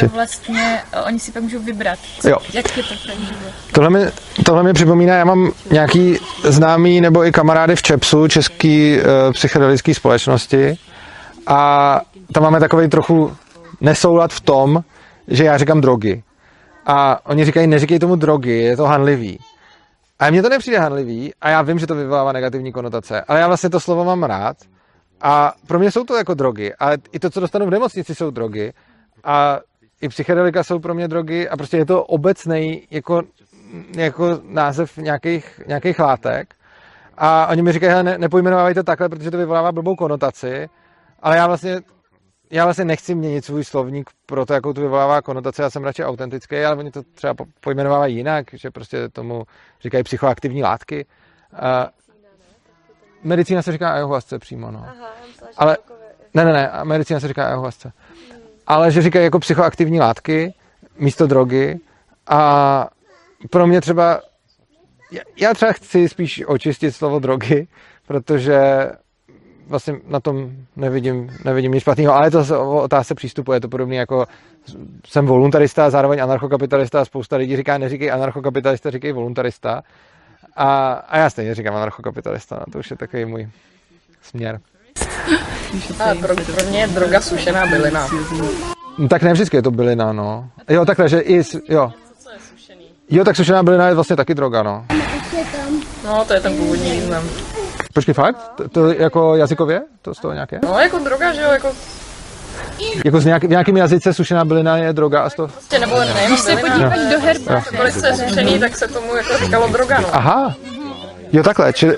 to 0.00 0.08
vlastně 0.08 0.80
oni 1.06 1.18
si 1.18 1.32
pak 1.32 1.42
můžou 1.42 1.58
vybrat, 1.58 1.98
co, 2.20 2.28
jo. 2.28 2.36
jak 2.52 2.76
je 2.76 2.82
to 2.82 2.94
ten 3.06 3.26
život. 3.26 3.52
Tohle 3.72 3.90
mi, 3.90 3.98
tohle 4.44 4.62
mi 4.62 4.72
připomíná, 4.72 5.14
já 5.14 5.24
mám 5.24 5.52
nějaký 5.70 6.18
známý 6.44 7.00
nebo 7.00 7.26
i 7.26 7.32
kamarády 7.32 7.76
v 7.76 7.82
ČEPSu, 7.82 8.28
České 8.28 8.98
uh, 8.98 9.32
psychedelické 9.32 9.94
společnosti, 9.94 10.78
a 11.46 12.00
tam 12.32 12.42
máme 12.42 12.60
takový 12.60 12.88
trochu 12.88 13.36
nesoulad 13.80 14.32
v 14.32 14.40
tom, 14.40 14.84
že 15.28 15.44
já 15.44 15.58
říkám 15.58 15.80
drogy. 15.80 16.22
A 16.86 17.26
oni 17.26 17.44
říkají, 17.44 17.66
neříkej 17.66 17.98
tomu 17.98 18.16
drogy, 18.16 18.58
je 18.58 18.76
to 18.76 18.84
hanlivý. 18.84 19.38
A 20.18 20.30
mně 20.30 20.42
to 20.42 20.48
nepřijde 20.48 20.78
hanlivý 20.78 21.32
a 21.40 21.48
já 21.48 21.62
vím, 21.62 21.78
že 21.78 21.86
to 21.86 21.94
vyvolává 21.94 22.32
negativní 22.32 22.72
konotace, 22.72 23.20
ale 23.28 23.40
já 23.40 23.46
vlastně 23.46 23.70
to 23.70 23.80
slovo 23.80 24.04
mám 24.04 24.22
rád 24.22 24.56
a 25.20 25.52
pro 25.66 25.78
mě 25.78 25.90
jsou 25.90 26.04
to 26.04 26.16
jako 26.16 26.34
drogy, 26.34 26.74
ale 26.78 26.98
i 27.12 27.18
to, 27.18 27.30
co 27.30 27.40
dostanu 27.40 27.66
v 27.66 27.70
nemocnici, 27.70 28.14
jsou 28.14 28.30
drogy 28.30 28.72
a 29.24 29.60
i 30.00 30.08
psychedelika 30.08 30.64
jsou 30.64 30.78
pro 30.78 30.94
mě 30.94 31.08
drogy 31.08 31.48
a 31.48 31.56
prostě 31.56 31.76
je 31.76 31.86
to 31.86 32.04
obecný 32.04 32.82
jako, 32.90 33.22
jako 33.96 34.40
název 34.42 34.96
nějakých, 34.96 35.60
nějakých 35.66 35.98
látek 35.98 36.54
a 37.18 37.46
oni 37.46 37.62
mi 37.62 37.72
říkají, 37.72 38.04
ne, 38.04 38.18
nepojmenovávají 38.18 38.74
to 38.74 38.82
takhle, 38.82 39.08
protože 39.08 39.30
to 39.30 39.38
vyvolává 39.38 39.72
blbou 39.72 39.96
konotaci 39.96 40.68
ale 41.22 41.36
já 41.36 41.46
vlastně, 41.46 41.80
já 42.50 42.64
vlastně 42.64 42.84
nechci 42.84 43.14
měnit 43.14 43.44
svůj 43.44 43.64
slovník 43.64 44.10
pro 44.26 44.46
to, 44.46 44.54
jakou 44.54 44.72
to 44.72 44.80
vyvolává 44.80 45.22
konotace, 45.22 45.62
já 45.62 45.70
jsem 45.70 45.84
radši 45.84 46.04
autentický, 46.04 46.56
ale 46.56 46.76
oni 46.76 46.90
to 46.90 47.02
třeba 47.14 47.34
pojmenovávají 47.60 48.16
jinak, 48.16 48.46
že 48.52 48.70
prostě 48.70 49.08
tomu 49.08 49.44
říkají 49.80 50.04
psychoaktivní 50.04 50.62
látky. 50.62 51.06
Uh, 51.52 51.58
medicína 53.22 53.62
se 53.62 53.72
říká 53.72 53.92
ayahuasca 53.92 54.38
přímo, 54.38 54.70
no. 54.70 54.84
Aha, 54.88 55.08
ale, 55.56 55.78
ne, 56.34 56.44
ne, 56.44 56.52
ne, 56.52 56.70
medicína 56.82 57.20
se 57.20 57.28
říká 57.28 57.46
ayahuasca. 57.46 57.92
Hmm. 58.30 58.40
Ale 58.66 58.90
že 58.90 59.02
říkají 59.02 59.24
jako 59.24 59.38
psychoaktivní 59.38 60.00
látky 60.00 60.54
místo 60.98 61.26
drogy 61.26 61.80
a 62.26 62.88
pro 63.50 63.66
mě 63.66 63.80
třeba 63.80 64.20
já 65.36 65.54
třeba 65.54 65.72
chci 65.72 66.08
spíš 66.08 66.44
očistit 66.46 66.92
slovo 66.92 67.18
drogy, 67.18 67.68
protože 68.06 68.90
vlastně 69.70 69.94
na 70.08 70.20
tom 70.20 70.50
nevidím, 70.76 71.30
nevidím 71.44 71.72
nic 71.72 71.82
špatného, 71.82 72.14
ale 72.14 72.26
je 72.26 72.30
to 72.30 72.60
o 72.60 72.82
otázce 72.82 73.14
přístupu, 73.14 73.52
je 73.52 73.60
to 73.60 73.68
podobné 73.68 73.96
jako 73.96 74.26
jsem 75.06 75.26
voluntarista, 75.26 75.90
zároveň 75.90 76.22
anarchokapitalista 76.22 77.00
a 77.00 77.04
spousta 77.04 77.36
lidí 77.36 77.56
říká, 77.56 77.78
neříkej 77.78 78.12
anarchokapitalista, 78.12 78.90
říkej 78.90 79.12
voluntarista. 79.12 79.82
A, 80.56 80.92
a 80.92 81.18
já 81.18 81.30
stejně 81.30 81.54
říkám 81.54 81.76
anarchokapitalista, 81.76 82.56
no, 82.56 82.72
to 82.72 82.78
už 82.78 82.90
je 82.90 82.96
takový 82.96 83.24
můj 83.24 83.48
směr. 84.22 84.60
A 85.98 86.14
pro, 86.14 86.34
pro 86.34 86.66
mě 86.68 86.78
je 86.78 86.86
droga 86.86 87.20
sušená 87.20 87.66
bylina. 87.66 88.08
No, 88.98 89.08
tak 89.08 89.22
ne 89.22 89.32
vždycky 89.32 89.56
je 89.56 89.62
to 89.62 89.70
bylina, 89.70 90.12
no. 90.12 90.50
Jo, 90.68 90.84
takhle, 90.84 91.08
že 91.08 91.20
i, 91.20 91.42
jo. 91.68 91.92
Jo, 93.10 93.24
tak 93.24 93.36
sušená 93.36 93.62
bylina 93.62 93.88
je 93.88 93.94
vlastně 93.94 94.16
taky 94.16 94.34
droga, 94.34 94.62
no. 94.62 94.86
No, 96.04 96.24
to 96.24 96.34
je 96.34 96.40
ten 96.40 96.56
původní 96.56 96.90
význam. 96.90 97.24
Počkej, 97.92 98.14
fakt? 98.14 98.52
To, 98.56 98.68
to 98.68 98.92
jako 98.92 99.36
jazykově? 99.36 99.80
To 100.02 100.14
z 100.14 100.18
toho 100.18 100.34
nějaké? 100.34 100.58
No, 100.62 100.78
jako 100.78 100.98
droga, 100.98 101.32
že 101.32 101.40
jo, 101.40 101.50
jako 101.50 101.72
jako 103.04 103.20
z 103.20 103.24
nějak, 103.24 103.44
v 103.44 103.48
nějakém 103.48 103.76
jazyce 103.76 104.14
sušená 104.14 104.44
bylina 104.44 104.76
je 104.76 104.92
droga 104.92 105.22
a 105.22 105.30
z 105.30 105.34
toho... 105.34 105.48
Prostě 105.48 105.78
nebo 105.78 105.98
ne, 105.98 106.14
Když 106.26 106.40
se 106.40 106.56
podívat 106.56 106.92
do 107.10 107.20
herby. 107.20 107.44
Kolik 107.76 107.94
se 107.94 108.14
sušený, 108.14 108.58
tak 108.58 108.76
se 108.76 108.88
tomu 108.88 109.16
jako 109.16 109.38
říkalo 109.44 109.68
droga, 109.68 110.00
no. 110.00 110.08
Aha. 110.12 110.54
Jo, 111.32 111.42
takhle, 111.42 111.72
čili... 111.72 111.96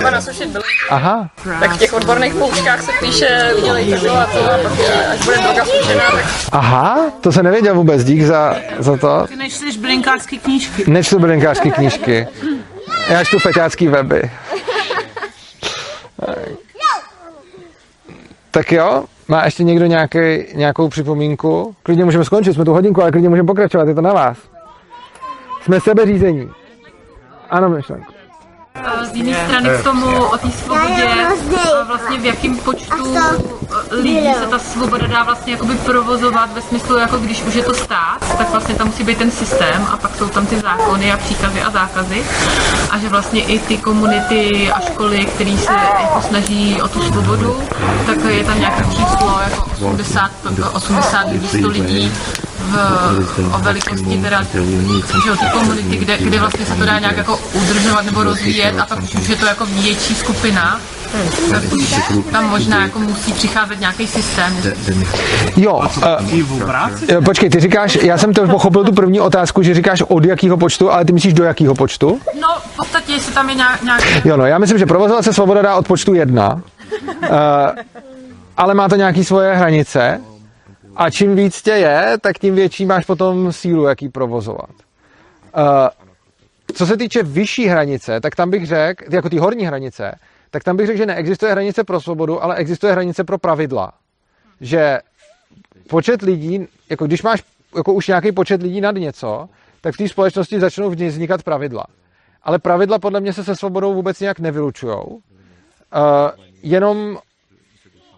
Aha. 0.91 1.31
Tak 1.61 1.71
v 1.73 1.79
těch 1.79 1.93
odborných 1.93 2.35
poučkách 2.35 2.83
se 2.83 2.93
píše, 3.01 3.51
udělej 3.59 3.99
to 4.01 4.17
a 4.17 4.27
to 4.27 4.53
a 4.53 4.59
pak 4.59 4.73
až 5.13 5.25
bude 5.25 5.37
droga 5.39 5.65
sušená, 5.65 6.11
tak... 6.11 6.25
Aha, 6.53 7.11
to 7.21 7.33
se 7.33 7.43
nevěděl 7.43 7.75
vůbec, 7.75 8.05
dík 8.05 8.23
za, 8.23 8.57
za 8.79 8.97
to. 8.97 9.27
Ty 9.29 9.37
nečteš 9.37 9.77
bylinkářské 9.77 10.37
knížky. 10.37 10.85
Nečtu 10.91 11.19
bylinkářské 11.19 11.71
knížky. 11.71 12.29
Já 13.09 13.25
čtu 13.25 13.39
feťácký 13.39 13.89
weby. 13.89 14.31
Tak 18.53 18.73
jo, 18.73 19.05
má 19.29 19.45
ještě 19.45 19.65
někdo 19.65 19.87
nějaký, 19.87 20.19
nějakou 20.55 20.89
připomínku? 20.89 21.75
Klidně 21.83 22.05
můžeme 22.05 22.25
skončit, 22.25 22.55
jsme 22.55 22.65
tu 22.65 22.73
hodinku, 22.73 23.03
ale 23.03 23.11
klidně 23.11 23.29
můžeme 23.29 23.47
pokračovat, 23.47 23.89
je 23.89 23.95
to 23.95 24.01
na 24.01 24.13
vás. 24.13 24.39
Jsme 25.63 25.81
sebeřízení. 25.81 26.51
Ano, 27.51 27.69
myšlenku 27.69 28.13
z 29.13 29.15
jiné 29.15 29.45
strany 29.45 29.69
k 29.81 29.85
tomu 29.85 30.25
o 30.25 30.39
té 30.39 30.51
svobodě 30.51 31.09
a 31.81 31.85
vlastně 31.85 32.19
v 32.19 32.25
jakém 32.25 32.57
počtu 32.57 33.17
lidí 33.91 34.29
se 34.39 34.47
ta 34.47 34.59
svoboda 34.59 35.07
dá 35.07 35.23
vlastně 35.23 35.53
jakoby 35.53 35.75
provozovat 35.75 36.53
ve 36.55 36.63
smyslu, 36.63 36.97
jako 36.97 37.19
když 37.19 37.43
už 37.43 37.55
je 37.55 37.63
to 37.63 37.75
stát, 37.75 38.19
tak 38.39 38.51
vlastně 38.51 38.75
tam 38.75 38.87
musí 38.87 39.05
být 39.05 39.19
ten 39.19 39.31
systém 39.31 39.87
a 39.93 39.97
pak 39.97 40.17
jsou 40.17 40.29
tam 40.29 40.47
ty 40.47 40.61
zákony 40.61 41.13
a 41.13 41.17
příkazy 41.17 41.63
a 41.63 41.71
zákazy. 41.71 42.25
A 42.91 42.99
že 42.99 43.09
vlastně 43.09 43.43
i 43.43 43.59
ty 43.59 43.79
komunity 43.79 44.73
a 44.73 44.81
školy, 44.81 45.27
které 45.27 45.57
se 45.59 45.73
jako 46.01 46.23
snaží 46.29 46.83
o 46.83 46.89
tu 46.89 47.03
svobodu, 47.03 47.63
tak 48.07 48.19
je 48.29 48.45
tam 48.45 48.61
nějaké 48.61 48.85
číslo 48.85 49.41
jako 49.45 49.71
80, 49.73 50.31
80 50.73 51.29
lidí, 51.33 51.49
100 51.49 51.69
lidí 51.69 52.13
v, 52.63 53.55
o 53.55 53.59
velikosti 53.59 54.23
teda, 54.23 54.43
že 54.43 55.33
ty 55.41 55.47
komunity, 55.53 55.97
kde, 55.97 56.19
kde 56.19 56.39
vlastně 56.39 56.67
se 56.67 56.75
to 56.75 56.85
dá 56.85 56.99
nějak 56.99 57.17
jako 57.17 57.41
udržovat 57.53 58.05
nebo 58.05 58.23
rozvíjet 58.23 58.79
a 58.79 58.87
pak 58.87 58.99
už 59.03 59.29
je 59.29 59.37
to 59.37 59.47
jako 59.47 59.67
větší 59.67 60.15
skupina, 60.15 60.81
Tam 62.33 62.51
možná 62.51 62.83
jako 62.83 62.99
musí 62.99 63.33
přicházet 63.33 63.81
nějaký 63.81 64.07
systém. 64.07 64.57
Jo, 65.57 65.83
uh, 67.17 67.25
počkej, 67.25 67.51
ty 67.51 67.61
říkáš, 67.61 67.99
já 68.03 68.19
jsem 68.19 68.35
to 68.35 68.49
pochopil 68.49 68.85
tu 68.85 68.93
první 68.93 69.21
otázku, 69.21 69.63
že 69.63 69.75
říkáš 69.75 70.03
od 70.09 70.25
jakého 70.25 70.57
počtu, 70.57 70.91
ale 70.91 71.05
ty 71.05 71.13
myslíš 71.13 71.35
do 71.35 71.45
jakého 71.45 71.75
počtu? 71.75 72.21
No, 72.41 72.49
v 72.73 72.77
podstatě, 72.77 73.13
jestli 73.13 73.35
tam 73.35 73.49
je 73.49 73.55
nějaký... 73.55 74.05
Jo, 74.25 74.37
no, 74.37 74.47
já 74.47 74.59
myslím, 74.59 74.79
že 74.79 74.87
provozovat 74.87 75.25
se 75.25 75.33
svoboda 75.33 75.63
dá 75.63 75.77
od 75.77 75.87
počtu 75.87 76.15
jedna, 76.15 76.55
uh, 76.55 77.29
ale 78.57 78.75
má 78.75 78.89
to 78.89 78.97
nějaké 78.97 79.25
svoje 79.25 79.55
hranice 79.55 80.21
a 80.97 81.11
čím 81.11 81.37
víc 81.37 81.63
tě 81.63 81.71
je, 81.71 82.19
tak 82.21 82.39
tím 82.39 82.55
větší 82.55 82.87
máš 82.87 83.05
potom 83.05 83.53
sílu, 83.53 83.85
jaký 83.85 84.09
provozovat. 84.09 84.71
Uh, 84.71 85.89
co 86.75 86.87
se 86.87 86.97
týče 86.97 87.23
vyšší 87.23 87.67
hranice, 87.67 88.21
tak 88.21 88.37
tam 88.37 88.51
bych 88.51 88.67
řekl, 88.67 89.15
jako 89.15 89.29
ty 89.29 89.39
horní 89.39 89.65
hranice, 89.65 90.19
tak 90.51 90.65
tam 90.65 90.77
bych 90.77 90.87
řekl, 90.87 90.99
že 90.99 91.07
neexistuje 91.07 91.53
hranice 91.53 91.85
pro 91.85 92.01
svobodu, 92.01 92.43
ale 92.43 92.57
existuje 92.57 92.93
hranice 92.93 93.25
pro 93.25 93.39
pravidla. 93.39 93.93
Že 94.61 95.01
počet 95.89 96.23
lidí, 96.23 96.67
jako 96.91 97.07
když 97.07 97.23
máš 97.23 97.43
jako 97.77 97.93
už 97.93 98.09
nějaký 98.09 98.33
počet 98.33 98.63
lidí 98.63 98.81
nad 98.81 98.95
něco, 98.95 99.49
tak 99.81 99.95
v 99.95 99.97
té 99.97 100.09
společnosti 100.09 100.61
začnou 100.61 100.91
vznikat 100.91 101.43
pravidla. 101.43 101.85
Ale 102.43 102.59
pravidla 102.59 102.99
podle 102.99 103.21
mě 103.21 103.33
se 103.33 103.45
se 103.45 103.57
svobodou 103.57 103.95
vůbec 103.95 104.21
nějak 104.21 104.39
nevylučují. 104.39 104.95
Uh, 104.95 105.21
jenom 106.63 107.19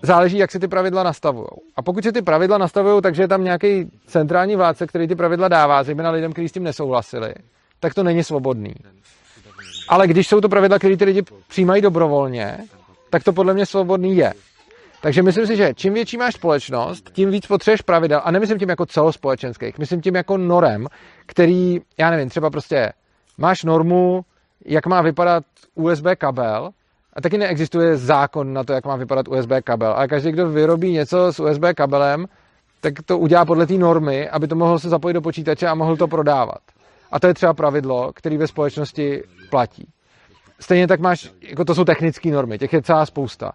záleží, 0.05 0.39
jak 0.39 0.51
si 0.51 0.59
ty 0.59 0.68
pravidla 0.68 1.02
nastavují. 1.02 1.47
A 1.76 1.82
pokud 1.82 2.05
si 2.05 2.12
ty 2.12 2.22
pravidla 2.22 2.59
nastavují, 2.59 3.02
takže 3.02 3.22
je 3.22 3.28
tam 3.28 3.44
nějaký 3.44 3.90
centrální 4.06 4.56
vládce, 4.56 4.86
který 4.86 5.09
ty 5.09 5.14
pravidla 5.14 5.48
dává, 5.48 5.82
zejména 5.82 6.10
lidem, 6.10 6.32
kteří 6.32 6.48
s 6.48 6.52
tím 6.52 6.62
nesouhlasili, 6.62 7.35
tak 7.81 7.94
to 7.94 8.02
není 8.02 8.24
svobodný. 8.24 8.74
Ale 9.89 10.06
když 10.06 10.28
jsou 10.28 10.40
to 10.40 10.48
pravidla, 10.48 10.78
které 10.78 10.97
ty 10.97 11.05
lidi 11.05 11.22
přijímají 11.48 11.82
dobrovolně, 11.82 12.59
tak 13.10 13.24
to 13.24 13.32
podle 13.32 13.55
mě 13.55 13.66
svobodný 13.66 14.16
je. 14.16 14.32
Takže 15.01 15.22
myslím 15.22 15.47
si, 15.47 15.56
že 15.56 15.74
čím 15.74 15.94
větší 15.94 16.16
máš 16.16 16.35
společnost, 16.35 17.10
tím 17.12 17.31
víc 17.31 17.47
potřebuješ 17.47 17.81
pravidel. 17.81 18.20
A 18.24 18.31
nemyslím 18.31 18.59
tím 18.59 18.68
jako 18.68 18.86
celospolečenských, 18.86 19.78
myslím 19.78 20.01
tím 20.01 20.14
jako 20.14 20.36
norem, 20.36 20.86
který, 21.26 21.81
já 21.98 22.10
nevím, 22.10 22.28
třeba 22.28 22.51
prostě 22.51 22.93
máš 23.39 23.64
normu, 23.64 24.24
jak 24.64 24.86
má 24.86 25.02
vypadat 25.02 25.44
USB 25.74 26.06
kabel, 26.18 26.70
a 27.16 27.20
taky 27.20 27.39
neexistuje 27.39 27.97
zákon 27.97 28.53
na 28.53 28.65
to, 28.65 28.73
jak 28.73 28.86
má 28.86 28.97
vypadat 28.97 29.28
USB 29.28 29.51
kabel. 29.65 29.93
Ale 29.93 30.09
každý, 30.09 30.32
kdo 30.32 30.49
vyrobí 30.49 30.93
něco 30.93 31.32
s 31.32 31.41
USB 31.41 31.62
kabelem, 31.77 32.27
tak 32.81 32.95
to 33.05 33.19
udělá 33.19 33.45
podle 33.45 33.66
té 33.66 33.74
normy, 33.74 34.28
aby 34.28 34.49
to 34.49 34.55
mohl 34.55 34.78
se 34.78 34.89
zapojit 34.89 35.15
do 35.15 35.20
počítače 35.20 35.66
a 35.66 35.74
mohl 35.74 35.97
to 35.97 36.09
prodávat. 36.09 36.59
A 37.12 37.20
to 37.20 37.27
je 37.27 37.35
třeba 37.35 37.55
pravidlo, 37.55 38.12
které 38.15 38.39
ve 38.39 38.47
společnosti 38.47 39.23
platí. 39.51 39.89
Stejně 40.61 40.86
tak 40.86 41.01
máš, 41.01 41.31
jako 41.41 41.65
to 41.65 41.74
jsou 41.74 41.85
technické 41.85 42.31
normy, 42.31 42.59
těch 42.59 42.73
je 42.73 42.82
celá 42.82 43.07
spousta. 43.07 43.53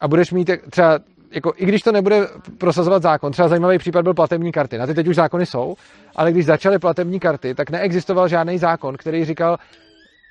A 0.00 0.08
budeš 0.08 0.32
mít 0.32 0.50
třeba, 0.70 0.98
jako, 1.30 1.52
i 1.56 1.66
když 1.66 1.82
to 1.82 1.92
nebude 1.92 2.26
prosazovat 2.58 3.02
zákon, 3.02 3.32
třeba 3.32 3.48
zajímavý 3.48 3.78
případ 3.78 4.02
byl 4.02 4.14
platební 4.14 4.52
karty. 4.52 4.78
Na 4.78 4.86
ty 4.86 4.94
teď 4.94 5.06
už 5.08 5.16
zákony 5.16 5.46
jsou, 5.46 5.74
ale 6.16 6.32
když 6.32 6.46
začaly 6.46 6.78
platební 6.78 7.20
karty, 7.20 7.54
tak 7.54 7.70
neexistoval 7.70 8.28
žádný 8.28 8.58
zákon, 8.58 8.96
který 8.96 9.24
říkal, 9.24 9.56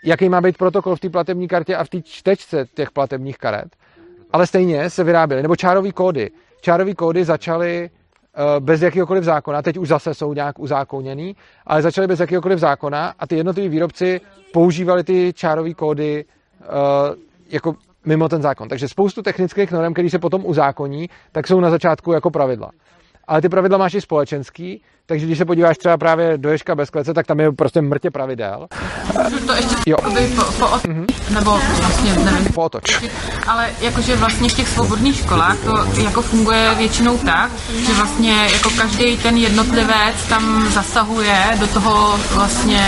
jaký 0.04 0.30
má 0.30 0.42
být 0.42 0.58
protokol 0.58 0.96
v 0.96 1.00
té 1.00 1.10
platební 1.10 1.48
kartě 1.48 1.76
a 1.76 1.84
v 1.84 1.90
té 1.90 2.02
čtečce 2.02 2.66
těch 2.76 2.92
platebních 2.92 3.38
karet. 3.38 3.76
Ale 4.32 4.48
stejně 4.48 4.90
se 4.90 5.04
vyráběly, 5.04 5.42
nebo 5.42 5.56
čárové 5.56 5.92
kódy. 5.92 6.32
Čárové 6.62 6.94
kódy 6.94 7.24
začaly 7.24 7.90
Eh, 8.40 8.60
bez 8.60 8.82
jakéhokoliv 8.82 9.24
zákona, 9.24 9.62
teď 9.62 9.78
už 9.78 9.88
zase 9.88 10.14
jsou 10.14 10.34
nějak 10.34 10.60
uzákoněný, 10.60 11.36
ale 11.68 11.82
začaly 11.82 12.08
bez 12.08 12.20
jakéhokoliv 12.20 12.60
zákona 12.60 13.14
a 13.20 13.28
ty 13.28 13.36
jednotliví 13.36 13.70
výrobci 13.70 14.22
používali 14.54 15.04
ty 15.04 15.34
čárové 15.34 15.74
kódy 15.74 16.26
uh, 16.60 16.66
jako 17.50 17.76
mimo 18.06 18.30
ten 18.30 18.42
zákon. 18.42 18.68
Takže 18.68 18.88
spoustu 18.88 19.22
technických 19.22 19.72
norm, 19.72 19.94
které 19.94 20.10
se 20.10 20.20
potom 20.20 20.46
uzákoní, 20.46 21.10
tak 21.32 21.48
jsou 21.48 21.60
na 21.60 21.70
začátku 21.70 22.12
jako 22.12 22.30
pravidla. 22.30 22.72
Ale 23.28 23.42
ty 23.42 23.50
pravidla 23.50 23.78
máš 23.78 23.94
i 23.94 24.02
společenský, 24.02 24.82
takže 25.10 25.26
když 25.26 25.38
se 25.38 25.46
podíváš 25.46 25.78
třeba 25.78 25.98
právě 25.98 26.38
do 26.38 26.50
Ježka 26.50 26.76
bez 26.76 26.90
klece, 26.90 27.14
tak 27.14 27.28
tam 27.28 27.40
je 27.40 27.52
prostě 27.52 27.82
mrtě 27.82 28.12
pravidel. 28.12 28.68
To 29.48 29.54
ještě 29.54 29.76
jo. 29.86 29.98
po, 30.36 30.44
po, 30.44 30.66
mm-hmm. 30.66 31.06
nebo 31.30 31.60
vlastně 31.80 32.14
nevím. 32.14 32.54
Po 32.54 32.62
otoč. 32.62 33.02
Ale 33.48 33.70
jakože 33.82 34.16
vlastně 34.16 34.50
v 34.50 34.54
těch 34.54 34.68
svobodných 34.68 35.18
školách 35.18 35.58
to 35.58 36.02
jako 36.02 36.22
funguje 36.22 36.76
většinou 36.78 37.18
tak, 37.18 37.52
že 37.88 37.94
vlastně 37.94 38.48
jako 38.54 38.70
každý 38.78 39.18
ten 39.18 39.38
jednotlivec 39.38 40.28
tam 40.30 40.72
zasahuje 40.72 41.44
do 41.60 41.68
toho 41.68 42.20
vlastně, 42.34 42.88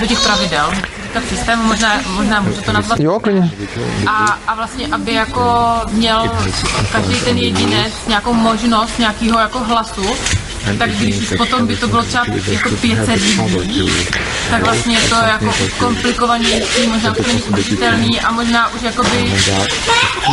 do 0.00 0.06
těch 0.06 0.20
pravidel 0.20 0.70
tak 1.14 1.24
systém, 1.28 1.58
možná, 1.58 2.00
možná 2.16 2.40
můžu 2.40 2.62
to 2.62 2.72
nazvat. 2.72 3.00
Jo, 3.00 3.20
klidně. 3.20 3.50
A, 4.06 4.38
a 4.46 4.54
vlastně, 4.54 4.86
aby 4.86 5.14
jako 5.14 5.64
měl 5.92 6.30
každý 6.92 7.20
ten 7.20 7.38
jedinec 7.38 7.92
nějakou 8.08 8.32
možnost 8.32 8.98
nějakého 8.98 9.38
jako 9.38 9.58
hlasu, 9.58 10.04
tak 10.78 10.90
když 10.90 11.32
potom 11.38 11.66
by 11.66 11.76
to 11.76 11.88
bylo 11.88 12.02
třeba 12.02 12.24
jako 12.46 12.70
500 12.70 13.20
lidí, 13.56 13.90
tak 14.50 14.62
vlastně 14.64 14.96
je 14.96 15.08
to 15.08 15.14
jako 15.14 15.54
komplikovanější, 15.78 16.86
možná 16.86 17.14
to 17.14 17.22
není 17.26 17.42
udržitelný 17.42 18.20
a 18.20 18.32
možná 18.32 18.74
už 18.74 18.82
jakoby 18.82 19.32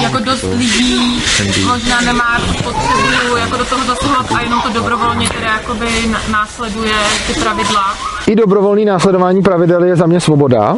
jako 0.01 0.19
dost 0.19 0.45
lidí 0.57 1.23
možná 1.67 2.01
nemá 2.01 2.41
potřebu 2.63 3.37
jako 3.37 3.57
do 3.57 3.65
toho 3.65 3.85
zasahovat 3.85 4.31
a 4.35 4.41
jenom 4.41 4.61
to 4.61 4.69
dobrovolně 4.69 5.29
teda 5.29 5.47
jakoby 5.47 5.87
následuje 6.31 6.93
ty 7.27 7.33
pravidla. 7.33 7.97
I 8.27 8.35
dobrovolný 8.35 8.85
následování 8.85 9.41
pravidel 9.41 9.83
je 9.83 9.95
za 9.95 10.05
mě 10.05 10.19
svoboda, 10.19 10.77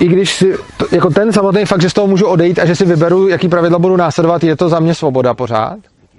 i 0.00 0.08
když 0.08 0.34
si, 0.34 0.56
to, 0.76 0.86
jako 0.90 1.10
ten 1.10 1.32
samotný 1.32 1.64
fakt, 1.64 1.82
že 1.82 1.90
z 1.90 1.92
toho 1.92 2.06
můžu 2.06 2.26
odejít 2.26 2.58
a 2.58 2.66
že 2.66 2.76
si 2.76 2.84
vyberu, 2.84 3.28
jaký 3.28 3.48
pravidla 3.48 3.78
budu 3.78 3.96
následovat, 3.96 4.44
je 4.44 4.56
to 4.56 4.68
za 4.68 4.80
mě 4.80 4.94
svoboda 4.94 5.34
pořád 5.34 5.78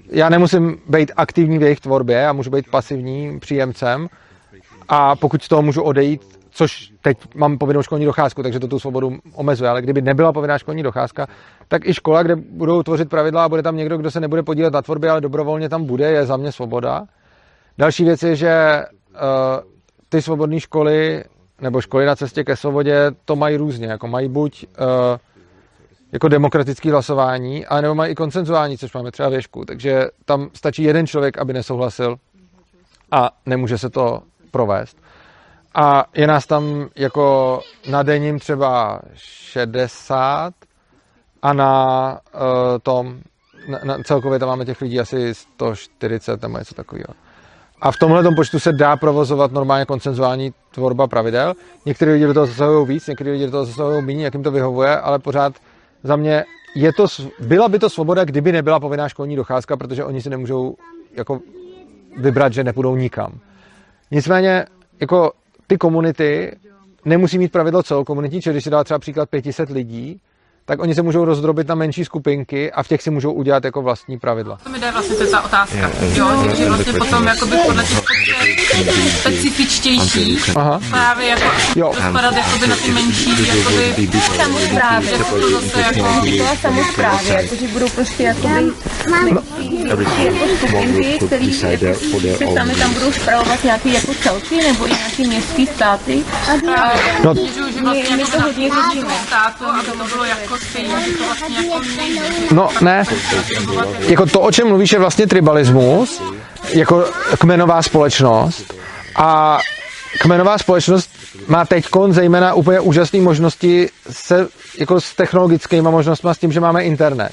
já 0.09 0.29
nemusím 0.29 0.77
být 0.89 1.11
aktivní 1.17 1.57
v 1.57 1.61
jejich 1.61 1.79
tvorbě, 1.79 2.17
já 2.17 2.33
můžu 2.33 2.51
být 2.51 2.69
pasivním 2.71 3.39
příjemcem 3.39 4.07
a 4.89 5.15
pokud 5.15 5.43
z 5.43 5.47
toho 5.47 5.61
můžu 5.61 5.81
odejít, 5.81 6.39
což 6.51 6.91
teď 7.01 7.17
mám 7.35 7.57
povinnou 7.57 7.81
školní 7.81 8.05
docházku, 8.05 8.43
takže 8.43 8.59
to 8.59 8.67
tu 8.67 8.79
svobodu 8.79 9.17
omezuje, 9.33 9.69
ale 9.69 9.81
kdyby 9.81 10.01
nebyla 10.01 10.33
povinná 10.33 10.57
školní 10.57 10.83
docházka, 10.83 11.27
tak 11.67 11.87
i 11.87 11.93
škola, 11.93 12.23
kde 12.23 12.35
budou 12.35 12.83
tvořit 12.83 13.09
pravidla 13.09 13.43
a 13.43 13.49
bude 13.49 13.63
tam 13.63 13.77
někdo, 13.77 13.97
kdo 13.97 14.11
se 14.11 14.19
nebude 14.19 14.43
podílet 14.43 14.73
na 14.73 14.81
tvorbě, 14.81 15.09
ale 15.09 15.21
dobrovolně 15.21 15.69
tam 15.69 15.85
bude, 15.85 16.11
je 16.11 16.25
za 16.25 16.37
mě 16.37 16.51
svoboda. 16.51 17.03
Další 17.77 18.03
věc 18.03 18.23
je, 18.23 18.35
že 18.35 18.83
uh, 19.13 19.19
ty 20.09 20.21
svobodné 20.21 20.59
školy 20.59 21.23
nebo 21.61 21.81
školy 21.81 22.05
na 22.05 22.15
cestě 22.15 22.43
ke 22.43 22.55
svobodě 22.55 23.11
to 23.25 23.35
mají 23.35 23.57
různě, 23.57 23.87
jako 23.87 24.07
mají 24.07 24.29
buď 24.29 24.65
uh, 24.65 24.85
jako 26.11 26.27
demokratické 26.27 26.91
hlasování, 26.91 27.65
ale 27.65 27.81
nebo 27.81 27.95
mají 27.95 28.11
i 28.11 28.15
koncenzuální, 28.15 28.77
což 28.77 28.93
máme 28.93 29.11
třeba 29.11 29.29
věšku. 29.29 29.65
Takže 29.65 30.05
tam 30.25 30.49
stačí 30.53 30.83
jeden 30.83 31.07
člověk, 31.07 31.37
aby 31.37 31.53
nesouhlasil 31.53 32.15
a 33.11 33.29
nemůže 33.45 33.77
se 33.77 33.89
to 33.89 34.21
provést. 34.51 34.97
A 35.75 36.05
je 36.13 36.27
nás 36.27 36.45
tam 36.45 36.89
jako 36.95 37.59
na 37.89 38.03
denním 38.03 38.39
třeba 38.39 38.99
60 39.13 40.53
a 41.41 41.53
na 41.53 42.11
uh, 42.33 42.41
tom, 42.83 43.19
na, 43.67 43.79
na, 43.83 43.97
celkově 44.03 44.39
tam 44.39 44.49
máme 44.49 44.65
těch 44.65 44.81
lidí 44.81 44.99
asi 44.99 45.33
140 45.33 46.41
nebo 46.41 46.57
něco 46.57 46.75
takového. 46.75 47.13
A 47.81 47.91
v 47.91 47.97
tomhle 47.97 48.35
počtu 48.35 48.59
se 48.59 48.73
dá 48.73 48.97
provozovat 48.97 49.51
normálně 49.51 49.85
koncenzuální 49.85 50.53
tvorba 50.71 51.07
pravidel. 51.07 51.53
Někteří 51.85 52.11
lidi 52.11 52.25
do 52.25 52.33
toho 52.33 52.45
zasahují 52.45 52.87
víc, 52.87 53.07
někteří 53.07 53.29
lidi 53.29 53.45
do 53.45 53.51
toho 53.51 53.65
zasahují 53.65 54.05
méně, 54.05 54.23
jak 54.23 54.33
jim 54.33 54.43
to 54.43 54.51
vyhovuje, 54.51 54.97
ale 54.97 55.19
pořád 55.19 55.53
za 56.03 56.15
mě 56.15 56.45
je 56.75 56.93
to, 56.93 57.05
byla 57.39 57.67
by 57.67 57.79
to 57.79 57.89
svoboda, 57.89 58.25
kdyby 58.25 58.51
nebyla 58.51 58.79
povinná 58.79 59.09
školní 59.09 59.35
docházka, 59.35 59.77
protože 59.77 60.03
oni 60.03 60.21
si 60.21 60.29
nemůžou 60.29 60.75
jako 61.17 61.39
vybrat, 62.17 62.53
že 62.53 62.63
nepůjdou 62.63 62.95
nikam. 62.95 63.39
Nicméně, 64.11 64.65
jako 65.01 65.31
ty 65.67 65.77
komunity 65.77 66.55
nemusí 67.05 67.37
mít 67.37 67.51
pravidlo 67.51 67.83
celokomunitní, 67.83 68.41
čili 68.41 68.53
když 68.53 68.63
si 68.63 68.69
dá 68.69 68.83
třeba 68.83 68.99
příklad 68.99 69.29
500 69.29 69.69
lidí, 69.69 70.21
tak 70.69 70.81
oni 70.81 70.95
se 70.95 71.01
můžou 71.01 71.25
rozdrobit 71.25 71.67
na 71.67 71.75
menší 71.75 72.05
skupinky 72.05 72.71
a 72.71 72.83
v 72.83 72.87
těch 72.87 73.01
si 73.01 73.09
můžou 73.09 73.31
udělat 73.31 73.63
jako 73.63 73.81
vlastní 73.81 74.19
pravidla. 74.19 74.57
To 74.63 74.69
mi 74.69 74.79
jde 74.79 74.91
vlastně 74.91 75.15
to 75.15 75.31
ta 75.31 75.41
otázka, 75.41 75.91
jo, 76.13 76.55
že 76.55 76.65
vlastně 76.69 76.93
potom 76.93 77.27
jakoby 77.27 77.55
podle 77.65 77.83
těch 77.83 79.19
specifičtější, 79.19 80.39
Aha. 80.55 80.79
právě 80.89 81.27
jako 81.27 81.45
jo. 81.75 81.93
spadat 82.09 82.35
jakoby 82.35 82.67
na 82.67 82.75
ty 82.75 82.91
menší, 82.91 83.47
jakoby 83.47 84.09
samozprávy, 84.37 85.07
to 85.07 85.49
zase 85.49 85.81
jako 85.81 85.99
to 86.37 86.55
samozprávy, 86.61 87.29
jakože 87.29 87.67
budou 87.67 87.89
prostě 87.89 88.23
jakoby 88.23 88.73
no. 89.31 89.41
jako 90.17 90.45
skupinky, 90.57 91.19
který 91.25 91.53
si 91.53 91.77
sami 92.57 92.75
tam 92.75 92.93
budou 92.93 93.11
spravovat 93.11 93.63
nějaký 93.63 93.93
jako 93.93 94.13
celky 94.13 94.63
nebo 94.63 94.87
nějaký 94.87 95.27
městský 95.27 95.67
státy. 95.67 96.23
No, 97.23 97.33
my 98.17 98.25
to 98.31 98.41
hodně 98.41 98.69
řešíme. 98.69 99.13
Státu, 99.27 99.65
aby 99.65 99.91
to 99.91 100.03
bylo 100.03 100.23
jako 100.23 100.58
No 102.51 102.69
ne, 102.81 103.03
jako 104.07 104.25
to, 104.25 104.41
o 104.41 104.51
čem 104.51 104.67
mluvíš, 104.67 104.91
je 104.91 104.99
vlastně 104.99 105.27
tribalismus, 105.27 106.21
jako 106.73 107.05
kmenová 107.39 107.81
společnost 107.81 108.73
a 109.15 109.59
kmenová 110.21 110.57
společnost 110.57 111.09
má 111.47 111.65
teď 111.65 111.85
zejména 112.09 112.53
úplně 112.53 112.79
úžasné 112.79 113.21
možnosti 113.21 113.89
se, 114.09 114.47
jako 114.79 115.01
s 115.01 115.15
technologickými 115.15 115.81
možnostmi, 115.91 116.29
s 116.33 116.37
tím, 116.37 116.51
že 116.51 116.59
máme 116.59 116.83
internet. 116.83 117.31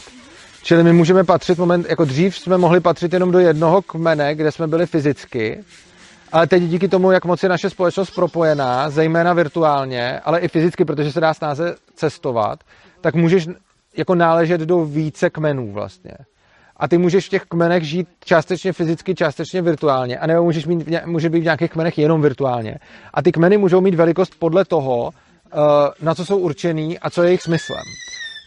Čili 0.63 0.83
my 0.83 0.93
můžeme 0.93 1.25
patřit 1.25 1.59
moment, 1.59 1.87
jako 1.89 2.05
dřív 2.05 2.39
jsme 2.39 2.59
mohli 2.59 2.81
patřit 2.81 3.13
jenom 3.13 3.31
do 3.31 3.39
jednoho 3.39 3.83
kmene, 3.83 4.35
kde 4.35 4.53
jsme 4.53 4.67
byli 4.67 4.87
fyzicky, 4.87 5.65
ale 6.33 6.47
teď 6.47 6.63
díky 6.63 6.89
tomu, 6.89 7.11
jak 7.11 7.25
moc 7.25 7.43
je 7.43 7.49
naše 7.49 7.71
společnost 7.71 8.11
propojená, 8.11 8.91
zejména 8.91 9.33
virtuálně, 9.33 10.21
ale 10.25 10.41
i 10.41 10.49
fyzicky, 10.49 10.85
protože 10.85 11.13
se 11.13 11.21
dá 11.21 11.35
snáze 11.35 11.75
cestovat, 11.95 12.59
tak 13.07 13.15
můžeš 13.15 13.49
jako 13.97 14.15
náležet 14.15 14.61
do 14.61 14.85
více 14.85 15.31
kmenů 15.31 15.73
vlastně. 15.73 16.13
A 16.77 16.89
ty 16.89 16.99
můžeš 16.99 17.27
v 17.27 17.29
těch 17.29 17.43
kmenech 17.43 17.83
žít 17.83 18.09
částečně 18.25 18.73
fyzicky, 18.73 19.15
částečně 19.15 19.63
virtuálně, 19.63 20.19
a 20.19 20.27
nebo 20.27 20.45
můžeš 20.45 20.67
mít, 20.67 20.89
může 21.05 21.31
být 21.31 21.41
v 21.41 21.45
nějakých 21.45 21.71
kmenech 21.71 21.99
jenom 21.99 22.23
virtuálně. 22.23 22.79
A 23.15 23.23
ty 23.23 23.33
kmeny 23.33 23.59
můžou 23.59 23.81
mít 23.81 23.95
velikost 23.95 24.35
podle 24.39 24.65
toho, 24.65 25.11
eh, 25.11 25.57
na 26.01 26.15
co 26.15 26.25
jsou 26.25 26.39
určený 26.39 26.99
a 26.99 27.11
co 27.11 27.23
je 27.23 27.29
jejich 27.29 27.43
smyslem. 27.43 27.85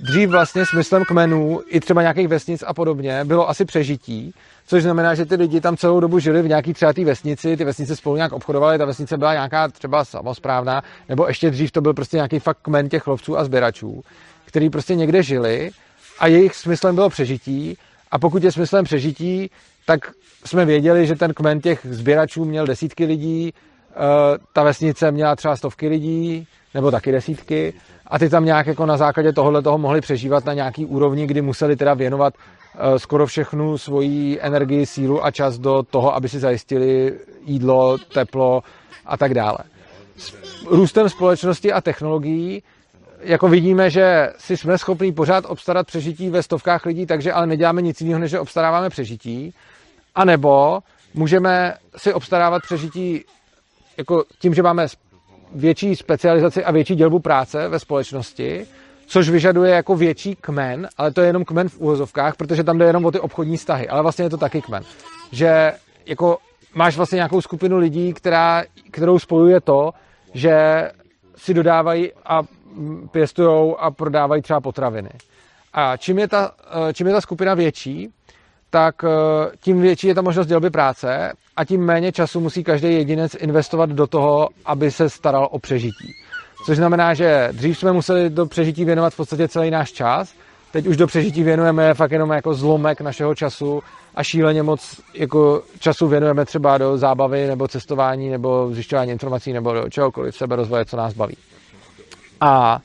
Dřív 0.02 0.30
vlastně 0.30 0.65
smyslem 0.65 1.03
kmenů, 1.06 1.61
i 1.68 1.80
třeba 1.80 2.02
nějakých 2.02 2.27
vesnic 2.27 2.64
a 2.68 2.73
podobně, 2.73 3.26
bylo 3.26 3.49
asi 3.49 3.65
přežití, 3.65 4.34
což 4.68 4.84
znamená, 4.84 5.15
že 5.15 5.26
ty 5.26 5.36
lidi 5.36 5.61
tam 5.61 5.77
celou 5.77 5.99
dobu 5.99 6.19
žili 6.19 6.41
v 6.41 6.48
nějaký 6.48 6.73
třeba 6.73 6.94
té 6.94 7.06
vesnici, 7.06 7.57
ty 7.57 7.64
vesnice 7.64 7.95
spolu 7.95 8.15
nějak 8.15 8.31
obchodovaly, 8.31 8.77
ta 8.77 8.86
vesnice 8.86 9.18
byla 9.18 9.34
nějaká 9.34 9.68
třeba 9.68 10.06
samozprávná, 10.06 10.81
nebo 11.10 11.27
ještě 11.27 11.52
dřív 11.52 11.72
to 11.72 11.81
byl 11.81 11.94
prostě 11.94 12.18
nějaký 12.18 12.40
fakt 12.40 12.57
kmen 12.61 12.90
těch 12.90 13.07
lovců 13.07 13.38
a 13.38 13.44
sběračů, 13.44 14.02
který 14.49 14.69
prostě 14.69 14.95
někde 14.95 15.23
žili 15.23 15.71
a 16.19 16.27
jejich 16.27 16.55
smyslem 16.55 16.95
bylo 16.95 17.09
přežití 17.09 17.77
a 18.11 18.19
pokud 18.19 18.43
je 18.43 18.51
smyslem 18.51 18.85
přežití, 18.85 19.49
tak 19.85 20.11
jsme 20.45 20.65
věděli, 20.65 21.07
že 21.07 21.15
ten 21.15 21.34
kmen 21.34 21.61
těch 21.61 21.85
sběračů 21.89 22.45
měl 22.45 22.65
desítky 22.65 23.05
lidí, 23.05 23.53
eh, 23.53 23.93
ta 24.53 24.63
vesnice 24.63 25.11
měla 25.11 25.35
třeba 25.35 25.55
stovky 25.55 25.88
lidí, 25.88 26.47
nebo 26.73 26.91
taky 26.91 27.11
desítky, 27.11 27.73
a 28.07 28.19
ty 28.19 28.30
tam 28.30 28.45
nějak 28.45 28.67
jako 28.67 28.85
na 28.85 28.97
základě 28.97 29.34
tohohle 29.34 29.61
toho 29.61 29.77
mohli 29.77 30.01
přežívat 30.01 30.45
na 30.45 30.53
nějaký 30.53 30.85
úrovni, 30.85 31.27
kdy 31.27 31.41
museli 31.41 31.76
teda 31.76 31.93
věnovat 31.93 32.34
eh, 32.34 32.99
skoro 32.99 33.26
všechnu 33.26 33.77
svoji 33.77 34.39
energii, 34.41 34.85
sílu 34.85 35.26
a 35.26 35.31
čas 35.31 35.57
do 35.57 35.84
toho, 35.84 36.15
aby 36.15 36.30
si 36.30 36.39
zajistili 36.39 37.13
jídlo, 37.45 37.97
teplo 38.13 38.63
a 39.05 39.17
tak 39.17 39.34
dále. 39.34 39.57
S 40.17 40.34
růstem 40.65 41.09
společnosti 41.09 41.73
a 41.73 41.81
technologií 41.81 42.63
jako 43.20 43.48
vidíme, 43.48 43.90
že 43.90 44.34
si 44.38 44.58
jsme 44.58 44.78
schopni 44.78 45.12
pořád 45.12 45.46
obstarat 45.48 45.88
přežití 45.88 46.30
ve 46.30 46.44
stovkách 46.44 46.86
lidí, 46.86 47.06
takže 47.06 47.34
ale 47.34 47.48
neděláme 47.48 47.82
nic 47.82 48.02
jiného, 48.02 48.20
než 48.20 48.32
že 48.32 48.40
obstaráváme 48.40 48.90
přežití. 48.90 49.54
A 50.16 50.26
nebo 50.26 50.80
můžeme 51.14 51.74
si 51.98 52.14
obstarávat 52.14 52.64
přežití 52.64 53.24
jako 53.98 54.24
tím, 54.40 54.54
že 54.54 54.64
máme 54.64 54.88
větší 55.56 55.96
specializaci 55.96 56.64
a 56.64 56.72
větší 56.72 56.96
dělbu 56.96 57.20
práce 57.20 57.68
ve 57.68 57.80
společnosti, 57.80 58.66
což 59.08 59.30
vyžaduje 59.30 59.72
jako 59.72 59.96
větší 59.96 60.36
kmen, 60.36 60.88
ale 60.98 61.12
to 61.12 61.22
je 61.22 61.28
jenom 61.28 61.46
kmen 61.46 61.70
v 61.70 61.80
úhozovkách, 61.80 62.36
protože 62.36 62.64
tam 62.64 62.78
jde 62.78 62.86
jenom 62.86 63.06
o 63.06 63.12
ty 63.12 63.20
obchodní 63.20 63.58
vztahy, 63.58 63.90
ale 63.90 64.02
vlastně 64.02 64.26
je 64.26 64.30
to 64.30 64.38
taky 64.38 64.62
kmen. 64.62 64.84
Že 65.32 65.74
jako 66.06 66.38
máš 66.76 66.98
vlastně 66.98 67.16
nějakou 67.16 67.41
skupinu 67.41 67.78
lidí, 67.78 68.14
která, 68.14 68.64
kterou 68.91 69.20
spojuje 69.20 69.62
to, 69.62 69.91
že 70.34 70.54
si 71.36 71.54
dodávají 71.54 72.12
a 72.26 72.41
pěstují 73.12 73.74
a 73.80 73.91
prodávají 73.91 74.41
třeba 74.41 74.62
potraviny. 74.62 75.10
A 75.74 75.98
čím 75.98 76.20
je 76.20 76.28
ta, 76.28 76.52
eh, 76.90 76.94
čím 76.94 77.08
je 77.08 77.14
ta 77.14 77.22
skupina 77.22 77.54
větší, 77.54 78.10
tak 78.70 78.96
eh, 79.04 79.10
tím 79.60 79.82
větší 79.82 80.08
je 80.08 80.16
ta 80.16 80.22
možnost 80.22 80.48
dělby 80.48 80.70
práce 80.70 81.32
a 81.58 81.66
tím 81.66 81.82
méně 81.86 82.12
času 82.12 82.40
musí 82.40 82.64
každý 82.64 82.94
jedinec 82.94 83.36
investovat 83.36 83.90
do 83.90 84.08
toho, 84.08 84.50
aby 84.66 84.91
se 84.91 85.10
staral 85.10 85.48
o 85.52 85.60
přežití. 85.60 86.14
Což 86.66 86.78
znamená, 86.78 87.14
že 87.14 87.50
dřív 87.52 87.78
jsme 87.78 87.91
museli 87.91 88.30
do 88.30 88.46
přežití 88.46 88.86
věnovat 88.86 89.14
v 89.14 89.18
podstatě 89.18 89.48
celý 89.48 89.72
náš 89.72 89.91
čas, 89.91 90.34
teď 90.72 90.88
už 90.88 90.98
do 90.98 91.08
přežití 91.08 91.44
věnujeme 91.44 91.94
fakt 91.94 92.12
jenom 92.12 92.30
jako 92.30 92.54
zlomek 92.54 93.02
našeho 93.02 93.36
času 93.36 93.82
a 94.16 94.24
šíleně 94.24 94.64
moc 94.64 95.02
jako 95.14 95.64
času 95.80 96.08
věnujeme 96.08 96.46
třeba 96.46 96.78
do 96.78 96.98
zábavy 96.98 97.48
nebo 97.48 97.68
cestování 97.68 98.30
nebo 98.30 98.70
zjišťování 98.74 99.12
informací 99.12 99.54
nebo 99.54 99.74
do 99.74 99.90
čehokoliv 99.90 100.38
seberozvoje, 100.38 100.86
co 100.86 100.98
nás 100.98 101.14
baví. 101.14 101.36
A 102.41 102.80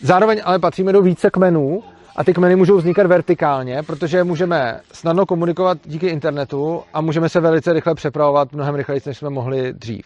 zároveň 0.00 0.40
ale 0.44 0.58
patříme 0.58 0.92
do 0.92 1.02
více 1.02 1.30
kmenů 1.30 1.82
a 2.16 2.24
ty 2.24 2.34
kmeny 2.34 2.56
můžou 2.56 2.76
vznikat 2.76 3.06
vertikálně, 3.06 3.82
protože 3.82 4.24
můžeme 4.24 4.80
snadno 4.92 5.26
komunikovat 5.26 5.78
díky 5.84 6.06
internetu 6.06 6.82
a 6.94 7.00
můžeme 7.00 7.28
se 7.28 7.40
velice 7.40 7.72
rychle 7.72 7.94
přepravovat 7.94 8.52
mnohem 8.52 8.74
rychleji, 8.74 9.00
než 9.06 9.18
jsme 9.18 9.30
mohli 9.30 9.72
dřív. 9.72 10.04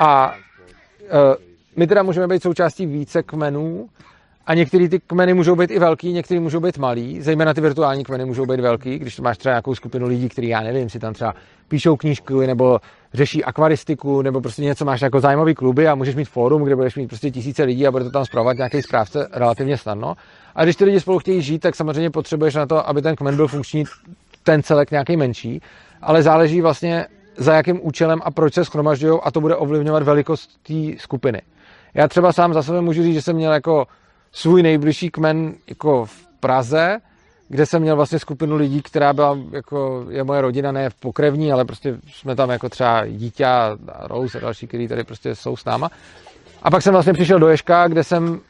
A 0.00 0.34
e, 1.02 1.36
my 1.76 1.86
teda 1.86 2.02
můžeme 2.02 2.26
být 2.26 2.42
součástí 2.42 2.86
více 2.86 3.22
kmenů 3.22 3.88
a 4.46 4.54
některé 4.54 4.88
ty 4.88 5.00
kmeny 5.00 5.34
můžou 5.34 5.56
být 5.56 5.70
i 5.70 5.78
velký, 5.78 6.12
některé 6.12 6.40
můžou 6.40 6.60
být 6.60 6.78
malý, 6.78 7.20
zejména 7.20 7.54
ty 7.54 7.60
virtuální 7.60 8.04
kmeny 8.04 8.24
můžou 8.24 8.46
být 8.46 8.60
velký, 8.60 8.98
když 8.98 9.20
máš 9.20 9.38
třeba 9.38 9.52
nějakou 9.52 9.74
skupinu 9.74 10.06
lidí, 10.06 10.28
kteří 10.28 10.48
já 10.48 10.60
nevím, 10.60 10.90
si 10.90 10.98
tam 10.98 11.14
třeba 11.14 11.34
píšou 11.68 11.96
knížky 11.96 12.34
nebo 12.34 12.80
řeší 13.14 13.44
akvaristiku, 13.44 14.22
nebo 14.22 14.40
prostě 14.40 14.62
něco 14.62 14.84
máš 14.84 15.00
jako 15.00 15.20
zájmový 15.20 15.54
kluby 15.54 15.88
a 15.88 15.94
můžeš 15.94 16.14
mít 16.14 16.28
fórum, 16.28 16.64
kde 16.64 16.76
budeš 16.76 16.96
mít 16.96 17.06
prostě 17.06 17.30
tisíce 17.30 17.62
lidí 17.62 17.86
a 17.86 17.90
bude 17.90 18.04
to 18.04 18.10
tam 18.10 18.24
zpravovat 18.24 18.56
nějaký 18.56 18.82
správce 18.82 19.28
relativně 19.32 19.78
snadno. 19.78 20.14
A 20.54 20.64
když 20.64 20.76
ty 20.76 20.84
lidi 20.84 21.00
spolu 21.00 21.18
chtějí 21.18 21.42
žít, 21.42 21.58
tak 21.58 21.74
samozřejmě 21.74 22.10
potřebuješ 22.10 22.54
na 22.54 22.66
to, 22.66 22.88
aby 22.88 23.02
ten 23.02 23.16
kmen 23.16 23.36
byl 23.36 23.48
funkční, 23.48 23.84
ten 24.42 24.62
celek 24.62 24.90
nějaký 24.90 25.16
menší, 25.16 25.60
ale 26.02 26.22
záleží 26.22 26.60
vlastně 26.60 27.06
za 27.36 27.54
jakým 27.54 27.80
účelem 27.82 28.20
a 28.24 28.30
proč 28.30 28.54
se 28.54 28.64
schromažďují 28.64 29.20
a 29.22 29.30
to 29.30 29.40
bude 29.40 29.56
ovlivňovat 29.56 30.02
velikost 30.02 30.50
té 30.62 30.98
skupiny. 30.98 31.42
Já 31.94 32.08
třeba 32.08 32.32
sám 32.32 32.54
za 32.54 32.62
sebe 32.62 32.80
můžu 32.80 33.02
říct, 33.02 33.14
že 33.14 33.22
jsem 33.22 33.36
měl 33.36 33.52
jako 33.52 33.86
svůj 34.34 34.62
nejbližší 34.62 35.10
kmen 35.10 35.54
jako 35.68 36.04
v 36.04 36.26
Praze, 36.40 36.98
kde 37.48 37.66
jsem 37.66 37.82
měl 37.82 37.96
vlastně 37.96 38.18
skupinu 38.18 38.56
lidí, 38.56 38.82
která 38.82 39.12
byla 39.12 39.38
jako, 39.50 40.06
je 40.10 40.24
moje 40.24 40.40
rodina, 40.40 40.72
ne 40.72 40.88
pokrevní, 41.00 41.52
ale 41.52 41.64
prostě 41.64 41.98
jsme 42.12 42.36
tam 42.36 42.50
jako 42.50 42.68
třeba 42.68 43.06
dítě 43.06 43.44
a 43.44 43.78
Rose 44.02 44.38
a 44.38 44.40
další, 44.40 44.66
kteří 44.66 44.88
tady 44.88 45.04
prostě 45.04 45.34
jsou 45.34 45.56
s 45.56 45.64
náma. 45.64 45.90
A 46.62 46.70
pak 46.70 46.82
jsem 46.82 46.92
vlastně 46.92 47.12
přišel 47.12 47.38
do 47.38 47.48
Ješka, 47.48 47.88
kde 47.88 48.04
jsem 48.04 48.40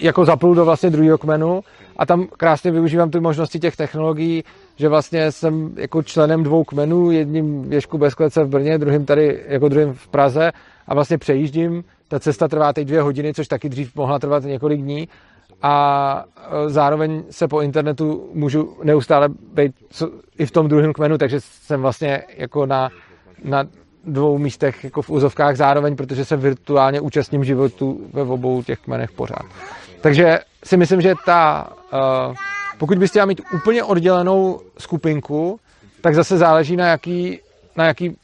jako 0.00 0.24
zaplul 0.24 0.54
do 0.54 0.64
vlastně 0.64 0.90
druhého 0.90 1.18
kmenu 1.18 1.60
a 1.96 2.06
tam 2.06 2.26
krásně 2.36 2.70
využívám 2.70 3.10
ty 3.10 3.20
možnosti 3.20 3.58
těch 3.58 3.76
technologií, 3.76 4.44
že 4.76 4.88
vlastně 4.88 5.32
jsem 5.32 5.74
jako 5.76 6.02
členem 6.02 6.42
dvou 6.42 6.64
kmenů, 6.64 7.10
jedním 7.10 7.72
Ješku 7.72 7.98
bez 7.98 8.14
klece 8.14 8.44
v 8.44 8.48
Brně, 8.48 8.78
druhým 8.78 9.06
tady, 9.06 9.44
jako 9.48 9.68
druhým 9.68 9.94
v 9.94 10.08
Praze 10.08 10.52
a 10.88 10.94
vlastně 10.94 11.18
přejíždím. 11.18 11.84
Ta 12.08 12.20
cesta 12.20 12.48
trvá 12.48 12.72
teď 12.72 12.86
dvě 12.86 13.02
hodiny, 13.02 13.34
což 13.34 13.48
taky 13.48 13.68
dřív 13.68 13.96
mohla 13.96 14.18
trvat 14.18 14.44
několik 14.44 14.80
dní 14.80 15.08
a 15.62 16.24
e, 16.66 16.70
zároveň 16.70 17.22
se 17.30 17.48
po 17.48 17.60
internetu 17.60 18.30
můžu 18.34 18.76
neustále 18.84 19.28
být 19.28 19.72
i 20.38 20.46
v 20.46 20.50
tom 20.50 20.68
druhém 20.68 20.92
kmenu, 20.92 21.18
takže 21.18 21.40
jsem 21.40 21.82
vlastně 21.82 22.22
jako 22.36 22.66
na, 22.66 22.90
na 23.44 23.64
dvou 24.04 24.38
místech 24.38 24.84
jako 24.84 25.02
v 25.02 25.10
úzovkách 25.10 25.56
zároveň, 25.56 25.96
protože 25.96 26.24
se 26.24 26.36
virtuálně 26.36 27.00
účastním 27.00 27.44
životu 27.44 28.00
ve 28.12 28.22
obou 28.22 28.62
těch 28.62 28.78
kmenech 28.78 29.12
pořád. 29.12 29.44
Takže 30.00 30.38
si 30.64 30.76
myslím, 30.76 31.00
že 31.00 31.14
ta, 31.26 31.70
e, 31.92 32.34
pokud 32.78 32.98
byste 32.98 33.26
mít 33.26 33.40
úplně 33.54 33.84
oddělenou 33.84 34.60
skupinku, 34.78 35.60
tak 36.00 36.14
zase 36.14 36.38
záleží 36.38 36.76
na 36.76 36.86
jaký, 36.86 37.40
na 37.76 37.84
jaký 37.84 38.16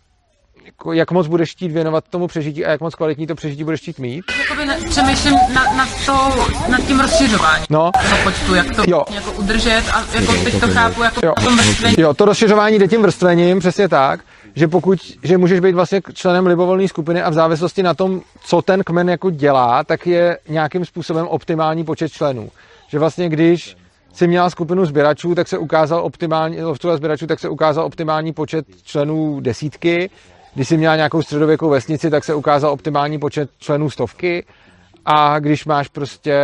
jako, 0.64 0.92
jak 0.92 1.10
moc 1.10 1.26
budeš 1.26 1.50
chtít 1.50 1.72
věnovat 1.72 2.04
tomu 2.10 2.26
přežití 2.26 2.64
a 2.64 2.70
jak 2.70 2.80
moc 2.80 2.94
kvalitní 2.94 3.26
to 3.26 3.34
přežití 3.34 3.64
budeš 3.64 3.80
chtít 3.80 3.98
mít. 3.98 4.24
Jakoby 4.38 4.66
na, 4.66 4.74
přemýšlím 4.90 5.34
na, 5.54 5.74
na 5.74 5.86
to, 6.06 6.46
nad 6.70 6.80
tím 6.86 7.00
rozšiřováním 7.00 7.66
no. 7.70 7.90
toho 7.92 8.22
počtu, 8.24 8.54
jak 8.54 8.76
to 8.76 8.82
jo. 8.86 9.04
jako 9.14 9.32
udržet 9.32 9.82
a 9.92 10.04
jako 10.14 10.32
teď 10.32 10.60
to 10.60 10.68
chápu 10.68 11.02
jako 11.02 11.20
jo. 11.26 11.32
tom 11.44 11.56
vrstvení. 11.56 11.94
Jo, 11.98 12.14
to 12.14 12.24
rozšiřování 12.24 12.78
jde 12.78 12.88
tím 12.88 13.02
vrstvením, 13.02 13.58
přesně 13.58 13.88
tak, 13.88 14.20
že 14.54 14.68
pokud, 14.68 14.98
že 15.22 15.38
můžeš 15.38 15.60
být 15.60 15.74
vlastně 15.74 16.00
členem 16.12 16.46
libovolné 16.46 16.88
skupiny 16.88 17.22
a 17.22 17.30
v 17.30 17.34
závislosti 17.34 17.82
na 17.82 17.94
tom, 17.94 18.20
co 18.44 18.62
ten 18.62 18.84
kmen 18.84 19.08
jako 19.08 19.30
dělá, 19.30 19.84
tak 19.84 20.06
je 20.06 20.38
nějakým 20.48 20.84
způsobem 20.84 21.26
optimální 21.26 21.84
počet 21.84 22.12
členů. 22.12 22.50
Že 22.88 22.98
vlastně 22.98 23.28
když 23.28 23.76
si 24.12 24.26
měla 24.26 24.50
skupinu 24.50 24.86
sběračů, 24.86 25.34
tak 25.34 25.48
se 25.48 25.58
ukázal 25.58 26.04
optimální, 26.04 26.62
lovců 26.62 26.90
a 26.90 26.96
sběračů, 26.96 27.26
tak 27.26 27.40
se 27.40 27.48
ukázal 27.48 27.84
optimální 27.84 28.32
počet 28.32 28.66
členů 28.82 29.40
desítky, 29.40 30.10
když 30.54 30.68
si 30.68 30.76
měla 30.76 30.96
nějakou 30.96 31.22
středověkou 31.22 31.70
vesnici, 31.70 32.10
tak 32.10 32.24
se 32.24 32.34
ukázal 32.34 32.72
optimální 32.72 33.18
počet 33.18 33.50
členů 33.58 33.90
stovky 33.90 34.44
a 35.04 35.38
když 35.38 35.64
máš 35.64 35.88
prostě 35.88 36.34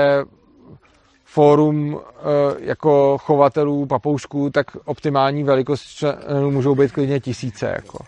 fórum 1.25 2.01
eh, 2.01 2.21
jako 2.59 3.19
chovatelů 3.19 3.87
papoušků, 3.87 4.51
tak 4.51 4.67
optimální 4.85 5.45
velikost 5.45 5.83
členů 5.83 6.51
můžou 6.51 6.75
být 6.75 6.93
klidně 6.93 7.21
tisíce. 7.21 7.67
Jako. 7.67 8.05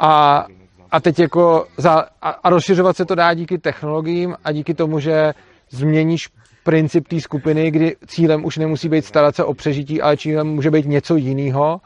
A, 0.00 0.46
a 0.90 1.00
teď 1.00 1.18
jako 1.18 1.66
za, 1.76 2.04
a, 2.22 2.30
a 2.30 2.50
rozšiřovat 2.50 2.96
se 2.96 3.04
to 3.04 3.14
dá 3.14 3.34
díky 3.34 3.58
technologiím 3.58 4.36
a 4.44 4.52
díky 4.52 4.74
tomu, 4.74 5.00
že 5.00 5.34
změníš 5.70 6.28
princip 6.64 7.08
té 7.08 7.20
skupiny, 7.20 7.70
kdy 7.70 7.96
cílem 8.06 8.44
už 8.44 8.56
nemusí 8.56 8.88
být 8.88 9.04
starat 9.04 9.36
se 9.36 9.44
o 9.44 9.54
přežití, 9.54 10.02
ale 10.02 10.16
cílem 10.16 10.46
může 10.46 10.70
být 10.70 10.86
něco 10.86 11.16
jiného 11.16 11.80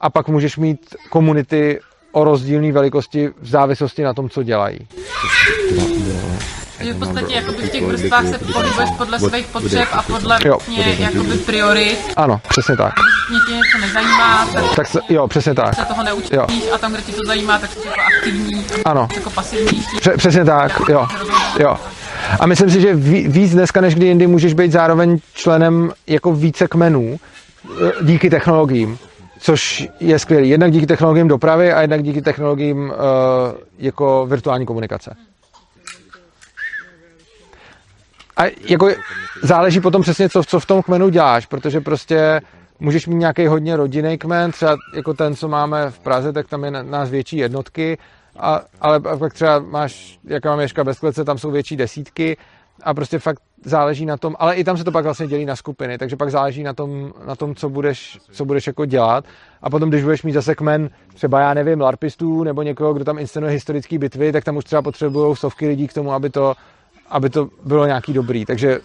a 0.00 0.10
pak 0.10 0.28
můžeš 0.28 0.56
mít 0.56 0.96
komunity 1.10 1.80
o 2.16 2.24
rozdílné 2.24 2.72
velikosti 2.72 3.28
v 3.40 3.48
závislosti 3.48 4.02
na 4.02 4.14
tom, 4.14 4.30
co 4.30 4.42
dělají. 4.42 4.78
Takže 6.76 6.92
v 6.92 6.98
podstatě 6.98 7.34
jakoby 7.34 7.62
v 7.62 7.70
těch 7.70 7.82
vrstvách 7.82 8.26
se 8.28 8.38
pohybuješ 8.38 8.90
podle 8.98 9.18
svých 9.18 9.46
potřeb 9.46 9.88
a 9.92 10.02
podle 10.02 10.38
vlastně 10.48 10.96
jakoby 10.98 11.36
priorit. 11.36 11.98
Ano, 12.16 12.40
přesně 12.48 12.76
tak. 12.76 12.94
Když 13.28 13.40
tě 13.48 13.52
něco 13.52 13.78
nezajímá, 13.86 14.46
tak, 14.52 14.64
tak 14.76 14.86
se, 14.86 15.00
jo, 15.08 15.28
přesně 15.28 15.54
tak. 15.54 15.74
se 15.74 15.84
toho 15.84 16.02
neučíš 16.02 16.64
a 16.74 16.78
tam, 16.78 16.92
kde 16.92 17.02
ti 17.02 17.12
to 17.12 17.22
zajímá, 17.26 17.58
tak 17.58 17.70
jsi 17.72 17.78
jako 17.86 18.00
aktivní, 18.16 18.64
ano. 18.84 19.08
jako 19.14 19.30
pasivní. 19.30 19.82
Pře- 20.00 20.16
přesně 20.16 20.44
tak, 20.44 20.80
jo. 20.88 21.06
jo. 21.58 21.76
A 22.40 22.46
myslím 22.46 22.70
si, 22.70 22.80
že 22.80 22.94
víc 23.28 23.52
dneska 23.52 23.80
než 23.80 23.94
kdy 23.94 24.06
jindy 24.06 24.26
můžeš 24.26 24.54
být 24.54 24.72
zároveň 24.72 25.18
členem 25.34 25.92
jako 26.06 26.32
více 26.32 26.68
kmenů 26.68 27.20
eh, 27.86 27.92
díky 28.02 28.30
technologiím, 28.30 28.98
což 29.38 29.88
je 30.00 30.18
skvělé. 30.18 30.46
Jednak 30.46 30.72
díky 30.72 30.86
technologiím 30.86 31.28
dopravy 31.28 31.72
a 31.72 31.80
jednak 31.80 32.02
díky 32.02 32.22
technologiím 32.22 32.78
uh, 32.78 32.94
jako 33.78 34.26
virtuální 34.26 34.66
komunikace. 34.66 35.16
A 38.36 38.42
jako 38.68 38.88
záleží 39.42 39.80
potom 39.80 40.02
přesně, 40.02 40.28
co, 40.28 40.44
co 40.44 40.60
v 40.60 40.66
tom 40.66 40.82
kmenu 40.82 41.08
děláš, 41.08 41.46
protože 41.46 41.80
prostě 41.80 42.40
můžeš 42.80 43.06
mít 43.06 43.16
nějaký 43.16 43.46
hodně 43.46 43.76
rodinný 43.76 44.18
kmen, 44.18 44.52
třeba 44.52 44.76
jako 44.94 45.14
ten, 45.14 45.36
co 45.36 45.48
máme 45.48 45.90
v 45.90 45.98
Praze, 45.98 46.32
tak 46.32 46.48
tam 46.48 46.64
je 46.64 46.70
nás 46.70 47.10
větší 47.10 47.36
jednotky, 47.36 47.98
a, 48.38 48.60
ale 48.80 49.00
pak 49.00 49.34
třeba 49.34 49.58
máš, 49.58 50.18
jaká 50.24 50.50
mám 50.50 50.60
Ježka 50.60 50.84
bez 50.84 50.98
klece, 50.98 51.24
tam 51.24 51.38
jsou 51.38 51.50
větší 51.50 51.76
desítky 51.76 52.36
a 52.82 52.94
prostě 52.94 53.18
fakt 53.18 53.42
záleží 53.64 54.06
na 54.06 54.16
tom, 54.16 54.36
ale 54.38 54.54
i 54.54 54.64
tam 54.64 54.76
se 54.76 54.84
to 54.84 54.92
pak 54.92 55.04
vlastně 55.04 55.26
dělí 55.26 55.44
na 55.44 55.56
skupiny, 55.56 55.98
takže 55.98 56.16
pak 56.16 56.30
záleží 56.30 56.62
na 56.62 56.72
tom, 56.72 57.12
na 57.26 57.36
tom 57.36 57.54
co, 57.54 57.68
budeš, 57.68 58.18
co 58.30 58.44
budeš 58.44 58.66
jako 58.66 58.84
dělat. 58.84 59.24
A 59.62 59.70
potom, 59.70 59.88
když 59.88 60.04
budeš 60.04 60.22
mít 60.22 60.32
zase 60.32 60.54
kmen, 60.54 60.90
třeba 61.14 61.40
já 61.40 61.54
nevím, 61.54 61.80
larpistů 61.80 62.44
nebo 62.44 62.62
někoho, 62.62 62.94
kdo 62.94 63.04
tam 63.04 63.18
inscenuje 63.18 63.52
historické 63.52 63.98
bitvy, 63.98 64.32
tak 64.32 64.44
tam 64.44 64.56
už 64.56 64.64
třeba 64.64 64.82
potřebují 64.82 65.36
stovky 65.36 65.68
lidí 65.68 65.88
k 65.88 65.92
tomu, 65.92 66.12
aby 66.12 66.30
to, 66.30 66.54
aby 67.08 67.30
to 67.30 67.48
bylo 67.64 67.86
nějaký 67.86 68.12
dobrý, 68.12 68.44
takže 68.44 68.80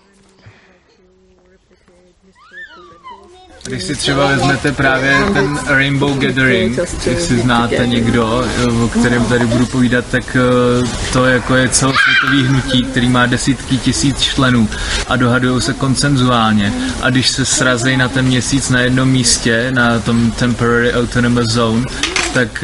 Když 3.63 3.83
si 3.83 3.95
třeba 3.95 4.27
vezmete 4.27 4.71
právě 4.71 5.17
ten 5.33 5.59
Rainbow 5.67 6.19
Gathering, 6.19 6.79
jestli 7.05 7.39
znáte 7.39 7.87
někdo, 7.87 8.45
o 8.83 8.87
kterém 8.87 9.25
tady 9.25 9.45
budu 9.45 9.65
povídat, 9.65 10.05
tak 10.11 10.37
eh, 10.39 10.87
to 11.13 11.25
jako 11.25 11.55
je 11.55 11.69
celosvětový 11.69 12.43
hnutí, 12.43 12.83
který 12.83 13.09
má 13.09 13.25
desítky 13.25 13.77
tisíc 13.77 14.21
členů 14.21 14.69
a 15.07 15.15
dohadují 15.15 15.61
se 15.61 15.73
koncenzuálně. 15.73 16.73
A 17.01 17.09
když 17.09 17.29
se 17.29 17.45
srazejí 17.45 17.97
na 17.97 18.07
ten 18.09 18.25
měsíc 18.25 18.69
na 18.69 18.79
jednom 18.79 19.09
místě, 19.09 19.71
na 19.71 19.99
tom 19.99 20.31
Temporary 20.31 20.93
Autonomous 20.93 21.47
Zone, 21.47 21.85
tak 22.33 22.63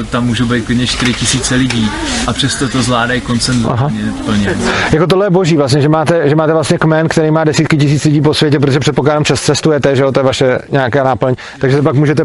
uh, 0.00 0.06
tam 0.06 0.26
můžou 0.26 0.46
být 0.46 0.66
klidně 0.66 0.86
4 0.86 1.14
tisíce 1.14 1.54
lidí. 1.54 1.90
A 2.26 2.32
přesto 2.32 2.68
to 2.68 2.82
zvládají 2.82 3.20
koncentrovaně 3.20 4.12
plně. 4.24 4.56
Jako 4.92 5.06
tohle 5.06 5.26
je 5.26 5.30
boží 5.30 5.56
vlastně, 5.56 5.80
že 5.80 5.88
máte, 5.88 6.28
že 6.28 6.36
máte 6.36 6.52
vlastně 6.52 6.78
kmen, 6.78 7.08
který 7.08 7.30
má 7.30 7.44
desítky 7.44 7.76
tisíc 7.76 8.04
lidí 8.04 8.20
po 8.20 8.34
světě, 8.34 8.58
protože 8.58 8.80
předpokládám 8.80 9.24
čas 9.24 9.42
cestujete, 9.42 9.96
že 9.96 10.02
jo, 10.02 10.12
to 10.12 10.20
je 10.20 10.24
vaše 10.24 10.58
nějaká 10.70 11.04
náplň, 11.04 11.34
takže 11.60 11.76
se 11.76 11.82
pak 11.82 11.94
můžete 11.94 12.22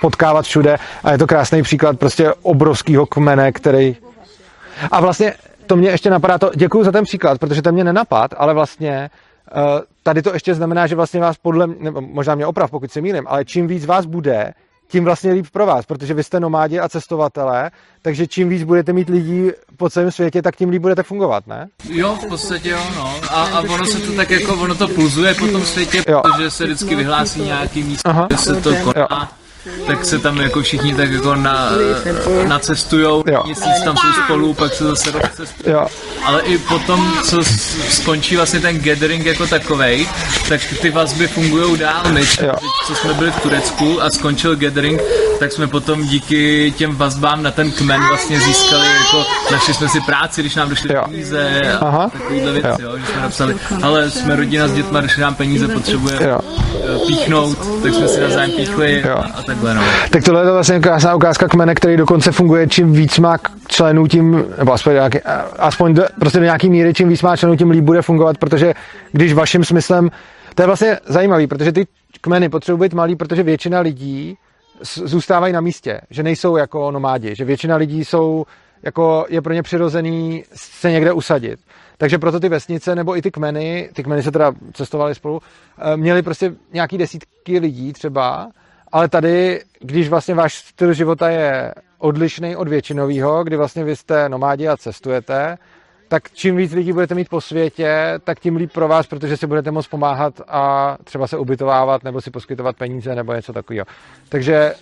potkávat 0.00 0.44
všude 0.44 0.76
a 1.04 1.12
je 1.12 1.18
to 1.18 1.26
krásný 1.26 1.62
příklad 1.62 1.98
prostě 1.98 2.32
obrovského 2.42 3.06
kmene, 3.06 3.52
který... 3.52 3.96
A 4.90 5.00
vlastně 5.00 5.34
to 5.66 5.76
mě 5.76 5.88
ještě 5.88 6.10
napadá, 6.10 6.38
to, 6.38 6.50
děkuji 6.56 6.84
za 6.84 6.92
ten 6.92 7.04
příklad, 7.04 7.38
protože 7.38 7.62
to 7.62 7.72
mě 7.72 7.84
nenapad, 7.84 8.34
ale 8.36 8.54
vlastně 8.54 9.10
uh, 9.56 9.62
tady 10.02 10.22
to 10.22 10.34
ještě 10.34 10.54
znamená, 10.54 10.86
že 10.86 10.94
vlastně 10.94 11.20
vás 11.20 11.36
podle, 11.36 11.66
nebo 11.66 12.00
možná 12.00 12.34
mě 12.34 12.46
oprav, 12.46 12.70
pokud 12.70 12.92
se 12.92 13.00
mýlím, 13.00 13.24
ale 13.26 13.44
čím 13.44 13.66
víc 13.66 13.86
vás 13.86 14.06
bude, 14.06 14.52
tím 14.88 15.04
vlastně 15.04 15.32
líp 15.32 15.46
pro 15.52 15.66
vás, 15.66 15.86
protože 15.86 16.14
vy 16.14 16.24
jste 16.24 16.40
nomádi 16.40 16.80
a 16.80 16.88
cestovatelé, 16.88 17.70
takže 18.02 18.26
čím 18.26 18.48
víc 18.48 18.62
budete 18.64 18.92
mít 18.92 19.08
lidí 19.08 19.50
po 19.76 19.90
celém 19.90 20.10
světě, 20.10 20.42
tak 20.42 20.56
tím 20.56 20.70
líp 20.70 20.82
budete 20.82 21.02
fungovat, 21.02 21.46
ne? 21.46 21.68
Jo, 21.88 22.18
v 22.22 22.28
podstatě 22.28 22.68
jo, 22.68 22.80
no. 22.96 23.20
A, 23.30 23.42
a 23.42 23.60
ono 23.60 23.86
se 23.86 23.98
to 23.98 24.12
tak 24.12 24.30
jako, 24.30 24.54
ono 24.54 24.74
to 24.74 24.88
pulzuje 24.88 25.34
po 25.34 25.46
tom 25.46 25.64
světě, 25.64 26.04
jo. 26.08 26.20
protože 26.22 26.50
se 26.50 26.64
vždycky 26.64 26.94
vyhlásí 26.94 27.40
nějaký 27.40 27.82
místo, 27.82 28.08
Aha. 28.08 28.26
kde 28.26 28.38
se 28.38 28.60
to 28.60 28.74
koná. 28.76 29.06
Jo 29.10 29.28
tak 29.86 30.04
se 30.04 30.18
tam 30.18 30.40
jako 30.40 30.62
všichni 30.62 30.94
tak 30.94 31.10
jako 31.10 31.34
na, 31.34 31.70
nacestujou, 32.48 33.24
jo. 33.26 33.42
měsíc 33.44 33.82
tam 33.84 33.96
jsou 33.96 34.22
spolu, 34.24 34.54
pak 34.54 34.74
se 34.74 34.84
zase 34.84 35.10
rozcestují. 35.10 35.76
Ale 36.24 36.42
i 36.42 36.58
potom, 36.58 37.12
co 37.24 37.44
skončí 37.90 38.36
vlastně 38.36 38.60
ten 38.60 38.78
gathering 38.80 39.26
jako 39.26 39.46
takovej, 39.46 40.08
tak 40.48 40.60
ty 40.80 40.90
vazby 40.90 41.28
fungují 41.28 41.78
dál. 41.78 42.02
My, 42.12 42.26
co 42.86 42.94
jsme 42.94 43.14
byli 43.14 43.30
v 43.30 43.40
Turecku 43.40 44.02
a 44.02 44.10
skončil 44.10 44.56
gathering, 44.56 45.00
tak 45.38 45.52
jsme 45.52 45.66
potom 45.66 46.06
díky 46.06 46.72
těm 46.76 46.96
vazbám 46.96 47.42
na 47.42 47.50
ten 47.50 47.70
kmen 47.72 48.08
vlastně 48.08 48.40
získali, 48.40 48.86
jako 48.86 49.26
našli 49.52 49.74
jsme 49.74 49.88
si 49.88 50.00
práci, 50.00 50.40
když 50.40 50.54
nám 50.54 50.68
došly 50.68 50.94
peníze 51.04 51.60
a 51.80 52.10
takovýhle 52.12 52.52
věci, 52.52 52.82
jo. 52.82 52.86
Jo, 52.86 52.98
že 52.98 53.06
jsme 53.06 53.22
napsali, 53.22 53.56
ale 53.82 54.10
jsme 54.10 54.36
rodina 54.36 54.68
s 54.68 54.72
dětma, 54.72 55.00
došly 55.00 55.22
nám 55.22 55.34
peníze, 55.34 55.68
potřebujeme 55.68 56.38
píchnout, 57.06 57.58
tak 57.82 57.94
jsme 57.94 58.08
si 58.08 58.20
navzájem 58.20 58.50
píchli 58.50 59.04
a, 59.04 59.12
a 59.12 59.42
takhle 59.56 59.74
no. 59.74 59.82
Tak 60.10 60.24
tohle 60.24 60.40
je 60.40 60.46
to 60.46 60.52
vlastně 60.52 60.80
krásná 60.80 61.14
ukázka 61.14 61.48
kmene, 61.48 61.74
který 61.74 61.96
dokonce 61.96 62.32
funguje, 62.32 62.68
čím 62.68 62.92
víc 62.92 63.18
má 63.18 63.38
členů, 63.68 64.06
tím, 64.06 64.44
nebo 64.58 64.72
aspoň, 64.72 64.92
nějaký, 64.92 65.20
aspoň 65.58 65.94
do, 65.94 66.04
prostě 66.20 66.38
do 66.38 66.44
nějaký 66.44 66.70
míry, 66.70 66.94
čím 66.94 67.08
víc 67.08 67.22
má 67.22 67.36
členů, 67.36 67.56
tím 67.56 67.70
líp 67.70 67.84
bude 67.84 68.02
fungovat, 68.02 68.38
protože 68.38 68.74
když 69.12 69.32
vaším 69.32 69.64
smyslem, 69.64 70.10
to 70.54 70.62
je 70.62 70.66
vlastně 70.66 70.98
zajímavý, 71.06 71.46
protože 71.46 71.72
ty 71.72 71.86
kmeny 72.20 72.48
potřebují 72.48 72.80
být 72.80 72.94
malý, 72.94 73.16
protože 73.16 73.42
většina 73.42 73.80
lidí 73.80 74.36
zůstávají 75.04 75.52
na 75.52 75.60
místě, 75.60 76.00
že 76.10 76.22
nejsou 76.22 76.56
jako 76.56 76.90
nomádi, 76.90 77.34
že 77.34 77.44
většina 77.44 77.76
lidí 77.76 78.04
jsou, 78.04 78.44
jako 78.82 79.26
je 79.28 79.42
pro 79.42 79.52
ně 79.52 79.62
přirozený 79.62 80.44
se 80.54 80.90
někde 80.90 81.12
usadit. 81.12 81.60
Takže 81.98 82.18
proto 82.18 82.40
ty 82.40 82.48
vesnice 82.48 82.94
nebo 82.94 83.16
i 83.16 83.22
ty 83.22 83.30
kmeny, 83.30 83.90
ty 83.92 84.02
kmeny 84.02 84.22
se 84.22 84.30
teda 84.30 84.52
cestovaly 84.72 85.14
spolu, 85.14 85.40
eh, 85.78 85.96
měly 85.96 86.22
prostě 86.22 86.54
nějaký 86.72 86.98
desítky 86.98 87.58
lidí 87.58 87.92
třeba, 87.92 88.48
ale 88.96 89.08
tady, 89.08 89.60
když 89.80 90.08
vlastně 90.08 90.34
váš 90.34 90.54
styl 90.54 90.92
života 90.92 91.30
je 91.30 91.74
odlišný 91.98 92.56
od 92.56 92.68
většinového, 92.68 93.44
kdy 93.44 93.56
vlastně 93.56 93.84
vy 93.84 93.96
jste 93.96 94.28
nomádi 94.28 94.68
a 94.68 94.76
cestujete, 94.76 95.58
tak 96.08 96.30
čím 96.32 96.56
víc 96.56 96.72
lidí 96.72 96.92
budete 96.92 97.14
mít 97.14 97.28
po 97.28 97.40
světě, 97.40 98.14
tak 98.24 98.40
tím 98.40 98.56
líp 98.56 98.72
pro 98.72 98.88
vás, 98.88 99.06
protože 99.06 99.36
si 99.36 99.46
budete 99.46 99.70
moct 99.70 99.88
pomáhat 99.88 100.40
a 100.48 100.96
třeba 101.04 101.26
se 101.26 101.38
ubytovávat 101.38 102.04
nebo 102.04 102.20
si 102.20 102.30
poskytovat 102.30 102.76
peníze 102.76 103.14
nebo 103.14 103.32
něco 103.32 103.52
takového. 103.52 103.86
Takže 104.28 104.74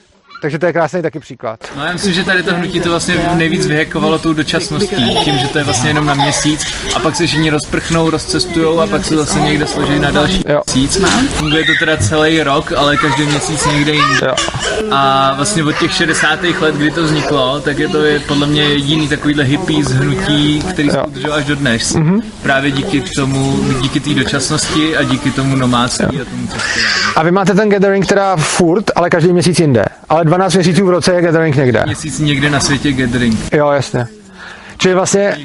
takže 0.43 0.59
to 0.59 0.66
je 0.66 0.73
krásný 0.73 1.02
taky 1.02 1.20
příklad. 1.20 1.61
No 1.77 1.85
já 1.85 1.93
myslím, 1.93 2.12
že 2.12 2.24
tady 2.24 2.43
to 2.43 2.55
hnutí 2.55 2.81
to 2.81 2.90
vlastně 2.90 3.31
nejvíc 3.35 3.66
vyhekovalo 3.66 4.19
tou 4.19 4.32
dočasností, 4.32 5.15
tím, 5.24 5.39
že 5.39 5.48
to 5.48 5.59
je 5.59 5.65
vlastně 5.65 5.90
jenom 5.90 6.06
na 6.06 6.15
měsíc 6.15 6.61
a 6.97 6.98
pak 6.98 7.16
se 7.16 7.27
všichni 7.27 7.51
rozprchnou, 7.51 8.11
rozcestujou 8.11 8.81
a 8.81 8.86
pak 8.86 9.05
se 9.05 9.16
zase 9.16 9.40
někde 9.40 9.66
složí 9.66 9.98
na 9.98 10.11
další 10.11 10.44
jo. 10.48 10.62
měsíc. 10.66 11.02
Funguje 11.28 11.65
to 11.65 11.73
teda 11.78 11.97
celý 11.97 12.43
rok, 12.43 12.73
ale 12.73 12.97
každý 12.97 13.27
měsíc 13.27 13.66
někde 13.66 13.93
jinde. 13.93 14.35
A 14.90 15.32
vlastně 15.36 15.65
od 15.65 15.78
těch 15.78 15.93
60. 15.93 16.43
let, 16.61 16.74
kdy 16.74 16.90
to 16.90 17.05
vzniklo, 17.05 17.61
tak 17.61 17.78
je 17.78 17.89
to 17.89 18.05
je 18.05 18.20
podle 18.20 18.47
mě 18.47 18.62
jediný 18.62 19.09
takovýhle 19.09 19.44
hippie 19.44 19.85
hnutí, 19.85 20.62
který 20.70 20.90
se 20.90 21.02
udržel 21.02 21.35
až 21.35 21.44
do 21.44 21.56
dnes. 21.56 21.94
Mm-hmm. 21.94 22.23
Právě 22.43 22.70
díky 22.70 23.02
tomu, 23.16 23.61
díky 23.81 24.01
té 24.01 24.15
dočasnosti 24.15 24.97
a 24.97 25.02
díky 25.02 25.31
tomu 25.31 25.56
nomádství 25.56 26.20
a 26.20 26.24
tomu 26.24 26.47
cestování. 26.47 27.16
A 27.16 27.23
vy 27.23 27.31
máte 27.31 27.55
ten 27.55 27.69
gathering 27.69 28.06
teda 28.06 28.36
furt, 28.36 28.90
ale 28.97 29.11
každý 29.11 29.32
měsíc 29.32 29.61
jinde. 29.61 29.85
Ale 30.09 30.24
12 30.25 30.55
měsíců 30.55 30.87
v 30.87 30.91
roce 30.91 31.15
je 31.15 31.23
gathering 31.23 31.57
někde. 31.57 31.83
Měsíc 31.87 32.19
někde 32.19 32.51
na 32.51 32.61
světě 32.61 32.93
gathering. 32.93 33.39
Jo, 33.53 33.71
jasně. 33.71 34.07
Čili 34.79 34.95
vlastně, 34.95 35.37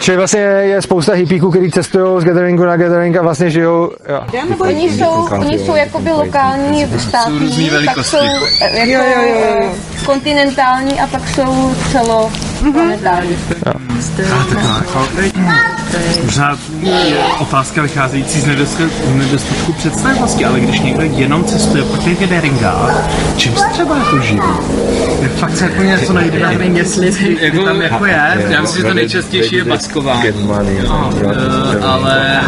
čili 0.00 0.16
vlastně 0.16 0.40
je 0.40 0.82
spousta 0.82 1.12
hippíků, 1.12 1.50
kteří 1.50 1.70
cestují 1.70 2.22
z 2.22 2.24
gatheringu 2.24 2.64
na 2.64 2.76
gathering 2.76 3.16
a 3.16 3.22
vlastně 3.22 3.50
žijou. 3.50 3.90
Jo. 4.08 4.20
Oni 4.58 4.90
jsou, 4.90 5.28
oni 5.40 5.58
jsou 5.58 5.76
jakoby 5.76 6.10
lokální 6.10 6.86
státy, 6.98 7.30
jsou 7.30 7.38
různý 7.38 7.70
velikosti. 7.70 8.00
Pak 8.00 8.06
jsou 8.06 8.26
jako 8.66 8.90
jo, 8.90 9.02
jo, 9.16 9.56
jo. 9.62 9.74
kontinentální 10.06 11.00
a 11.00 11.06
pak 11.06 11.28
jsou 11.28 11.74
celo. 11.92 12.32
Možná 16.24 16.58
je 16.82 17.16
otázka 17.40 17.82
vycházející 17.82 18.40
z 18.40 18.46
nedostatku, 18.46 19.72
představivosti, 19.72 20.44
ale 20.44 20.60
když 20.60 20.80
někdo 20.80 21.02
jenom 21.02 21.44
cestuje 21.44 21.84
po 21.84 21.96
těch 21.96 22.20
gatheringách, 22.20 23.10
čím 23.36 23.56
se 23.56 23.64
třeba 23.72 23.96
jako 23.96 24.18
živí? 24.18 24.40
Jak 25.20 25.32
fakt 25.32 25.56
se 25.56 25.64
jako 25.64 25.82
něco 25.82 26.12
najde 26.12 26.38
na 26.38 26.50
jestli 26.50 27.36
jako, 27.40 27.64
tam 27.64 27.82
jako 27.82 28.06
je, 28.06 28.46
já 28.48 28.60
myslím, 28.62 28.82
že 28.82 28.88
to 28.88 28.94
nejčastější 28.94 29.56
je 29.56 29.64
maskování. 29.64 30.32
No, 30.88 31.10
uh, 31.24 31.90
ale 31.90 32.40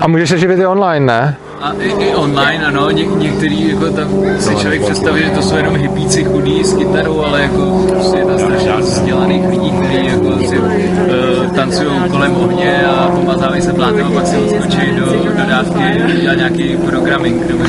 A 0.00 0.08
můžeš 0.08 0.28
se 0.28 0.38
živit 0.38 0.58
i 0.58 0.66
online, 0.66 1.06
ne? 1.06 1.36
A 1.60 1.72
i, 1.72 2.04
i 2.04 2.14
online, 2.14 2.66
ano, 2.66 2.90
Ně, 2.90 3.06
některý 3.06 3.68
jako 3.68 3.90
tam 3.90 4.08
si 4.38 4.56
člověk 4.56 4.82
představí, 4.82 5.22
že 5.22 5.30
to 5.30 5.42
jsou 5.42 5.56
jenom 5.56 5.76
hypíci 5.76 6.24
chudí 6.24 6.64
s 6.64 6.72
kytarou, 6.72 7.20
ale 7.20 7.42
jako 7.42 7.84
prostě 7.88 8.18
je 8.18 8.24
to 8.24 8.38
strašně 8.38 8.72
vzdělaných 8.78 9.48
lidí, 9.48 9.70
kteří 9.70 10.06
jako 10.06 10.38
si 10.38 10.58
uh, 10.58 11.54
tancují 11.54 12.10
kolem 12.10 12.36
ohně 12.36 12.86
a 12.86 13.08
pomazávají 13.08 13.62
se 13.62 13.72
plátem 13.72 14.06
a 14.06 14.10
pak 14.10 14.26
si 14.26 14.36
odskočí 14.36 14.92
do 14.96 15.04
dodávky 15.40 15.82
dělat 16.20 16.34
nějaký 16.34 16.76
programming 16.76 17.48
nebo 17.48 17.64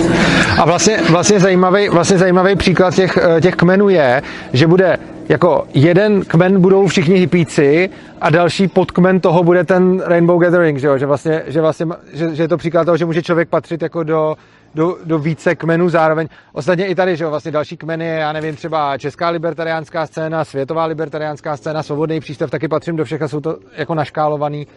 A 0.58 0.66
vlastně, 0.66 0.98
vlastně, 1.10 1.40
zajímavý, 1.40 1.90
vlastně 1.90 2.18
zajímavý 2.18 2.56
příklad 2.56 2.96
těch, 2.96 3.18
eh, 3.18 3.42
těch 3.42 3.56
kmenů 3.56 3.90
je, 3.90 4.22
že 4.54 4.68
bude 4.68 4.98
jako 5.30 5.68
jeden 5.74 6.26
kmen 6.26 6.62
budou 6.62 6.88
všichni 6.88 7.16
hypíci 7.16 7.90
a 8.22 8.30
další 8.30 8.68
podkmen 8.68 9.20
toho 9.20 9.44
bude 9.44 9.64
ten 9.64 10.00
Rainbow 10.06 10.42
Gathering, 10.42 10.80
že, 10.80 10.88
jo? 10.88 10.98
že, 10.98 11.06
vlastně, 11.06 11.44
že, 11.48 11.62
vlastně, 11.62 11.86
že, 12.14 12.36
že 12.36 12.44
je 12.44 12.48
to 12.48 12.58
příklad 12.58 12.86
toho, 12.86 12.98
že 12.98 13.06
může 13.06 13.22
člověk 13.22 13.50
patřit 13.50 13.82
jako 13.82 14.04
do, 14.04 14.36
do, 14.76 14.98
do 15.06 15.20
více 15.20 15.56
kmenů 15.56 15.90
zároveň. 15.90 16.28
Ostatně 16.54 16.88
i 16.88 16.96
tady, 16.96 17.16
že 17.16 17.24
jo, 17.24 17.30
vlastně 17.30 17.52
další 17.52 17.78
kmeny, 17.78 18.08
já 18.08 18.34
nevím, 18.34 18.56
třeba 18.56 18.98
česká 18.98 19.30
libertariánská 19.30 20.08
scéna, 20.08 20.46
světová 20.46 20.86
libertariánská 20.86 21.58
scéna, 21.58 21.84
svobodný 21.84 22.20
přístav, 22.20 22.50
taky 22.50 22.68
patřím 22.68 22.96
do 22.96 23.06
všech 23.06 23.22
a 23.22 23.28
jsou 23.28 23.40
to 23.40 23.58
jako 23.78 23.96
naškálovaný 23.96 24.68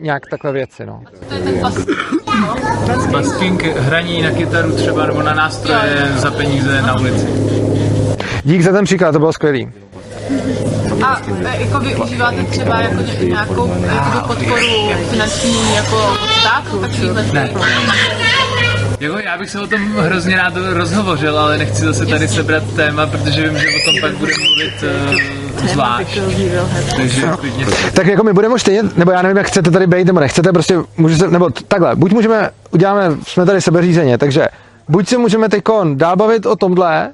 nějak 0.00 0.22
takhle 0.30 0.52
věci, 0.52 0.86
no. 0.86 1.02
Basking, 3.12 3.62
hraní 3.62 4.22
na 4.22 4.30
kytaru 4.30 4.76
třeba 4.76 5.06
nebo 5.06 5.22
na 5.22 5.34
nástroje 5.34 6.08
za 6.14 6.30
peníze 6.30 6.82
na 6.82 7.00
ulici. 7.00 7.26
Dík 8.44 8.62
za 8.62 8.72
ten 8.72 8.84
příklad, 8.84 9.12
to 9.12 9.18
bylo 9.18 9.32
skvělý. 9.32 9.72
A 11.06 11.20
e, 11.44 11.62
jako 11.62 11.80
využíváte 11.80 12.44
třeba 12.44 12.80
jako 12.80 13.02
nějakou 13.24 13.72
jako 13.84 14.26
podporu 14.26 14.66
finanční 15.10 15.74
jako 15.74 16.16
státu, 16.40 16.78
takovýhle 16.78 17.22
ne. 17.32 17.50
Jako 19.00 19.18
já 19.18 19.38
bych 19.38 19.50
se 19.50 19.60
o 19.60 19.66
tom 19.66 19.92
hrozně 19.96 20.36
rád 20.36 20.54
rozhovořil, 20.56 21.38
ale 21.38 21.58
nechci 21.58 21.84
zase 21.84 22.06
tady 22.06 22.28
sebrat 22.28 22.62
téma, 22.76 23.06
protože 23.06 23.48
vím, 23.48 23.58
že 23.58 23.66
o 23.66 23.84
tom 23.84 23.94
pak 24.00 24.12
bude 24.12 24.32
mluvit 24.38 24.74
uh, 25.62 25.68
zvlášť. 25.68 26.18
Takže 26.96 27.26
klidně... 27.40 27.66
Tak 27.92 28.06
jako 28.06 28.24
my 28.24 28.32
budeme 28.32 28.58
stejně, 28.58 28.82
nebo 28.96 29.10
já 29.10 29.22
nevím, 29.22 29.36
jak 29.36 29.46
chcete 29.46 29.70
tady 29.70 29.86
být, 29.86 30.06
nebo 30.06 30.20
nechcete, 30.20 30.52
prostě 30.52 30.78
může 30.96 31.16
se, 31.16 31.28
nebo 31.30 31.50
takhle, 31.68 31.96
buď 31.96 32.12
můžeme, 32.12 32.50
uděláme, 32.70 33.16
jsme 33.26 33.46
tady 33.46 33.60
sebeřízeně, 33.60 34.18
takže 34.18 34.46
buď 34.88 35.08
se 35.08 35.18
můžeme 35.18 35.48
teď 35.48 35.62
dál 35.94 36.16
bavit 36.16 36.46
o 36.46 36.56
tomhle, 36.56 37.10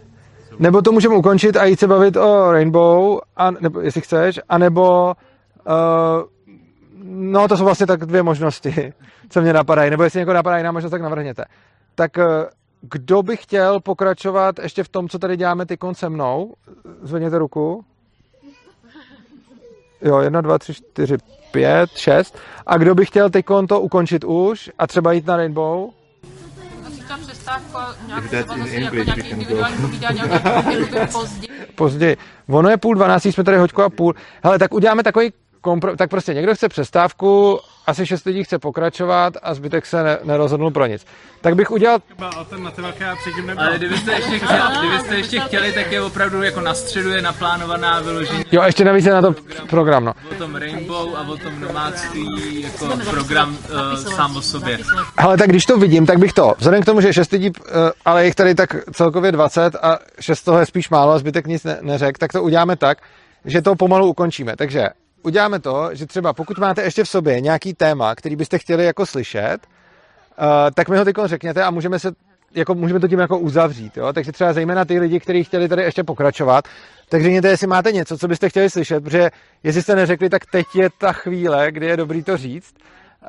nebo 0.59 0.83
to 0.83 0.93
můžeme 0.93 1.17
ukončit 1.17 1.57
a 1.57 1.65
jít 1.65 1.81
se 1.81 1.87
bavit 1.87 2.17
o 2.17 2.53
Rainbow, 2.53 3.19
a, 3.37 3.51
nebo, 3.51 3.81
jestli 3.81 4.01
chceš, 4.01 4.41
anebo 4.49 5.13
uh, 5.67 5.75
no 7.03 7.49
to 7.49 7.57
jsou 7.57 7.65
vlastně 7.65 7.87
tak 7.87 8.07
dvě 8.07 8.23
možnosti, 8.23 8.93
co 9.31 9.41
mě 9.41 9.53
napadají, 9.53 9.91
nebo 9.91 10.03
jestli 10.03 10.19
někoho 10.19 10.35
napadá 10.35 10.59
jiná 10.59 10.73
možnost, 10.73 10.91
tak 10.91 11.03
navrhněte. 11.03 11.45
Tak 11.95 12.17
uh, 12.17 12.25
kdo 12.81 13.23
by 13.23 13.37
chtěl 13.37 13.81
pokračovat 13.81 14.59
ještě 14.59 14.85
v 14.85 14.89
tom, 14.89 15.09
co 15.09 15.19
tady 15.19 15.37
děláme 15.37 15.67
ty 15.67 15.79
se 15.93 16.09
mnou? 16.09 16.55
Zvedněte 17.03 17.39
ruku. 17.39 17.85
Jo, 20.03 20.19
jedna, 20.19 20.41
dva, 20.41 20.59
tři, 20.59 20.75
čtyři, 20.75 21.17
pět, 21.51 21.91
šest. 21.91 22.39
A 22.67 22.77
kdo 22.77 22.95
by 22.95 23.07
chtěl 23.07 23.31
teď 23.31 23.47
to 23.69 23.81
ukončit 23.81 24.25
už 24.25 24.71
a 24.79 24.87
třeba 24.87 25.13
jít 25.13 25.27
na 25.27 25.37
Rainbow? 25.37 25.91
Později. 31.75 32.17
Ono 32.49 32.69
je 32.69 32.77
půl 32.77 32.95
dvanáctý, 32.95 33.33
jsme 33.33 33.45
tady 33.45 33.57
hoďku 33.57 33.83
a 33.83 33.91
půl. 33.91 34.15
Hele, 34.45 34.59
tak 34.59 34.75
uděláme 34.75 35.03
takový 35.03 35.33
kompro... 35.69 35.97
tak 35.97 36.11
prostě 36.11 36.35
někdo 36.35 36.55
chce 36.55 36.69
přestávku, 36.69 37.61
asi 37.87 38.07
šest 38.07 38.25
lidí 38.25 38.45
chce 38.45 38.59
pokračovat 38.59 39.35
a 39.43 39.55
zbytek 39.55 39.87
se 39.87 40.03
ne, 40.03 40.19
nerozhodnul 40.25 40.71
pro 40.71 40.87
nic. 40.87 41.07
Tak 41.41 41.55
bych 41.55 41.71
udělal... 41.71 41.99
Ale 43.57 43.79
kdybyste 43.79 44.13
ještě, 44.13 44.39
chtěli, 44.39 44.61
kdybyste 44.79 45.17
ještě 45.17 45.41
chtěli, 45.41 45.73
tak 45.73 45.93
je 45.93 46.03
opravdu 46.03 46.43
jako 46.43 46.61
na 46.61 46.75
středu 46.75 47.11
je 47.11 47.23
naplánovaná 47.23 48.01
vyložení. 48.01 48.45
Jo, 48.53 48.63
ještě 48.67 48.85
navíc 48.85 49.05
je 49.05 49.13
na 49.13 49.23
to 49.23 49.35
program, 49.71 50.05
no. 50.05 50.13
O 50.33 50.35
tom 50.35 50.55
Rainbow 50.55 51.17
a 51.17 51.29
o 51.29 51.37
tom 51.37 51.61
nomádství 51.61 52.27
jako 52.63 52.97
program 53.11 53.51
uh, 53.51 53.97
sám 53.97 54.37
o 54.37 54.43
sobě. 54.43 54.79
Ale 55.17 55.37
tak 55.37 55.49
když 55.49 55.67
to 55.67 55.79
vidím, 55.79 56.07
tak 56.07 56.19
bych 56.19 56.33
to, 56.33 56.55
vzhledem 56.59 56.83
k 56.83 56.87
tomu, 56.87 57.01
že 57.01 57.13
šest 57.13 57.33
lidí, 57.33 57.51
uh, 57.51 57.55
ale 58.05 58.25
jich 58.25 58.35
tady 58.35 58.55
tak 58.55 58.77
celkově 58.93 59.33
20 59.33 59.77
a 59.83 59.99
šest 60.21 60.43
toho 60.43 60.59
je 60.59 60.67
spíš 60.67 60.91
málo 60.91 61.13
a 61.13 61.19
zbytek 61.19 61.47
nic 61.47 61.65
ne, 61.65 61.79
neřek, 61.81 62.19
tak 62.19 62.33
to 62.33 62.43
uděláme 62.43 62.77
tak, 62.77 62.99
že 63.45 63.63
to 63.63 63.75
pomalu 63.75 64.07
ukončíme. 64.07 64.57
Takže 64.57 64.89
uděláme 65.29 65.59
to, 65.59 65.91
že 65.93 66.07
třeba 66.07 66.33
pokud 66.33 66.59
máte 66.59 66.83
ještě 66.83 67.05
v 67.05 67.09
sobě 67.09 67.41
nějaký 67.41 67.75
téma, 67.75 68.15
který 68.15 68.37
byste 68.37 68.59
chtěli 68.59 68.85
jako 68.85 69.07
slyšet, 69.07 69.59
uh, 69.61 70.45
tak 70.75 70.89
mi 70.89 70.99
ho 70.99 71.05
teď 71.05 71.17
řekněte 71.25 71.65
a 71.65 71.71
můžeme 71.71 71.99
se 71.99 72.13
jako 72.55 72.75
můžeme 72.75 73.01
to 73.01 73.09
tím 73.09 73.19
jako 73.19 73.39
uzavřít, 73.39 73.97
jo? 73.97 74.13
takže 74.13 74.33
třeba 74.33 74.53
zejména 74.53 74.85
ty 74.85 75.01
lidi, 75.01 75.21
kteří 75.21 75.45
chtěli 75.45 75.69
tady 75.69 75.83
ještě 75.83 76.05
pokračovat, 76.05 76.65
tak 77.09 77.23
řekněte, 77.23 77.49
jestli 77.49 77.67
máte 77.67 77.93
něco, 77.93 78.19
co 78.19 78.29
byste 78.29 78.49
chtěli 78.49 78.71
slyšet, 78.71 79.05
protože 79.05 79.31
jestli 79.63 79.83
jste 79.83 79.95
neřekli, 79.95 80.29
tak 80.29 80.47
teď 80.47 80.67
je 80.75 80.89
ta 80.99 81.13
chvíle, 81.13 81.73
kdy 81.73 81.87
je 81.87 81.97
dobrý 81.97 82.23
to 82.23 82.37
říct 82.37 82.75
uh, 83.23 83.29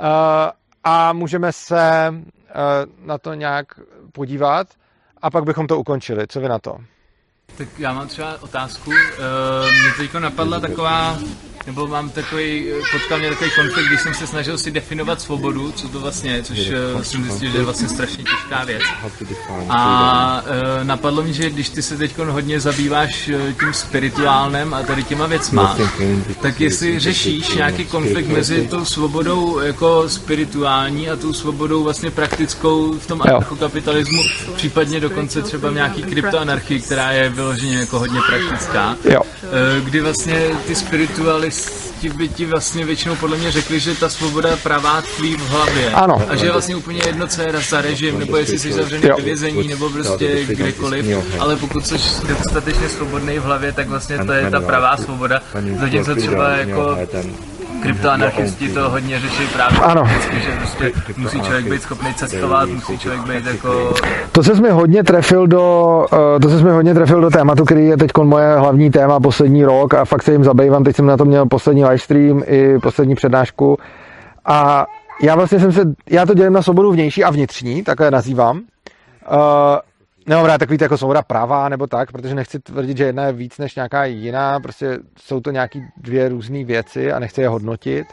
a 0.83 1.13
můžeme 1.13 1.51
se 1.51 2.09
uh, 2.11 3.07
na 3.07 3.17
to 3.17 3.33
nějak 3.33 3.67
podívat 4.11 4.67
a 5.21 5.29
pak 5.29 5.43
bychom 5.43 5.67
to 5.67 5.79
ukončili. 5.79 6.27
Co 6.27 6.39
vy 6.39 6.49
na 6.49 6.59
to? 6.59 6.77
Tak 7.57 7.79
já 7.79 7.93
mám 7.93 8.07
třeba 8.07 8.41
otázku. 8.41 8.89
Uh, 8.89 8.95
mě 9.99 10.19
napadla 10.19 10.59
taková 10.59 11.17
nebo 11.65 11.87
mám 11.87 12.09
takový, 12.09 12.65
potkal 12.91 13.19
mě 13.19 13.29
takový 13.29 13.51
konflikt, 13.55 13.87
když 13.87 14.01
jsem 14.01 14.13
se 14.13 14.27
snažil 14.27 14.57
si 14.57 14.71
definovat 14.71 15.21
svobodu, 15.21 15.71
co 15.71 15.87
to 15.87 15.99
vlastně 15.99 16.31
je, 16.31 16.43
což 16.43 16.57
jsem 17.01 17.23
zjistil, 17.23 17.51
že 17.51 17.57
je 17.57 17.63
vlastně 17.63 17.89
strašně 17.89 18.23
těžká 18.23 18.63
věc. 18.63 18.81
A 19.69 20.41
uh, 20.41 20.83
napadlo 20.83 21.23
mi, 21.23 21.33
že 21.33 21.49
když 21.49 21.69
ty 21.69 21.81
se 21.81 21.97
teď 21.97 22.17
hodně 22.17 22.59
zabýváš 22.59 23.27
uh, 23.27 23.53
tím 23.59 23.73
spirituálnem 23.73 24.73
a 24.73 24.83
tady 24.83 25.03
těma 25.03 25.27
věcma, 25.27 25.77
tak 26.41 26.61
jestli 26.61 26.99
řešíš 26.99 27.49
nějaký 27.49 27.85
konflikt 27.85 28.27
mezi 28.27 28.67
tou 28.67 28.85
svobodou 28.85 29.59
jako 29.59 30.09
spirituální 30.09 31.09
a 31.09 31.15
tou 31.15 31.33
svobodou 31.33 31.83
vlastně 31.83 32.11
praktickou 32.11 32.93
v 32.93 33.07
tom 33.07 33.21
anarchokapitalismu, 33.21 34.21
případně 34.55 34.99
dokonce 34.99 35.41
třeba 35.41 35.69
v 35.69 35.73
nějaký 35.73 36.03
kryptoanarchii, 36.03 36.81
která 36.81 37.11
je 37.11 37.29
vyloženě 37.29 37.77
jako 37.77 37.99
hodně 37.99 38.19
praktická, 38.27 38.97
jo. 39.03 39.21
kdy 39.83 40.01
vlastně 40.01 40.49
ty 40.67 40.75
spiritualisti 40.75 41.58
ti 41.99 42.09
by 42.09 42.27
ti 42.29 42.45
vlastně 42.45 42.85
většinou 42.85 43.15
podle 43.15 43.37
mě 43.37 43.51
řekli, 43.51 43.79
že 43.79 43.95
ta 43.95 44.09
svoboda 44.09 44.57
pravá 44.63 45.01
tkví 45.01 45.35
v 45.35 45.49
hlavě. 45.49 45.91
Ano. 45.91 46.25
A 46.29 46.35
že 46.35 46.45
je 46.45 46.51
vlastně 46.51 46.75
úplně 46.75 47.01
jedno, 47.05 47.27
co 47.27 47.41
je 47.41 47.53
za 47.69 47.81
režim, 47.81 48.19
nebo 48.19 48.37
jestli 48.37 48.59
jsi 48.59 48.73
zavřený 48.73 49.09
ve 49.17 49.23
vězení, 49.23 49.67
nebo 49.67 49.89
prostě 49.89 50.45
kdekoliv. 50.45 51.05
Ale 51.39 51.55
pokud 51.55 51.87
jsi 51.87 51.95
dostatečně 52.27 52.89
svobodný 52.89 53.39
v 53.39 53.43
hlavě, 53.43 53.71
tak 53.71 53.87
vlastně 53.87 54.17
to 54.25 54.33
je 54.33 54.51
ta 54.51 54.59
pravá 54.59 54.97
svoboda. 54.97 55.41
Zatímco 55.79 56.15
třeba 56.15 56.49
jako 56.49 56.97
kryptoanarchisti 57.81 58.69
to 58.69 58.89
hodně 58.89 59.19
řeší 59.19 59.47
právě. 59.53 59.79
Ano. 59.79 60.03
Vždycky, 60.03 60.39
že 60.39 60.51
prostě 60.57 60.91
musí 61.17 61.41
člověk 61.41 61.69
být 61.69 61.81
schopný 61.81 62.13
cestovat, 62.13 62.69
musí 62.69 62.97
člověk 62.97 63.21
být 63.21 63.45
jako... 63.45 63.93
To 64.31 64.43
se 64.43 64.53
mi 64.53 64.69
hodně 64.69 65.03
trefil 65.03 65.47
do, 65.47 66.05
eh, 66.13 66.39
to 66.39 66.49
se 66.49 66.63
mi 66.63 66.71
hodně 66.71 66.93
trefil 66.93 67.21
do 67.21 67.29
tématu, 67.29 67.65
který 67.65 67.85
je 67.85 67.97
teď 67.97 68.11
moje 68.23 68.55
hlavní 68.55 68.91
téma 68.91 69.19
poslední 69.19 69.65
rok 69.65 69.93
a 69.93 70.05
fakt 70.05 70.23
se 70.23 70.31
jim 70.31 70.43
zabývám. 70.43 70.83
Teď 70.83 70.95
jsem 70.95 71.05
na 71.05 71.17
to 71.17 71.25
měl 71.25 71.45
poslední 71.45 71.83
livestream 71.83 72.43
i 72.45 72.79
poslední 72.79 73.15
přednášku. 73.15 73.77
A 74.45 74.85
já 75.21 75.35
vlastně 75.35 75.59
jsem 75.59 75.71
se, 75.71 75.81
já 76.09 76.25
to 76.25 76.33
dělím 76.33 76.53
na 76.53 76.61
svobodu 76.61 76.91
vnější 76.91 77.23
a 77.23 77.29
vnitřní, 77.29 77.83
takhle 77.83 78.11
nazývám. 78.11 78.57
Uh, 78.57 79.37
nebo 80.29 80.47
rád 80.47 80.57
takový 80.57 80.77
jako 80.81 80.97
svoboda 80.97 81.21
pravá 81.21 81.69
nebo 81.69 81.87
tak, 81.87 82.11
protože 82.11 82.35
nechci 82.35 82.59
tvrdit, 82.59 82.97
že 82.97 83.03
jedna 83.03 83.25
je 83.25 83.33
víc 83.33 83.57
než 83.57 83.75
nějaká 83.75 84.05
jiná, 84.05 84.59
prostě 84.59 84.97
jsou 85.17 85.39
to 85.39 85.51
nějaký 85.51 85.83
dvě 85.97 86.29
různé 86.29 86.63
věci 86.63 87.11
a 87.11 87.19
nechci 87.19 87.41
je 87.41 87.47
hodnotit. 87.47 88.07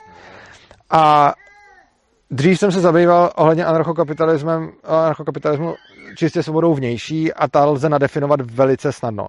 A 0.91 1.33
dřív 2.31 2.59
jsem 2.59 2.73
se 2.73 2.81
zabýval 2.81 3.31
ohledně 3.37 3.65
anarchokapitalismem, 3.65 4.71
anarchokapitalismu 4.85 5.75
čistě 6.17 6.43
svobodou 6.43 6.75
vnější 6.75 7.33
a 7.33 7.49
ta 7.49 7.65
lze 7.65 7.89
nadefinovat 7.89 8.41
velice 8.41 8.93
snadno. 8.93 9.27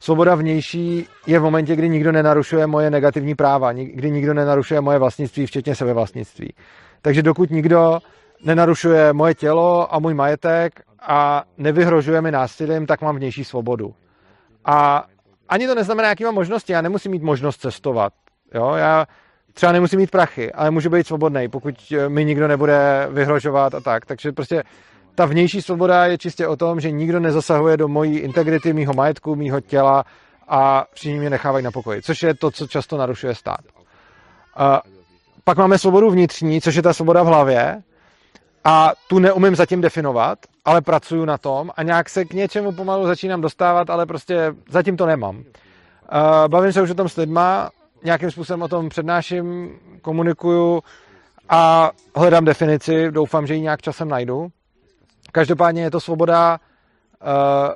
Svoboda 0.00 0.34
vnější 0.34 1.06
je 1.26 1.38
v 1.38 1.42
momentě, 1.42 1.76
kdy 1.76 1.88
nikdo 1.88 2.12
nenarušuje 2.12 2.66
moje 2.66 2.90
negativní 2.90 3.34
práva, 3.34 3.72
kdy 3.72 4.10
nikdo 4.10 4.34
nenarušuje 4.34 4.80
moje 4.80 4.98
vlastnictví, 4.98 5.46
včetně 5.46 5.74
sebevlastnictví. 5.74 6.54
Takže 7.02 7.22
dokud 7.22 7.50
nikdo 7.50 7.98
nenarušuje 8.44 9.12
moje 9.12 9.34
tělo 9.34 9.94
a 9.94 9.98
můj 9.98 10.14
majetek 10.14 10.80
a 11.06 11.44
nevyhrožuje 11.58 12.20
mi 12.22 12.30
násilím, 12.30 12.86
tak 12.86 13.02
mám 13.02 13.16
vnější 13.16 13.44
svobodu. 13.44 13.94
A 14.64 15.06
ani 15.48 15.66
to 15.66 15.74
neznamená, 15.74 16.08
jaký 16.08 16.24
mám 16.24 16.34
možnosti. 16.34 16.72
Já 16.72 16.80
nemusím 16.80 17.12
mít 17.12 17.22
možnost 17.22 17.60
cestovat. 17.60 18.12
Jo? 18.54 18.72
Já 18.74 19.06
třeba 19.52 19.72
nemusím 19.72 19.98
mít 19.98 20.10
prachy, 20.10 20.52
ale 20.52 20.70
můžu 20.70 20.90
být 20.90 21.06
svobodný, 21.06 21.48
pokud 21.48 21.74
mi 22.08 22.24
nikdo 22.24 22.48
nebude 22.48 23.08
vyhrožovat 23.10 23.74
a 23.74 23.80
tak. 23.80 24.06
Takže 24.06 24.32
prostě 24.32 24.62
ta 25.14 25.26
vnější 25.26 25.62
svoboda 25.62 26.06
je 26.06 26.18
čistě 26.18 26.46
o 26.46 26.56
tom, 26.56 26.80
že 26.80 26.90
nikdo 26.90 27.20
nezasahuje 27.20 27.76
do 27.76 27.88
mojí 27.88 28.18
integrity, 28.18 28.72
mýho 28.72 28.92
majetku, 28.92 29.36
mýho 29.36 29.60
těla 29.60 30.04
a 30.48 30.84
všichni 30.92 31.18
mě 31.18 31.30
nechávají 31.30 31.64
na 31.64 31.70
pokoji, 31.70 32.02
což 32.02 32.22
je 32.22 32.34
to, 32.34 32.50
co 32.50 32.66
často 32.66 32.96
narušuje 32.96 33.34
stát. 33.34 33.60
A 34.56 34.82
pak 35.44 35.58
máme 35.58 35.78
svobodu 35.78 36.10
vnitřní, 36.10 36.60
což 36.60 36.74
je 36.74 36.82
ta 36.82 36.92
svoboda 36.92 37.22
v 37.22 37.26
hlavě, 37.26 37.82
a 38.68 38.92
tu 39.08 39.18
neumím 39.18 39.56
zatím 39.56 39.80
definovat, 39.80 40.38
ale 40.64 40.80
pracuju 40.80 41.24
na 41.24 41.38
tom 41.38 41.70
a 41.76 41.82
nějak 41.82 42.08
se 42.08 42.24
k 42.24 42.32
něčemu 42.32 42.72
pomalu 42.72 43.06
začínám 43.06 43.40
dostávat, 43.40 43.90
ale 43.90 44.06
prostě 44.06 44.54
zatím 44.70 44.96
to 44.96 45.06
nemám. 45.06 45.44
Bavím 46.48 46.72
se 46.72 46.82
už 46.82 46.90
o 46.90 46.94
tom 46.94 47.08
s 47.08 47.16
lidma, 47.16 47.70
nějakým 48.04 48.30
způsobem 48.30 48.62
o 48.62 48.68
tom 48.68 48.88
přednáším, 48.88 49.78
komunikuju 50.02 50.82
a 51.48 51.90
hledám 52.16 52.44
definici, 52.44 53.10
doufám, 53.10 53.46
že 53.46 53.54
ji 53.54 53.60
nějak 53.60 53.82
časem 53.82 54.08
najdu. 54.08 54.48
každopádně 55.32 55.82
je 55.82 55.90
to 55.90 56.00
svoboda 56.00 56.60
uh, 57.22 57.74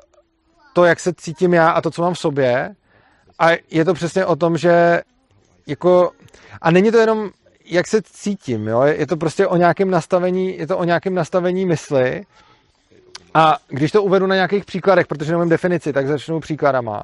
to, 0.73 0.85
jak 0.85 1.01
se 1.01 1.13
cítím 1.13 1.55
já 1.55 1.71
a 1.71 1.81
to, 1.81 1.91
co 1.91 2.03
mám 2.03 2.15
v 2.15 2.19
sobě. 2.19 2.75
A 3.39 3.49
je 3.71 3.85
to 3.85 3.95
přesně 3.95 4.27
o 4.27 4.37
tom, 4.37 4.57
že 4.57 5.01
jako, 5.67 6.11
a 6.63 6.71
není 6.71 6.93
to 6.93 6.99
jenom, 6.99 7.31
jak 7.71 7.87
se 7.87 8.03
cítím, 8.03 8.69
jo? 8.69 8.83
je 8.83 9.07
to 9.07 9.17
prostě 9.17 9.47
o 9.47 9.57
nějakém 9.57 9.91
nastavení, 9.91 10.59
je 10.59 10.67
to 10.67 10.79
o 10.79 10.85
nějakém 10.85 11.15
nastavení 11.15 11.67
mysli. 11.67 12.23
A 13.35 13.57
když 13.69 13.93
to 13.93 14.03
uvedu 14.03 14.27
na 14.27 14.35
nějakých 14.35 14.65
příkladech, 14.65 15.07
protože 15.07 15.33
nemám 15.33 15.49
definici, 15.49 15.93
tak 15.93 16.07
začnu 16.07 16.41
příkladama. 16.41 17.03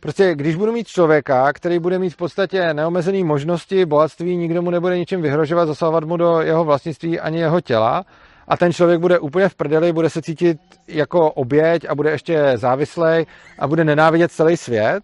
Prostě 0.00 0.34
když 0.34 0.56
budu 0.56 0.72
mít 0.72 0.88
člověka, 0.88 1.52
který 1.52 1.78
bude 1.78 1.98
mít 1.98 2.10
v 2.10 2.16
podstatě 2.16 2.74
neomezené 2.74 3.24
možnosti, 3.24 3.86
bohatství, 3.86 4.36
nikdo 4.36 4.62
mu 4.62 4.70
nebude 4.70 4.98
ničím 4.98 5.22
vyhrožovat, 5.22 5.66
zasahovat 5.66 6.04
mu 6.04 6.16
do 6.16 6.40
jeho 6.40 6.64
vlastnictví 6.64 7.20
ani 7.20 7.38
jeho 7.38 7.60
těla, 7.60 8.04
a 8.48 8.56
ten 8.56 8.72
člověk 8.72 9.00
bude 9.00 9.18
úplně 9.18 9.48
v 9.48 9.54
prdeli, 9.54 9.92
bude 9.92 10.10
se 10.10 10.22
cítit 10.22 10.58
jako 10.88 11.32
oběť 11.32 11.84
a 11.88 11.94
bude 11.94 12.10
ještě 12.10 12.52
závislej 12.54 13.26
a 13.58 13.68
bude 13.68 13.84
nenávidět 13.84 14.32
celý 14.32 14.56
svět, 14.56 15.02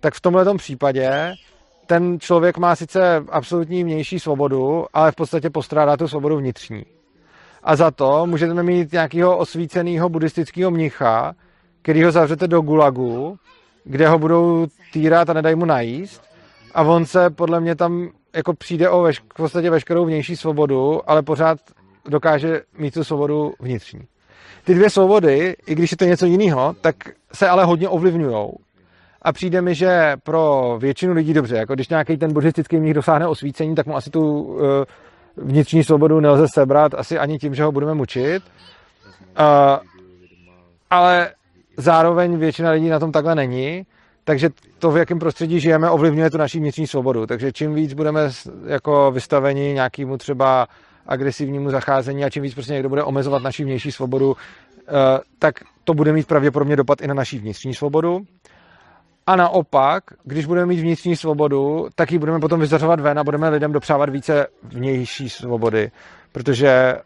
tak 0.00 0.14
v 0.14 0.20
tomhle 0.20 0.56
případě 0.56 1.32
ten 1.86 2.20
člověk 2.20 2.58
má 2.58 2.76
sice 2.76 3.24
absolutní 3.30 3.84
vnější 3.84 4.18
svobodu, 4.18 4.84
ale 4.92 5.12
v 5.12 5.14
podstatě 5.14 5.50
postrádá 5.50 5.96
tu 5.96 6.08
svobodu 6.08 6.36
vnitřní. 6.36 6.82
A 7.62 7.76
za 7.76 7.90
to 7.90 8.26
můžete 8.26 8.62
mít 8.62 8.92
nějakého 8.92 9.36
osvíceného 9.36 10.08
buddhistického 10.08 10.70
mnicha, 10.70 11.34
který 11.82 12.04
ho 12.04 12.12
zavřete 12.12 12.48
do 12.48 12.60
gulagu, 12.60 13.36
kde 13.84 14.08
ho 14.08 14.18
budou 14.18 14.66
týrat 14.92 15.30
a 15.30 15.32
nedají 15.32 15.56
mu 15.56 15.64
najíst. 15.64 16.22
A 16.74 16.82
on 16.82 17.06
se 17.06 17.30
podle 17.30 17.60
mě 17.60 17.74
tam 17.74 18.08
jako 18.36 18.54
přijde 18.54 18.90
o 18.90 19.02
veš- 19.02 19.22
v 19.32 19.36
podstatě 19.36 19.70
veškerou 19.70 20.04
vnější 20.04 20.36
svobodu, 20.36 21.10
ale 21.10 21.22
pořád 21.22 21.58
dokáže 22.08 22.60
mít 22.78 22.94
tu 22.94 23.04
svobodu 23.04 23.52
vnitřní. 23.60 24.00
Ty 24.64 24.74
dvě 24.74 24.90
svobody, 24.90 25.56
i 25.66 25.74
když 25.74 25.90
je 25.90 25.96
to 25.96 26.04
něco 26.04 26.26
jiného, 26.26 26.74
tak 26.80 26.96
se 27.32 27.48
ale 27.48 27.64
hodně 27.64 27.88
ovlivňují. 27.88 28.46
A 29.26 29.32
přijde 29.32 29.62
mi, 29.62 29.74
že 29.74 30.16
pro 30.22 30.76
většinu 30.80 31.12
lidí 31.12 31.34
dobře, 31.34 31.56
jako 31.56 31.74
když 31.74 31.88
nějaký 31.88 32.16
ten 32.16 32.32
buddhistický 32.32 32.76
mních 32.76 32.94
dosáhne 32.94 33.26
osvícení, 33.26 33.74
tak 33.74 33.86
mu 33.86 33.96
asi 33.96 34.10
tu 34.10 34.42
uh, 34.42 34.60
vnitřní 35.36 35.84
svobodu 35.84 36.20
nelze 36.20 36.46
sebrat, 36.48 36.94
asi 36.94 37.18
ani 37.18 37.38
tím, 37.38 37.54
že 37.54 37.64
ho 37.64 37.72
budeme 37.72 37.94
mučit. 37.94 38.42
Uh, 39.38 39.44
ale 40.90 41.30
zároveň 41.76 42.36
většina 42.36 42.70
lidí 42.70 42.88
na 42.88 42.98
tom 42.98 43.12
takhle 43.12 43.34
není, 43.34 43.86
takže 44.24 44.50
to, 44.78 44.90
v 44.90 44.96
jakém 44.96 45.18
prostředí 45.18 45.60
žijeme, 45.60 45.90
ovlivňuje 45.90 46.30
tu 46.30 46.38
naší 46.38 46.58
vnitřní 46.58 46.86
svobodu. 46.86 47.26
Takže 47.26 47.52
čím 47.52 47.74
víc 47.74 47.94
budeme 47.94 48.30
jako 48.66 49.10
vystaveni 49.10 49.72
nějakému 49.74 50.18
třeba 50.18 50.66
agresivnímu 51.06 51.70
zacházení 51.70 52.24
a 52.24 52.30
čím 52.30 52.42
víc 52.42 52.54
prostě 52.54 52.72
někdo 52.72 52.88
bude 52.88 53.02
omezovat 53.02 53.42
naši 53.42 53.64
vnější 53.64 53.92
svobodu, 53.92 54.36
eh, 54.88 54.92
tak 55.38 55.54
to 55.84 55.94
bude 55.94 56.12
mít 56.12 56.26
pravděpodobně 56.26 56.76
dopad 56.76 57.00
i 57.00 57.06
na 57.06 57.14
naši 57.14 57.38
vnitřní 57.38 57.74
svobodu. 57.74 58.20
A 59.26 59.36
naopak, 59.36 60.04
když 60.24 60.46
budeme 60.46 60.66
mít 60.66 60.80
vnitřní 60.80 61.16
svobodu, 61.16 61.88
tak 61.94 62.12
ji 62.12 62.18
budeme 62.18 62.40
potom 62.40 62.60
vyzařovat 62.60 63.00
ven 63.00 63.18
a 63.18 63.24
budeme 63.24 63.48
lidem 63.48 63.72
dopřávat 63.72 64.08
více 64.08 64.46
vnější 64.62 65.28
svobody, 65.28 65.90
protože 66.32 66.68
eh, 66.68 67.00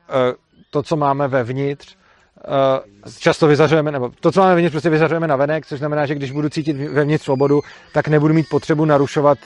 to, 0.70 0.82
co 0.82 0.96
máme 0.96 1.28
vevnitř, 1.28 1.96
eh, 2.44 3.10
často 3.18 3.46
vyzařujeme, 3.46 3.92
nebo 3.92 4.10
to, 4.20 4.32
co 4.32 4.40
máme 4.40 4.54
vevnitř, 4.54 4.72
prostě 4.72 4.90
vyzařujeme 4.90 5.26
na 5.26 5.36
venek, 5.36 5.66
což 5.66 5.78
znamená, 5.78 6.06
že 6.06 6.14
když 6.14 6.32
budu 6.32 6.48
cítit 6.48 6.72
vevnitř 6.72 7.24
svobodu, 7.24 7.60
tak 7.92 8.08
nebudu 8.08 8.34
mít 8.34 8.48
potřebu 8.50 8.84
narušovat 8.84 9.38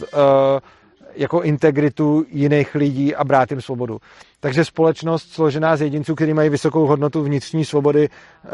jako 1.16 1.42
integritu 1.42 2.24
jiných 2.28 2.74
lidí 2.74 3.14
a 3.14 3.24
brát 3.24 3.50
jim 3.50 3.60
svobodu. 3.60 3.98
Takže 4.40 4.64
společnost 4.64 5.32
složená 5.32 5.76
z 5.76 5.82
jedinců, 5.82 6.14
kteří 6.14 6.34
mají 6.34 6.50
vysokou 6.50 6.86
hodnotu 6.86 7.22
vnitřní 7.22 7.64
svobody, 7.64 8.08
uh, 8.08 8.50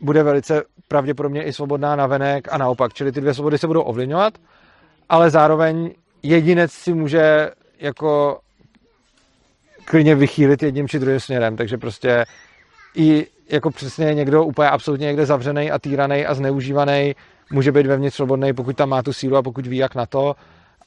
bude 0.00 0.22
velice 0.22 0.62
pravděpodobně 0.88 1.42
i 1.42 1.52
svobodná 1.52 1.96
na 1.96 2.06
venek 2.06 2.48
a 2.52 2.58
naopak. 2.58 2.94
Čili 2.94 3.12
ty 3.12 3.20
dvě 3.20 3.34
svobody 3.34 3.58
se 3.58 3.66
budou 3.66 3.80
ovlivňovat, 3.80 4.34
ale 5.08 5.30
zároveň 5.30 5.90
jedinec 6.22 6.72
si 6.72 6.94
může 6.94 7.50
jako 7.78 8.38
klidně 9.84 10.14
vychýlit 10.14 10.62
jedním 10.62 10.88
či 10.88 10.98
druhým 10.98 11.20
směrem. 11.20 11.56
Takže 11.56 11.78
prostě 11.78 12.24
i 12.94 13.26
jako 13.50 13.70
přesně 13.70 14.14
někdo 14.14 14.44
úplně 14.44 14.68
absolutně 14.68 15.06
někde 15.06 15.26
zavřený 15.26 15.70
a 15.70 15.78
týraný 15.78 16.26
a 16.26 16.34
zneužívaný 16.34 17.14
může 17.52 17.72
být 17.72 17.86
vevnitř 17.86 18.16
svobodný, 18.16 18.52
pokud 18.52 18.76
tam 18.76 18.88
má 18.88 19.02
tu 19.02 19.12
sílu 19.12 19.36
a 19.36 19.42
pokud 19.42 19.66
ví, 19.66 19.76
jak 19.76 19.94
na 19.94 20.06
to 20.06 20.34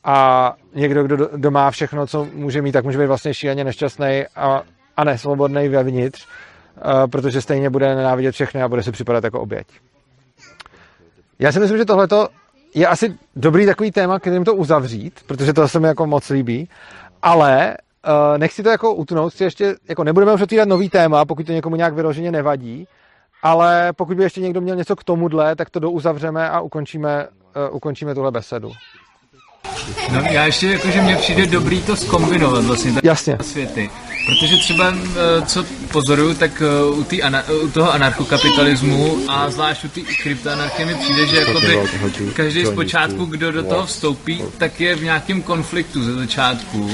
a 0.03 0.53
někdo, 0.75 1.03
kdo 1.03 1.29
doma 1.37 1.71
všechno, 1.71 2.07
co 2.07 2.27
může 2.33 2.61
mít, 2.61 2.71
tak 2.71 2.85
může 2.85 2.97
být 2.97 3.05
vlastně 3.05 3.33
šíleně 3.33 3.63
nešťastný 3.63 4.23
a, 4.35 4.63
a 4.97 5.03
nesvobodný 5.03 5.69
vevnitř, 5.69 6.25
uh, 6.25 7.07
protože 7.07 7.41
stejně 7.41 7.69
bude 7.69 7.95
nenávidět 7.95 8.35
všechny 8.35 8.63
a 8.63 8.67
bude 8.67 8.83
si 8.83 8.91
připadat 8.91 9.23
jako 9.23 9.41
oběť. 9.41 9.67
Já 11.39 11.51
si 11.51 11.59
myslím, 11.59 11.77
že 11.77 11.85
tohle 11.85 12.07
je 12.73 12.87
asi 12.87 13.17
dobrý 13.35 13.65
takový 13.65 13.91
téma, 13.91 14.19
kterým 14.19 14.43
to 14.43 14.55
uzavřít, 14.55 15.19
protože 15.27 15.53
to 15.53 15.67
se 15.67 15.79
mi 15.79 15.87
jako 15.87 16.07
moc 16.07 16.29
líbí, 16.29 16.69
ale 17.21 17.77
uh, 18.07 18.37
nechci 18.37 18.63
to 18.63 18.69
jako 18.69 18.93
utnout, 18.93 19.33
si 19.33 19.43
ještě, 19.43 19.75
jako 19.89 20.03
nebudeme 20.03 20.33
už 20.33 20.41
otvírat 20.41 20.67
nový 20.67 20.89
téma, 20.89 21.25
pokud 21.25 21.45
to 21.45 21.51
někomu 21.51 21.75
nějak 21.75 21.93
vyloženě 21.93 22.31
nevadí, 22.31 22.87
ale 23.43 23.93
pokud 23.93 24.17
by 24.17 24.23
ještě 24.23 24.41
někdo 24.41 24.61
měl 24.61 24.75
něco 24.75 24.95
k 24.95 25.03
tomuhle, 25.03 25.55
tak 25.55 25.69
to 25.69 25.79
douzavřeme 25.79 26.49
a 26.49 26.59
ukončíme, 26.59 27.27
uh, 27.27 27.75
ukončíme 27.75 28.15
tuhle 28.15 28.31
besedu. 28.31 28.71
No 30.11 30.21
já 30.31 30.45
ještě 30.45 30.67
jako, 30.67 30.91
že 30.91 31.01
mně 31.01 31.15
přijde 31.15 31.45
dobrý 31.45 31.81
to 31.81 31.95
skombinovat 31.95 32.63
vlastně 32.63 32.93
Jasně. 33.03 33.37
světy. 33.41 33.89
Protože 34.25 34.57
třeba, 34.57 34.93
eh, 34.93 35.45
co 35.45 35.65
pozoruju, 35.91 36.33
tak 36.33 36.61
eh, 36.61 36.91
u, 36.91 37.03
tý 37.03 37.21
u 37.63 37.67
toho 37.69 37.93
anarchokapitalismu 37.93 39.17
a 39.27 39.49
zvlášť 39.49 39.85
u 39.85 39.87
té 39.87 40.01
kryptoanarchie 40.23 40.85
mi 40.85 40.95
přijde, 40.95 41.27
že 41.27 41.37
jakoby 41.37 41.79
každý 42.33 42.65
z 42.65 42.71
počátku, 42.71 43.25
kdo 43.25 43.51
do 43.51 43.63
toho 43.63 43.85
vstoupí, 43.85 44.43
tak 44.57 44.81
je 44.81 44.95
v 44.95 45.03
nějakém 45.03 45.41
konfliktu 45.41 46.03
ze 46.03 46.13
začátku. 46.13 46.91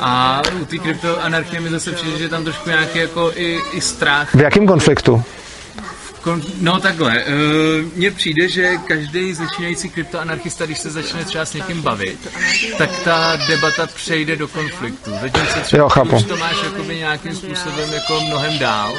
A 0.00 0.42
u 0.60 0.64
té 0.64 0.78
kryptoanarchie 0.78 1.60
mi 1.60 1.70
zase 1.70 1.92
přijde, 1.92 2.18
že 2.18 2.24
je 2.24 2.28
tam 2.28 2.44
trošku 2.44 2.68
nějaký 2.68 2.98
jako 2.98 3.32
i, 3.34 3.60
i 3.72 3.80
strach. 3.80 4.34
V 4.34 4.40
jakém 4.40 4.66
konfliktu? 4.66 5.22
No 6.60 6.80
takhle, 6.80 7.24
uh, 7.24 7.92
mně 7.96 8.10
přijde, 8.10 8.48
že 8.48 8.76
každý 8.76 9.34
začínající 9.34 9.90
kryptoanarchista, 9.90 10.66
když 10.66 10.78
se 10.78 10.90
začne 10.90 11.24
třeba 11.24 11.44
s 11.44 11.54
někým 11.54 11.82
bavit, 11.82 12.28
tak 12.78 12.90
ta 13.04 13.36
debata 13.48 13.86
přejde 13.86 14.36
do 14.36 14.48
konfliktu. 14.48 15.10
Zatímco 15.20 15.60
třeba 15.60 15.82
jo, 15.82 15.88
chápu. 15.88 16.16
už 16.16 16.22
to 16.22 16.36
máš 16.36 16.56
jakoby 16.64 16.96
nějakým 16.96 17.34
způsobem 17.34 17.92
jako 17.92 18.20
mnohem 18.20 18.58
dál 18.58 18.94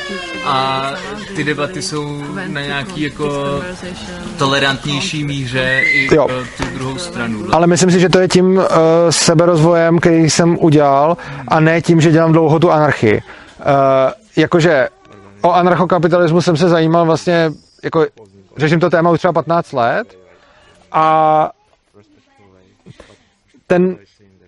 a 0.46 0.92
ty 1.36 1.44
debaty 1.44 1.82
jsou 1.82 2.24
na 2.48 2.62
nějaký 2.62 3.02
jako 3.02 3.62
tolerantnější 4.38 5.24
míře 5.24 5.82
i 5.86 6.16
jo. 6.16 6.28
tu 6.58 6.64
druhou 6.74 6.98
stranu. 6.98 7.46
Ale 7.52 7.68
myslím 7.68 7.92
si, 7.92 8.00
že 8.00 8.10
to 8.10 8.20
je 8.20 8.28
tím 8.28 8.58
uh, 8.58 8.64
seberozvojem, 9.10 10.00
který 10.00 10.30
jsem 10.30 10.58
udělal 10.60 11.18
a 11.48 11.60
ne 11.60 11.82
tím, 11.82 12.02
že 12.02 12.12
dělám 12.12 12.32
dlouho 12.32 12.60
tu 12.60 12.72
anarchii. 12.72 13.22
Uh, 13.60 13.66
jakože 14.36 14.88
o 15.42 15.52
anarchokapitalismu 15.54 16.42
jsem 16.42 16.58
se 16.58 16.70
zajímal 16.70 17.06
vlastně, 17.06 17.52
jako 17.84 18.06
řeším 18.58 18.80
to 18.80 18.90
téma 18.90 19.12
už 19.12 19.20
třeba 19.20 19.34
15 19.34 19.74
let 19.74 20.18
a 20.92 21.52
ten, 23.68 23.98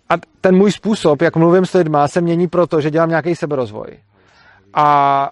a 0.10 0.14
ten 0.42 0.56
můj 0.56 0.72
způsob, 0.72 1.22
jak 1.22 1.36
mluvím 1.36 1.66
s 1.66 1.74
lidmi, 1.74 1.98
se 2.06 2.22
mění 2.22 2.48
proto, 2.48 2.82
že 2.82 2.92
dělám 2.92 3.10
nějaký 3.10 3.36
seberozvoj. 3.36 3.88
A 4.74 5.30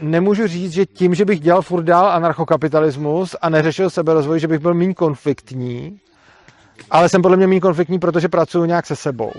nemůžu 0.00 0.46
říct, 0.46 0.72
že 0.72 0.86
tím, 0.86 1.14
že 1.14 1.24
bych 1.24 1.40
dělal 1.40 1.62
furt 1.62 1.82
dál 1.82 2.06
anarchokapitalismus 2.06 3.36
a 3.42 3.48
neřešil 3.48 3.90
seberozvoj, 3.90 4.40
že 4.40 4.48
bych 4.48 4.58
byl 4.58 4.74
méně 4.74 4.94
konfliktní, 4.94 6.00
ale 6.90 7.08
jsem 7.08 7.22
podle 7.22 7.36
mě 7.36 7.46
méně 7.46 7.60
konfliktní, 7.60 7.98
protože 7.98 8.28
pracuji 8.28 8.64
nějak 8.64 8.86
se 8.86 8.96
sebou. 8.96 9.32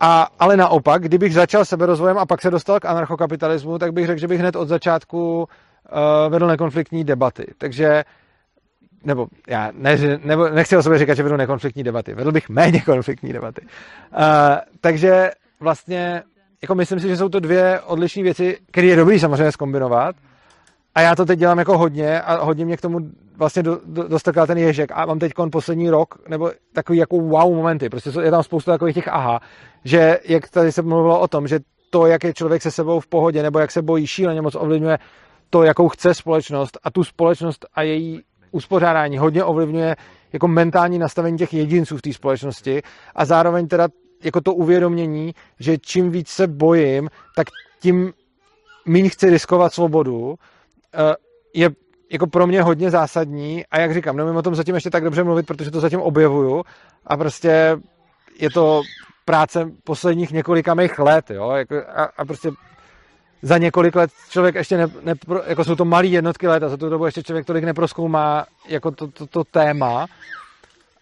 A, 0.00 0.28
ale 0.38 0.56
naopak, 0.56 1.02
kdybych 1.02 1.34
začal 1.34 1.64
seberozvojem 1.64 2.18
a 2.18 2.26
pak 2.26 2.42
se 2.42 2.50
dostal 2.50 2.80
k 2.80 2.84
anarchokapitalismu, 2.84 3.78
tak 3.78 3.92
bych 3.92 4.06
řekl, 4.06 4.20
že 4.20 4.28
bych 4.28 4.40
hned 4.40 4.56
od 4.56 4.68
začátku 4.68 5.38
uh, 5.38 6.32
vedl 6.32 6.46
nekonfliktní 6.46 7.04
debaty. 7.04 7.46
Takže 7.58 8.04
nebo 9.04 9.26
já 9.48 9.70
ne, 9.74 9.96
nebo 10.24 10.48
nechci 10.48 10.76
o 10.76 10.82
sobě 10.82 10.98
říkat, 10.98 11.14
že 11.14 11.22
vedu 11.22 11.36
nekonfliktní 11.36 11.82
debaty, 11.82 12.14
vedl 12.14 12.32
bych 12.32 12.48
méně 12.48 12.80
konfliktní 12.80 13.32
debaty. 13.32 13.60
Uh, 13.62 14.18
takže 14.80 15.30
vlastně 15.60 16.22
jako 16.62 16.74
myslím 16.74 17.00
si, 17.00 17.08
že 17.08 17.16
jsou 17.16 17.28
to 17.28 17.40
dvě 17.40 17.80
odlišné 17.80 18.22
věci, 18.22 18.58
které 18.70 18.86
je 18.86 18.96
dobrý 18.96 19.20
samozřejmě 19.20 19.52
zkombinovat, 19.52 20.16
a 20.94 21.00
já 21.00 21.14
to 21.14 21.24
teď 21.24 21.38
dělám 21.38 21.58
jako 21.58 21.78
hodně 21.78 22.20
a 22.20 22.44
hodně 22.44 22.64
mě 22.64 22.76
k 22.76 22.80
tomu 22.80 22.98
vlastně 23.36 23.62
do, 23.62 23.80
do, 23.84 24.08
dostal 24.08 24.46
ten 24.46 24.58
ježek. 24.58 24.90
A 24.94 25.06
mám 25.06 25.18
teď 25.18 25.32
poslední 25.52 25.90
rok, 25.90 26.28
nebo 26.28 26.50
takový 26.72 26.98
jako 26.98 27.16
wow 27.16 27.54
momenty, 27.54 27.88
prostě 27.88 28.10
je 28.22 28.30
tam 28.30 28.42
spousta 28.42 28.72
takových 28.72 28.94
těch 28.94 29.08
aha, 29.08 29.40
že 29.84 30.18
jak 30.24 30.48
tady 30.48 30.72
se 30.72 30.82
mluvilo 30.82 31.20
o 31.20 31.28
tom, 31.28 31.48
že 31.48 31.60
to, 31.90 32.06
jak 32.06 32.24
je 32.24 32.34
člověk 32.34 32.62
se 32.62 32.70
sebou 32.70 33.00
v 33.00 33.06
pohodě, 33.06 33.42
nebo 33.42 33.58
jak 33.58 33.70
se 33.70 33.82
bojí 33.82 34.06
šíleně 34.06 34.42
moc 34.42 34.54
ovlivňuje 34.54 34.98
to, 35.50 35.62
jakou 35.62 35.88
chce 35.88 36.14
společnost. 36.14 36.78
A 36.82 36.90
tu 36.90 37.04
společnost 37.04 37.66
a 37.74 37.82
její 37.82 38.22
uspořádání 38.50 39.18
hodně 39.18 39.44
ovlivňuje 39.44 39.96
jako 40.32 40.48
mentální 40.48 40.98
nastavení 40.98 41.38
těch 41.38 41.54
jedinců 41.54 41.96
v 41.96 42.02
té 42.02 42.12
společnosti. 42.12 42.82
A 43.14 43.24
zároveň 43.24 43.68
teda 43.68 43.88
jako 44.24 44.40
to 44.40 44.54
uvědomění, 44.54 45.34
že 45.60 45.78
čím 45.78 46.10
víc 46.10 46.28
se 46.28 46.46
bojím, 46.46 47.08
tak 47.36 47.46
tím 47.80 48.12
míň 48.86 49.08
chci 49.08 49.30
riskovat 49.30 49.72
svobodu, 49.72 50.34
je 51.54 51.70
jako 52.12 52.26
pro 52.26 52.46
mě 52.46 52.62
hodně 52.62 52.90
zásadní 52.90 53.66
a 53.66 53.80
jak 53.80 53.94
říkám, 53.94 54.16
nemůžu 54.16 54.38
o 54.38 54.42
tom 54.42 54.54
zatím 54.54 54.74
ještě 54.74 54.90
tak 54.90 55.04
dobře 55.04 55.24
mluvit, 55.24 55.46
protože 55.46 55.70
to 55.70 55.80
zatím 55.80 56.00
objevuju 56.00 56.64
a 57.06 57.16
prostě 57.16 57.76
je 58.38 58.50
to 58.50 58.82
práce 59.24 59.70
posledních 59.84 60.32
několika 60.32 60.74
mých 60.74 60.98
let, 60.98 61.30
jo, 61.30 61.50
jako 61.50 61.76
a, 61.76 62.04
a 62.16 62.24
prostě 62.24 62.50
za 63.42 63.58
několik 63.58 63.96
let 63.96 64.10
člověk 64.30 64.54
ještě 64.54 64.76
ne, 64.76 64.86
ne, 65.02 65.14
jako 65.46 65.64
jsou 65.64 65.74
to 65.74 65.84
malé 65.84 66.06
jednotky 66.06 66.48
let 66.48 66.62
a 66.62 66.68
za 66.68 66.76
tu 66.76 66.88
dobu 66.88 67.06
ještě 67.06 67.22
člověk 67.22 67.46
tolik 67.46 67.64
neproskoumá 67.64 68.46
jako 68.68 68.90
to, 68.90 69.06
to, 69.08 69.26
to 69.26 69.44
téma, 69.44 70.06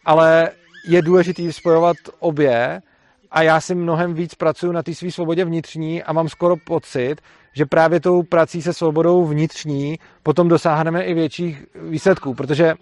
ale 0.04 0.50
je 0.88 1.02
důležitý 1.02 1.52
spojovat 1.52 1.96
obě 2.18 2.82
a 3.30 3.42
já 3.42 3.60
si 3.60 3.74
mnohem 3.74 4.14
víc 4.14 4.34
pracuji 4.34 4.72
na 4.72 4.82
té 4.82 4.94
své 4.94 5.10
svobodě 5.10 5.44
vnitřní 5.44 6.02
a 6.02 6.12
mám 6.12 6.28
skoro 6.28 6.56
pocit, 6.56 7.20
že 7.56 7.66
právě 7.66 8.00
tou 8.00 8.22
prací 8.22 8.62
se 8.62 8.72
svobodou 8.72 9.24
vnitřní 9.24 9.98
potom 10.22 10.48
dosáhneme 10.48 11.04
i 11.04 11.14
větších 11.14 11.64
výsledků, 11.74 12.34
protože 12.34 12.74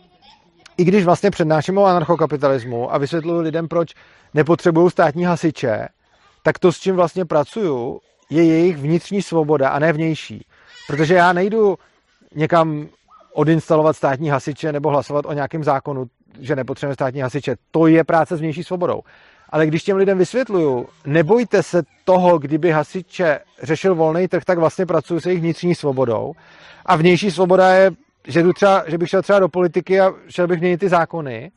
i 0.76 0.84
když 0.84 1.05
vlastně 1.05 1.30
přednáším 1.30 1.78
o 1.78 1.84
anarchokapitalismu 1.84 2.94
a 2.94 2.98
vysvětluji 2.98 3.40
lidem, 3.40 3.68
proč 3.68 3.94
nepotřebují 4.34 4.90
státní 4.90 5.24
hasiče, 5.24 5.88
tak 6.42 6.59
to, 6.59 6.72
s 6.72 6.80
čím 6.80 6.96
vlastně 6.96 7.24
pracuju, 7.24 8.01
je 8.30 8.44
jejich 8.44 8.76
vnitřní 8.76 9.22
svoboda 9.22 9.68
a 9.68 9.78
ne 9.78 9.92
vnější. 9.92 10.46
Protože 10.86 11.14
já 11.14 11.32
nejdu 11.32 11.76
někam 12.34 12.88
odinstalovat 13.34 13.96
státní 13.96 14.28
hasiče 14.28 14.72
nebo 14.72 14.88
hlasovat 14.88 15.26
o 15.26 15.32
nějakém 15.32 15.64
zákonu, 15.64 16.06
že 16.40 16.56
nepotřebujeme 16.56 16.94
státní 16.94 17.20
hasiče. 17.20 17.56
To 17.70 17.86
je 17.86 18.05
práce 18.05 18.36
s 18.36 18.40
vnější 18.40 18.64
svobodou. 18.64 19.01
Ale 19.51 19.66
když 19.66 19.83
těm 19.83 19.97
lidem 19.97 20.19
vysvětluju, 20.19 20.89
nebojte 21.07 21.62
se 21.62 21.83
toho, 22.05 22.39
kdyby 22.39 22.71
hasiče 22.71 23.41
řešil 23.62 23.95
volný 23.95 24.29
trh, 24.29 24.45
tak 24.45 24.59
vlastně 24.59 24.87
pracuji 24.87 25.21
se 25.21 25.31
jejich 25.31 25.43
vnitřní 25.43 25.75
svobodou. 25.75 26.33
A 26.87 26.97
vnější 26.97 27.31
svoboda 27.31 27.75
je, 27.75 27.91
že, 28.27 28.43
jdu 28.43 28.53
třeba, 28.53 28.85
že 28.87 28.99
bych 28.99 29.09
šel 29.09 29.23
třeba 29.23 29.39
do 29.39 29.49
politiky 29.49 30.01
a 30.01 30.12
šel 30.29 30.47
bych 30.47 30.61
měnit 30.61 30.81
ty 30.81 30.89
zákony, 30.89 31.51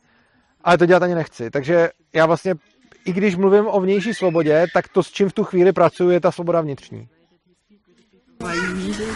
ale 0.64 0.78
to 0.78 0.86
dělat 0.86 1.02
ani 1.02 1.14
nechci. 1.14 1.50
Takže 1.50 1.90
já 2.12 2.26
vlastně, 2.26 2.54
i 3.04 3.12
když 3.12 3.36
mluvím 3.36 3.66
o 3.68 3.80
vnější 3.80 4.14
svobodě, 4.14 4.66
tak 4.74 4.88
to, 4.88 5.02
s 5.02 5.10
čím 5.10 5.28
v 5.28 5.32
tu 5.32 5.44
chvíli 5.44 5.72
pracuji, 5.72 6.10
je 6.10 6.20
ta 6.20 6.32
svoboda 6.32 6.60
vnitřní. 6.60 7.08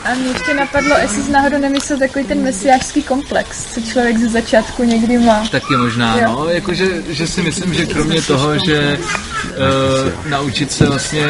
A 0.05 0.15
mě 0.15 0.29
ještě 0.29 0.55
napadlo, 0.55 0.97
jestli 1.03 1.23
jsi 1.23 1.33
náhodou 1.33 1.59
nemyslel 1.59 1.99
takový 1.99 2.25
ten 2.25 2.43
mesiářský 2.43 3.03
komplex, 3.03 3.75
co 3.75 3.81
člověk 3.81 4.19
ze 4.19 4.29
začátku 4.29 4.85
někdy 4.85 5.19
má. 5.19 5.49
Taky 5.51 5.77
možná, 5.77 6.19
jo. 6.19 6.25
no, 6.29 6.49
jakože 6.49 6.87
že 7.09 7.27
si 7.27 7.43
myslím, 7.43 7.75
že 7.75 7.87
kromě 7.87 8.23
toho, 8.23 8.59
že 8.59 8.99
uh, 8.99 10.31
naučit 10.31 10.73
se 10.73 10.87
vlastně 10.87 11.27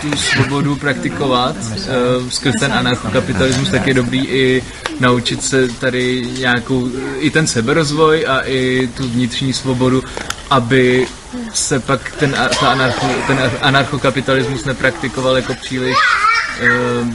tu 0.00 0.16
svobodu 0.16 0.76
praktikovat 0.76 1.56
uh, 1.56 2.30
skrz 2.30 2.54
ten 2.60 2.72
anarchokapitalismus, 2.72 3.70
tak 3.70 3.86
je 3.86 3.94
dobrý 3.94 4.26
i 4.26 4.64
naučit 5.00 5.44
se 5.44 5.68
tady 5.68 6.26
nějakou, 6.38 6.88
i 7.18 7.30
ten 7.30 7.46
seberozvoj 7.46 8.26
a 8.28 8.40
i 8.40 8.88
tu 8.96 9.08
vnitřní 9.08 9.52
svobodu, 9.52 10.04
aby 10.50 11.06
se 11.52 11.80
pak 11.80 12.12
ten, 12.12 12.36
ta 12.60 12.68
anarcho, 12.68 13.06
ten 13.26 13.50
anarchokapitalismus 13.60 14.64
nepraktikoval 14.64 15.36
jako 15.36 15.54
příliš 15.54 15.96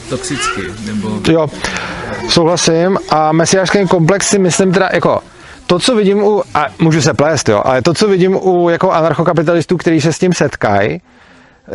toxicky, 0.09 0.61
nebo... 0.85 1.19
Jo, 1.29 1.47
souhlasím 2.29 2.97
a 3.09 3.31
mesiářský 3.31 3.87
komplex 3.87 4.27
si 4.27 4.39
myslím 4.39 4.71
teda 4.71 4.89
jako 4.93 5.19
to, 5.67 5.79
co 5.79 5.95
vidím 5.95 6.23
u, 6.23 6.43
a 6.53 6.65
můžu 6.79 7.01
se 7.01 7.13
plést, 7.13 7.49
jo, 7.49 7.61
ale 7.65 7.81
to, 7.81 7.93
co 7.93 8.07
vidím 8.07 8.35
u 8.35 8.69
jako 8.69 8.91
anarchokapitalistů, 8.91 9.77
kteří 9.77 10.01
se 10.01 10.13
s 10.13 10.19
tím 10.19 10.33
setkají, 10.33 11.01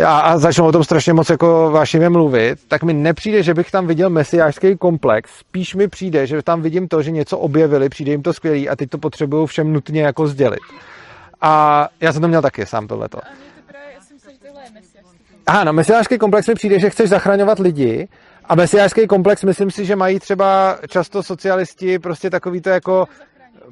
a, 0.05 0.19
a 0.19 0.39
začnou 0.39 0.67
o 0.67 0.73
tom 0.73 0.85
strašně 0.85 1.13
moc 1.13 1.31
jako 1.31 1.71
vášivě 1.73 2.11
mluvit, 2.11 2.59
tak 2.69 2.83
mi 2.83 2.93
nepřijde, 2.93 3.43
že 3.43 3.55
bych 3.55 3.71
tam 3.71 3.87
viděl 3.87 4.11
mesiářský 4.11 4.77
komplex. 4.77 5.31
Spíš 5.39 5.75
mi 5.75 5.89
přijde, 5.89 6.27
že 6.27 6.43
tam 6.43 6.63
vidím 6.63 6.89
to, 6.89 7.03
že 7.03 7.11
něco 7.11 7.39
objevili, 7.39 7.89
přijde 7.89 8.11
jim 8.11 8.23
to 8.23 8.33
skvělý 8.33 8.69
a 8.69 8.77
teď 8.77 8.91
to 8.91 8.99
potřebují 8.99 9.47
všem 9.47 9.73
nutně 9.73 10.03
jako 10.03 10.27
sdělit. 10.27 10.61
A 11.41 11.89
já 12.01 12.13
jsem 12.13 12.23
to 12.23 12.29
měl 12.29 12.43
taky 12.43 12.67
sám 12.67 12.87
tohleto. 12.87 13.19
Aha, 15.49 15.65
no, 15.65 15.73
mesiářský 15.73 16.19
komplex 16.19 16.49
mi 16.49 16.55
přijde, 16.55 16.79
že 16.79 16.91
chceš 16.91 17.09
zachraňovat 17.11 17.59
lidi 17.59 18.09
a 18.45 18.55
mesiářský 18.55 19.07
komplex 19.07 19.45
myslím 19.45 19.71
si, 19.71 19.85
že 19.85 19.97
mají 19.97 20.21
třeba 20.21 20.79
často 20.89 21.23
socialisti 21.23 21.99
prostě 21.99 22.31
takový 22.31 22.61
to 22.61 22.71
jako 22.71 23.09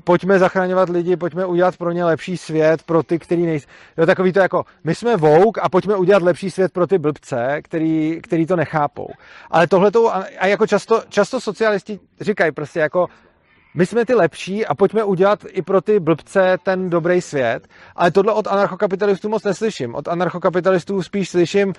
pojďme 0.05 0.39
zachraňovat 0.39 0.89
lidi, 0.89 1.17
pojďme 1.17 1.47
udělat 1.47 1.77
pro 1.77 1.93
ně 1.93 2.05
lepší 2.05 2.37
svět, 2.37 2.83
pro 2.83 3.03
ty, 3.03 3.19
který 3.19 3.47
nejsou. 3.47 3.69
Jo, 3.99 4.07
takový 4.07 4.33
to 4.33 4.39
jako, 4.39 4.65
my 4.85 4.95
jsme 4.95 5.17
vouk 5.17 5.59
a 5.63 5.69
pojďme 5.69 5.97
udělat 5.97 6.23
lepší 6.23 6.51
svět 6.51 6.73
pro 6.73 6.87
ty 6.87 6.99
blbce, 6.99 7.61
který, 7.63 8.21
který 8.23 8.47
to 8.47 8.57
nechápou. 8.57 9.09
Ale 9.51 9.67
tohle 9.67 9.91
to, 9.91 10.17
a 10.17 10.47
jako 10.47 10.67
často, 10.67 11.03
často 11.09 11.41
socialisti 11.41 12.01
říkají 12.21 12.53
prostě 12.53 12.81
jako, 12.81 13.07
my 13.77 13.87
jsme 13.87 14.05
ty 14.07 14.15
lepší 14.15 14.67
a 14.67 14.75
pojďme 14.75 15.05
udělat 15.05 15.45
i 15.49 15.63
pro 15.63 15.81
ty 15.81 16.01
blbce 16.01 16.59
ten 16.63 16.91
dobrý 16.91 17.21
svět. 17.21 17.69
Ale 17.97 18.11
tohle 18.11 18.33
od 18.33 18.47
anarchokapitalistů 18.47 19.29
moc 19.29 19.45
neslyším. 19.45 19.95
Od 19.95 20.09
anarchokapitalistů 20.09 21.03
spíš 21.03 21.29
slyším, 21.29 21.69
uh, 21.69 21.75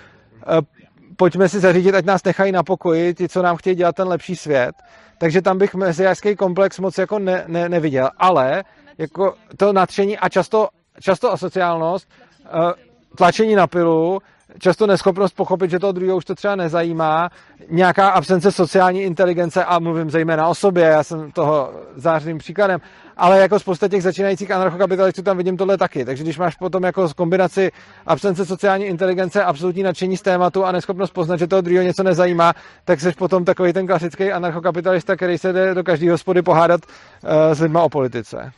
pojďme 1.16 1.50
si 1.50 1.60
zařídit, 1.60 1.96
ať 1.96 2.06
nás 2.06 2.24
nechají 2.24 2.52
na 2.52 2.64
pokoji, 2.64 3.14
ti, 3.14 3.30
co 3.30 3.42
nám 3.42 3.58
chtějí 3.58 3.76
dělat 3.76 3.96
ten 3.96 4.08
lepší 4.08 4.36
svět. 4.36 4.76
Takže 5.18 5.42
tam 5.42 5.58
bych 5.58 5.76
mesiářský 5.76 6.36
komplex 6.36 6.80
moc 6.80 6.98
jako 6.98 7.20
ne, 7.20 7.44
ne, 7.48 7.70
neviděl. 7.70 8.10
Ale 8.18 8.64
jako 8.98 9.34
to 9.58 9.74
nadšení 9.74 10.18
a 10.18 10.30
často, 10.30 10.68
často 11.00 11.32
asociálnost, 11.32 12.10
uh, 12.54 12.72
tlačení 13.16 13.56
na 13.56 13.68
pilu, 13.68 14.20
často 14.60 14.88
neschopnost 14.88 15.36
pochopit, 15.36 15.72
že 15.72 15.80
to 15.80 15.92
druhého 15.92 16.18
už 16.18 16.26
to 16.26 16.36
třeba 16.36 16.56
nezajímá, 16.56 17.30
nějaká 17.70 18.10
absence 18.10 18.52
sociální 18.52 19.02
inteligence 19.02 19.66
a 19.66 19.80
mluvím 19.80 20.10
zejména 20.10 20.48
o 20.48 20.56
sobě, 20.56 20.84
já 20.84 21.04
jsem 21.04 21.32
toho 21.32 21.72
zářným 21.96 22.38
příkladem, 22.38 22.80
ale 23.18 23.40
jako 23.40 23.60
spousta 23.60 23.88
těch 23.88 24.04
začínajících 24.04 24.52
anarchokapitalistů 24.52 25.22
tam 25.22 25.38
vidím 25.38 25.58
tohle 25.58 25.78
taky. 25.78 26.06
Takže 26.06 26.24
když 26.24 26.38
máš 26.38 26.56
potom 26.56 26.84
jako 26.84 27.10
kombinaci 27.16 27.72
absence 28.06 28.46
sociální 28.46 28.86
inteligence, 28.86 29.44
absolutní 29.44 29.84
nadšení 29.84 30.18
z 30.18 30.22
tématu 30.22 30.66
a 30.66 30.72
neschopnost 30.72 31.14
poznat, 31.14 31.40
že 31.40 31.48
toho 31.48 31.62
druhého 31.62 31.86
něco 31.86 32.04
nezajímá, 32.04 32.54
tak 32.86 33.02
jsi 33.02 33.12
potom 33.12 33.46
takový 33.46 33.74
ten 33.74 33.88
klasický 33.88 34.32
anarchokapitalista, 34.32 35.16
který 35.16 35.38
se 35.38 35.54
jde 35.54 35.74
do 35.74 35.84
každé 35.84 36.12
hospody 36.12 36.42
pohádat 36.42 36.82
uh, 36.86 37.30
s 37.54 37.62
lidma 37.62 37.84
o 37.84 37.90
politice. 37.90 38.52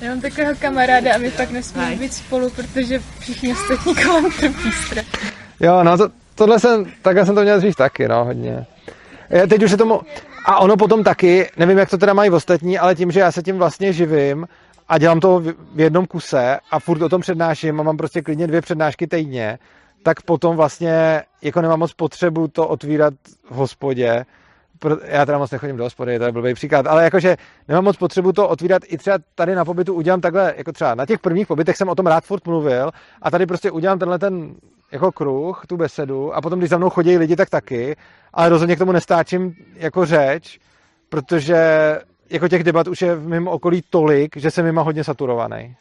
Já 0.00 0.10
mám 0.10 0.20
takového 0.20 0.54
kamaráda 0.60 1.14
a 1.14 1.18
my 1.18 1.30
pak 1.30 1.50
nesmíme 1.50 1.96
být 1.96 2.14
spolu, 2.14 2.50
protože 2.50 3.02
všichni 3.20 3.52
ostatní 3.52 3.94
kolem 3.94 4.32
trpí 4.32 4.72
strach. 4.72 5.04
Jo, 5.60 5.84
no 5.84 5.98
to, 5.98 6.08
tohle 6.34 6.60
jsem, 6.60 6.84
takhle 7.02 7.26
jsem 7.26 7.34
to 7.34 7.42
měl 7.42 7.60
říct 7.60 7.76
taky, 7.76 8.08
no, 8.08 8.24
hodně. 8.24 8.66
Já 9.30 9.46
teď 9.46 9.62
už 9.62 9.70
se 9.70 9.76
tomu, 9.76 10.00
a 10.44 10.58
ono 10.58 10.76
potom 10.76 11.04
taky, 11.04 11.50
nevím, 11.56 11.78
jak 11.78 11.90
to 11.90 11.98
teda 11.98 12.14
mají 12.14 12.30
ostatní, 12.30 12.78
ale 12.78 12.94
tím, 12.94 13.10
že 13.10 13.20
já 13.20 13.32
se 13.32 13.42
tím 13.42 13.58
vlastně 13.58 13.92
živím 13.92 14.46
a 14.88 14.98
dělám 14.98 15.20
to 15.20 15.40
v 15.74 15.80
jednom 15.80 16.06
kuse 16.06 16.58
a 16.70 16.80
furt 16.80 17.02
o 17.02 17.08
tom 17.08 17.20
přednáším 17.20 17.80
a 17.80 17.82
mám 17.82 17.96
prostě 17.96 18.22
klidně 18.22 18.46
dvě 18.46 18.60
přednášky 18.60 19.06
týdně, 19.06 19.58
tak 20.02 20.22
potom 20.22 20.56
vlastně 20.56 21.22
jako 21.42 21.60
nemám 21.60 21.78
moc 21.78 21.92
potřebu 21.92 22.48
to 22.48 22.68
otvírat 22.68 23.14
v 23.50 23.54
hospodě, 23.54 24.24
já 25.04 25.26
teda 25.26 25.38
moc 25.38 25.50
nechodím 25.50 25.76
do 25.76 25.84
hospody, 25.84 26.18
to 26.18 26.24
je 26.24 26.32
blbý 26.32 26.54
příklad, 26.54 26.86
ale 26.86 27.04
jakože 27.04 27.36
nemám 27.68 27.84
moc 27.84 27.96
potřebu 27.96 28.32
to 28.32 28.48
otvírat 28.48 28.82
i 28.86 28.98
třeba 28.98 29.18
tady 29.34 29.54
na 29.54 29.64
pobytu 29.64 29.94
udělám 29.94 30.20
takhle, 30.20 30.54
jako 30.56 30.72
třeba 30.72 30.94
na 30.94 31.06
těch 31.06 31.18
prvních 31.18 31.46
pobytech 31.46 31.76
jsem 31.76 31.88
o 31.88 31.94
tom 31.94 32.06
rád 32.06 32.24
furt 32.24 32.46
mluvil 32.46 32.90
a 33.22 33.30
tady 33.30 33.46
prostě 33.46 33.70
udělám 33.70 33.98
tenhle 33.98 34.18
ten 34.18 34.54
jako 34.92 35.12
kruh, 35.12 35.62
tu 35.66 35.76
besedu 35.76 36.34
a 36.34 36.40
potom, 36.40 36.58
když 36.58 36.70
za 36.70 36.78
mnou 36.78 36.90
chodí 36.90 37.18
lidi, 37.18 37.36
tak 37.36 37.50
taky, 37.50 37.96
ale 38.34 38.48
rozhodně 38.48 38.76
k 38.76 38.78
tomu 38.78 38.92
nestáčím 38.92 39.54
jako 39.74 40.06
řeč, 40.06 40.58
protože 41.08 41.56
jako 42.30 42.48
těch 42.48 42.64
debat 42.64 42.88
už 42.88 43.02
je 43.02 43.14
v 43.14 43.28
mém 43.28 43.48
okolí 43.48 43.82
tolik, 43.90 44.36
že 44.36 44.50
jsem 44.50 44.66
jima 44.66 44.82
hodně 44.82 45.04
saturovaný. 45.04 45.76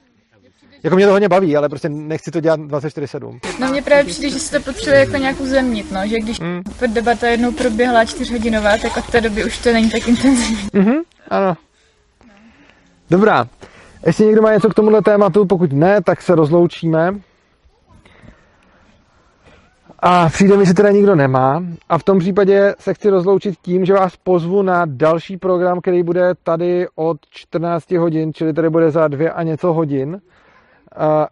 Jako 0.83 0.95
mě 0.95 1.05
to 1.05 1.11
hodně 1.11 1.29
baví, 1.29 1.57
ale 1.57 1.69
prostě 1.69 1.89
nechci 1.89 2.31
to 2.31 2.39
dělat 2.39 2.59
24-7. 2.59 3.39
No 3.59 3.67
mě 3.67 3.81
právě 3.81 4.03
přijde, 4.03 4.29
že 4.29 4.39
se 4.39 4.59
to 4.59 4.71
potřebuje 4.71 4.99
jako 4.99 5.17
nějakou 5.17 5.45
zemnit, 5.45 5.91
no, 5.91 6.07
že 6.07 6.19
když 6.19 6.39
mm. 6.39 6.61
debata 6.87 7.27
jednou 7.27 7.51
proběhla 7.51 8.05
čtyřhodinová, 8.05 8.77
tak 8.77 8.97
od 8.97 9.11
té 9.11 9.21
doby 9.21 9.45
už 9.45 9.57
to 9.57 9.73
není 9.73 9.89
tak 9.89 10.07
intenzivní. 10.07 10.67
Mhm, 10.73 10.95
ano. 11.29 11.57
Dobrá. 13.09 13.47
Jestli 14.05 14.25
někdo 14.25 14.41
má 14.41 14.53
něco 14.53 14.69
k 14.69 14.73
tomuhle 14.73 15.01
tématu, 15.01 15.45
pokud 15.45 15.73
ne, 15.73 16.01
tak 16.01 16.21
se 16.21 16.35
rozloučíme. 16.35 17.13
A 19.99 20.29
přijde 20.29 20.57
mi, 20.57 20.65
že 20.65 20.73
teda 20.73 20.91
nikdo 20.91 21.15
nemá. 21.15 21.63
A 21.89 21.97
v 21.97 22.03
tom 22.03 22.19
případě 22.19 22.75
se 22.79 22.93
chci 22.93 23.09
rozloučit 23.09 23.55
tím, 23.61 23.85
že 23.85 23.93
vás 23.93 24.15
pozvu 24.15 24.61
na 24.61 24.85
další 24.85 25.37
program, 25.37 25.81
který 25.81 26.03
bude 26.03 26.33
tady 26.43 26.87
od 26.95 27.17
14 27.29 27.91
hodin, 27.91 28.33
čili 28.33 28.53
tady 28.53 28.69
bude 28.69 28.91
za 28.91 29.07
dvě 29.07 29.31
a 29.31 29.43
něco 29.43 29.73
hodin. 29.73 30.21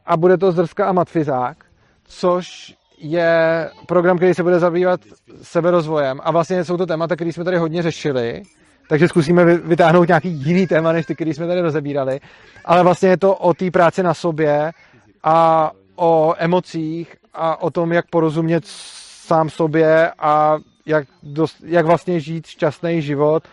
A 0.05 0.17
bude 0.17 0.37
to 0.37 0.51
Zrska 0.51 0.85
a 0.85 0.91
Matfizák, 0.91 1.57
což 2.03 2.75
je 2.97 3.69
program, 3.85 4.17
který 4.17 4.33
se 4.33 4.43
bude 4.43 4.59
zabývat 4.59 5.01
seberozvojem. 5.41 6.19
A 6.23 6.31
vlastně 6.31 6.63
jsou 6.63 6.77
to 6.77 6.85
témata, 6.85 7.15
které 7.15 7.33
jsme 7.33 7.43
tady 7.43 7.57
hodně 7.57 7.81
řešili, 7.81 8.43
takže 8.89 9.07
zkusíme 9.07 9.45
vytáhnout 9.45 10.07
nějaký 10.07 10.29
jiný 10.29 10.67
téma, 10.67 10.91
než 10.91 11.05
ty, 11.05 11.15
který 11.15 11.33
jsme 11.33 11.47
tady 11.47 11.61
rozebírali. 11.61 12.19
Ale 12.65 12.83
vlastně 12.83 13.09
je 13.09 13.17
to 13.17 13.35
o 13.35 13.53
té 13.53 13.71
práci 13.71 14.03
na 14.03 14.13
sobě 14.13 14.71
a 15.23 15.71
o 15.95 16.35
emocích 16.37 17.15
a 17.33 17.61
o 17.61 17.71
tom, 17.71 17.93
jak 17.93 18.05
porozumět 18.09 18.63
sám 19.25 19.49
sobě 19.49 20.11
a 20.19 20.57
jak, 20.85 21.07
dost, 21.23 21.57
jak 21.65 21.85
vlastně 21.85 22.19
žít 22.19 22.47
šťastný 22.47 23.01
život 23.01 23.43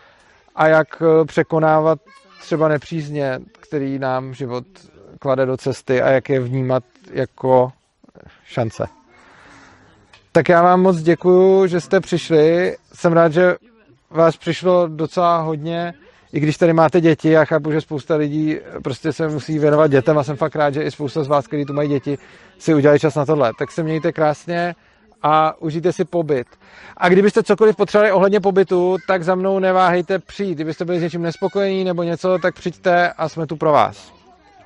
a 0.55 0.67
jak 0.67 0.87
eh, 1.01 1.25
překonávat 1.25 1.99
třeba 2.41 2.67
nepřízně, 2.67 3.39
který 3.59 3.99
nám 3.99 4.33
život 4.33 4.65
klade 5.23 5.45
do 5.45 5.57
cesty 5.57 6.01
a 6.01 6.09
jak 6.09 6.29
je 6.29 6.39
vnímat 6.39 6.83
jako 7.11 7.71
šance. 8.45 8.87
Tak 10.31 10.49
já 10.49 10.61
vám 10.61 10.81
moc 10.81 10.97
děkuju, 10.97 11.67
že 11.67 11.81
jste 11.81 11.99
přišli. 11.99 12.75
Jsem 12.93 13.13
rád, 13.13 13.33
že 13.33 13.55
vás 14.09 14.37
přišlo 14.37 14.87
docela 14.87 15.37
hodně, 15.37 15.93
i 16.33 16.39
když 16.39 16.57
tady 16.57 16.73
máte 16.73 17.01
děti, 17.01 17.29
já 17.29 17.45
chápu, 17.45 17.71
že 17.71 17.81
spousta 17.81 18.15
lidí 18.15 18.57
prostě 18.83 19.13
se 19.13 19.27
musí 19.27 19.59
věnovat 19.59 19.87
dětem 19.87 20.17
a 20.17 20.23
jsem 20.23 20.35
fakt 20.35 20.55
rád, 20.55 20.73
že 20.73 20.83
i 20.83 20.91
spousta 20.91 21.23
z 21.23 21.27
vás, 21.27 21.47
kteří 21.47 21.65
tu 21.65 21.73
mají 21.73 21.89
děti, 21.89 22.17
si 22.59 22.73
udělali 22.73 22.99
čas 22.99 23.15
na 23.15 23.25
tohle. 23.25 23.51
Tak 23.59 23.71
se 23.71 23.83
mějte 23.83 24.11
krásně 24.11 24.75
a 25.21 25.61
užijte 25.61 25.93
si 25.93 26.05
pobyt. 26.05 26.47
A 26.97 27.09
kdybyste 27.09 27.43
cokoliv 27.43 27.75
potřebovali 27.75 28.11
ohledně 28.11 28.39
pobytu, 28.39 28.97
tak 29.07 29.23
za 29.23 29.35
mnou 29.35 29.59
neváhejte 29.59 30.19
přijít. 30.19 30.55
Kdybyste 30.55 30.85
byli 30.85 30.99
s 30.99 31.01
něčím 31.01 31.21
nespokojení 31.21 31.83
nebo 31.83 32.03
něco, 32.03 32.39
tak 32.41 32.55
přijďte 32.55 33.11
a 33.11 33.29
jsme 33.29 33.47
tu 33.47 33.55
pro 33.55 33.71
vás. 33.71 34.22